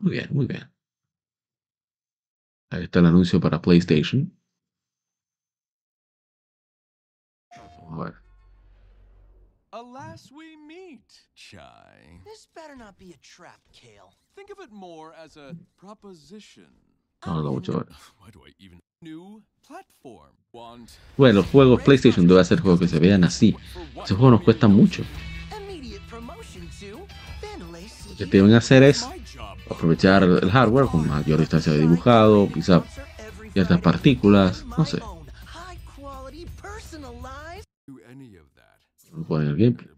Muy 0.00 0.12
bien, 0.12 0.28
muy 0.30 0.46
bien. 0.46 0.68
Ahí 2.70 2.84
está 2.84 2.98
el 2.98 3.06
anuncio 3.06 3.40
para 3.40 3.60
PlayStation. 3.62 4.32
Vamos 7.82 8.00
a 8.00 8.04
ver. 8.04 8.14
Alas, 9.72 10.30
we 10.32 10.56
meet, 10.56 11.28
Chai. 11.34 12.20
This 12.24 12.48
better 12.54 12.76
not 12.76 12.98
be 12.98 13.12
a 13.12 13.18
trap, 13.18 13.60
Kale. 13.72 14.12
Think 14.34 14.50
of 14.50 14.58
it 14.60 14.70
more 14.72 15.14
as 15.14 15.36
a 15.36 15.54
proposition. 15.76 16.87
Bueno, 21.16 21.34
los 21.40 21.46
juegos 21.46 21.82
PlayStation 21.82 22.26
debe 22.26 22.40
hacer 22.40 22.60
juegos 22.60 22.80
que 22.80 22.88
se 22.88 22.98
vean 22.98 23.24
así. 23.24 23.54
Esos 24.04 24.16
juegos 24.16 24.32
nos 24.32 24.42
cuestan 24.42 24.72
mucho. 24.72 25.02
Lo 28.10 28.16
que 28.16 28.26
deben 28.26 28.54
hacer 28.54 28.82
es 28.82 29.06
aprovechar 29.70 30.22
el 30.24 30.50
hardware 30.50 30.86
con 30.86 31.06
mayor 31.06 31.38
distancia 31.40 31.72
de 31.72 31.80
dibujado, 31.80 32.48
quizá 32.52 32.82
ciertas 33.52 33.80
partículas, 33.80 34.64
no 34.64 34.84
sé. 34.84 34.98
No 39.12 39.40
el 39.40 39.56
gameplay. 39.56 39.88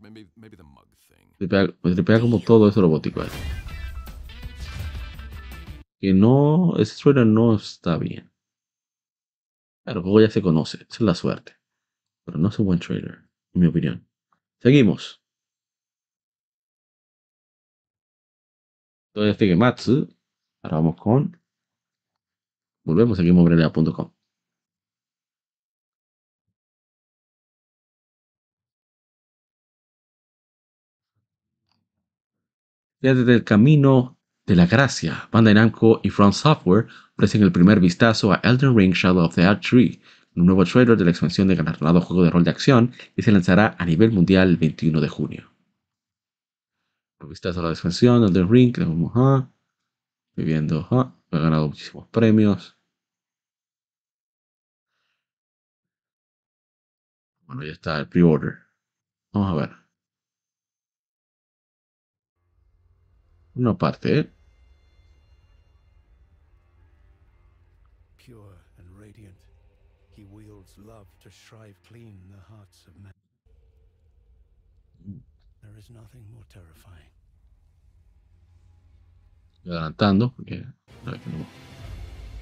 Tripea- 1.38 1.74
tripea 1.82 2.20
como 2.20 2.40
todo 2.40 2.68
eso 2.68 2.80
robótico 2.80 3.22
ahí. 3.22 3.28
Que 6.00 6.12
no, 6.14 6.76
ese 6.78 7.00
trailer 7.02 7.26
no 7.26 7.54
está 7.54 7.96
bien. 7.98 8.30
Claro, 9.84 10.00
el 10.00 10.04
juego 10.04 10.20
ya 10.20 10.30
se 10.30 10.42
conoce, 10.42 10.86
es 10.88 11.00
la 11.00 11.14
suerte. 11.14 11.56
Pero 12.24 12.38
no 12.38 12.48
es 12.48 12.58
un 12.58 12.66
buen 12.66 12.78
trailer, 12.80 13.28
en 13.54 13.60
mi 13.60 13.66
opinión. 13.66 14.06
Seguimos. 14.60 15.22
Todavía 19.12 19.34
sigue 19.34 19.56
Matsu. 19.56 20.08
Ahora 20.62 20.76
vamos 20.78 20.96
con. 20.96 21.40
Volvemos, 22.84 23.16
seguimos 23.16 23.44
brelea.com. 23.44 24.12
Desde 33.00 33.34
el 33.34 33.44
camino 33.44 34.19
de 34.50 34.56
la 34.56 34.66
gracia, 34.66 35.28
Bandai 35.30 35.54
Namco 35.54 36.00
y 36.02 36.10
Front 36.10 36.34
Software 36.34 36.88
ofrecen 37.14 37.44
el 37.44 37.52
primer 37.52 37.78
vistazo 37.78 38.32
a 38.32 38.40
Elden 38.42 38.76
Ring 38.76 38.92
Shadow 38.92 39.24
of 39.24 39.36
the 39.36 39.44
Art 39.44 39.62
Tree, 39.62 40.02
un 40.34 40.46
nuevo 40.46 40.64
trailer 40.64 40.96
de 40.96 41.04
la 41.04 41.12
expansión 41.12 41.46
del 41.46 41.56
galardonado 41.56 42.00
juego 42.00 42.24
de 42.24 42.30
rol 42.30 42.42
de 42.42 42.50
acción 42.50 42.92
que 43.14 43.22
se 43.22 43.30
lanzará 43.30 43.76
a 43.78 43.86
nivel 43.86 44.10
mundial 44.10 44.48
el 44.48 44.56
21 44.56 45.00
de 45.00 45.08
junio. 45.08 45.52
Un 47.20 47.28
vistazo 47.28 47.60
a 47.60 47.62
la 47.62 47.70
expansión 47.70 48.24
Elden 48.24 48.50
Ring, 48.50 48.74
que 48.74 48.80
vamos 48.80 49.12
a 49.14 49.48
viviendo, 50.34 50.84
ha 50.90 51.14
ganado 51.30 51.68
muchísimos 51.68 52.08
premios. 52.08 52.76
Bueno, 57.46 57.62
ya 57.62 57.70
está 57.70 58.00
el 58.00 58.08
pre-order. 58.08 58.58
Vamos 59.32 59.52
a 59.52 59.54
ver. 59.54 59.76
Una 63.54 63.78
parte, 63.78 64.18
¿eh? 64.18 64.39
Love 71.52 71.60
to 71.60 71.66
shrive 71.66 71.76
clean 71.88 72.18
the 72.30 72.54
hearts 72.54 72.86
of 72.86 72.94
men. 73.02 73.12
There 75.62 75.78
is 75.78 75.90
nothing 75.90 76.24
more 76.32 76.44
terrifying. 76.52 77.10
Estoy 79.54 79.72
adelantando 79.72 80.32
porque 80.34 80.64
a 81.06 81.10
ver 81.10 81.20
que 81.20 81.30
no. 81.30 81.46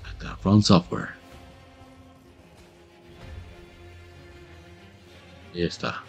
Ahí 0.04 0.12
está 0.12 0.36
Front 0.36 0.64
Software. 0.64 1.14
Ahí 5.54 5.62
está. 5.62 6.02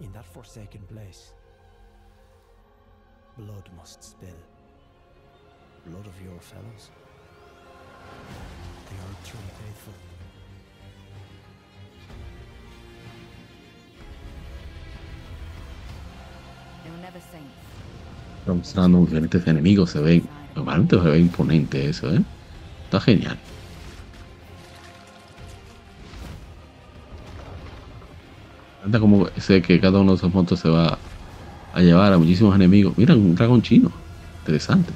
In 0.00 0.12
that 0.12 0.26
forsaken 0.26 0.82
place, 0.86 1.32
blood 3.36 3.68
must 3.76 4.02
spill. 4.02 4.38
Blood 5.86 6.06
of 6.06 6.22
your 6.22 6.40
fellows. 6.40 6.90
Faithful. 8.88 9.94
They. 17.02 17.40
Está 18.40 18.52
mostrando 18.52 19.00
diferentes 19.00 19.46
enemigos. 19.46 19.90
Se 19.90 20.00
ve. 20.00 20.22
Normalmente 20.54 20.96
se 20.96 21.08
ve 21.08 21.18
imponente 21.18 21.88
eso, 21.88 22.12
¿eh? 22.12 22.22
Está 22.84 23.00
genial. 23.00 23.38
Encanta 28.78 29.00
como 29.00 29.28
sé 29.36 29.62
que 29.62 29.78
cada 29.80 30.00
uno 30.00 30.12
de 30.12 30.16
esos 30.16 30.32
montos 30.32 30.60
se 30.60 30.68
va 30.68 30.98
a 31.74 31.80
llevar 31.80 32.12
a 32.12 32.18
muchísimos 32.18 32.54
enemigos. 32.56 32.96
Mira, 32.96 33.14
un 33.14 33.34
dragón 33.34 33.62
chino. 33.62 33.92
Interesante. 34.40 34.92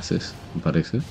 Clases, 0.00 0.40
me 0.52 0.60
parece. 0.60 1.04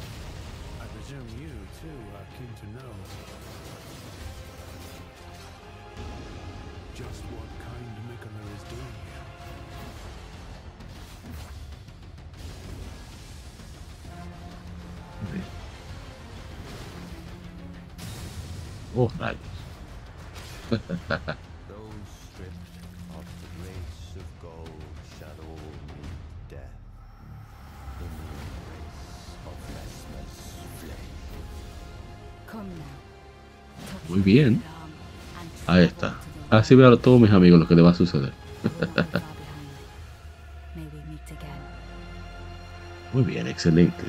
Así 36.64 36.76
veo 36.76 36.94
a 36.94 36.98
todos 36.98 37.20
mis 37.20 37.30
amigos 37.30 37.60
lo 37.60 37.68
que 37.68 37.76
le 37.76 37.82
va 37.82 37.90
a 37.90 37.94
suceder. 37.94 38.32
Muy 43.14 43.24
bien, 43.24 43.48
excelente. 43.48 44.02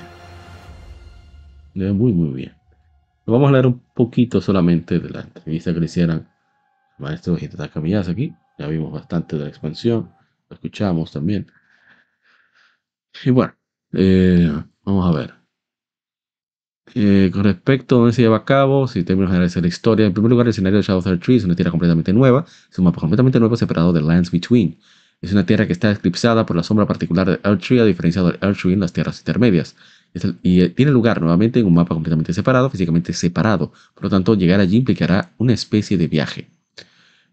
Le 1.74 1.88
va 1.88 1.94
Muy, 1.94 2.12
muy 2.12 2.32
bien. 2.32 2.54
Vamos 3.26 3.48
a 3.48 3.52
leer 3.54 3.66
un 3.66 3.80
poquito 3.92 4.40
solamente 4.40 5.00
de 5.00 5.10
la 5.10 5.22
entrevista 5.22 5.74
que 5.74 5.80
le 5.80 5.86
hicieron 5.86 6.18
al 6.18 6.26
maestro 6.98 7.36
Hidetaka 7.36 7.80
Miyazaki. 7.80 8.32
Ya 8.56 8.68
vimos 8.68 8.92
bastante 8.92 9.36
de 9.36 9.42
la 9.42 9.48
expansión, 9.48 10.12
lo 10.48 10.54
escuchamos 10.54 11.10
también. 11.10 11.48
Y 13.24 13.30
bueno, 13.30 13.52
eh, 13.94 14.48
vamos 14.84 15.12
a 15.12 15.18
ver. 15.18 15.43
Eh, 16.96 17.30
con 17.32 17.42
respecto 17.42 17.96
a 17.96 17.98
dónde 17.98 18.12
se 18.12 18.22
lleva 18.22 18.36
a 18.38 18.44
cabo, 18.44 18.86
si 18.86 19.02
términos 19.02 19.30
generales 19.30 19.54
de 19.54 19.60
la 19.62 19.66
historia, 19.66 20.06
en 20.06 20.12
primer 20.12 20.30
lugar, 20.30 20.46
el 20.46 20.50
escenario 20.50 20.78
de 20.78 20.84
Shadow 20.84 21.00
of 21.00 21.04
the 21.04 21.16
Tree 21.16 21.36
es 21.36 21.44
una 21.44 21.56
tierra 21.56 21.72
completamente 21.72 22.12
nueva, 22.12 22.46
es 22.70 22.78
un 22.78 22.84
mapa 22.84 23.00
completamente 23.00 23.40
nuevo 23.40 23.56
separado 23.56 23.92
de 23.92 24.00
Lands 24.00 24.30
Between. 24.30 24.78
Es 25.20 25.32
una 25.32 25.44
tierra 25.44 25.66
que 25.66 25.72
está 25.72 25.90
eclipsada 25.90 26.46
por 26.46 26.54
la 26.56 26.62
sombra 26.62 26.86
particular 26.86 27.28
de 27.28 27.40
Earthtree, 27.42 27.80
a 27.80 27.84
diferencia 27.84 28.22
de 28.22 28.38
Earthtree 28.40 28.74
en 28.74 28.80
las 28.80 28.92
tierras 28.92 29.18
intermedias. 29.18 29.74
Y 30.42 30.60
eh, 30.62 30.68
tiene 30.70 30.92
lugar 30.92 31.20
nuevamente 31.20 31.58
en 31.58 31.66
un 31.66 31.74
mapa 31.74 31.94
completamente 31.94 32.32
separado, 32.32 32.70
físicamente 32.70 33.12
separado. 33.12 33.72
Por 33.94 34.04
lo 34.04 34.10
tanto, 34.10 34.34
llegar 34.34 34.60
allí 34.60 34.76
implicará 34.76 35.32
una 35.38 35.52
especie 35.52 35.98
de 35.98 36.06
viaje. 36.06 36.53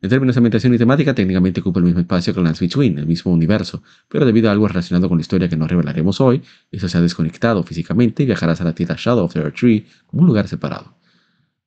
En 0.02 0.10
términos 0.10 0.34
de 0.34 0.40
ambientación 0.40 0.74
y 0.74 0.80
temática, 0.80 1.14
técnicamente 1.14 1.62
ocupa 1.62 1.80
el 1.80 1.86
mismo 1.86 2.00
espacio 2.00 2.34
que 2.34 2.42
Lands 2.42 2.60
Between, 2.60 2.98
el 2.98 3.06
mismo 3.06 3.32
universo, 3.32 3.84
pero 4.08 4.26
debido 4.26 4.50
a 4.50 4.52
algo 4.52 4.68
relacionado 4.68 5.08
con 5.08 5.20
la 5.20 5.22
historia 5.22 5.48
que 5.48 5.56
no 5.56 5.68
revelaremos 5.68 6.20
hoy, 6.20 6.42
eso 6.72 6.90
se 6.90 6.98
ha 6.98 7.02
desconectado 7.02 7.62
físicamente 7.64 8.24
y 8.24 8.26
viajarás 8.26 8.60
a 8.62 8.64
la 8.64 8.74
tierra 8.74 8.96
Shadow 8.98 9.26
of 9.26 9.34
the 9.34 9.40
Earth 9.40 9.56
Tree 9.56 9.86
como 10.08 10.24
un 10.24 10.28
lugar 10.28 10.48
separado. 10.48 10.96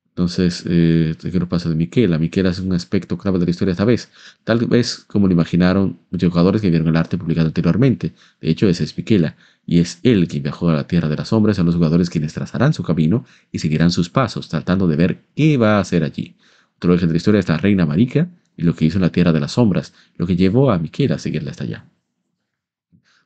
Entonces, 0.09 0.63
eh, 0.67 1.15
te 1.19 1.31
quiero 1.31 1.47
pasar 1.47 1.69
de 1.69 1.75
Miquela. 1.75 2.17
Miquela 2.17 2.49
es 2.49 2.59
un 2.59 2.73
aspecto 2.73 3.17
clave 3.17 3.39
de 3.39 3.45
la 3.45 3.51
historia 3.51 3.71
esta 3.71 3.85
vez, 3.85 4.09
tal 4.43 4.65
vez 4.65 5.05
como 5.07 5.27
lo 5.27 5.33
imaginaron 5.33 5.99
muchos 6.11 6.29
jugadores 6.29 6.61
que 6.61 6.69
vieron 6.69 6.89
el 6.89 6.95
arte 6.97 7.17
publicado 7.17 7.47
anteriormente. 7.47 8.13
De 8.41 8.49
hecho, 8.49 8.67
ese 8.67 8.83
es 8.83 8.97
Miquela, 8.97 9.37
y 9.65 9.79
es 9.79 9.99
él 10.03 10.27
quien 10.27 10.43
viajó 10.43 10.69
a 10.69 10.73
la 10.73 10.87
Tierra 10.87 11.07
de 11.07 11.15
las 11.15 11.29
Sombras, 11.29 11.55
son 11.55 11.67
los 11.67 11.75
jugadores 11.75 12.09
quienes 12.09 12.33
trazarán 12.33 12.73
su 12.73 12.83
camino 12.83 13.25
y 13.53 13.59
seguirán 13.59 13.91
sus 13.91 14.09
pasos, 14.09 14.49
tratando 14.49 14.87
de 14.87 14.97
ver 14.97 15.21
qué 15.35 15.55
va 15.55 15.77
a 15.77 15.79
hacer 15.79 16.03
allí. 16.03 16.35
De 16.81 16.87
la 16.87 17.15
historia 17.15 17.39
es 17.39 17.47
la 17.49 17.57
Reina 17.57 17.85
Marica 17.85 18.29
y 18.57 18.63
lo 18.63 18.75
que 18.75 18.85
hizo 18.85 18.97
en 18.97 19.01
la 19.01 19.11
Tierra 19.11 19.33
de 19.33 19.39
las 19.39 19.53
Sombras, 19.53 19.93
lo 20.17 20.27
que 20.27 20.35
llevó 20.35 20.71
a 20.71 20.77
Miquela 20.77 21.15
a 21.15 21.19
seguirla 21.19 21.51
hasta 21.51 21.63
allá. 21.63 21.85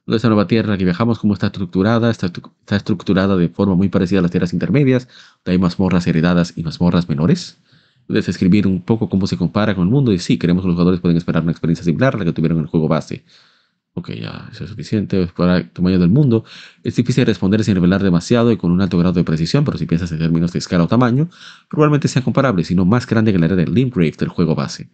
Toda 0.05 0.15
esta 0.15 0.29
nueva 0.29 0.47
tierra 0.47 0.77
que 0.77 0.85
viajamos, 0.85 1.19
cómo 1.19 1.33
está 1.33 1.47
estructurada, 1.47 2.09
está, 2.09 2.27
estru- 2.27 2.51
está 2.61 2.77
estructurada 2.77 3.35
de 3.37 3.49
forma 3.49 3.75
muy 3.75 3.89
parecida 3.89 4.19
a 4.19 4.21
las 4.23 4.31
tierras 4.31 4.53
intermedias, 4.53 5.07
donde 5.43 5.51
hay 5.51 5.57
mazmorras 5.59 6.07
heredadas 6.07 6.53
y 6.55 6.63
mazmorras 6.63 7.07
menores. 7.09 7.59
Puedes 8.07 8.27
escribir 8.27 8.65
un 8.65 8.81
poco 8.81 9.07
cómo 9.07 9.27
se 9.27 9.37
compara 9.37 9.75
con 9.75 9.83
el 9.83 9.91
mundo 9.91 10.11
y 10.13 10.19
sí, 10.19 10.39
queremos 10.39 10.63
que 10.63 10.67
los 10.67 10.75
jugadores 10.75 10.99
pueden 10.99 11.17
esperar 11.17 11.43
una 11.43 11.51
experiencia 11.51 11.85
similar 11.85 12.15
a 12.15 12.17
la 12.19 12.25
que 12.25 12.33
tuvieron 12.33 12.57
en 12.57 12.63
el 12.63 12.69
juego 12.69 12.87
base. 12.87 13.23
Ok, 13.93 14.11
ya, 14.11 14.47
eso 14.51 14.63
es 14.63 14.69
suficiente. 14.69 15.27
Para 15.35 15.67
tamaño 15.69 15.99
del 15.99 16.09
mundo, 16.09 16.45
es 16.83 16.95
difícil 16.95 17.25
responder 17.25 17.63
sin 17.63 17.75
revelar 17.75 18.01
demasiado 18.01 18.51
y 18.51 18.57
con 18.57 18.71
un 18.71 18.81
alto 18.81 18.97
grado 18.97 19.13
de 19.13 19.23
precisión, 19.23 19.65
pero 19.65 19.77
si 19.77 19.85
piensas 19.85 20.11
en 20.11 20.19
términos 20.19 20.53
de 20.53 20.59
escala 20.59 20.83
o 20.85 20.87
tamaño, 20.87 21.29
probablemente 21.69 22.07
sean 22.07 22.23
comparables, 22.23 22.67
sino 22.67 22.85
más 22.85 23.05
grande 23.07 23.33
que 23.33 23.39
la 23.39 23.47
era 23.47 23.55
de 23.55 23.65
Limgrave 23.67 24.15
del 24.17 24.29
juego 24.29 24.55
base. 24.55 24.89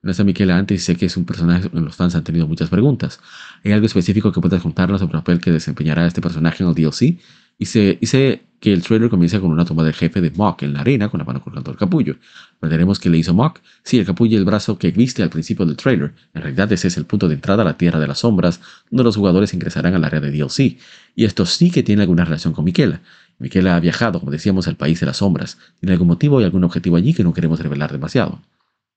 Gracias 0.00 0.20
a 0.20 0.24
Miquela 0.24 0.56
antes 0.56 0.84
sé 0.84 0.94
que 0.96 1.06
es 1.06 1.16
un 1.16 1.24
personaje 1.24 1.68
en 1.72 1.84
los 1.84 1.96
fans 1.96 2.14
han 2.14 2.22
tenido 2.22 2.46
muchas 2.46 2.70
preguntas. 2.70 3.20
¿Hay 3.64 3.72
algo 3.72 3.86
específico 3.86 4.30
que 4.30 4.40
puedas 4.40 4.62
contarnos 4.62 5.00
sobre 5.00 5.16
el 5.16 5.22
papel 5.22 5.40
que 5.40 5.50
desempeñará 5.50 6.06
este 6.06 6.20
personaje 6.20 6.62
en 6.62 6.68
el 6.70 6.74
DLC? 6.76 7.18
Y 7.58 7.66
sé 7.66 8.42
que 8.60 8.72
el 8.72 8.82
trailer 8.82 9.08
comienza 9.08 9.40
con 9.40 9.50
una 9.50 9.64
toma 9.64 9.84
del 9.84 9.94
jefe 9.94 10.20
de 10.20 10.30
Mock 10.30 10.62
en 10.62 10.72
la 10.72 10.80
arena 10.80 11.08
con 11.08 11.18
la 11.18 11.24
mano 11.24 11.42
colgando 11.42 11.70
el 11.70 11.76
capullo. 11.76 12.16
¿Veremos 12.60 12.98
qué 12.98 13.08
le 13.08 13.18
hizo 13.18 13.34
Mock? 13.34 13.60
Sí, 13.84 13.98
el 13.98 14.06
capullo 14.06 14.34
y 14.34 14.36
el 14.36 14.44
brazo 14.44 14.78
que 14.78 14.90
viste 14.90 15.22
al 15.22 15.30
principio 15.30 15.64
del 15.64 15.76
trailer. 15.76 16.12
En 16.34 16.42
realidad 16.42 16.72
ese 16.72 16.88
es 16.88 16.96
el 16.96 17.04
punto 17.04 17.28
de 17.28 17.34
entrada 17.34 17.62
a 17.62 17.64
la 17.64 17.76
Tierra 17.76 18.00
de 18.00 18.08
las 18.08 18.20
Sombras, 18.20 18.60
donde 18.90 19.04
los 19.04 19.16
jugadores 19.16 19.54
ingresarán 19.54 19.94
al 19.94 20.04
área 20.04 20.20
de 20.20 20.32
DLC. 20.32 20.78
Y 21.14 21.24
esto 21.24 21.46
sí 21.46 21.70
que 21.70 21.82
tiene 21.82 22.02
alguna 22.02 22.24
relación 22.24 22.52
con 22.52 22.64
Miquela. 22.64 23.00
Miquela 23.38 23.76
ha 23.76 23.80
viajado, 23.80 24.18
como 24.18 24.32
decíamos, 24.32 24.66
al 24.66 24.76
país 24.76 24.98
de 24.98 25.06
las 25.06 25.18
sombras. 25.18 25.58
Tiene 25.78 25.92
algún 25.92 26.08
motivo 26.08 26.40
y 26.40 26.44
algún 26.44 26.64
objetivo 26.64 26.96
allí 26.96 27.14
que 27.14 27.22
no 27.22 27.32
queremos 27.32 27.60
revelar 27.60 27.92
demasiado. 27.92 28.40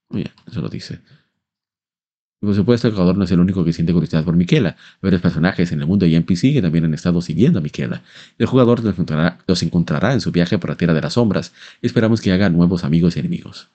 Muy 0.09 0.23
bien, 0.23 0.33
eso 0.47 0.61
lo 0.61 0.69
dice. 0.69 0.99
Y 2.41 2.45
por 2.45 2.55
supuesto, 2.55 2.87
el 2.87 2.93
jugador 2.93 3.17
no 3.17 3.23
es 3.23 3.31
el 3.31 3.39
único 3.39 3.63
que 3.63 3.71
siente 3.71 3.93
curiosidad 3.93 4.23
por 4.25 4.35
Miquela. 4.35 4.75
Varios 5.01 5.21
personajes 5.21 5.71
en 5.71 5.79
el 5.81 5.87
mundo 5.87 6.05
y 6.07 6.15
NPC 6.15 6.53
que 6.53 6.61
también 6.61 6.85
han 6.85 6.93
estado 6.93 7.21
siguiendo 7.21 7.59
a 7.59 7.61
Miquela. 7.61 8.01
El 8.37 8.47
jugador 8.47 8.79
los 8.83 8.93
encontrará, 8.93 9.37
los 9.47 9.61
encontrará 9.63 10.13
en 10.13 10.21
su 10.21 10.31
viaje 10.31 10.57
por 10.57 10.71
la 10.71 10.75
Tierra 10.77 10.93
de 10.93 11.01
las 11.01 11.13
Sombras 11.13 11.53
esperamos 11.81 12.19
que 12.21 12.31
haga 12.31 12.49
nuevos 12.49 12.83
amigos 12.83 13.15
y 13.15 13.19
enemigos. 13.19 13.69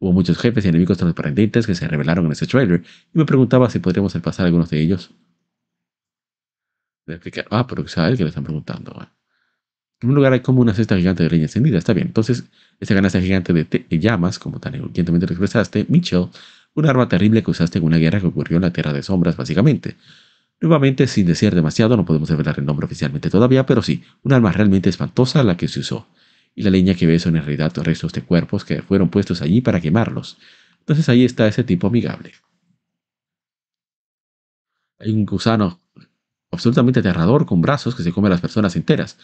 Hubo 0.00 0.12
muchos 0.12 0.38
jefes 0.38 0.64
y 0.64 0.68
enemigos 0.68 0.98
sorprendentes 0.98 1.66
que 1.66 1.74
se 1.74 1.88
revelaron 1.88 2.26
en 2.26 2.32
este 2.32 2.46
trailer 2.46 2.82
y 3.14 3.18
me 3.18 3.26
preguntaba 3.26 3.70
si 3.70 3.78
podríamos 3.80 4.14
pasar 4.14 4.46
algunos 4.46 4.70
de 4.70 4.80
ellos. 4.82 5.10
Ah, 7.50 7.66
pero 7.66 7.82
es 7.84 7.96
a 7.98 8.08
él 8.08 8.16
que 8.16 8.22
le 8.24 8.28
están 8.28 8.44
preguntando. 8.44 8.92
ah. 8.98 9.10
En 10.00 10.10
un 10.10 10.14
lugar 10.16 10.32
hay 10.32 10.40
como 10.40 10.60
una 10.62 10.74
cesta 10.74 10.96
gigante 10.96 11.22
de 11.24 11.30
leña 11.30 11.44
encendida, 11.44 11.78
está 11.78 11.92
bien. 11.94 12.08
Entonces, 12.08 12.44
esta 12.80 12.94
canasta 12.94 13.20
gigante 13.20 13.52
de, 13.52 13.64
te- 13.64 13.86
de 13.88 13.98
llamas, 13.98 14.38
como 14.38 14.60
tan 14.60 14.74
elocuentemente 14.74 15.26
lo 15.26 15.32
expresaste, 15.32 15.86
Mitchell, 15.88 16.28
un 16.78 16.86
arma 16.86 17.08
terrible 17.08 17.42
que 17.42 17.50
usaste 17.50 17.78
en 17.78 17.84
una 17.84 17.96
guerra 17.98 18.20
que 18.20 18.28
ocurrió 18.28 18.56
en 18.56 18.62
la 18.62 18.72
Tierra 18.72 18.92
de 18.92 19.02
Sombras, 19.02 19.36
básicamente. 19.36 19.96
Nuevamente, 20.60 21.08
sin 21.08 21.26
decir 21.26 21.54
demasiado, 21.54 21.96
no 21.96 22.04
podemos 22.04 22.30
revelar 22.30 22.58
el 22.58 22.66
nombre 22.66 22.86
oficialmente 22.86 23.30
todavía, 23.30 23.66
pero 23.66 23.82
sí, 23.82 24.04
un 24.22 24.32
arma 24.32 24.52
realmente 24.52 24.88
espantosa 24.88 25.42
la 25.42 25.56
que 25.56 25.66
se 25.66 25.80
usó. 25.80 26.06
Y 26.54 26.62
la 26.62 26.70
leña 26.70 26.94
que 26.94 27.06
ves 27.06 27.22
son 27.22 27.36
en 27.36 27.42
realidad 27.42 27.72
restos 27.82 28.12
de 28.12 28.22
cuerpos 28.22 28.64
que 28.64 28.82
fueron 28.82 29.08
puestos 29.08 29.42
allí 29.42 29.60
para 29.60 29.80
quemarlos. 29.80 30.38
Entonces 30.80 31.08
ahí 31.08 31.24
está 31.24 31.48
ese 31.48 31.64
tipo 31.64 31.88
amigable. 31.88 32.32
Hay 35.00 35.10
un 35.10 35.26
gusano 35.26 35.80
absolutamente 36.50 37.00
aterrador 37.00 37.44
con 37.44 37.60
brazos 37.60 37.94
que 37.94 38.02
se 38.04 38.12
come 38.12 38.28
a 38.28 38.30
las 38.30 38.40
personas 38.40 38.74
enteras. 38.76 39.18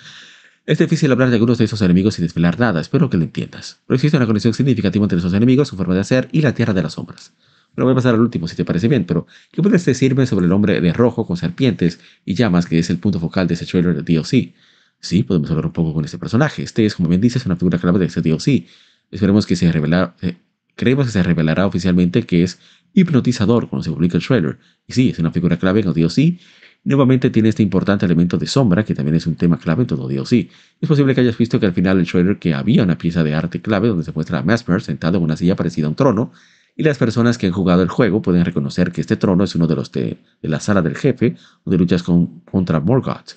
Es 0.67 0.79
difícil 0.79 1.13
hablar 1.13 1.29
de 1.29 1.35
algunos 1.35 1.59
de 1.59 1.67
esos 1.67 1.83
enemigos 1.83 2.15
sin 2.15 2.25
desvelar 2.25 2.59
nada, 2.59 2.81
espero 2.81 3.11
que 3.11 3.19
lo 3.19 3.25
entiendas. 3.25 3.83
Pero 3.87 3.97
existe 3.97 4.17
una 4.17 4.27
conexión 4.27 4.55
significativa 4.55 5.05
entre 5.05 5.19
esos 5.19 5.35
enemigos, 5.35 5.69
su 5.69 5.77
forma 5.77 5.93
de 5.93 6.01
hacer 6.01 6.31
y 6.33 6.41
la 6.41 6.55
Tierra 6.55 6.73
de 6.73 6.83
las 6.83 6.95
Sombras. 6.95 7.35
Pero 7.75 7.85
voy 7.85 7.93
a 7.93 7.95
pasar 7.97 8.15
al 8.15 8.21
último, 8.21 8.49
si 8.49 8.57
te 8.57 8.65
parece 8.65 8.89
bien, 8.89 9.05
pero 9.05 9.27
¿qué 9.53 9.61
puedes 9.61 9.85
decirme 9.85 10.27
sobre 10.27 10.47
el 10.47 10.53
hombre 10.53 10.81
de 10.81 10.93
rojo 10.95 11.27
con 11.27 11.37
serpientes 11.37 12.01
y 12.25 12.35
llamas 12.35 12.65
que 12.65 12.79
es 12.79 12.89
el 12.89 12.99
punto 12.99 13.21
focal 13.21 13.47
de 13.47 13.55
ese 13.55 13.67
trailer 13.67 13.95
de 13.95 14.15
DLC? 14.15 14.55
Sí, 15.01 15.23
podemos 15.23 15.51
hablar 15.51 15.67
un 15.67 15.73
poco 15.73 15.93
con 15.93 16.07
este 16.07 16.17
personaje. 16.17 16.63
Este 16.63 16.87
es, 16.87 16.95
como 16.95 17.11
bien 17.11 17.21
dices, 17.21 17.45
una 17.45 17.57
figura 17.57 17.79
clave 17.79 17.99
de 17.99 18.07
este 18.07 18.23
DLC. 18.23 18.67
Esperemos 19.11 19.45
que 19.45 19.57
se 19.57 19.71
revelara, 19.71 20.17
eh, 20.23 20.37
creemos 20.77 21.05
que 21.05 21.13
se 21.13 21.23
revelará 21.23 21.67
oficialmente 21.67 22.23
que 22.23 22.43
es 22.43 22.59
hipnotizador 22.95 23.69
cuando 23.69 23.85
se 23.85 23.91
publique 23.91 24.17
el 24.17 24.23
trailer. 24.25 24.59
Y 24.87 24.95
sí, 24.95 25.11
es 25.11 25.19
una 25.19 25.31
figura 25.31 25.59
clave 25.59 25.81
en 25.81 25.89
el 25.89 25.95
DLC. 25.95 26.39
Nuevamente 26.85 27.31
tiene 27.31 27.49
este 27.49 27.63
importante 27.63 28.05
elemento 28.05 28.37
de 28.37 28.47
sombra, 28.47 28.85
que 28.85 28.95
también 28.95 29.17
es 29.17 29.27
un 29.27 29.37
tema 29.37 29.59
clave 29.59 29.83
en 29.83 29.87
todo 29.87 30.07
DLC. 30.07 30.51
Es 30.81 30.89
posible 30.89 31.15
que 31.15 31.23
hayas 31.23 31.39
visto 31.39 31.59
que 31.59 31.65
al 31.65 31.73
final 31.73 31.97
del 31.97 32.07
trailer 32.07 32.39
que 32.39 32.53
había 32.53 32.83
una 32.83 32.99
pieza 32.99 33.25
de 33.25 33.35
arte 33.35 33.63
clave 33.63 33.89
donde 33.89 34.05
se 34.05 34.13
muestra 34.13 34.41
a 34.41 34.43
Mesmer 34.43 34.83
sentado 34.83 35.17
en 35.17 35.25
una 35.25 35.37
silla 35.37 35.57
parecida 35.57 35.87
a 35.87 35.89
un 35.89 35.95
trono, 35.95 36.33
y 36.77 36.83
las 36.83 36.99
personas 36.99 37.39
que 37.39 37.47
han 37.47 37.53
jugado 37.53 37.83
el 37.83 37.89
juego 37.89 38.21
pueden 38.21 38.45
reconocer 38.45 38.93
que 38.93 39.01
este 39.01 39.17
trono 39.17 39.45
es 39.45 39.55
uno 39.55 39.67
de 39.67 39.77
los 39.77 39.93
de, 39.93 40.19
la 40.43 40.61
sala 40.61 40.83
del 40.83 40.97
jefe, 40.97 41.37
donde 41.65 41.79
luchas 41.79 42.03
con, 42.03 42.41
contra 42.41 42.81
Morgoth. 42.81 43.37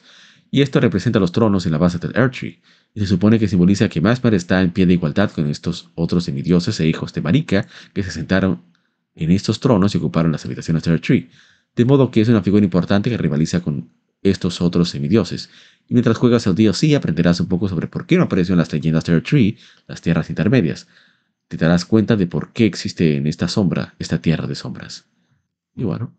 Y 0.49 0.61
esto 0.61 0.79
representa 0.79 1.19
los 1.19 1.31
tronos 1.31 1.65
en 1.65 1.71
la 1.71 1.77
base 1.77 1.99
del 1.99 2.15
Earthtree. 2.15 2.59
Y 2.93 2.99
se 2.99 3.05
supone 3.05 3.37
que 3.37 3.47
simboliza 3.47 3.89
que 3.89 4.01
Mesmer 4.01 4.33
está 4.33 4.61
en 4.61 4.71
pie 4.71 4.85
de 4.85 4.93
igualdad 4.93 5.31
con 5.31 5.47
estos 5.47 5.89
otros 5.95 6.23
semidioses 6.23 6.79
e 6.79 6.87
hijos 6.87 7.13
de 7.13 7.21
Marika 7.21 7.67
que 7.93 8.01
se 8.01 8.11
sentaron 8.11 8.61
en 9.15 9.31
estos 9.31 9.59
tronos 9.59 9.93
y 9.93 9.99
ocuparon 9.99 10.31
las 10.31 10.45
habitaciones 10.45 10.83
del 10.83 10.93
Earthtree. 10.93 11.29
De 11.77 11.85
modo 11.85 12.11
que 12.11 12.21
es 12.21 12.27
una 12.27 12.43
figura 12.43 12.65
importante 12.65 13.09
que 13.09 13.17
rivaliza 13.17 13.61
con 13.61 13.89
estos 14.21 14.61
otros 14.61 14.89
semidioses. 14.89 15.49
Y 15.87 15.93
mientras 15.93 16.17
juegas 16.17 16.45
el 16.47 16.55
DLC 16.55 16.95
aprenderás 16.95 17.39
un 17.39 17.47
poco 17.47 17.69
sobre 17.69 17.87
por 17.87 18.05
qué 18.05 18.17
no 18.17 18.23
apareció 18.23 18.53
en 18.53 18.59
las 18.59 18.73
leyendas 18.73 19.05
del 19.05 19.23
Tree, 19.23 19.57
las 19.87 20.01
tierras 20.01 20.29
intermedias. 20.29 20.87
Te 21.47 21.57
darás 21.57 21.85
cuenta 21.85 22.15
de 22.17 22.27
por 22.27 22.51
qué 22.53 22.65
existe 22.65 23.15
en 23.15 23.27
esta 23.27 23.47
sombra, 23.47 23.95
esta 23.99 24.19
tierra 24.21 24.47
de 24.47 24.55
sombras. 24.55 25.07
Y 25.75 25.83
bueno, 25.85 26.17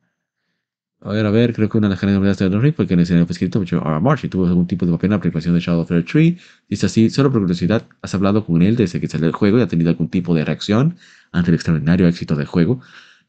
A 1.00 1.12
ver, 1.12 1.26
a 1.26 1.30
ver, 1.30 1.52
creo 1.54 1.68
que 1.68 1.78
una 1.78 1.86
de 1.88 1.92
las 1.92 2.00
grandes 2.00 2.18
novedades 2.18 2.38
de 2.38 2.46
Elden 2.46 2.60
Ring 2.62 2.74
fue 2.74 2.86
que 2.86 2.94
en 2.94 3.00
el 3.00 3.04
escenario 3.04 3.26
fue 3.26 3.32
escrito 3.32 3.60
por 3.60 3.68
R. 3.72 4.00
Marsh 4.00 4.28
tuvo 4.28 4.46
algún 4.46 4.66
tipo 4.66 4.84
de 4.84 4.92
papel 4.92 5.08
en 5.08 5.12
la 5.12 5.20
preparación 5.20 5.54
de 5.54 5.60
Shadow 5.60 5.82
of 5.82 5.88
the 5.88 6.02
Tree. 6.02 6.38
Dice 6.68 6.86
así, 6.86 7.08
solo 7.10 7.30
por 7.30 7.40
curiosidad, 7.40 7.86
¿has 8.02 8.14
hablado 8.14 8.44
con 8.44 8.62
él 8.62 8.74
desde 8.76 9.00
que 9.00 9.06
salió 9.08 9.28
el 9.28 9.32
juego 9.32 9.58
y 9.58 9.62
ha 9.62 9.68
tenido 9.68 9.90
algún 9.90 10.08
tipo 10.08 10.34
de 10.34 10.44
reacción 10.44 10.96
ante 11.30 11.50
el 11.50 11.54
extraordinario 11.54 12.08
éxito 12.08 12.34
del 12.34 12.46
juego? 12.46 12.80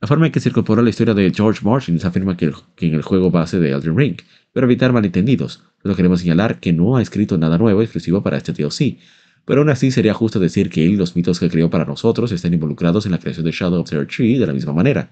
La 0.01 0.07
forma 0.07 0.27
en 0.27 0.31
que 0.31 0.39
se 0.39 0.47
incorporó 0.47 0.81
la 0.81 0.89
historia 0.89 1.13
de 1.13 1.29
George 1.35 1.59
Martin 1.63 1.99
se 1.99 2.07
afirma 2.07 2.37
que, 2.37 2.45
en 2.45 2.93
el 2.93 3.01
juego 3.01 3.31
base 3.31 3.59
de 3.59 3.71
Elden 3.71 3.97
Ring, 3.97 4.17
pero 4.53 4.65
evitar 4.65 4.93
malentendidos, 4.93 5.61
solo 5.81 5.93
queremos 5.93 6.21
señalar 6.21 6.61
que 6.61 6.71
no 6.71 6.95
ha 6.95 7.01
escrito 7.01 7.37
nada 7.37 7.57
nuevo 7.57 7.81
exclusivo 7.81 8.23
para 8.23 8.37
este 8.37 8.53
DLC. 8.53 8.97
Pero 9.43 9.61
aún 9.61 9.69
así 9.69 9.91
sería 9.91 10.13
justo 10.13 10.39
decir 10.39 10.69
que 10.69 10.85
él 10.85 10.91
y 10.91 10.95
los 10.95 11.15
mitos 11.17 11.39
que 11.39 11.49
creó 11.49 11.69
para 11.69 11.83
nosotros 11.83 12.31
están 12.31 12.53
involucrados 12.53 13.05
en 13.05 13.11
la 13.11 13.17
creación 13.17 13.45
de 13.45 13.51
Shadow 13.51 13.81
of 13.81 13.89
the 13.89 14.05
Tree 14.05 14.37
de 14.37 14.47
la 14.47 14.53
misma 14.53 14.71
manera. 14.71 15.09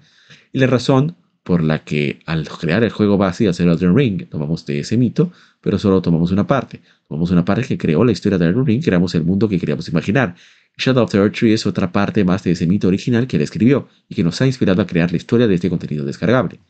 Y 0.52 0.58
la 0.58 0.66
razón 0.66 1.16
por 1.42 1.62
la 1.62 1.84
que 1.84 2.20
al 2.24 2.48
crear 2.48 2.82
el 2.82 2.90
juego 2.90 3.18
base 3.18 3.44
y 3.44 3.46
hacer 3.46 3.68
Elden 3.68 3.96
Ring 3.96 4.28
tomamos 4.28 4.64
de 4.64 4.80
ese 4.80 4.96
mito, 4.96 5.32
pero 5.60 5.78
solo 5.78 6.00
tomamos 6.00 6.30
una 6.30 6.46
parte. 6.46 6.80
Tomamos 7.08 7.30
una 7.30 7.44
parte 7.44 7.64
que 7.64 7.78
creó 7.78 8.04
la 8.04 8.12
historia 8.12 8.38
de 8.38 8.46
Elden 8.46 8.64
Ring, 8.64 8.82
creamos 8.82 9.14
el 9.14 9.24
mundo 9.24 9.48
que 9.48 9.58
queríamos 9.58 9.88
imaginar. 9.88 10.34
Shadow 10.78 11.02
of 11.02 11.10
the 11.10 11.18
Earth 11.18 11.34
Tree 11.34 11.52
es 11.52 11.66
otra 11.66 11.90
parte 11.90 12.24
más 12.24 12.44
de 12.44 12.52
ese 12.52 12.66
mito 12.66 12.86
original 12.86 13.26
que 13.26 13.36
él 13.36 13.42
escribió 13.42 13.88
y 14.08 14.14
que 14.14 14.22
nos 14.22 14.40
ha 14.40 14.46
inspirado 14.46 14.80
a 14.80 14.86
crear 14.86 15.10
la 15.10 15.16
historia 15.16 15.48
de 15.48 15.56
este 15.56 15.68
contenido 15.68 16.04
descargable. 16.04 16.60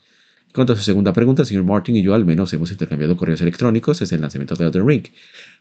En 0.47 0.53
cuanto 0.55 0.73
a 0.73 0.77
su 0.77 0.83
segunda 0.83 1.13
pregunta, 1.13 1.45
señor 1.45 1.65
Martin 1.65 1.95
y 1.95 2.03
yo 2.03 2.15
al 2.15 2.25
menos 2.25 2.51
hemos 2.55 2.73
intercambiado 2.73 3.19
correos 3.19 3.43
electrónicos 3.43 3.99
desde 3.99 4.17
el 4.17 4.23
lanzamiento 4.23 4.57
de 4.57 4.65
Elden 4.65 4.89
Ring, 4.89 5.05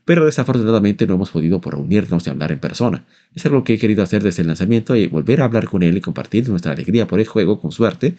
pero 0.06 0.26
desafortunadamente 0.26 1.06
no 1.06 1.16
hemos 1.16 1.30
podido 1.30 1.60
por 1.60 1.74
reunirnos 1.74 2.26
y 2.26 2.30
hablar 2.30 2.54
en 2.54 2.60
persona. 2.60 3.06
Es 3.36 3.46
algo 3.46 3.66
que 3.66 3.74
he 3.74 3.78
querido 3.78 4.02
hacer 4.02 4.24
desde 4.24 4.44
el 4.44 4.48
lanzamiento 4.48 4.96
y 4.96 5.08
volver 5.08 5.42
a 5.42 5.46
hablar 5.46 5.66
con 5.66 5.84
él 5.84 5.98
y 5.98 6.02
compartir 6.02 6.48
nuestra 6.48 6.72
alegría 6.72 7.06
por 7.06 7.20
el 7.20 7.28
juego 7.28 7.60
con 7.60 7.74
suerte, 7.74 8.16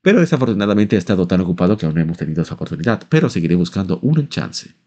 pero 0.00 0.20
desafortunadamente 0.20 0.94
he 0.94 0.98
estado 1.00 1.26
tan 1.26 1.40
ocupado 1.40 1.76
que 1.76 1.86
aún 1.86 1.96
no 1.96 2.00
hemos 2.00 2.18
tenido 2.18 2.42
esa 2.42 2.54
oportunidad, 2.54 3.02
pero 3.08 3.28
seguiré 3.28 3.56
buscando 3.56 3.98
un 3.98 4.28
chance. 4.28 4.85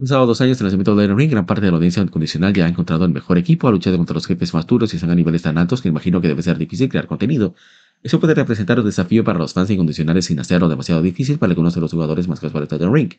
Han 0.00 0.04
pasado 0.04 0.24
dos 0.24 0.40
años 0.40 0.56
del 0.56 0.64
lanzamiento 0.64 0.96
de 0.96 1.04
Elden 1.04 1.18
Ring, 1.18 1.30
gran 1.30 1.44
parte 1.44 1.60
de 1.60 1.70
la 1.70 1.76
audiencia 1.76 2.02
incondicional 2.02 2.54
ya 2.54 2.64
ha 2.64 2.68
encontrado 2.70 3.04
el 3.04 3.12
mejor 3.12 3.36
equipo, 3.36 3.68
ha 3.68 3.70
luchado 3.70 3.98
contra 3.98 4.14
los 4.14 4.26
jefes 4.26 4.54
más 4.54 4.66
duros 4.66 4.94
y 4.94 4.96
están 4.96 5.10
a 5.10 5.14
niveles 5.14 5.42
tan 5.42 5.58
altos 5.58 5.82
que 5.82 5.90
imagino 5.90 6.22
que 6.22 6.28
debe 6.28 6.42
ser 6.42 6.56
difícil 6.56 6.88
crear 6.88 7.06
contenido. 7.06 7.54
Eso 8.02 8.18
puede 8.18 8.32
representar 8.32 8.78
un 8.78 8.86
desafío 8.86 9.24
para 9.24 9.38
los 9.38 9.52
fans 9.52 9.68
incondicionales 9.68 10.24
sin 10.24 10.40
hacerlo 10.40 10.70
demasiado 10.70 11.02
difícil 11.02 11.38
para 11.38 11.50
algunos 11.50 11.74
de 11.74 11.82
los 11.82 11.90
jugadores 11.90 12.28
más 12.28 12.40
casuales 12.40 12.70
de 12.70 12.76
Elden 12.76 12.94
Ring. 12.94 13.12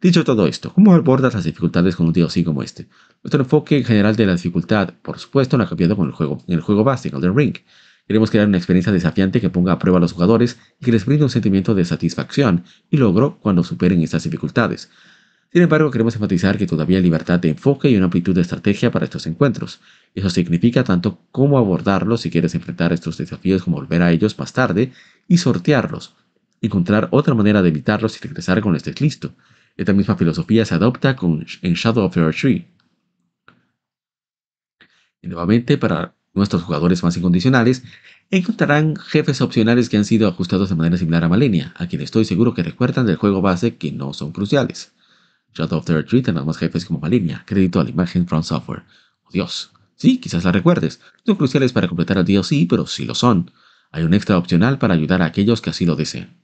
Dicho 0.00 0.22
todo 0.22 0.46
esto, 0.46 0.72
¿cómo 0.72 0.94
abordas 0.94 1.34
las 1.34 1.42
dificultades 1.42 1.96
con 1.96 2.06
un 2.06 2.12
DLC 2.12 2.44
como 2.44 2.62
este? 2.62 2.86
Nuestro 3.24 3.42
enfoque 3.42 3.78
en 3.78 3.84
general 3.84 4.14
de 4.14 4.26
la 4.26 4.34
dificultad, 4.34 4.94
por 5.02 5.18
supuesto, 5.18 5.58
no 5.58 5.64
ha 5.64 5.68
cambiado 5.68 5.96
con 5.96 6.06
el 6.06 6.12
juego, 6.12 6.40
en 6.46 6.54
el 6.54 6.60
juego 6.60 6.88
en 6.88 7.16
Elden 7.16 7.36
Ring. 7.36 7.56
Queremos 8.06 8.30
crear 8.30 8.46
una 8.46 8.58
experiencia 8.58 8.92
desafiante 8.92 9.40
que 9.40 9.50
ponga 9.50 9.72
a 9.72 9.78
prueba 9.80 9.98
a 9.98 10.00
los 10.00 10.12
jugadores 10.12 10.56
y 10.80 10.84
que 10.84 10.92
les 10.92 11.04
brinde 11.04 11.24
un 11.24 11.30
sentimiento 11.30 11.74
de 11.74 11.84
satisfacción 11.84 12.62
y 12.90 12.98
logro 12.98 13.38
cuando 13.40 13.64
superen 13.64 14.00
estas 14.02 14.22
dificultades. 14.22 14.88
Sin 15.52 15.60
embargo, 15.60 15.90
queremos 15.90 16.14
enfatizar 16.14 16.56
que 16.56 16.66
todavía 16.66 16.96
hay 16.96 17.02
libertad 17.02 17.38
de 17.38 17.50
enfoque 17.50 17.90
y 17.90 17.96
una 17.96 18.06
amplitud 18.06 18.34
de 18.34 18.40
estrategia 18.40 18.90
para 18.90 19.04
estos 19.04 19.26
encuentros. 19.26 19.80
Eso 20.14 20.30
significa 20.30 20.82
tanto 20.82 21.18
cómo 21.30 21.58
abordarlos 21.58 22.22
si 22.22 22.30
quieres 22.30 22.54
enfrentar 22.54 22.90
estos 22.94 23.18
desafíos 23.18 23.62
como 23.62 23.76
volver 23.76 24.00
a 24.00 24.12
ellos 24.12 24.38
más 24.38 24.54
tarde 24.54 24.92
y 25.28 25.36
sortearlos, 25.36 26.14
encontrar 26.62 27.08
otra 27.10 27.34
manera 27.34 27.60
de 27.60 27.68
evitarlos 27.68 28.16
y 28.16 28.20
regresar 28.20 28.62
cuando 28.62 28.78
estés 28.78 28.98
listo. 29.02 29.34
Esta 29.76 29.92
misma 29.92 30.16
filosofía 30.16 30.64
se 30.64 30.74
adopta 30.74 31.16
con, 31.16 31.44
en 31.60 31.74
Shadow 31.74 32.06
of 32.06 32.14
the 32.14 32.30
Tree. 32.30 32.66
Nuevamente, 35.20 35.76
para 35.76 36.14
nuestros 36.32 36.62
jugadores 36.62 37.02
más 37.02 37.14
incondicionales, 37.18 37.84
encontrarán 38.30 38.96
jefes 38.96 39.42
opcionales 39.42 39.90
que 39.90 39.98
han 39.98 40.06
sido 40.06 40.28
ajustados 40.28 40.70
de 40.70 40.76
manera 40.76 40.96
similar 40.96 41.24
a 41.24 41.28
Malenia, 41.28 41.74
a 41.76 41.88
quien 41.88 42.00
estoy 42.00 42.24
seguro 42.24 42.54
que 42.54 42.62
recuerdan 42.62 43.04
del 43.04 43.16
juego 43.16 43.42
base 43.42 43.76
que 43.76 43.92
no 43.92 44.14
son 44.14 44.32
cruciales. 44.32 44.94
Shadow 45.54 45.78
of 45.78 45.84
the 45.84 46.02
Tree 46.02 46.22
tendrá 46.22 46.44
más 46.44 46.56
jefes 46.56 46.84
como 46.84 47.00
Malenia, 47.00 47.44
crédito 47.46 47.80
a 47.80 47.84
la 47.84 47.90
imagen 47.90 48.26
From 48.26 48.42
Software. 48.42 48.84
Oh 49.24 49.30
Dios. 49.32 49.72
Sí, 49.96 50.18
quizás 50.18 50.44
la 50.44 50.52
recuerdes. 50.52 51.00
Son 51.24 51.36
cruciales 51.36 51.72
para 51.72 51.88
completar 51.88 52.18
el 52.18 52.24
DLC, 52.24 52.66
pero 52.68 52.86
sí 52.86 53.04
lo 53.04 53.14
son. 53.14 53.52
Hay 53.90 54.02
un 54.04 54.14
extra 54.14 54.38
opcional 54.38 54.78
para 54.78 54.94
ayudar 54.94 55.22
a 55.22 55.26
aquellos 55.26 55.60
que 55.60 55.70
así 55.70 55.84
lo 55.84 55.94
deseen. 55.96 56.42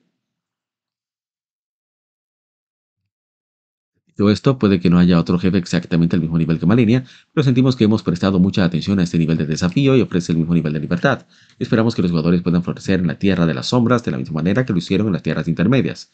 Dicho 4.07 4.31
esto, 4.31 4.59
puede 4.59 4.81
que 4.81 4.91
no 4.91 4.99
haya 4.99 5.19
otro 5.19 5.39
jefe 5.39 5.59
exactamente 5.59 6.17
al 6.17 6.21
mismo 6.21 6.37
nivel 6.37 6.59
que 6.59 6.67
Malenia, 6.67 7.05
pero 7.33 7.45
sentimos 7.45 7.77
que 7.77 7.85
hemos 7.85 8.03
prestado 8.03 8.39
mucha 8.39 8.65
atención 8.65 8.99
a 8.99 9.05
este 9.05 9.17
nivel 9.17 9.39
de 9.39 9.47
desafío 9.47 9.97
y 9.97 10.03
ofrece 10.03 10.33
el 10.33 10.39
mismo 10.39 10.55
nivel 10.55 10.73
de 10.73 10.81
libertad. 10.81 11.27
Esperamos 11.59 11.95
que 11.95 12.03
los 12.03 12.11
jugadores 12.11 12.43
puedan 12.43 12.63
florecer 12.63 13.01
en 13.01 13.07
la 13.07 13.19
Tierra 13.19 13.47
de 13.47 13.55
las 13.55 13.69
Sombras 13.69 14.05
de 14.05 14.11
la 14.11 14.19
misma 14.19 14.35
manera 14.37 14.67
que 14.67 14.73
lo 14.73 14.79
hicieron 14.79 15.07
en 15.07 15.15
las 15.15 15.23
Tierras 15.23 15.49
Intermedias. 15.49 16.11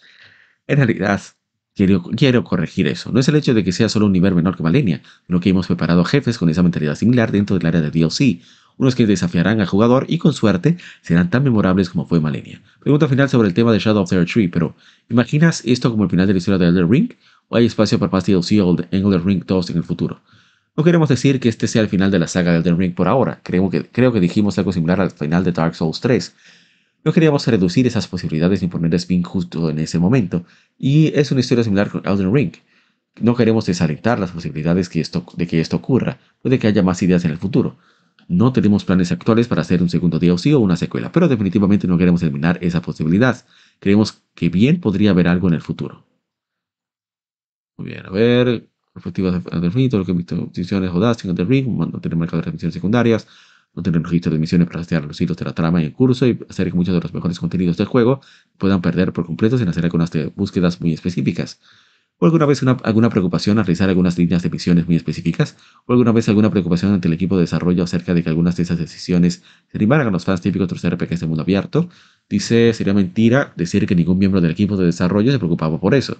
En 0.67 0.77
realidad, 0.77 1.21
quiero, 1.75 2.03
quiero 2.03 2.45
corregir 2.45 2.87
eso. 2.87 3.13
No 3.13 3.21
es 3.21 3.29
el 3.29 3.37
hecho 3.37 3.55
de 3.55 3.65
que 3.65 3.73
sea 3.73 3.89
solo 3.89 4.07
un 4.07 4.13
nivel 4.13 4.35
menor 4.35 4.57
que 4.57 4.63
Malenia, 4.63 5.03
sino 5.27 5.41
que 5.41 5.51
hemos 5.51 5.67
preparado 5.67 6.05
jefes 6.05 6.39
con 6.39 6.49
esa 6.49 6.63
mentalidad 6.63 6.95
similar 6.95 7.33
dentro 7.33 7.57
del 7.59 7.67
área 7.67 7.81
de 7.81 7.91
DLC, 7.91 8.41
unos 8.77 8.95
que 8.95 9.07
desafiarán 9.07 9.61
al 9.61 9.67
jugador 9.67 10.07
y 10.09 10.19
con 10.19 10.33
suerte 10.33 10.77
serán 11.03 11.31
tan 11.31 11.45
memorables 11.45 11.91
como 11.91 12.07
fue 12.07 12.21
Malenia. 12.21 12.61
Pregunta 12.81 13.09
final 13.09 13.29
sobre 13.29 13.49
el 13.49 13.55
tema 13.55 13.73
de 13.73 13.79
Shadow 13.79 14.03
of 14.03 14.11
the 14.11 14.25
Tree, 14.25 14.49
pero 14.49 14.75
¿imaginas 15.09 15.63
esto 15.65 15.91
como 15.91 16.05
el 16.05 16.11
final 16.11 16.27
de 16.27 16.33
la 16.33 16.39
historia 16.39 16.59
de 16.59 16.67
Elder 16.67 16.89
Ring? 16.89 17.13
¿O 17.49 17.57
hay 17.57 17.67
espacio 17.67 17.99
para 17.99 18.11
más 18.11 18.27
DLC 18.27 18.61
o 18.63 18.77
Elder 18.91 19.25
Ring 19.25 19.45
2 19.47 19.71
en 19.71 19.77
el 19.77 19.85
futuro? 19.85 20.21
No 20.77 20.83
queremos 20.83 21.09
decir 21.09 21.39
que 21.39 21.49
este 21.49 21.69
sea 21.69 21.83
el 21.83 21.89
final 21.89 22.11
de 22.11 22.19
la 22.19 22.27
saga 22.27 22.51
de 22.53 22.59
Elden 22.59 22.79
Ring 22.79 22.95
por 22.95 23.07
ahora. 23.07 23.41
Creo 23.45 23.71
que, 23.71 23.87
creo 23.87 24.13
que 24.13 24.19
dijimos 24.19 24.59
algo 24.59 24.73
similar 24.73 25.01
al 25.01 25.13
final 25.13 25.45
de 25.45 25.53
Dark 25.53 25.77
Souls 25.77 26.01
3. 26.01 26.35
No 27.05 27.13
queríamos 27.13 27.47
reducir 27.47 27.87
esas 27.87 28.09
posibilidades 28.09 28.63
ni 28.63 28.69
poner 28.69 28.95
spin 28.95 29.23
justo 29.23 29.69
en 29.69 29.79
ese 29.79 29.99
momento. 29.99 30.45
Y 30.79 31.09
es 31.15 31.31
una 31.31 31.41
historia 31.41 31.63
similar 31.63 31.91
con 31.91 32.03
Elden 32.07 32.33
Ring. 32.33 32.53
No 33.21 33.37
queremos 33.37 33.67
desalentar 33.67 34.19
las 34.19 34.31
posibilidades 34.31 34.89
que 34.89 35.01
esto, 35.01 35.25
de 35.37 35.47
que 35.47 35.61
esto 35.61 35.77
ocurra. 35.77 36.19
Puede 36.41 36.59
que 36.59 36.67
haya 36.67 36.83
más 36.83 37.03
ideas 37.03 37.25
en 37.27 37.31
el 37.31 37.39
futuro. 37.39 37.77
No 38.27 38.55
tenemos 38.55 38.87
planes 38.87 39.13
actuales 39.13 39.49
para 39.49 39.61
hacer 39.61 39.83
un 39.83 39.91
segundo 39.91 40.19
DLC 40.19 40.55
o 40.55 40.61
una 40.61 40.77
secuela, 40.77 41.13
pero 41.13 41.29
definitivamente 41.29 41.87
no 41.87 41.99
queremos 41.99 42.23
eliminar 42.23 42.59
esa 42.63 42.81
posibilidad. 42.81 43.45
Creemos 43.81 44.23
que 44.35 44.49
bien 44.49 44.81
podría 44.81 45.11
haber 45.11 45.29
algo 45.29 45.49
en 45.49 45.55
el 45.55 45.61
futuro. 45.61 46.07
Muy 47.77 47.89
bien, 47.89 48.07
a 48.07 48.11
ver. 48.11 48.67
Perspectivas 48.95 49.45
de 49.45 49.51
Elden 49.51 49.73
Ring, 49.73 49.91
todo 49.91 50.01
lo 50.01 50.07
que 50.07 50.13
he 50.13 50.15
visto, 50.15 50.37
decisiones 50.37 50.91
o 50.91 51.05
en 51.05 51.31
Elden 51.31 51.49
Ring, 51.49 51.67
no 51.67 52.01
tener 52.01 52.17
marcadores 52.17 52.47
de 52.47 52.53
misiones 52.53 52.75
secundarias, 52.75 53.27
no 53.75 53.83
tener 53.83 54.03
registro 54.03 54.33
de 54.33 54.39
misiones 54.39 54.67
para 54.69 54.79
rastrear 54.81 55.05
los 55.05 55.21
hilos 55.21 55.37
de 55.37 55.45
la 55.45 55.53
trama 55.55 55.81
en 55.81 55.87
el 55.87 55.93
curso 55.93 56.27
y 56.27 56.39
hacer 56.49 56.69
que 56.71 56.75
muchos 56.77 56.95
de 56.95 57.01
los 57.01 57.13
mejores 57.15 57.39
contenidos 57.41 57.77
del 57.77 57.87
juego 57.87 58.21
puedan 58.59 58.81
perder 58.83 59.13
por 59.13 59.27
completo 59.27 59.59
sin 59.59 59.69
hacer 59.69 59.85
algunas 59.85 60.11
búsquedas 60.35 60.81
muy 60.81 60.93
específicas. 60.93 61.61
¿O 62.19 62.27
alguna 62.27 62.47
vez 62.47 62.63
una- 62.63 62.77
alguna 62.85 63.11
preocupación 63.11 63.59
al 63.59 63.67
realizar 63.67 63.89
algunas 63.89 64.17
líneas 64.17 64.43
de 64.43 64.51
misiones 64.51 64.87
muy 64.87 64.97
específicas? 64.97 65.57
¿O 65.87 65.93
alguna 65.93 66.13
vez 66.13 66.29
alguna 66.29 66.51
preocupación 66.51 66.93
ante 66.93 67.09
el 67.09 67.15
equipo 67.15 67.37
de 67.37 67.43
desarrollo 67.43 67.83
acerca 67.83 68.15
de 68.15 68.23
que 68.23 68.29
algunas 68.31 68.57
de 68.57 68.63
esas 68.63 68.79
decisiones 68.79 69.43
se 69.71 69.79
animaran 69.79 70.07
a 70.07 70.11
los 70.11 70.25
fans 70.25 70.41
típicos 70.41 70.69
de 70.69 70.75
los 70.77 70.85
RPGs 70.85 71.21
de 71.21 71.27
mundo 71.27 71.43
abierto? 71.43 71.89
Dice, 72.29 72.73
sería 72.73 72.95
mentira 72.95 73.53
decir 73.57 73.87
que 73.87 73.95
ningún 73.97 74.19
miembro 74.19 74.41
del 74.41 74.53
equipo 74.53 74.77
de 74.77 74.87
desarrollo 74.87 75.33
se 75.33 75.39
preocupaba 75.39 75.81
por 75.81 75.95
eso. 75.95 76.19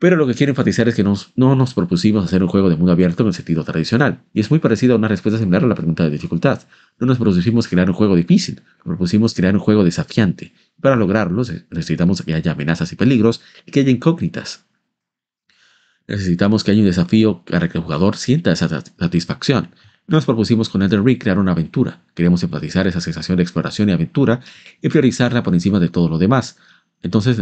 Pero 0.00 0.16
lo 0.16 0.26
que 0.26 0.34
quiero 0.34 0.50
enfatizar 0.50 0.88
es 0.88 0.94
que 0.94 1.04
no 1.04 1.54
nos 1.54 1.74
propusimos 1.74 2.24
hacer 2.24 2.42
un 2.42 2.48
juego 2.48 2.70
de 2.70 2.76
mundo 2.76 2.90
abierto 2.90 3.22
en 3.22 3.28
el 3.28 3.34
sentido 3.34 3.64
tradicional, 3.64 4.22
y 4.32 4.40
es 4.40 4.50
muy 4.50 4.58
parecido 4.58 4.94
a 4.94 4.96
una 4.96 5.08
respuesta 5.08 5.38
similar 5.38 5.62
a 5.62 5.66
la 5.66 5.74
pregunta 5.74 6.04
de 6.04 6.10
dificultad. 6.10 6.62
No 6.98 7.06
nos 7.06 7.18
propusimos 7.18 7.68
crear 7.68 7.86
un 7.90 7.94
juego 7.94 8.16
difícil, 8.16 8.62
nos 8.78 8.86
propusimos 8.86 9.34
crear 9.34 9.54
un 9.54 9.60
juego 9.60 9.84
desafiante. 9.84 10.54
Para 10.80 10.96
lograrlo, 10.96 11.42
necesitamos 11.70 12.22
que 12.22 12.32
haya 12.32 12.52
amenazas 12.52 12.90
y 12.92 12.96
peligros 12.96 13.42
y 13.66 13.72
que 13.72 13.80
haya 13.80 13.90
incógnitas. 13.90 14.64
Necesitamos 16.08 16.64
que 16.64 16.70
haya 16.70 16.80
un 16.80 16.86
desafío 16.86 17.44
para 17.44 17.68
que 17.68 17.76
el 17.76 17.84
jugador 17.84 18.16
sienta 18.16 18.52
esa 18.52 18.68
sat- 18.70 18.90
satisfacción. 18.98 19.68
Nos 20.06 20.24
propusimos 20.24 20.70
con 20.70 20.82
Elden 20.82 21.04
Ring 21.04 21.18
crear 21.18 21.38
una 21.38 21.52
aventura. 21.52 22.00
Queremos 22.14 22.42
enfatizar 22.42 22.86
esa 22.86 23.02
sensación 23.02 23.36
de 23.36 23.42
exploración 23.42 23.90
y 23.90 23.92
aventura 23.92 24.40
y 24.80 24.88
priorizarla 24.88 25.42
por 25.42 25.52
encima 25.54 25.78
de 25.78 25.90
todo 25.90 26.08
lo 26.08 26.18
demás. 26.18 26.56
Entonces 27.02 27.38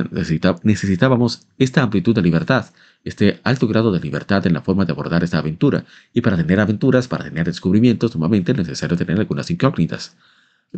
necesitábamos 0.62 1.46
esta 1.58 1.82
amplitud 1.82 2.14
de 2.14 2.22
libertad, 2.22 2.66
este 3.04 3.40
alto 3.42 3.66
grado 3.66 3.90
de 3.90 4.00
libertad 4.00 4.46
en 4.46 4.52
la 4.52 4.62
forma 4.62 4.84
de 4.84 4.92
abordar 4.92 5.24
esta 5.24 5.38
aventura. 5.38 5.84
Y 6.12 6.20
para 6.20 6.36
tener 6.36 6.60
aventuras, 6.60 7.08
para 7.08 7.24
tener 7.24 7.46
descubrimientos, 7.46 8.14
normalmente 8.14 8.52
es 8.52 8.58
necesario 8.58 8.96
tener 8.96 9.18
algunas 9.18 9.50
incógnitas. 9.50 10.16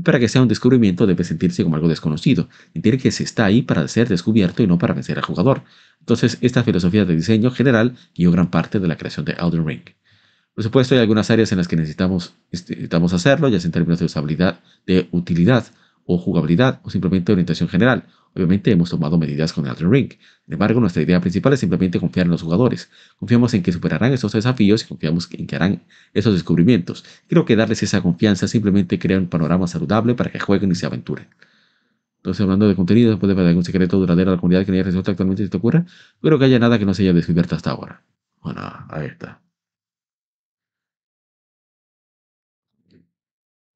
Para 0.04 0.18
que 0.20 0.28
sea 0.28 0.40
un 0.40 0.48
descubrimiento 0.48 1.06
debe 1.06 1.24
sentirse 1.24 1.64
como 1.64 1.74
algo 1.74 1.88
desconocido, 1.88 2.48
sentir 2.72 2.98
que 2.98 3.10
se 3.10 3.24
está 3.24 3.44
ahí 3.44 3.62
para 3.62 3.86
ser 3.88 4.08
descubierto 4.08 4.62
y 4.62 4.66
no 4.66 4.78
para 4.78 4.94
vencer 4.94 5.18
al 5.18 5.24
jugador. 5.24 5.62
Entonces, 5.98 6.38
esta 6.40 6.62
filosofía 6.62 7.04
de 7.04 7.16
diseño 7.16 7.50
general 7.50 7.96
guió 8.14 8.30
gran 8.30 8.50
parte 8.50 8.78
de 8.78 8.86
la 8.86 8.96
creación 8.96 9.24
de 9.24 9.32
Elden 9.32 9.66
Ring. 9.66 9.82
Por 10.54 10.64
supuesto, 10.64 10.94
hay 10.94 11.00
algunas 11.00 11.30
áreas 11.30 11.50
en 11.52 11.58
las 11.58 11.68
que 11.68 11.76
necesitamos, 11.76 12.34
este, 12.52 12.74
necesitamos 12.74 13.12
hacerlo, 13.12 13.48
ya 13.48 13.58
sea 13.58 13.68
en 13.68 13.72
términos 13.72 13.98
de 13.98 14.04
usabilidad, 14.06 14.60
de 14.86 15.08
utilidad 15.10 15.66
o 16.06 16.18
jugabilidad 16.18 16.80
o 16.84 16.90
simplemente 16.90 17.32
orientación 17.32 17.68
general. 17.68 18.06
Obviamente 18.34 18.70
hemos 18.70 18.90
tomado 18.90 19.18
medidas 19.18 19.52
con 19.52 19.66
Elden 19.66 19.90
Ring. 19.90 20.10
Sin 20.44 20.52
embargo, 20.54 20.80
nuestra 20.80 21.02
idea 21.02 21.20
principal 21.20 21.52
es 21.52 21.60
simplemente 21.60 21.98
confiar 21.98 22.26
en 22.26 22.32
los 22.32 22.42
jugadores. 22.42 22.90
Confiamos 23.18 23.54
en 23.54 23.62
que 23.62 23.72
superarán 23.72 24.12
estos 24.12 24.32
desafíos 24.32 24.84
y 24.84 24.88
confiamos 24.88 25.28
en 25.32 25.46
que 25.46 25.56
harán 25.56 25.82
esos 26.14 26.34
descubrimientos. 26.34 27.04
Creo 27.28 27.44
que 27.44 27.56
darles 27.56 27.82
esa 27.82 28.02
confianza 28.02 28.46
simplemente 28.48 28.98
crea 28.98 29.18
un 29.18 29.28
panorama 29.28 29.66
saludable 29.66 30.14
para 30.14 30.30
que 30.30 30.38
jueguen 30.38 30.70
y 30.72 30.74
se 30.76 30.86
aventuren. 30.86 31.28
Entonces, 32.18 32.42
hablando 32.42 32.68
de 32.68 32.76
contenido, 32.76 33.10
después 33.10 33.34
de 33.34 33.48
algún 33.48 33.64
secreto 33.64 33.98
duradero 33.98 34.30
de 34.30 34.36
la 34.36 34.40
comunidad 34.40 34.64
que 34.64 34.72
no 34.72 34.74
haya 34.76 34.84
resuelto 34.84 35.10
actualmente 35.10 35.42
si 35.44 35.50
te 35.50 35.56
ocurre, 35.56 35.84
creo 36.20 36.38
que 36.38 36.44
haya 36.44 36.58
nada 36.58 36.78
que 36.78 36.84
no 36.86 36.94
se 36.94 37.02
haya 37.02 37.12
descubierto 37.14 37.56
hasta 37.56 37.70
ahora. 37.70 38.04
Bueno, 38.42 38.60
ahí 38.90 39.06
está. 39.06 39.42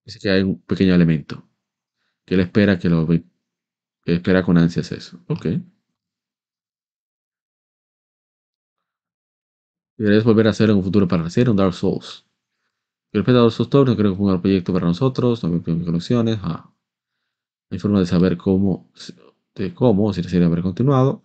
Dice 0.04 0.18
que 0.18 0.30
hay 0.30 0.42
un 0.42 0.60
pequeño 0.62 0.94
elemento. 0.94 1.46
Que 2.24 2.34
él 2.34 2.40
espera 2.40 2.78
que 2.78 2.88
lo 2.88 3.06
que 3.06 3.24
espera 4.14 4.42
con 4.42 4.58
ansias 4.58 4.92
eso. 4.92 5.20
Ok. 5.28 5.46
Deberías 9.96 10.24
volver 10.24 10.46
a 10.46 10.50
hacer 10.50 10.70
en 10.70 10.76
un 10.76 10.82
futuro 10.82 11.06
para 11.06 11.24
hacer 11.24 11.48
un 11.48 11.56
Dark 11.56 11.74
Souls. 11.74 12.26
A 13.12 13.18
Dark 13.18 13.52
Souls 13.52 13.70
2, 13.70 13.86
no 13.86 13.96
creo 13.96 14.12
que 14.12 14.16
fue 14.18 14.34
un 14.34 14.40
proyecto 14.40 14.72
para 14.72 14.86
nosotros, 14.86 15.44
no 15.44 15.50
veo 15.50 15.76
mis 15.76 15.86
conexiones. 15.86 16.38
Ah. 16.42 16.70
Hay 17.70 17.78
forma 17.78 18.00
de 18.00 18.06
saber 18.06 18.36
cómo, 18.36 18.90
de 19.54 19.72
cómo, 19.72 20.12
si 20.12 20.20
desearía 20.20 20.48
haber 20.48 20.62
continuado. 20.62 21.22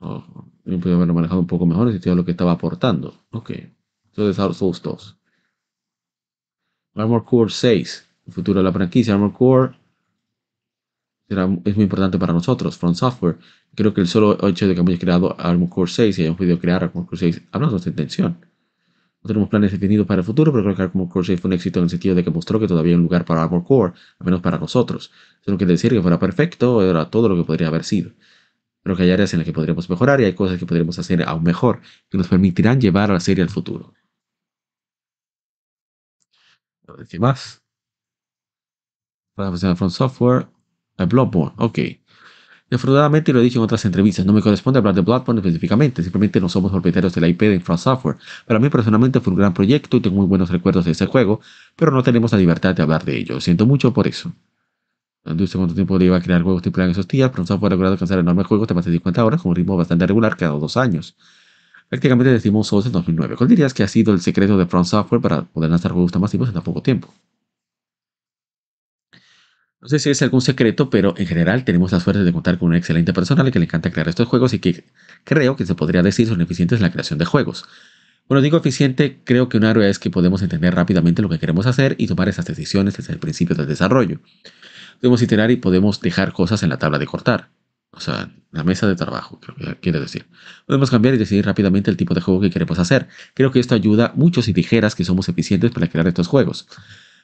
O 0.00 0.24
podría 0.64 0.96
haberlo 0.96 1.14
manejado 1.14 1.40
un 1.40 1.46
poco 1.46 1.66
mejor 1.66 1.88
el 1.88 2.00
de 2.00 2.14
lo 2.14 2.24
que 2.24 2.32
estaba 2.32 2.52
aportando. 2.52 3.14
Ok. 3.30 3.52
Entonces 4.06 4.36
Dark 4.36 4.54
Souls 4.54 4.82
2. 4.82 5.18
Armor 6.94 7.24
Core 7.24 7.50
6. 7.50 8.08
El 8.26 8.32
futuro 8.32 8.58
de 8.58 8.64
la 8.64 8.72
franquicia. 8.72 9.14
Armor 9.14 9.32
Core 9.32 9.79
es 11.30 11.76
muy 11.76 11.84
importante 11.84 12.18
para 12.18 12.32
nosotros, 12.32 12.76
From 12.76 12.94
Software. 12.94 13.38
Creo 13.76 13.94
que 13.94 14.00
el 14.00 14.08
solo 14.08 14.32
hecho 14.48 14.66
de 14.66 14.74
que 14.74 14.80
hayamos 14.80 14.98
creado 14.98 15.36
Armor 15.38 15.68
Core 15.68 15.90
6 15.90 16.18
y 16.18 16.22
hayamos 16.22 16.38
podido 16.38 16.58
crear 16.58 16.82
Armor 16.82 17.06
Core 17.06 17.18
6 17.18 17.42
habla 17.52 17.68
de 17.68 17.70
nuestra 17.72 17.90
intención. 17.90 18.44
No 19.22 19.28
tenemos 19.28 19.48
planes 19.48 19.70
definidos 19.70 20.06
para 20.06 20.20
el 20.20 20.24
futuro, 20.24 20.50
pero 20.50 20.64
creo 20.64 20.76
que 20.76 20.82
Armor 20.82 21.08
Core 21.08 21.26
6 21.26 21.40
fue 21.40 21.48
un 21.48 21.52
éxito 21.52 21.78
en 21.78 21.84
el 21.84 21.90
sentido 21.90 22.16
de 22.16 22.24
que 22.24 22.30
mostró 22.30 22.58
que 22.58 22.66
todavía 22.66 22.92
hay 22.92 22.96
un 22.96 23.02
lugar 23.02 23.24
para 23.24 23.44
Armor 23.44 23.64
Core, 23.64 23.92
al 24.18 24.24
menos 24.24 24.40
para 24.40 24.58
nosotros. 24.58 25.12
Eso 25.40 25.52
no 25.52 25.56
quiere 25.56 25.72
decir 25.74 25.92
que 25.92 26.02
fuera 26.02 26.18
perfecto, 26.18 26.82
era 26.82 27.08
todo 27.10 27.28
lo 27.28 27.36
que 27.36 27.44
podría 27.44 27.68
haber 27.68 27.84
sido. 27.84 28.10
Creo 28.82 28.96
que 28.96 29.04
hay 29.04 29.10
áreas 29.12 29.32
en 29.32 29.40
las 29.40 29.46
que 29.46 29.52
podríamos 29.52 29.88
mejorar 29.88 30.20
y 30.20 30.24
hay 30.24 30.34
cosas 30.34 30.58
que 30.58 30.66
podríamos 30.66 30.98
hacer 30.98 31.22
aún 31.22 31.44
mejor 31.44 31.80
que 32.08 32.18
nos 32.18 32.26
permitirán 32.28 32.80
llevar 32.80 33.10
a 33.10 33.14
la 33.14 33.20
serie 33.20 33.44
al 33.44 33.50
futuro. 33.50 33.94
¿Qué 37.08 37.18
más? 37.20 37.62
Para 39.34 39.50
la 39.50 39.76
From 39.76 39.90
Software, 39.90 40.48
Bloodborne, 41.06 41.52
ok. 41.56 41.78
Desafortunadamente, 42.70 43.32
lo 43.32 43.40
he 43.40 43.42
dicho 43.42 43.58
en 43.58 43.64
otras 43.64 43.84
entrevistas, 43.84 44.24
no 44.24 44.32
me 44.32 44.40
corresponde 44.40 44.78
hablar 44.78 44.94
de 44.94 45.00
Bloodborne 45.00 45.40
específicamente, 45.40 46.02
simplemente 46.04 46.40
no 46.40 46.48
somos 46.48 46.70
propietarios 46.70 47.12
de 47.12 47.20
la 47.20 47.28
IP 47.28 47.40
de 47.42 47.60
From 47.60 47.78
Software. 47.78 48.16
Para 48.46 48.60
mí 48.60 48.68
personalmente 48.68 49.18
fue 49.18 49.32
un 49.32 49.38
gran 49.38 49.52
proyecto 49.52 49.96
y 49.96 50.00
tengo 50.00 50.16
muy 50.16 50.26
buenos 50.26 50.50
recuerdos 50.50 50.84
de 50.84 50.92
ese 50.92 51.06
juego, 51.06 51.40
pero 51.74 51.90
no 51.90 52.04
tenemos 52.04 52.30
la 52.30 52.38
libertad 52.38 52.74
de 52.74 52.82
hablar 52.82 53.04
de 53.04 53.18
ello. 53.18 53.34
Lo 53.34 53.40
siento 53.40 53.66
mucho 53.66 53.92
por 53.92 54.06
eso. 54.06 54.32
La 55.24 55.32
industria 55.32 55.58
cuánto 55.58 55.74
tiempo 55.74 55.98
lleva 55.98 56.16
a 56.16 56.20
crear 56.22 56.42
juegos 56.42 56.62
AAA 56.64 56.84
en 56.84 56.90
esos 56.92 57.08
días, 57.08 57.30
From 57.32 57.44
Software 57.44 57.72
ha 57.72 57.74
logrado 57.74 57.94
alcanzar 57.94 58.20
enormes 58.20 58.46
juegos 58.46 58.68
de 58.68 58.74
más 58.74 58.84
de 58.84 58.92
50 58.92 59.24
horas 59.24 59.42
con 59.42 59.50
un 59.50 59.56
ritmo 59.56 59.76
bastante 59.76 60.06
regular 60.06 60.36
cada 60.36 60.52
dos 60.52 60.76
años. 60.76 61.16
Prácticamente 61.88 62.30
decimos 62.30 62.68
Souls 62.68 62.86
en 62.86 62.92
2009. 62.92 63.34
¿Cuál 63.36 63.48
dirías 63.48 63.74
que 63.74 63.82
ha 63.82 63.88
sido 63.88 64.12
el 64.14 64.20
secreto 64.20 64.56
de 64.56 64.66
From 64.66 64.84
Software 64.84 65.20
para 65.20 65.42
poder 65.42 65.70
lanzar 65.70 65.90
juegos 65.90 66.12
tan 66.12 66.22
masivos 66.22 66.48
en 66.48 66.54
tan 66.54 66.62
poco 66.62 66.82
tiempo? 66.82 67.12
No 69.80 69.88
sé 69.88 69.98
si 69.98 70.10
es 70.10 70.20
algún 70.20 70.42
secreto, 70.42 70.90
pero 70.90 71.14
en 71.16 71.26
general 71.26 71.64
tenemos 71.64 71.90
la 71.92 72.00
suerte 72.00 72.22
de 72.22 72.32
contar 72.32 72.58
con 72.58 72.68
un 72.68 72.74
excelente 72.74 73.14
personal 73.14 73.50
que 73.50 73.58
le 73.58 73.64
encanta 73.64 73.90
crear 73.90 74.08
estos 74.08 74.28
juegos 74.28 74.52
y 74.52 74.58
que 74.58 74.84
creo 75.24 75.56
que 75.56 75.64
se 75.64 75.74
podría 75.74 76.02
decir 76.02 76.28
son 76.28 76.40
eficientes 76.42 76.78
en 76.78 76.82
la 76.82 76.92
creación 76.92 77.18
de 77.18 77.24
juegos. 77.24 77.64
Cuando 78.26 78.42
digo 78.42 78.58
eficiente, 78.58 79.20
creo 79.24 79.48
que 79.48 79.56
un 79.56 79.64
área 79.64 79.88
es 79.88 79.98
que 79.98 80.10
podemos 80.10 80.42
entender 80.42 80.74
rápidamente 80.74 81.22
lo 81.22 81.30
que 81.30 81.38
queremos 81.38 81.66
hacer 81.66 81.96
y 81.98 82.06
tomar 82.06 82.28
esas 82.28 82.44
decisiones 82.44 82.96
desde 82.96 83.14
el 83.14 83.18
principio 83.18 83.56
del 83.56 83.66
desarrollo. 83.66 84.20
Podemos 85.00 85.22
iterar 85.22 85.50
y 85.50 85.56
podemos 85.56 86.00
dejar 86.00 86.32
cosas 86.32 86.62
en 86.62 86.68
la 86.68 86.78
tabla 86.78 86.98
de 86.98 87.06
cortar. 87.06 87.48
O 87.92 88.00
sea, 88.00 88.30
la 88.52 88.62
mesa 88.62 88.86
de 88.86 88.96
trabajo, 88.96 89.40
creo 89.40 89.56
que 89.56 89.80
quiere 89.80 89.98
decir. 89.98 90.26
Podemos 90.66 90.90
cambiar 90.90 91.14
y 91.14 91.18
decidir 91.18 91.46
rápidamente 91.46 91.90
el 91.90 91.96
tipo 91.96 92.14
de 92.14 92.20
juego 92.20 92.40
que 92.40 92.50
queremos 92.50 92.78
hacer. 92.78 93.08
Creo 93.34 93.50
que 93.50 93.58
esto 93.58 93.74
ayuda 93.74 94.12
mucho 94.14 94.42
si 94.42 94.52
dijeras 94.52 94.94
que 94.94 95.04
somos 95.04 95.28
eficientes 95.28 95.70
para 95.70 95.88
crear 95.88 96.06
estos 96.06 96.28
juegos. 96.28 96.68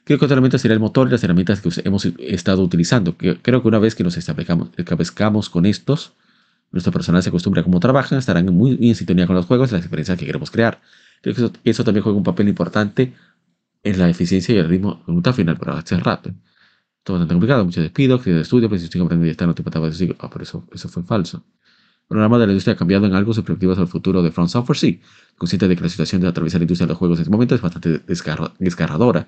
Creo 0.07 0.21
que 0.21 0.25
otra 0.25 0.35
herramienta 0.35 0.57
será 0.57 0.73
el 0.73 0.79
motor 0.79 1.09
y 1.09 1.11
las 1.11 1.25
herramientas 1.25 1.61
que 1.61 1.69
hemos 1.85 2.05
estado 2.05 2.63
utilizando. 2.63 3.17
Creo 3.17 3.61
que 3.61 3.67
una 3.69 3.81
vez 3.81 3.97
que 3.97 4.05
nos 4.05 4.17
establezcamos 4.17 5.51
con 5.51 5.67
estos, 5.67 6.13
nuestro 6.71 6.93
personal 6.93 7.25
se 7.25 7.31
acostumbra 7.31 7.63
a 7.63 7.65
cómo 7.65 7.81
trabajan, 7.81 8.17
estarán 8.21 8.47
muy, 8.55 8.79
en 8.81 8.95
sintonía 8.95 9.27
con 9.27 9.35
los 9.35 9.47
juegos 9.47 9.71
y 9.71 9.73
las 9.73 9.83
experiencias 9.83 10.17
que 10.17 10.25
queremos 10.25 10.53
crear. 10.53 10.81
Creo 11.23 11.35
que 11.35 11.41
eso, 11.41 11.53
eso 11.65 11.83
también 11.83 12.05
juega 12.05 12.17
un 12.17 12.23
papel 12.23 12.47
importante 12.47 13.15
en 13.83 13.99
la 13.99 14.09
eficiencia 14.09 14.55
y 14.55 14.59
el 14.59 14.69
ritmo 14.69 15.03
pregunta 15.05 15.33
final, 15.33 15.57
pero 15.59 15.73
hace 15.73 15.97
rato. 15.99 16.31
Todo 17.03 17.17
bastante 17.17 17.35
complicado, 17.35 17.65
muchos 17.65 17.83
despidos, 17.83 18.23
críos 18.23 18.37
de 18.37 18.43
estudio, 18.43 18.69
pues 18.69 18.83
si 18.83 18.85
estoy 18.85 19.01
aprendiendo 19.01 19.27
y 19.27 19.31
está 19.33 19.45
no 19.45 19.57
te 19.57 19.65
pasaba 19.65 19.89
eso. 19.89 20.05
Ah, 20.21 20.31
pero 20.31 20.45
eso, 20.45 20.69
eso 20.73 20.89
fue 20.89 21.03
falso. 21.03 21.45
El 22.03 22.07
panorama 22.11 22.39
de 22.39 22.47
la 22.47 22.53
industria 22.53 22.75
ha 22.75 22.77
cambiado 22.77 23.07
en 23.07 23.15
algo 23.17 23.35
sus 23.35 23.43
perspectivas 23.43 23.79
al 23.79 23.89
futuro 23.89 24.23
de 24.23 24.31
From 24.31 24.49
Software, 24.49 24.79
sí. 24.79 25.01
Consciente 25.37 25.67
de 25.67 25.75
que 25.75 25.83
la 25.83 25.89
situación 25.89 26.21
de 26.21 26.29
atravesar 26.29 26.61
la 26.61 26.65
industria 26.65 26.87
de 26.87 26.91
los 26.93 26.99
juegos 26.99 27.19
en 27.19 27.23
este 27.23 27.33
momento 27.33 27.57
es 27.57 27.61
bastante 27.61 28.07
desgarra- 28.07 28.53
desgarradora. 28.61 29.27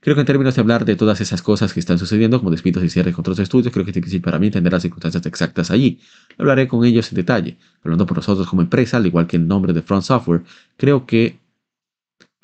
Creo 0.00 0.14
que 0.14 0.20
en 0.20 0.26
términos 0.26 0.54
de 0.54 0.60
hablar 0.62 0.86
de 0.86 0.96
todas 0.96 1.20
esas 1.20 1.42
cosas 1.42 1.74
que 1.74 1.80
están 1.80 1.98
sucediendo, 1.98 2.38
como 2.38 2.50
despidos 2.50 2.82
y 2.82 2.88
cierres 2.88 3.14
con 3.14 3.22
otros 3.22 3.38
estudios, 3.38 3.72
creo 3.72 3.84
que 3.84 3.90
es 3.90 3.94
difícil 3.94 4.22
para 4.22 4.38
mí 4.38 4.46
entender 4.46 4.72
las 4.72 4.82
circunstancias 4.82 5.24
exactas 5.26 5.70
allí. 5.70 6.00
Hablaré 6.38 6.68
con 6.68 6.84
ellos 6.86 7.12
en 7.12 7.16
detalle. 7.16 7.58
Hablando 7.84 8.06
por 8.06 8.16
nosotros 8.16 8.48
como 8.48 8.62
empresa, 8.62 8.96
al 8.96 9.06
igual 9.06 9.26
que 9.26 9.36
el 9.36 9.46
nombre 9.46 9.74
de 9.74 9.82
Front 9.82 10.04
Software, 10.04 10.42
creo 10.78 11.04
que 11.04 11.38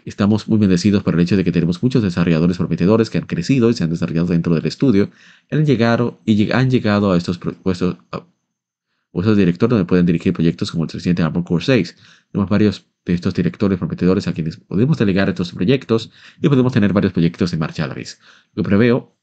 estamos 0.04 0.48
muy 0.48 0.58
bendecidos 0.58 1.02
por 1.02 1.14
el 1.14 1.20
hecho 1.20 1.36
de 1.36 1.44
que 1.44 1.52
tenemos 1.52 1.82
muchos 1.82 2.02
desarrolladores 2.02 2.58
prometedores 2.58 3.08
que 3.08 3.18
han 3.18 3.26
crecido 3.26 3.70
y 3.70 3.74
se 3.74 3.84
han 3.84 3.90
desarrollado 3.90 4.26
dentro 4.28 4.54
del 4.54 4.66
estudio 4.66 5.10
han 5.50 5.64
llegado, 5.64 6.20
y 6.24 6.52
han 6.52 6.70
llegado 6.70 7.12
a 7.12 7.16
estos 7.16 7.38
puestos, 7.38 7.96
a 8.12 8.22
de 9.12 9.34
director 9.34 9.70
donde 9.70 9.86
pueden 9.86 10.04
dirigir 10.04 10.32
proyectos 10.32 10.70
como 10.70 10.84
el 10.84 10.90
reciente 10.90 11.22
Armor 11.22 11.44
Core 11.44 11.64
6. 11.64 11.96
Tenemos 12.36 12.50
varios 12.50 12.86
de 13.06 13.14
estos 13.14 13.32
directores 13.32 13.78
prometedores 13.78 14.28
a 14.28 14.34
quienes 14.34 14.58
podemos 14.58 14.98
delegar 14.98 15.30
estos 15.30 15.52
proyectos 15.52 16.10
y 16.38 16.50
podemos 16.50 16.70
tener 16.70 16.92
varios 16.92 17.14
proyectos 17.14 17.50
en 17.54 17.60
marcha 17.60 17.84
a 17.84 17.86
la 17.86 17.94
vez. 17.94 18.20
Lo 18.52 18.62
que 18.62 18.68
preveo 18.68 19.16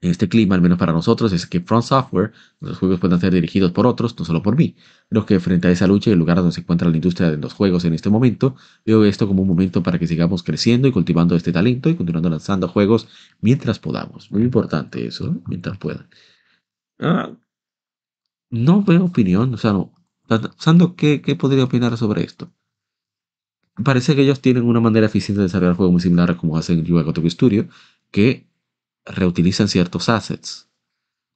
en 0.00 0.10
este 0.10 0.28
clima, 0.28 0.56
al 0.56 0.60
menos 0.60 0.76
para 0.76 0.92
nosotros, 0.92 1.32
es 1.32 1.46
que 1.46 1.60
Front 1.60 1.84
Software, 1.84 2.32
los 2.58 2.76
juegos 2.78 2.98
puedan 2.98 3.20
ser 3.20 3.32
dirigidos 3.32 3.70
por 3.70 3.86
otros, 3.86 4.18
no 4.18 4.24
solo 4.24 4.42
por 4.42 4.56
mí. 4.56 4.74
Creo 5.10 5.24
que 5.26 5.38
frente 5.38 5.68
a 5.68 5.70
esa 5.70 5.86
lucha 5.86 6.10
y 6.10 6.14
el 6.14 6.18
lugar 6.18 6.38
donde 6.38 6.50
se 6.50 6.62
encuentra 6.62 6.88
la 6.88 6.96
industria 6.96 7.30
de 7.30 7.36
los 7.36 7.52
juegos 7.52 7.84
en 7.84 7.94
este 7.94 8.10
momento, 8.10 8.56
veo 8.84 9.04
esto 9.04 9.28
como 9.28 9.42
un 9.42 9.48
momento 9.48 9.84
para 9.84 10.00
que 10.00 10.08
sigamos 10.08 10.42
creciendo 10.42 10.88
y 10.88 10.90
cultivando 10.90 11.36
este 11.36 11.52
talento 11.52 11.88
y 11.88 11.94
continuando 11.94 12.30
lanzando 12.30 12.66
juegos 12.66 13.06
mientras 13.40 13.78
podamos. 13.78 14.32
Muy 14.32 14.42
importante 14.42 15.06
eso, 15.06 15.28
¿eh? 15.28 15.40
mientras 15.46 15.78
puedan. 15.78 16.08
Ah, 16.98 17.30
no 18.50 18.82
veo 18.82 19.04
opinión, 19.04 19.54
o 19.54 19.56
sea, 19.56 19.72
no. 19.72 19.93
Pensando 20.26 20.96
qué, 20.96 21.20
qué 21.20 21.36
podría 21.36 21.64
opinar 21.64 21.96
sobre 21.96 22.24
esto. 22.24 22.50
Parece 23.82 24.14
que 24.14 24.22
ellos 24.22 24.40
tienen 24.40 24.64
una 24.64 24.80
manera 24.80 25.06
eficiente 25.06 25.40
de 25.40 25.46
desarrollar 25.46 25.76
juegos 25.76 25.92
muy 25.92 26.00
similar 26.00 26.30
a 26.30 26.36
como 26.36 26.56
hacen 26.56 26.80
UI 26.80 27.02
Gotoku 27.02 27.28
Studio, 27.28 27.68
que 28.10 28.46
reutilizan 29.04 29.68
ciertos 29.68 30.08
assets, 30.08 30.68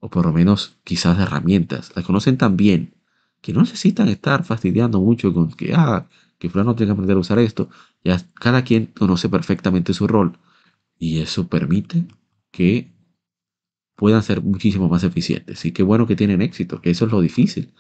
o 0.01 0.09
por 0.09 0.27
lo 0.27 0.33
menos 0.33 0.79
quizás 0.85 1.19
herramientas, 1.19 1.93
las 1.97 2.05
conocen 2.05 2.39
tan 2.39 2.57
bien 2.57 2.95
que 3.41 3.53
no 3.53 3.61
necesitan 3.61 4.09
estar 4.09 4.45
fastidiando 4.45 5.01
mucho 5.01 5.33
con 5.33 5.51
que, 5.53 5.75
ah, 5.75 6.09
que 6.39 6.49
fulano 6.49 6.75
tiene 6.75 6.91
que 6.91 6.93
aprender 6.95 7.17
a 7.17 7.21
usar 7.21 7.39
esto. 7.39 7.69
Ya 8.05 8.21
cada 8.35 8.63
quien 8.63 8.87
conoce 8.87 9.29
perfectamente 9.29 9.95
su 9.95 10.07
rol 10.07 10.39
y 10.99 11.21
eso 11.21 11.49
permite 11.49 12.05
que 12.51 12.93
puedan 13.97 14.23
ser 14.23 14.43
muchísimo 14.43 14.89
más 14.89 15.05
eficientes. 15.05 15.65
Y 15.65 15.73
qué 15.73 15.83
bueno 15.83 16.07
que 16.07 16.17
tienen 16.17 16.43
éxito, 16.43 16.81
que 16.81 16.91
eso 16.91 17.07
es 17.07 17.13
lo 17.13 17.21
difícil. 17.21 17.73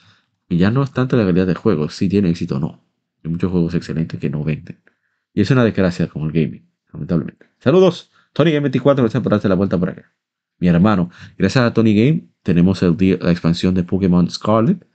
Y 0.49 0.57
ya 0.59 0.71
no 0.71 0.83
es 0.83 0.93
tanto 0.93 1.17
la 1.17 1.27
calidad 1.27 1.47
del 1.47 1.57
juego, 1.57 1.89
si 1.89 2.09
tiene 2.09 2.31
éxito 2.31 2.57
o 2.57 2.61
no. 2.61 2.81
Hay 3.23 3.31
muchos 3.31 3.51
juegos 3.51 3.75
excelentes 3.75 4.19
que 4.19 4.31
no 4.31 4.45
venden. 4.45 4.79
Y 5.35 5.43
es 5.43 5.51
una 5.51 5.65
desgracia 5.65 6.09
como 6.09 6.27
el 6.27 6.33
gaming, 6.33 6.67
lamentablemente. 6.93 7.47
Saludos, 7.59 8.11
Tony 8.33 8.51
Game 8.51 8.63
24, 8.63 9.05
gracias 9.05 9.23
por 9.23 9.33
darte 9.33 9.49
la 9.49 9.55
vuelta 9.55 9.79
por 9.79 9.91
acá. 9.91 10.13
Mi 10.59 10.69
hermano, 10.69 11.11
gracias 11.37 11.65
a 11.65 11.73
Tony 11.73 11.95
Game 11.95 12.29
tenemos 12.43 12.83
el 12.83 12.97
la 13.21 13.31
expansión 13.31 13.75
de 13.75 13.85
Pokémon 13.85 14.31
Scarlet. 14.31 14.87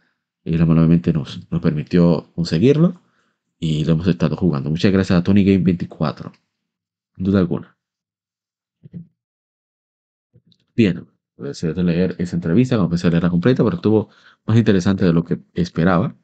Y 0.45 0.57
nuevamente 0.57 1.13
nos, 1.13 1.39
nos 1.51 1.61
permitió 1.61 2.31
conseguirlo. 2.35 2.99
Y 3.59 3.85
lo 3.85 3.93
hemos 3.93 4.07
estado 4.07 4.35
jugando. 4.35 4.69
Muchas 4.69 4.91
gracias 4.91 5.19
a 5.19 5.23
Tony 5.23 5.43
Game 5.43 5.63
24. 5.63 6.33
Sin 7.15 7.23
duda 7.23 7.39
alguna. 7.39 7.77
Bien, 10.75 11.07
de 11.43 11.83
leer 11.83 12.15
esa 12.19 12.35
entrevista, 12.35 12.77
no 12.77 12.89
pensé 12.89 13.09
leerla 13.09 13.29
completa, 13.29 13.63
pero 13.63 13.75
estuvo 13.77 14.09
más 14.45 14.57
interesante 14.57 15.05
de 15.05 15.13
lo 15.13 15.23
que 15.23 15.39
esperaba. 15.53 16.15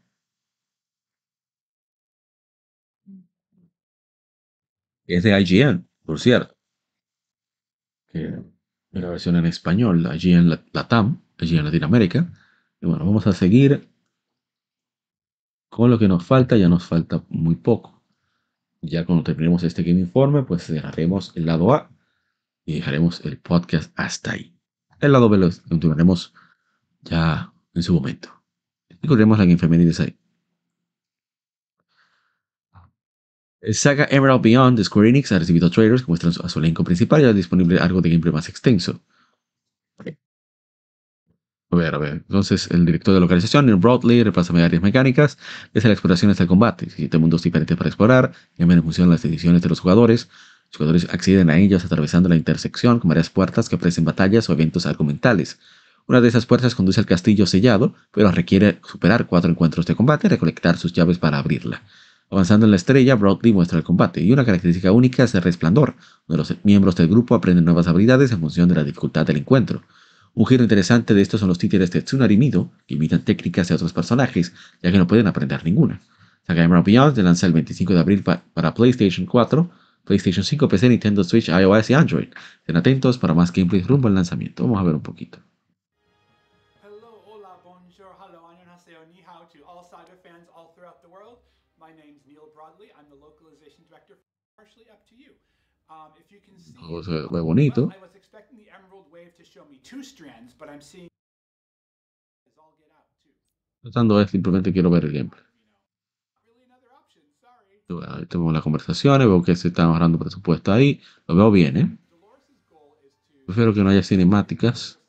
Es 5.08 5.24
de 5.24 5.40
IGN, 5.42 5.88
por 6.06 6.20
cierto. 6.20 6.56
Que 8.12 8.26
es 8.28 9.02
la 9.02 9.10
versión 9.10 9.36
en 9.36 9.46
español, 9.46 10.08
IGN 10.16 10.50
La- 10.50 10.64
Latam, 10.74 11.22
IGN 11.40 11.66
Latinoamérica. 11.66 12.32
Y 12.82 12.86
bueno, 12.86 13.06
vamos 13.06 13.28
a 13.28 13.34
seguir 13.34 13.90
con 15.70 15.90
lo 15.90 16.00
que 16.00 16.08
nos 16.08 16.26
falta, 16.26 16.58
ya 16.58 16.70
nos 16.70 16.86
falta 16.86 17.24
muy 17.30 17.56
poco. 17.56 18.04
Ya 18.82 19.06
cuando 19.06 19.24
terminemos 19.24 19.64
este 19.64 19.84
Game 19.84 20.00
Informe, 20.00 20.44
pues 20.44 20.64
cerraremos 20.66 21.36
el 21.36 21.46
lado 21.46 21.74
A 21.74 21.92
y 22.66 22.76
dejaremos 22.76 23.26
el 23.26 23.40
podcast 23.40 23.92
hasta 23.98 24.32
ahí. 24.34 24.59
El 25.00 25.12
lado 25.14 25.30
B 25.30 25.38
lo 25.38 25.50
continuaremos 25.68 26.34
ya 27.02 27.54
en 27.74 27.84
su 27.84 27.94
momento. 27.94 28.30
Recordemos 29.02 29.38
la 29.38 29.46
Game 29.46 29.58
Femenil 29.58 29.96
ahí. 30.00 30.16
Saga 33.74 34.08
Emerald 34.10 34.42
Beyond 34.42 34.78
de 34.78 34.84
Square 34.84 35.10
Enix 35.10 35.32
ha 35.32 35.40
recibido 35.40 35.70
trailers 35.70 36.02
que 36.04 36.08
muestran 36.08 36.34
a 36.44 36.50
su 36.50 36.60
elenco 36.60 36.84
principal 36.84 37.22
y 37.22 37.24
ya 37.26 37.34
disponible 37.34 37.80
algo 37.80 38.02
de 38.02 38.10
gameplay 38.10 38.34
más 38.34 38.48
extenso. 38.50 39.02
A 41.72 41.76
ver, 41.76 41.94
a 41.94 41.98
ver. 42.00 42.14
Entonces, 42.14 42.68
el 42.72 42.84
director 42.84 43.14
de 43.14 43.20
localización, 43.20 43.68
Neil 43.68 43.78
Broadley, 43.78 44.24
reemplaza 44.24 44.54
áreas 44.54 44.82
mecánicas 44.82 45.38
desde 45.72 45.88
la 45.90 45.94
exploración 45.94 46.32
hasta 46.32 46.44
el 46.44 46.50
combate. 46.50 46.90
Siete 46.90 47.20
mundos 47.20 47.44
diferentes 47.44 47.78
para 47.78 47.90
explorar, 47.90 48.32
cambian 48.58 48.80
en 48.80 48.84
función 48.84 49.10
las 49.10 49.22
decisiones 49.22 49.62
de 49.62 49.70
los 49.70 49.80
jugadores. 49.80 50.30
Los 50.72 50.78
jugadores 50.78 51.08
acceden 51.12 51.50
a 51.50 51.58
ellos 51.58 51.84
atravesando 51.84 52.30
la 52.30 52.36
intersección 52.36 53.00
con 53.00 53.10
varias 53.10 53.30
puertas 53.30 53.70
que 53.70 53.76
ofrecen 53.76 54.06
batallas 54.06 54.50
o 54.50 54.54
eventos 54.54 54.86
argumentales. 54.86 55.60
Una 56.08 56.22
de 56.22 56.28
esas 56.28 56.46
puertas 56.46 56.76
conduce 56.76 57.00
al 57.00 57.06
castillo 57.06 57.46
sellado, 57.46 57.96
pero 58.12 58.32
requiere 58.32 58.80
superar 58.84 59.28
cuatro 59.28 59.50
encuentros 59.50 59.86
de 59.86 59.96
combate 59.96 60.28
y 60.28 60.30
recolectar 60.30 60.78
sus 60.78 60.94
llaves 60.94 61.18
para 61.18 61.40
abrirla. 61.40 61.84
Avanzando 62.32 62.68
en 62.68 62.72
la 62.72 62.76
estrella, 62.76 63.16
Broadley 63.16 63.54
muestra 63.54 63.80
el 63.80 63.84
combate, 63.84 64.22
y 64.22 64.32
una 64.32 64.46
característica 64.46 64.92
única 64.92 65.24
es 65.24 65.34
el 65.34 65.42
resplandor, 65.42 65.96
donde 66.28 66.38
los 66.38 66.56
miembros 66.64 66.96
del 66.96 67.08
grupo 67.08 67.34
aprenden 67.34 67.66
nuevas 67.66 67.88
habilidades 67.88 68.32
en 68.32 68.40
función 68.40 68.70
de 68.70 68.76
la 68.76 68.84
dificultad 68.84 69.26
del 69.26 69.38
encuentro. 69.38 69.82
Un 70.36 70.46
giro 70.46 70.62
interesante 70.62 71.16
de 71.16 71.22
estos 71.24 71.40
son 71.40 71.50
los 71.50 71.58
títeres 71.58 71.90
de 71.90 72.04
Tsunari 72.04 72.38
Mido, 72.38 72.72
que 72.86 72.94
imitan 72.94 73.22
técnicas 73.22 73.68
de 73.68 73.76
otros 73.76 73.94
personajes, 73.94 74.54
ya 74.84 74.92
que 74.92 75.00
no 75.00 75.08
pueden 75.08 75.26
aprender 75.26 75.66
ninguna. 75.66 76.02
Saga 76.46 76.64
Emerald 76.64 76.86
Beyond 76.86 77.16
se 77.16 77.24
lanza 77.24 77.48
el 77.48 77.54
25 77.54 77.94
de 77.94 78.00
abril 78.00 78.24
para 78.24 78.74
PlayStation 78.76 79.26
4, 79.26 79.70
PlayStation 80.06 80.44
5, 80.44 80.68
PC, 80.68 80.90
Nintendo 80.90 81.24
Switch, 81.24 81.50
iOS 81.50 81.90
y 81.90 81.94
Android. 81.94 82.30
Estén 82.60 82.78
atentos 82.78 83.18
para 83.18 83.34
más 83.34 83.52
gameplay 83.52 83.82
rumbo 83.82 84.08
al 84.08 84.16
lanzamiento. 84.16 84.64
Vamos 84.64 84.80
a 84.80 84.84
ver 84.84 84.96
un 84.96 85.04
poquito. 85.04 85.40
You. 95.18 95.34
Um, 95.90 96.14
bonito. 97.42 97.90
Tratando 103.82 104.22
es 104.22 104.30
simplemente 104.30 104.72
quiero 104.72 104.90
ver 104.90 105.06
el 105.06 105.14
gameplay. 105.14 105.49
Tenemos 108.28 108.54
las 108.54 108.62
conversaciones, 108.62 109.28
veo 109.28 109.42
que 109.42 109.56
se 109.56 109.70
está 109.70 109.84
ahorrando 109.84 110.20
presupuesto 110.20 110.72
ahí. 110.72 111.02
Lo 111.28 111.36
veo 111.36 111.52
bien, 111.52 111.78
¿eh? 111.78 111.98
Prefiero 113.46 113.74
que 113.74 113.84
no 113.84 113.90
haya 113.90 114.04
cinemáticas 114.04 115.00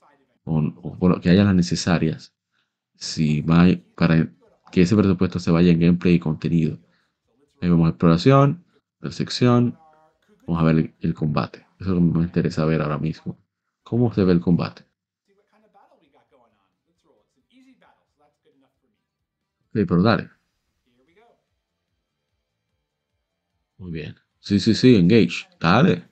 o, 0.45 0.59
o 0.59 1.21
que 1.21 1.29
haya 1.29 1.45
las 1.45 1.55
necesarias 1.55 2.33
si 3.01 3.41
va, 3.43 3.67
para 3.97 4.31
que 4.71 4.83
ese 4.83 4.97
presupuesto 4.97 5.39
se 5.39 5.51
vaya 5.51 5.73
en 5.73 5.81
gameplay 5.81 6.15
y 6.15 6.19
contenido. 6.21 6.79
Ahí 7.61 7.69
vemos 7.69 7.89
exploración, 7.89 8.65
percepción. 8.99 9.79
Vamos 10.47 10.63
a 10.63 10.65
ver 10.65 10.77
el, 10.77 10.95
el 11.01 11.15
combate. 11.15 11.67
Eso 11.79 11.91
es 11.91 12.01
lo 12.03 12.13
que 12.13 12.19
me 12.19 12.25
interesa 12.25 12.65
ver 12.65 12.83
ahora 12.83 12.99
mismo. 12.99 13.39
¿Cómo 13.83 14.13
se 14.13 14.25
ve 14.25 14.33
el 14.33 14.41
combate? 14.41 14.85
Ok, 19.69 19.87
pero 19.87 20.03
dale. 20.03 20.31
Muy 23.81 23.91
bien. 23.91 24.15
Sí, 24.39 24.61
sí, 24.61 24.75
sí, 24.77 24.95
engage. 24.95 25.49
Dale. 25.59 26.09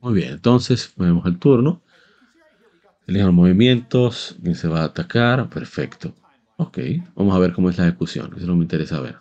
Muy 0.00 0.14
bien, 0.14 0.30
entonces 0.32 0.92
vemos 0.96 1.26
el 1.26 1.38
turno. 1.38 1.82
Elijan 3.06 3.26
los 3.28 3.34
movimientos. 3.34 4.36
¿Quién 4.42 4.54
se 4.54 4.68
va 4.68 4.82
a 4.82 4.84
atacar? 4.84 5.48
Perfecto. 5.48 6.14
Ok, 6.56 6.78
vamos 7.14 7.34
a 7.34 7.38
ver 7.38 7.52
cómo 7.52 7.70
es 7.70 7.78
la 7.78 7.88
ejecución. 7.88 8.34
Eso 8.36 8.46
no 8.46 8.56
me 8.56 8.62
interesa 8.64 9.00
ver. 9.00 9.16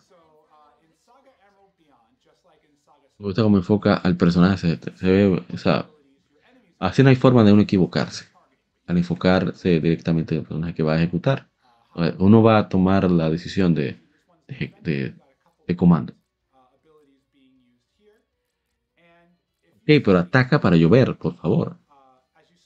Me 3.18 3.26
gusta 3.26 3.44
cómo 3.44 3.58
enfoca 3.58 3.96
al 3.96 4.16
personaje. 4.18 4.58
Se, 4.78 4.98
se 4.98 5.12
ve, 5.12 5.46
o 5.54 5.58
sea, 5.58 5.90
así 6.88 7.04
no 7.04 7.10
hay 7.10 7.16
forma 7.16 7.44
de 7.44 7.54
uno 7.54 7.62
equivocarse. 7.64 8.26
Al 8.88 8.98
enfocarse 8.98 9.80
directamente 9.82 10.36
en 10.36 10.42
el 10.42 10.48
personaje 10.48 10.74
que 10.76 10.84
va 10.84 10.94
a 10.94 10.98
ejecutar. 10.98 11.50
Uno 12.20 12.44
va 12.44 12.58
a 12.60 12.70
tomar 12.70 13.10
la 13.12 13.30
decisión 13.30 13.74
de, 13.76 14.00
de, 14.82 15.16
comando. 15.76 16.14
Ok, 19.78 19.88
pero 20.04 20.18
ataca 20.20 20.60
para 20.60 20.76
llover, 20.76 21.18
por 21.18 21.36
favor. 21.38 21.78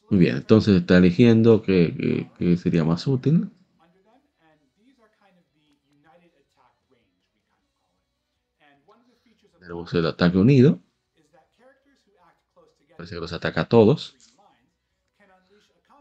Muy 0.10 0.20
bien, 0.20 0.38
entonces 0.38 0.76
está 0.78 0.98
eligiendo 0.98 1.62
qué, 1.62 1.96
qué- 1.98 2.32
qué 2.38 2.58
sería 2.58 2.84
más 2.84 3.08
útil. 3.08 3.52
Tenemos 9.60 9.94
el 9.94 10.06
ataque 10.08 10.38
unido. 10.38 10.82
Parece 13.00 13.16
que 13.16 13.22
los 13.22 13.32
ataca 13.32 13.62
a 13.62 13.70
todos. 13.70 14.14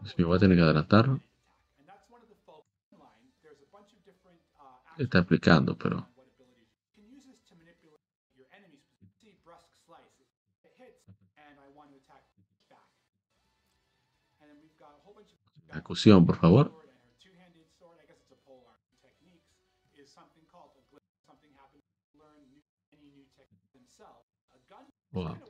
Pues 0.01 0.19
me 0.19 0.25
voy 0.25 0.35
a 0.35 0.39
tener 0.39 0.57
que 0.57 0.63
adelantarlo. 0.63 1.21
Está 4.97 5.19
explicando, 5.19 5.77
pero 5.77 6.05
ejecución, 15.71 16.25
por 16.25 16.35
favor. 16.35 16.73
Wow. 25.13 25.48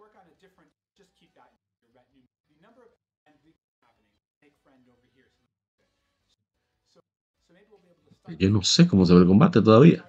Yo 8.38 8.50
no 8.50 8.62
sé 8.64 8.88
cómo 8.88 9.06
se 9.06 9.14
ve 9.14 9.22
el 9.22 9.28
combate 9.28 9.62
todavía. 9.62 10.06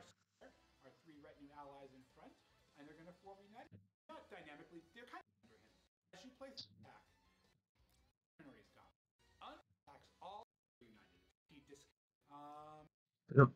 Pero 13.27 13.55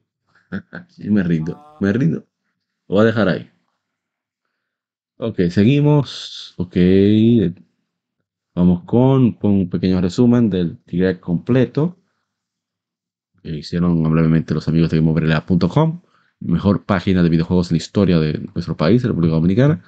sí 0.88 1.10
me 1.10 1.22
rindo, 1.22 1.60
me 1.78 1.92
rindo. 1.92 2.20
Lo 2.88 2.96
voy 2.96 3.02
a 3.02 3.06
dejar 3.06 3.28
ahí. 3.28 3.50
Ok, 5.18 5.40
seguimos. 5.50 6.54
Ok. 6.56 6.76
Vamos 8.54 8.82
con, 8.84 9.32
con 9.34 9.52
un 9.52 9.70
pequeño 9.70 10.00
resumen 10.00 10.50
del 10.50 10.78
direct 10.86 11.20
completo. 11.20 11.96
Que 13.44 13.58
hicieron 13.58 14.04
amablemente 14.06 14.54
los 14.54 14.68
amigos 14.68 14.90
de 14.90 14.96
GameOverLab.com. 14.96 16.00
Mejor 16.40 16.84
página 16.84 17.22
de 17.22 17.28
videojuegos 17.28 17.70
en 17.70 17.74
la 17.74 17.76
historia 17.76 18.18
de 18.18 18.38
nuestro 18.54 18.74
país, 18.74 19.02
República 19.02 19.34
Dominicana. 19.34 19.84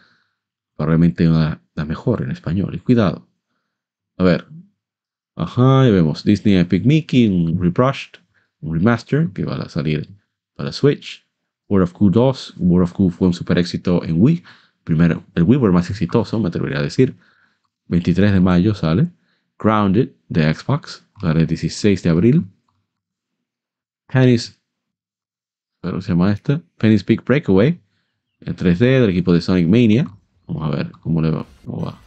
Probablemente 0.77 1.27
una, 1.27 1.63
la 1.75 1.87
mejor 1.87 2.21
en 2.21 2.33
español. 2.33 2.75
Y 2.75 2.81
cuidado. 2.81 3.27
A 4.19 4.25
ver. 4.25 4.47
Ajá, 5.37 5.87
ya 5.87 5.91
vemos 5.91 6.23
Disney 6.23 6.57
Epic 6.57 6.85
Mickey, 6.85 7.29
un 7.29 7.59
rebrushed, 7.59 8.21
un 8.61 8.75
remaster 8.75 9.31
que 9.31 9.47
va 9.47 9.57
a 9.57 9.69
salir 9.71 10.07
para 10.55 10.71
Switch. 10.71 11.27
World 11.69 11.85
of 11.85 11.95
Q 11.95 12.11
2. 12.11 12.55
World 12.59 12.85
of 12.85 12.93
Q 12.93 13.11
fue 13.11 13.29
un 13.29 13.35
super 13.35 13.57
éxito 13.57 14.05
en 14.05 14.21
Wii. 14.21 14.45
Primero, 14.85 15.25
el 15.35 15.45
Wii 15.45 15.59
fue 15.59 15.69
el 15.69 15.75
más 15.75 15.89
exitoso, 15.89 16.39
me 16.39 16.49
atrevería 16.49 16.81
a 16.81 16.83
decir. 16.83 17.17
23 17.89 18.33
de 18.33 18.41
mayo 18.41 18.75
sale. 18.75 19.09
Grounded 19.59 20.11
de 20.29 20.53
Xbox. 20.53 21.07
Sale 21.23 21.41
el 21.41 21.47
16 21.47 22.03
de 22.03 22.11
abril. 22.11 22.45
Penny's. 24.07 24.59
¿Cómo 25.83 26.01
se 26.01 26.09
llama 26.09 26.33
esta? 26.33 26.61
Penny's 26.79 27.05
Big 27.05 27.23
Breakaway. 27.25 27.81
En 28.41 28.57
3D 28.57 28.79
del 28.79 29.11
equipo 29.11 29.33
de 29.33 29.41
Sonic 29.41 29.67
Mania. 29.67 30.07
Vamos 30.47 30.65
a 30.65 30.77
ver 30.77 30.91
cómo 31.03 31.21
le 31.21 31.31
va. 31.31 31.47
va. 31.67 31.99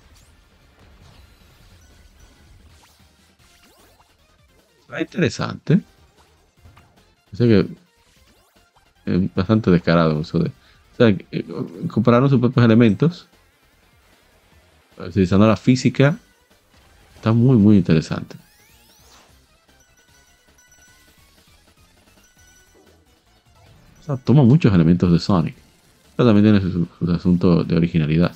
Está 4.81 5.01
interesante. 5.01 5.81
Sé 7.33 7.47
que 7.47 7.67
es 9.05 9.35
bastante 9.35 9.71
descarado 9.71 10.21
eso 10.21 10.39
de. 10.39 10.49
O 10.49 10.95
sea, 10.97 11.09
eh, 11.09 11.45
compararon 11.89 12.29
sus 12.29 12.39
propios 12.39 12.65
elementos. 12.65 13.27
Utilizando 14.97 15.47
la 15.47 15.57
física. 15.57 16.17
Está 17.15 17.33
muy, 17.33 17.57
muy 17.57 17.77
interesante. 17.77 18.35
Toma 24.17 24.43
muchos 24.43 24.73
elementos 24.73 25.11
de 25.11 25.19
Sonic. 25.19 25.55
Pero 26.15 26.29
también 26.29 26.59
tiene 26.59 26.73
su, 26.73 26.87
su 26.99 27.11
asunto 27.11 27.63
de 27.63 27.75
originalidad. 27.75 28.35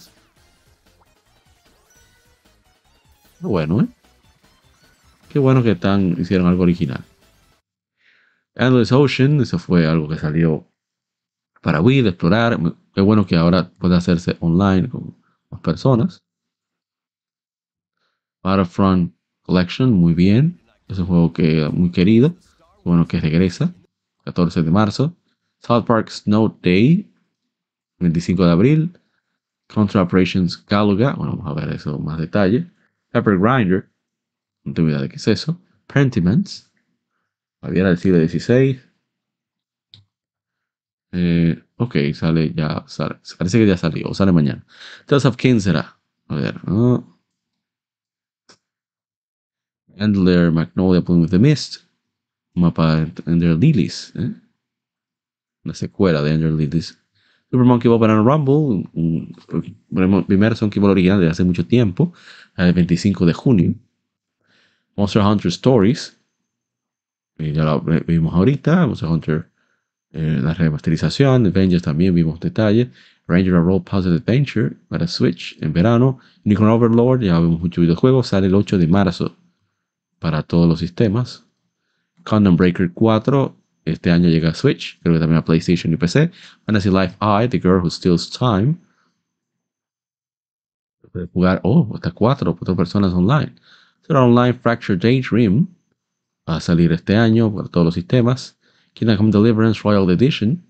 Bueno, 3.41 3.81
¿eh? 3.81 3.87
Qué 5.29 5.39
bueno 5.39 5.63
que 5.63 5.75
tan, 5.75 6.15
hicieron 6.19 6.47
algo 6.47 6.63
original. 6.63 7.03
Endless 8.55 8.91
Ocean, 8.91 9.41
eso 9.41 9.57
fue 9.57 9.87
algo 9.87 10.07
que 10.07 10.17
salió 10.17 10.67
para 11.61 11.81
Wii 11.81 12.03
de 12.03 12.09
explorar. 12.09 12.59
Qué 12.93 13.01
bueno 13.01 13.25
que 13.25 13.35
ahora 13.35 13.71
puede 13.79 13.95
hacerse 13.95 14.37
online 14.41 14.89
con 14.89 15.17
más 15.49 15.59
personas. 15.61 16.21
Battlefront 18.43 19.15
Collection, 19.41 19.91
muy 19.91 20.13
bien. 20.13 20.61
Es 20.87 20.99
un 20.99 21.07
juego 21.07 21.33
que 21.33 21.67
muy 21.69 21.89
querido. 21.91 22.35
Bueno 22.83 23.07
que 23.07 23.19
regresa. 23.19 23.73
14 24.25 24.61
de 24.61 24.71
marzo. 24.71 25.15
South 25.63 25.85
Park 25.85 26.09
Snow 26.09 26.49
Day. 26.61 27.09
25 27.99 28.45
de 28.45 28.51
abril. 28.51 28.99
Contra 29.67 30.01
Operations 30.01 30.63
Galuga. 30.65 31.13
Bueno, 31.13 31.37
vamos 31.37 31.47
a 31.47 31.53
ver 31.65 31.73
eso 31.73 31.97
más 31.99 32.19
detalle. 32.19 32.69
Pepper 33.11 33.37
Grinder. 33.37 33.89
No 34.65 34.73
tengo 34.73 34.89
idea 34.89 35.01
de 35.01 35.09
qué 35.09 35.15
es 35.15 35.27
eso. 35.27 35.59
Pentiments. 35.87 36.69
Baviera 37.61 37.89
del 37.89 37.97
siglo 37.97 38.17
XVI. 38.17 38.79
Eh, 41.13 41.63
ok, 41.77 41.95
sale 42.13 42.53
ya. 42.53 42.85
Parece 43.37 43.59
que 43.59 43.67
ya 43.67 43.77
salió. 43.77 44.09
O 44.09 44.13
sale 44.13 44.31
mañana. 44.31 44.65
Tales 45.05 45.25
of 45.25 45.37
King 45.37 45.59
será. 45.59 45.97
A 46.27 46.35
ver. 46.35 46.67
¿no? 46.67 47.07
Endler 49.95 50.51
Magnolia 50.51 51.01
Playing 51.01 51.21
with 51.21 51.29
the 51.29 51.39
Mist. 51.39 51.83
Mapa 52.53 53.05
de 53.05 53.31
Ender 53.31 53.57
Lilies. 53.57 54.11
¿eh? 54.15 54.42
Una 55.63 55.73
secuela 55.73 56.21
de 56.21 56.33
Ender 56.33 56.51
Lilies. 56.51 56.99
Super 57.49 57.65
Monkey 57.65 57.89
Ball 57.89 57.99
Banana 57.99 58.21
Rumble. 58.21 58.89
Un, 58.93 59.35
un 59.47 60.25
primer 60.25 60.53
original 60.83 61.21
de 61.21 61.29
hace 61.29 61.43
mucho 61.43 61.65
tiempo. 61.65 62.13
El 62.57 62.73
25 62.73 63.25
de 63.25 63.33
junio. 63.33 63.73
Monster 64.95 65.21
Hunter 65.21 65.49
Stories. 65.49 66.17
Ya 67.37 67.63
lo 67.63 67.81
vimos 67.81 68.33
ahorita. 68.33 68.87
Monster 68.87 69.09
Hunter. 69.09 69.49
Eh, 70.11 70.39
la 70.41 70.53
remasterización. 70.53 71.45
Avengers 71.45 71.83
también 71.83 72.13
vimos 72.13 72.39
detalles. 72.39 72.89
Ranger 73.27 73.53
Roll 73.53 73.83
Puzzle 73.83 74.15
Adventure 74.15 74.75
para 74.89 75.07
Switch 75.07 75.57
en 75.61 75.73
verano. 75.73 76.19
Unicorn 76.45 76.69
Overlord, 76.69 77.21
ya 77.21 77.39
vemos 77.39 77.59
mucho 77.59 77.81
videojuego, 77.81 78.23
sale 78.23 78.47
el 78.47 78.55
8 78.55 78.77
de 78.77 78.87
marzo 78.87 79.35
para 80.19 80.43
todos 80.43 80.67
los 80.67 80.79
sistemas. 80.79 81.45
Condom 82.23 82.55
Breaker 82.55 82.91
4, 82.93 83.55
este 83.85 84.11
año 84.11 84.29
llega 84.29 84.49
a 84.49 84.53
Switch, 84.53 84.99
creo 85.01 85.13
que 85.13 85.19
también 85.19 85.37
a 85.37 85.45
PlayStation 85.45 85.93
y 85.93 85.97
PC. 85.97 86.31
Fantasy 86.65 86.89
Life 86.89 87.15
I, 87.21 87.47
The 87.49 87.59
Girl 87.59 87.81
Who 87.81 87.89
Steals 87.89 88.29
Time. 88.29 88.77
Puede 91.11 91.27
jugar, 91.27 91.59
oh, 91.63 91.91
hasta 91.93 92.11
4, 92.11 92.55
cuatro 92.55 92.75
personas 92.75 93.13
online. 93.13 93.53
Será 94.01 94.23
Online 94.23 94.53
Fracture 94.53 94.97
Daydream, 94.97 95.67
va 96.49 96.57
a 96.57 96.59
salir 96.59 96.91
este 96.91 97.15
año 97.15 97.53
para 97.53 97.67
todos 97.67 97.85
los 97.85 97.93
sistemas. 97.93 98.57
Kingdom 98.93 99.17
Come 99.17 99.31
Deliverance 99.31 99.81
Royal 99.83 100.09
Edition, 100.09 100.63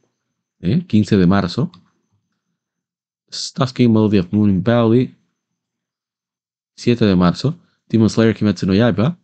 ¿eh? 0.60 0.85
15 0.85 1.18
de 1.18 1.27
marzo. 1.27 1.72
Starsky 3.31 3.88
Melody 3.88 4.19
of 4.19 4.31
Moon 4.31 4.61
Valley, 4.61 5.15
7 6.76 7.06
de 7.06 7.15
marzo. 7.15 7.57
Demon 7.90 8.10
Slayer 8.10 8.35
Kimetsu 8.35 8.65
no 8.65 8.73
Yaiba. 8.73 9.18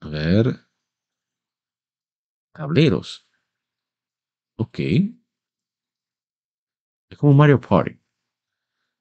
A 0.00 0.08
ver. 0.08 0.65
Tableros. 2.56 3.28
Ok. 4.56 4.78
Es 7.10 7.18
como 7.18 7.34
Mario 7.34 7.60
Party. 7.60 7.98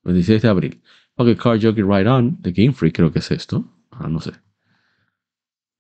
26 0.04 0.42
de 0.42 0.48
abril. 0.50 0.84
Ok, 1.16 1.38
Car 1.42 1.58
Jockey 1.62 1.82
Ride 1.84 2.10
On, 2.10 2.42
de 2.42 2.52
Game 2.52 2.74
Freak, 2.74 2.96
creo 2.96 3.12
que 3.12 3.20
es 3.20 3.32
esto. 3.32 3.64
Ah, 3.92 4.10
no 4.10 4.20
sé. 4.20 4.32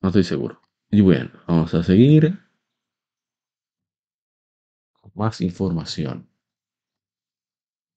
No 0.01 0.09
estoy 0.09 0.23
seguro. 0.23 0.61
Y 0.89 1.01
bueno, 1.01 1.31
vamos 1.47 1.73
a 1.73 1.83
seguir. 1.83 2.39
Con 5.01 5.11
más 5.15 5.41
información. 5.41 6.29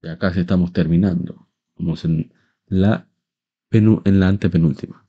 Ya 0.03 0.19
casi 0.19 0.41
estamos 0.41 0.73
terminando. 0.73 1.49
Vamos 1.77 2.05
en 2.05 2.33
la, 2.67 3.09
en 3.71 4.21
la 4.21 4.29
antepenúltima. 4.29 5.08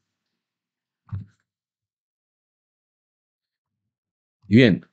Y 4.50 4.56
bien, 4.56 4.84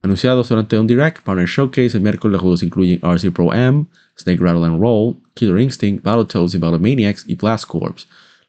anunciados 0.00 0.48
durante 0.48 0.78
un 0.78 0.86
Direct, 0.86 1.22
Partner 1.22 1.46
Showcase, 1.46 1.98
el 1.98 2.02
miércoles 2.02 2.32
los 2.32 2.40
juegos 2.40 2.62
incluyen 2.62 2.98
RC 3.02 3.30
Pro 3.30 3.52
M, 3.52 3.86
Snake 4.16 4.42
Rattle 4.42 4.64
and 4.64 4.80
Roll, 4.80 5.18
Killer 5.34 5.60
Instinct, 5.60 6.02
Battletoads 6.02 6.54
y 6.54 6.58
Battle 6.58 6.78
Maniacs 6.78 7.24
y 7.28 7.34
Blast 7.34 7.66
Corps. 7.66 8.08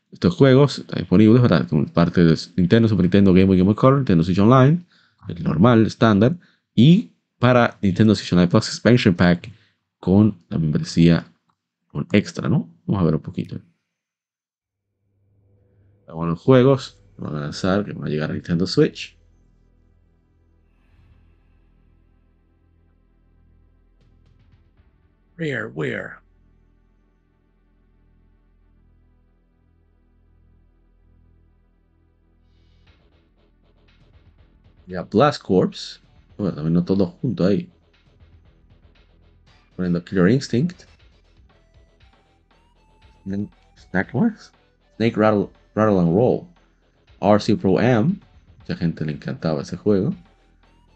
Estos 0.10 0.34
juegos 0.36 0.80
están 0.80 1.00
disponibles 1.00 1.42
para 1.42 1.68
parte 1.94 2.24
de 2.24 2.38
Nintendo, 2.56 2.88
Super 2.88 3.04
Nintendo, 3.04 3.34
Game 3.34 3.46
Boy, 3.46 3.58
Game 3.58 3.66
Boy 3.66 3.76
Color, 3.76 3.98
Nintendo 3.98 4.24
Switch 4.24 4.40
Online, 4.40 4.86
el 5.28 5.44
normal, 5.44 5.86
estándar, 5.86 6.38
y 6.74 7.12
para 7.40 7.78
Nintendo 7.82 8.16
Switch 8.16 8.32
Online 8.32 8.48
Plus 8.48 8.70
Expansion 8.70 9.16
Pack 9.16 9.52
con 10.00 10.38
la 10.48 10.58
membresía 10.58 11.26
con 11.88 12.08
extra, 12.14 12.48
¿no? 12.48 12.70
Vamos 12.86 13.02
a 13.02 13.06
ver 13.06 13.16
un 13.16 13.22
poquito. 13.22 13.60
Juegos 16.38 17.02
van 17.18 17.36
a 17.36 17.40
lanzar, 17.42 17.84
que 17.84 17.92
van 17.92 18.08
a 18.08 18.10
llegar 18.10 18.32
a 18.32 18.34
Nintendo 18.34 18.66
Switch. 18.66 19.18
Where, 25.36 25.68
where? 25.70 26.22
Ya, 34.86 35.02
Blast 35.04 35.42
Corps. 35.42 36.02
Bueno, 36.38 36.54
también 36.54 36.74
no 36.74 36.84
todo 36.84 37.08
junto 37.22 37.46
ahí. 37.46 37.70
Poniendo 39.76 40.04
Killer 40.04 40.30
Instinct. 40.30 40.84
Snack 43.76 44.14
más. 44.14 44.52
Snake 44.98 45.16
Rattle, 45.16 45.50
Rattle 45.74 46.00
and 46.00 46.14
Roll. 46.14 46.48
RC 47.22 47.56
Pro 47.56 47.80
M. 47.80 48.20
Mucha 48.60 48.76
gente 48.76 49.06
le 49.06 49.14
encantaba 49.14 49.62
ese 49.62 49.78
juego. 49.78 50.14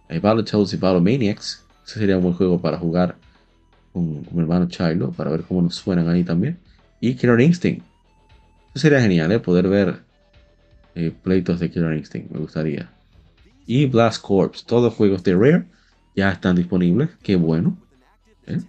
Hay 0.09 0.19
Battletoads 0.19 0.73
y 0.73 0.77
Battle 0.77 1.01
Maniacs. 1.01 1.65
Ese 1.85 1.99
sería 1.99 2.17
un 2.17 2.23
buen 2.23 2.35
juego 2.35 2.61
para 2.61 2.77
jugar 2.77 3.15
con, 3.97 4.23
con 4.23 4.35
mi 4.35 4.41
hermano 4.41 4.67
Chilo. 4.67 5.11
Para 5.11 5.31
ver 5.31 5.43
cómo 5.43 5.61
nos 5.61 5.75
suenan 5.75 6.07
ahí 6.07 6.23
también. 6.23 6.59
Y 6.99 7.15
Killer 7.15 7.39
Instinct. 7.41 7.83
Eso 8.69 8.79
sería 8.83 9.01
genial, 9.01 9.31
¿eh? 9.31 9.39
Poder 9.39 9.67
ver 9.67 10.03
eh, 10.95 11.11
pleitos 11.23 11.59
de 11.59 11.69
Killer 11.71 11.97
Instinct. 11.97 12.31
Me 12.31 12.39
gustaría. 12.39 12.89
Y 13.65 13.85
Blast 13.87 14.21
Corps. 14.21 14.63
Todos 14.65 14.93
juegos 14.93 15.23
de 15.23 15.35
Rare 15.35 15.65
ya 16.15 16.31
están 16.31 16.55
disponibles. 16.55 17.09
Qué 17.23 17.35
bueno. 17.35 17.77
¿eh? 18.45 18.59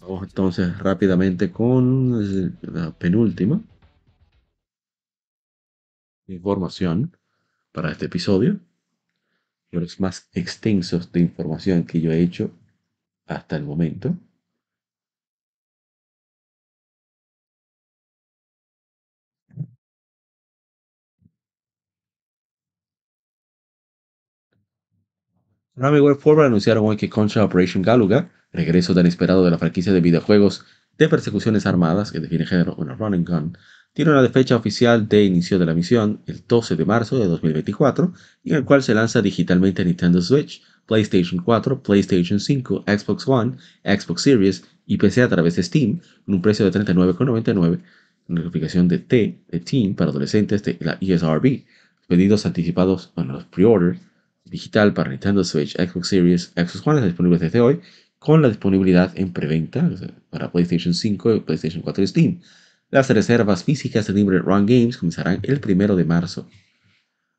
Vamos 0.00 0.24
entonces 0.24 0.78
rápidamente 0.78 1.50
con 1.50 2.58
la 2.62 2.90
penúltima 2.90 3.60
información 6.26 7.16
para 7.72 7.90
este 7.90 8.06
episodio. 8.06 8.60
Los 9.72 9.98
más 10.00 10.28
extensos 10.34 11.10
de 11.12 11.20
información 11.20 11.84
que 11.84 12.00
yo 12.00 12.12
he 12.12 12.20
hecho 12.20 12.50
hasta 13.26 13.56
el 13.56 13.64
momento. 13.64 14.16
Konami 25.74 26.00
Web 26.00 26.18
Forward 26.18 26.46
anunciaron 26.46 26.84
hoy 26.84 26.98
que 26.98 27.08
Contra 27.08 27.42
Operation 27.44 27.82
Galuga, 27.82 28.30
regreso 28.52 28.94
tan 28.94 29.06
esperado 29.06 29.42
de 29.42 29.50
la 29.50 29.58
franquicia 29.58 29.92
de 29.92 30.02
videojuegos 30.02 30.66
de 30.98 31.08
persecuciones 31.08 31.64
armadas 31.64 32.12
que 32.12 32.20
define 32.20 32.44
género 32.44 32.74
una 32.76 32.94
run 32.94 33.14
and 33.14 33.26
gun, 33.26 33.58
tiene 33.92 34.10
una 34.10 34.26
fecha 34.28 34.56
oficial 34.56 35.08
de 35.08 35.24
inicio 35.24 35.58
de 35.58 35.66
la 35.66 35.74
misión 35.74 36.20
el 36.26 36.42
12 36.46 36.76
de 36.76 36.84
marzo 36.84 37.18
de 37.18 37.26
2024, 37.26 38.12
en 38.44 38.54
el 38.54 38.64
cual 38.64 38.82
se 38.82 38.94
lanza 38.94 39.20
digitalmente 39.20 39.84
Nintendo 39.84 40.22
Switch, 40.22 40.62
PlayStation 40.86 41.42
4, 41.42 41.82
PlayStation 41.82 42.40
5, 42.40 42.84
Xbox 42.86 43.28
One, 43.28 43.56
Xbox 43.84 44.22
Series 44.22 44.64
y 44.86 44.96
PC 44.96 45.22
a 45.22 45.28
través 45.28 45.56
de 45.56 45.62
Steam, 45.62 46.00
con 46.24 46.36
un 46.36 46.42
precio 46.42 46.68
de 46.68 46.72
$39,99, 46.72 47.80
notificación 48.28 48.88
de 48.88 48.98
T, 48.98 49.38
de 49.48 49.60
Team 49.60 49.94
para 49.94 50.10
adolescentes 50.10 50.62
de 50.62 50.78
la 50.80 50.96
ESRB, 51.00 51.64
pedidos 52.08 52.46
anticipados, 52.46 53.12
bueno, 53.14 53.34
los 53.34 53.44
pre-orders, 53.44 54.00
digital 54.44 54.92
para 54.92 55.10
Nintendo 55.10 55.44
Switch, 55.44 55.76
Xbox 55.76 56.08
Series, 56.08 56.52
Xbox 56.56 56.86
One 56.86 57.06
disponibles 57.06 57.40
desde 57.40 57.60
hoy, 57.60 57.80
con 58.18 58.40
la 58.40 58.48
disponibilidad 58.48 59.12
en 59.16 59.32
preventa 59.32 59.90
para 60.30 60.50
PlayStation 60.50 60.94
5, 60.94 61.44
PlayStation 61.44 61.82
4 61.82 62.04
y 62.04 62.06
Steam. 62.06 62.40
Las 62.92 63.08
reservas 63.08 63.64
físicas 63.64 64.06
de 64.06 64.12
Limited 64.12 64.42
Run 64.42 64.66
Games 64.66 64.98
comenzarán 64.98 65.40
el 65.44 65.62
1 65.66 65.96
de 65.96 66.04
marzo. 66.04 66.46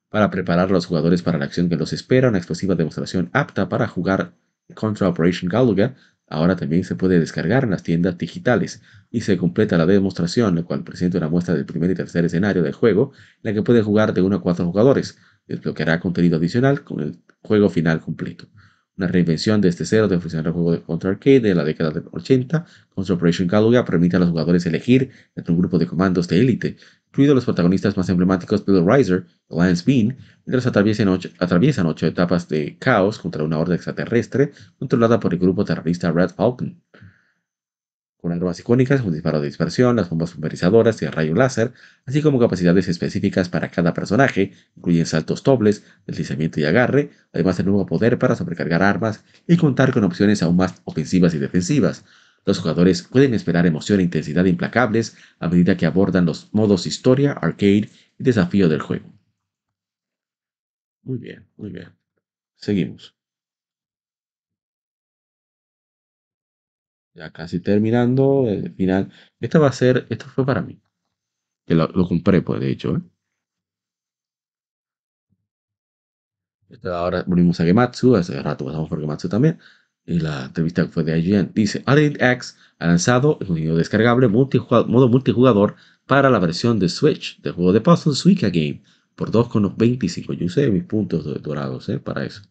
para 0.09 0.31
preparar 0.31 0.69
a 0.69 0.71
los 0.71 0.87
jugadores 0.87 1.21
para 1.21 1.37
la 1.37 1.45
acción 1.45 1.69
que 1.69 1.75
los 1.75 1.93
espera, 1.93 2.29
una 2.29 2.39
explosiva 2.39 2.73
demostración 2.73 3.29
apta 3.33 3.69
para 3.69 3.87
jugar 3.87 4.33
contra 4.73 5.07
Operation 5.07 5.49
Galuga. 5.49 5.93
Ahora 6.27 6.55
también 6.55 6.83
se 6.83 6.95
puede 6.95 7.19
descargar 7.19 7.65
en 7.65 7.69
las 7.69 7.83
tiendas 7.83 8.17
digitales 8.17 8.81
y 9.11 9.21
se 9.21 9.37
completa 9.37 9.77
la 9.77 9.85
demostración, 9.85 10.55
la 10.55 10.63
cual 10.63 10.83
presenta 10.83 11.19
una 11.19 11.29
muestra 11.29 11.53
del 11.53 11.67
primer 11.67 11.91
y 11.91 11.95
tercer 11.95 12.25
escenario 12.25 12.63
del 12.63 12.73
juego, 12.73 13.11
en 13.43 13.51
la 13.51 13.53
que 13.53 13.61
puede 13.61 13.83
jugar 13.83 14.15
de 14.15 14.23
1 14.23 14.37
a 14.37 14.41
4 14.41 14.65
jugadores. 14.65 15.19
Desbloqueará 15.45 15.99
contenido 15.99 16.37
adicional 16.37 16.83
con 16.83 16.99
el 16.99 17.19
juego 17.43 17.69
final 17.69 18.01
completo 18.01 18.47
una 18.97 19.07
reinvención 19.07 19.61
de 19.61 19.69
este 19.69 19.85
cero 19.85 20.07
de 20.07 20.19
funcionar 20.19 20.47
el 20.47 20.53
juego 20.53 20.71
de 20.71 20.81
Contra 20.81 21.09
Arcade 21.09 21.39
de 21.39 21.55
la 21.55 21.63
década 21.63 21.91
de 21.91 22.03
80. 22.11 22.65
Contra 22.93 23.15
Operation 23.15 23.47
Galuga 23.47 23.85
permite 23.85 24.17
a 24.17 24.19
los 24.19 24.29
jugadores 24.29 24.65
elegir 24.65 25.09
entre 25.35 25.53
un 25.53 25.59
grupo 25.59 25.77
de 25.79 25.87
comandos 25.87 26.27
de 26.27 26.39
élite, 26.39 26.77
incluidos 27.07 27.35
los 27.35 27.45
protagonistas 27.45 27.97
más 27.97 28.09
emblemáticos 28.09 28.65
Bill 28.65 28.85
Riser, 28.85 29.25
Lance 29.49 29.83
Bean, 29.85 30.17
mientras 30.45 30.67
atraviesan 30.67 31.07
ocho, 31.07 31.29
atraviesan 31.39 31.85
ocho 31.87 32.05
etapas 32.05 32.47
de 32.49 32.77
caos 32.79 33.19
contra 33.19 33.43
una 33.43 33.57
horda 33.57 33.75
extraterrestre 33.75 34.51
controlada 34.77 35.19
por 35.19 35.33
el 35.33 35.39
grupo 35.39 35.65
terrorista 35.65 36.11
Red 36.11 36.29
Falcon 36.31 36.81
con 38.23 38.31
armas 38.31 38.57
icónicas 38.57 39.01
como 39.01 39.11
disparo 39.11 39.41
de 39.41 39.47
dispersión, 39.47 39.97
las 39.97 40.09
bombas 40.09 40.31
pulverizadoras 40.31 41.01
y 41.01 41.05
el 41.05 41.11
rayo 41.11 41.35
láser, 41.35 41.73
así 42.05 42.21
como 42.21 42.39
capacidades 42.39 42.87
específicas 42.87 43.49
para 43.49 43.69
cada 43.69 43.93
personaje, 43.93 44.53
incluyen 44.77 45.05
saltos 45.05 45.43
dobles, 45.43 45.83
deslizamiento 46.07 46.61
y 46.61 46.63
agarre, 46.63 47.09
además 47.33 47.57
del 47.57 47.65
nuevo 47.65 47.85
poder 47.85 48.17
para 48.17 48.37
sobrecargar 48.37 48.81
armas 48.81 49.25
y 49.45 49.57
contar 49.57 49.91
con 49.91 50.05
opciones 50.05 50.41
aún 50.41 50.55
más 50.55 50.81
ofensivas 50.85 51.33
y 51.33 51.37
defensivas. 51.37 52.05
Los 52.45 52.59
jugadores 52.59 53.01
pueden 53.03 53.33
esperar 53.33 53.67
emoción 53.67 53.99
e 53.99 54.03
intensidad 54.03 54.45
implacables 54.45 55.17
a 55.39 55.49
medida 55.49 55.75
que 55.75 55.85
abordan 55.85 56.25
los 56.25 56.47
modos 56.53 56.87
historia, 56.87 57.33
arcade 57.33 57.89
y 58.17 58.23
desafío 58.23 58.69
del 58.69 58.81
juego. 58.81 59.11
Muy 61.01 61.17
bien, 61.17 61.45
muy 61.57 61.71
bien. 61.71 61.89
Seguimos. 62.55 63.13
Ya 67.15 67.31
casi 67.31 67.59
terminando, 67.59 68.47
el 68.47 68.73
final. 68.73 69.11
Esta 69.39 69.59
va 69.59 69.67
a 69.69 69.71
ser, 69.71 70.07
esto 70.09 70.25
fue 70.25 70.45
para 70.45 70.61
mí. 70.61 70.81
Que 71.65 71.75
lo, 71.75 71.91
compré, 72.07 72.41
pues, 72.41 72.59
de 72.59 72.71
hecho. 72.71 72.95
¿eh? 72.97 73.01
Ahora 76.83 77.23
volvimos 77.27 77.59
a 77.59 77.65
Gematsu, 77.65 78.15
hace 78.15 78.41
rato 78.41 78.65
pasamos 78.65 78.89
por 78.89 78.99
Gematsu 78.99 79.29
también. 79.29 79.59
Y 80.05 80.19
la 80.19 80.45
entrevista 80.45 80.87
fue 80.87 81.03
de 81.03 81.19
IGN. 81.19 81.51
Dice, 81.53 81.83
Alien 81.85 82.17
X 82.19 82.57
ha 82.79 82.87
lanzado 82.87 83.37
un 83.39 83.47
contenido 83.47 83.77
descargable 83.77 84.27
multijugador, 84.27 84.87
modo 84.89 85.07
multijugador 85.07 85.75
para 86.07 86.29
la 86.29 86.39
versión 86.39 86.79
de 86.79 86.89
Switch 86.89 87.41
del 87.41 87.53
juego 87.53 87.73
de 87.73 87.81
puzzle 87.81 88.13
Suika 88.15 88.49
Game 88.49 88.83
por 89.15 89.31
2,25. 89.31 90.33
Yo 90.33 90.45
usé 90.47 90.69
mis 90.71 90.83
puntos 90.83 91.41
dorados 91.41 91.87
¿eh? 91.89 91.99
para 91.99 92.25
eso 92.25 92.41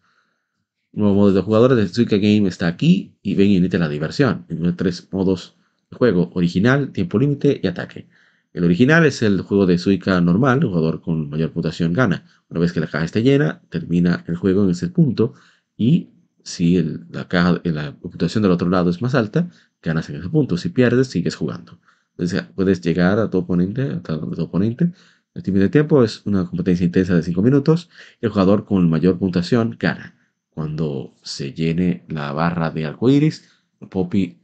nuevo 0.93 1.15
modo 1.15 1.33
de 1.33 1.41
jugadores 1.41 1.79
de 1.79 1.89
Suika 1.89 2.17
Game 2.17 2.49
está 2.49 2.67
aquí 2.67 3.15
y 3.23 3.35
ven 3.35 3.49
y 3.51 3.59
unite 3.59 3.79
la 3.79 3.89
diversión. 3.89 4.45
En 4.49 4.77
tres 4.77 5.09
modos 5.11 5.57
de 5.91 5.97
juego: 5.97 6.31
original, 6.35 6.93
tiempo 6.93 7.19
límite 7.19 7.61
y 7.63 7.67
ataque. 7.67 8.09
El 8.53 8.65
original 8.65 9.07
es 9.07 9.23
el 9.23 9.41
juego 9.41 9.65
de 9.67 9.79
Suica 9.79 10.21
normal, 10.21 10.59
el 10.61 10.69
jugador 10.69 11.01
con 11.01 11.31
mayor 11.31 11.53
puntuación 11.53 11.95
gana. 11.95 12.27
Una 12.51 12.61
vez 12.61 12.73
que 12.73 12.81
la 12.81 12.87
caja 12.87 13.05
esté 13.05 13.23
llena, 13.23 13.63
termina 13.71 14.25
el 14.29 14.37
juego 14.37 14.65
en 14.65 14.71
ese 14.71 14.89
punto 14.89 15.33
y 15.77 16.11
si 16.45 16.83
la, 17.11 17.29
caja, 17.29 17.61
la 17.65 17.93
puntuación 17.97 18.43
del 18.43 18.53
otro 18.53 18.69
lado 18.69 18.91
es 18.91 19.01
más 19.01 19.15
alta, 19.15 19.49
ganas 19.83 20.11
en 20.11 20.17
ese 20.17 20.29
punto. 20.29 20.59
Si 20.59 20.69
pierdes, 20.69 21.09
sigues 21.09 21.35
jugando. 21.37 21.79
Entonces 22.13 22.43
puedes 22.55 22.81
llegar 22.83 23.19
a 23.19 23.31
tu 23.31 23.39
oponente, 23.39 23.83
hasta 23.91 24.17
donde 24.17 24.37
tu 24.37 24.43
oponente. 24.43 24.93
El 25.35 25.43
tiempo 25.43 25.61
de 25.61 25.69
tiempo 25.71 26.05
es 26.05 26.27
una 26.27 26.45
competencia 26.47 26.85
intensa 26.85 27.15
de 27.15 27.23
5 27.23 27.41
minutos. 27.43 27.89
El 28.21 28.31
jugador 28.31 28.67
con 28.67 28.91
mayor 28.91 29.19
puntuación 29.19 29.77
gana 29.79 30.15
cuando 30.55 31.15
se 31.23 31.53
llene 31.53 32.05
la 32.09 32.33
barra 32.33 32.71
de 32.71 32.87
arcoíris, 32.87 33.49
Poppy, 33.91 34.41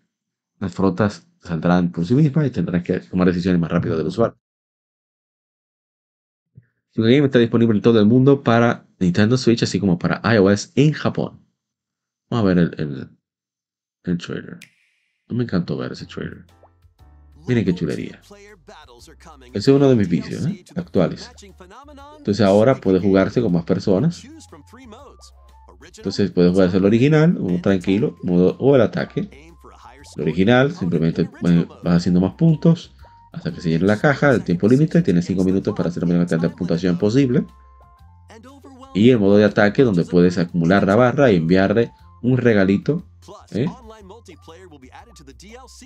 las 0.59 0.75
frotas 0.75 1.27
saldrán 1.41 1.93
por 1.93 2.05
sí 2.05 2.15
mismas 2.15 2.47
y 2.47 2.51
tendrán 2.51 2.83
que 2.83 3.01
tomar 3.01 3.29
decisiones 3.29 3.61
más 3.61 3.71
rápido 3.71 3.97
del 3.97 4.07
usuario. 4.07 4.37
El 6.95 7.05
game 7.05 7.27
está 7.27 7.39
disponible 7.39 7.77
en 7.77 7.83
todo 7.83 8.01
el 8.01 8.07
mundo 8.07 8.43
para 8.43 8.87
Nintendo 8.99 9.37
Switch, 9.37 9.63
así 9.63 9.79
como 9.79 9.99
para 9.99 10.21
iOS 10.35 10.73
en 10.75 10.93
Japón. 10.93 11.47
Vamos 12.29 12.45
a 12.45 12.49
ver 12.49 12.59
el, 12.59 12.75
el, 12.79 13.09
el 14.05 14.19
trailer. 14.19 14.59
No 15.29 15.37
me 15.37 15.45
encantó 15.45 15.77
ver 15.77 15.93
ese 15.93 16.07
trailer. 16.07 16.45
Miren 17.47 17.65
qué 17.65 17.75
chulería. 17.75 18.21
Ese 19.53 19.59
es 19.59 19.69
uno 19.69 19.89
de 19.89 19.95
mis 19.95 20.09
vicios 20.09 20.45
¿eh? 20.47 20.65
actuales. 20.75 21.31
Entonces 22.19 22.45
ahora 22.45 22.75
puede 22.75 22.99
jugarse 22.99 23.41
con 23.41 23.53
más 23.53 23.65
personas 23.65 24.27
entonces 25.99 26.31
puedes 26.31 26.53
jugar 26.53 26.75
el 26.75 26.85
original, 26.85 27.35
modo 27.35 27.61
tranquilo, 27.61 28.17
modo 28.23 28.57
o 28.59 28.75
el 28.75 28.83
ataque. 28.83 29.53
El 30.17 30.23
original, 30.23 30.73
simplemente 30.73 31.29
vas 31.83 31.97
haciendo 31.97 32.21
más 32.21 32.35
puntos 32.35 32.95
hasta 33.33 33.53
que 33.53 33.61
se 33.61 33.71
llene 33.71 33.87
la 33.87 33.99
caja, 33.99 34.31
el 34.31 34.43
tiempo 34.43 34.69
límite, 34.69 35.03
tienes 35.03 35.27
5 35.27 35.45
minutos 35.45 35.75
para 35.77 35.91
hacer 35.91 36.03
la 36.03 36.09
mayor 36.09 36.27
cantidad 36.27 36.51
de 36.51 36.57
puntuación 36.57 36.99
posible. 36.99 37.45
Y 38.95 39.11
el 39.11 39.19
modo 39.19 39.37
de 39.37 39.45
ataque, 39.45 39.83
donde 39.83 40.05
puedes 40.05 40.39
acumular 40.39 40.87
la 40.87 40.97
barra 40.97 41.31
y 41.31 41.37
enviarle 41.37 41.93
un 42.23 42.39
regalito. 42.39 43.05
¿eh? 43.51 43.67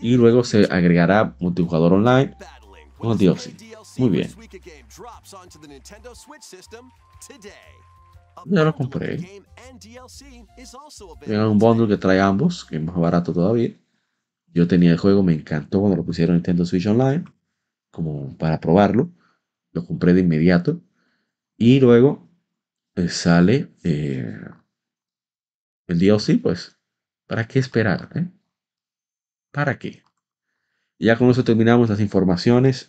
Y 0.00 0.16
luego 0.16 0.44
se 0.44 0.64
agregará 0.64 1.34
multijugador 1.40 1.94
online 1.94 2.36
con 2.96 3.18
DLC. 3.18 3.54
Muy 3.98 4.08
bien. 4.10 4.30
Ya 8.46 8.64
lo 8.64 8.74
compré. 8.74 9.42
Un 11.26 11.58
bundle 11.58 11.88
que 11.88 11.96
trae 11.96 12.20
ambos, 12.20 12.64
que 12.64 12.76
es 12.76 12.82
más 12.82 12.96
barato 12.96 13.32
todavía. 13.32 13.74
Yo 14.54 14.68
tenía 14.68 14.92
el 14.92 14.98
juego, 14.98 15.22
me 15.22 15.34
encantó 15.34 15.80
cuando 15.80 15.96
lo 15.96 16.04
pusieron 16.04 16.34
en 16.34 16.38
Nintendo 16.38 16.64
Switch 16.64 16.86
Online, 16.86 17.24
como 17.90 18.36
para 18.36 18.60
probarlo. 18.60 19.10
Lo 19.72 19.86
compré 19.86 20.12
de 20.12 20.20
inmediato. 20.20 20.80
Y 21.56 21.80
luego 21.80 22.28
eh, 22.96 23.08
sale 23.08 23.72
eh, 23.84 24.38
el 25.86 25.98
DLC, 25.98 26.40
pues, 26.42 26.76
¿para 27.26 27.46
qué 27.46 27.58
esperar? 27.58 28.08
Eh? 28.14 28.28
¿Para 29.50 29.78
qué? 29.78 30.02
ya 30.98 31.18
con 31.18 31.28
eso 31.30 31.42
terminamos 31.42 31.88
las 31.88 31.98
informaciones 31.98 32.88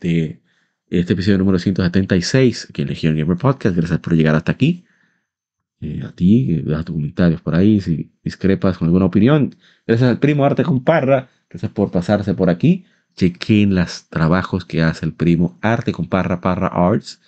de 0.00 0.42
este 0.88 1.14
episodio 1.14 1.38
número 1.38 1.58
176 1.58 2.68
aquí 2.70 2.82
en 2.82 2.88
Legion 2.88 3.16
Gamer 3.16 3.36
Podcast. 3.36 3.76
Gracias 3.76 3.98
por 3.98 4.14
llegar 4.14 4.34
hasta 4.34 4.52
aquí. 4.52 4.84
Eh, 5.80 6.02
a 6.04 6.12
ti, 6.12 6.62
das 6.62 6.84
tus 6.84 6.94
comentarios 6.94 7.40
por 7.40 7.54
ahí 7.54 7.80
si 7.80 8.12
discrepas 8.22 8.78
con 8.78 8.86
alguna 8.86 9.06
opinión. 9.06 9.54
Gracias 9.86 10.08
al 10.08 10.18
primo 10.18 10.44
Arte 10.44 10.62
con 10.62 10.84
Parra. 10.84 11.28
Gracias 11.50 11.72
por 11.72 11.90
pasarse 11.90 12.34
por 12.34 12.50
aquí. 12.50 12.84
Chequen 13.16 13.74
los 13.74 14.08
trabajos 14.08 14.64
que 14.64 14.82
hace 14.82 15.06
el 15.06 15.12
primo 15.12 15.58
Arte 15.60 15.92
con 15.92 16.06
Parra, 16.06 16.40
Parra 16.40 16.68
Arts 16.68 17.20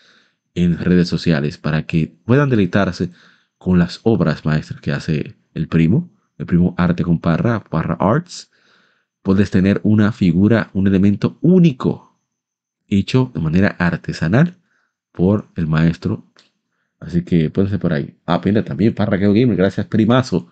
en 0.55 0.79
redes 0.79 1.09
sociales 1.09 1.59
para 1.59 1.85
que 1.87 2.13
puedan 2.25 2.51
deleitarse 2.51 3.11
con 3.59 3.79
las 3.79 4.01
obras 4.03 4.45
maestras 4.45 4.81
que 4.81 4.93
hace 4.93 5.37
el 5.55 5.69
primo. 5.69 6.11
El 6.39 6.47
primo 6.47 6.75
Arte 6.79 7.03
con 7.03 7.19
Parra, 7.19 7.65
Parra 7.65 7.97
Arts. 7.99 8.51
Puedes 9.23 9.51
tener 9.51 9.81
una 9.83 10.13
figura, 10.13 10.71
un 10.73 10.87
elemento 10.87 11.39
único 11.41 12.08
hecho 12.89 13.31
de 13.35 13.41
manera 13.41 13.77
artesanal 13.79 14.57
por 15.13 15.49
el 15.57 15.67
maestro. 15.67 16.25
Así 17.01 17.23
que 17.23 17.51
ser 17.55 17.79
por 17.79 17.93
ahí. 17.93 18.17
Ah, 18.27 18.41
pena 18.41 18.65
también, 18.65 18.95
Parraqueo 18.95 19.33
Gamer, 19.33 19.57
gracias 19.57 19.87
primazo. 19.87 20.49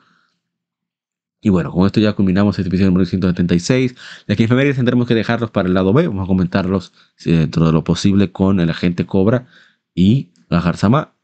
Y 1.41 1.51
bueno, 1.51 1.71
con 1.71 1.87
esto 1.87 2.01
ya 2.01 2.13
culminamos 2.15 2.59
este 2.59 2.69
episodio 2.69 2.91
número 2.91 3.07
176. 3.07 3.95
De 4.27 4.35
aquí 4.35 4.45
en 4.45 4.75
tendremos 4.75 5.07
que 5.07 5.15
dejarlos 5.15 5.51
para 5.51 5.69
el 5.69 5.75
lado 5.75 5.93
B. 5.93 6.09
Vamos 6.09 6.25
a 6.25 6.27
comentarlos 6.27 6.93
dentro 7.25 7.67
de 7.67 7.73
lo 7.73 7.85
posible 7.85 8.33
con 8.33 8.59
el 8.61 8.71
agente 8.71 9.07
Cobra 9.07 9.47
y 9.95 10.31
la 10.49 10.75
Sama. 10.75 11.15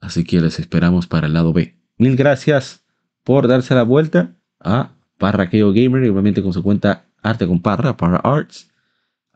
Así 0.00 0.24
que 0.24 0.40
les 0.40 0.58
esperamos 0.58 1.06
para 1.06 1.26
el 1.26 1.32
lado 1.32 1.52
B. 1.52 1.76
Mil 1.98 2.16
gracias 2.16 2.84
por 3.24 3.48
darse 3.48 3.74
la 3.74 3.82
vuelta 3.82 4.34
a 4.60 4.92
Parraqueo 5.18 5.72
Gamer 5.72 6.04
y 6.04 6.08
obviamente 6.08 6.42
con 6.42 6.52
su 6.52 6.62
cuenta 6.62 7.04
Arte 7.22 7.46
con 7.46 7.60
Parra, 7.60 7.96
Parra 7.96 8.18
Arts 8.18 8.68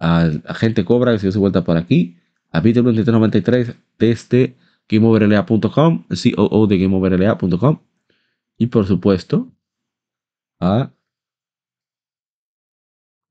a 0.01 0.55
gente 0.55 0.85
Cobra 0.85 1.13
que 1.13 1.19
se 1.19 1.27
dio 1.27 1.33
su 1.33 1.41
vuelta 1.41 1.63
por 1.63 1.77
aquí, 1.77 2.17
a 2.51 2.63
Peter 2.63 2.83
93 2.83 3.75
desde 3.99 4.57
GameOverLA.com, 4.89 6.05
COO 6.09 6.67
de 6.67 6.79
GameOverLA.com, 6.79 7.79
y 8.59 8.67
por 8.67 8.87
supuesto 8.87 9.53
a. 10.59 10.91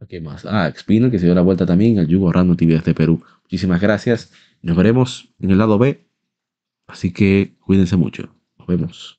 ¿Qué 0.08 0.22
más? 0.22 0.46
Ah, 0.46 0.72
Xpinner 0.74 1.12
que 1.12 1.20
se 1.20 1.26
dio 1.26 1.36
la 1.36 1.42
vuelta 1.42 1.66
también 1.66 2.00
al 2.00 2.08
Yugo 2.08 2.32
Random 2.32 2.56
TV 2.56 2.76
desde 2.76 2.94
Perú. 2.94 3.22
Muchísimas 3.44 3.82
gracias. 3.82 4.32
Nos 4.62 4.78
veremos 4.78 5.34
en 5.40 5.52
el 5.52 5.58
lado 5.58 5.78
B. 5.78 6.08
Así 6.88 7.12
que 7.12 7.58
cuídense 7.60 7.98
mucho. 7.98 8.34
Nos 8.58 8.68
vemos. 8.68 9.19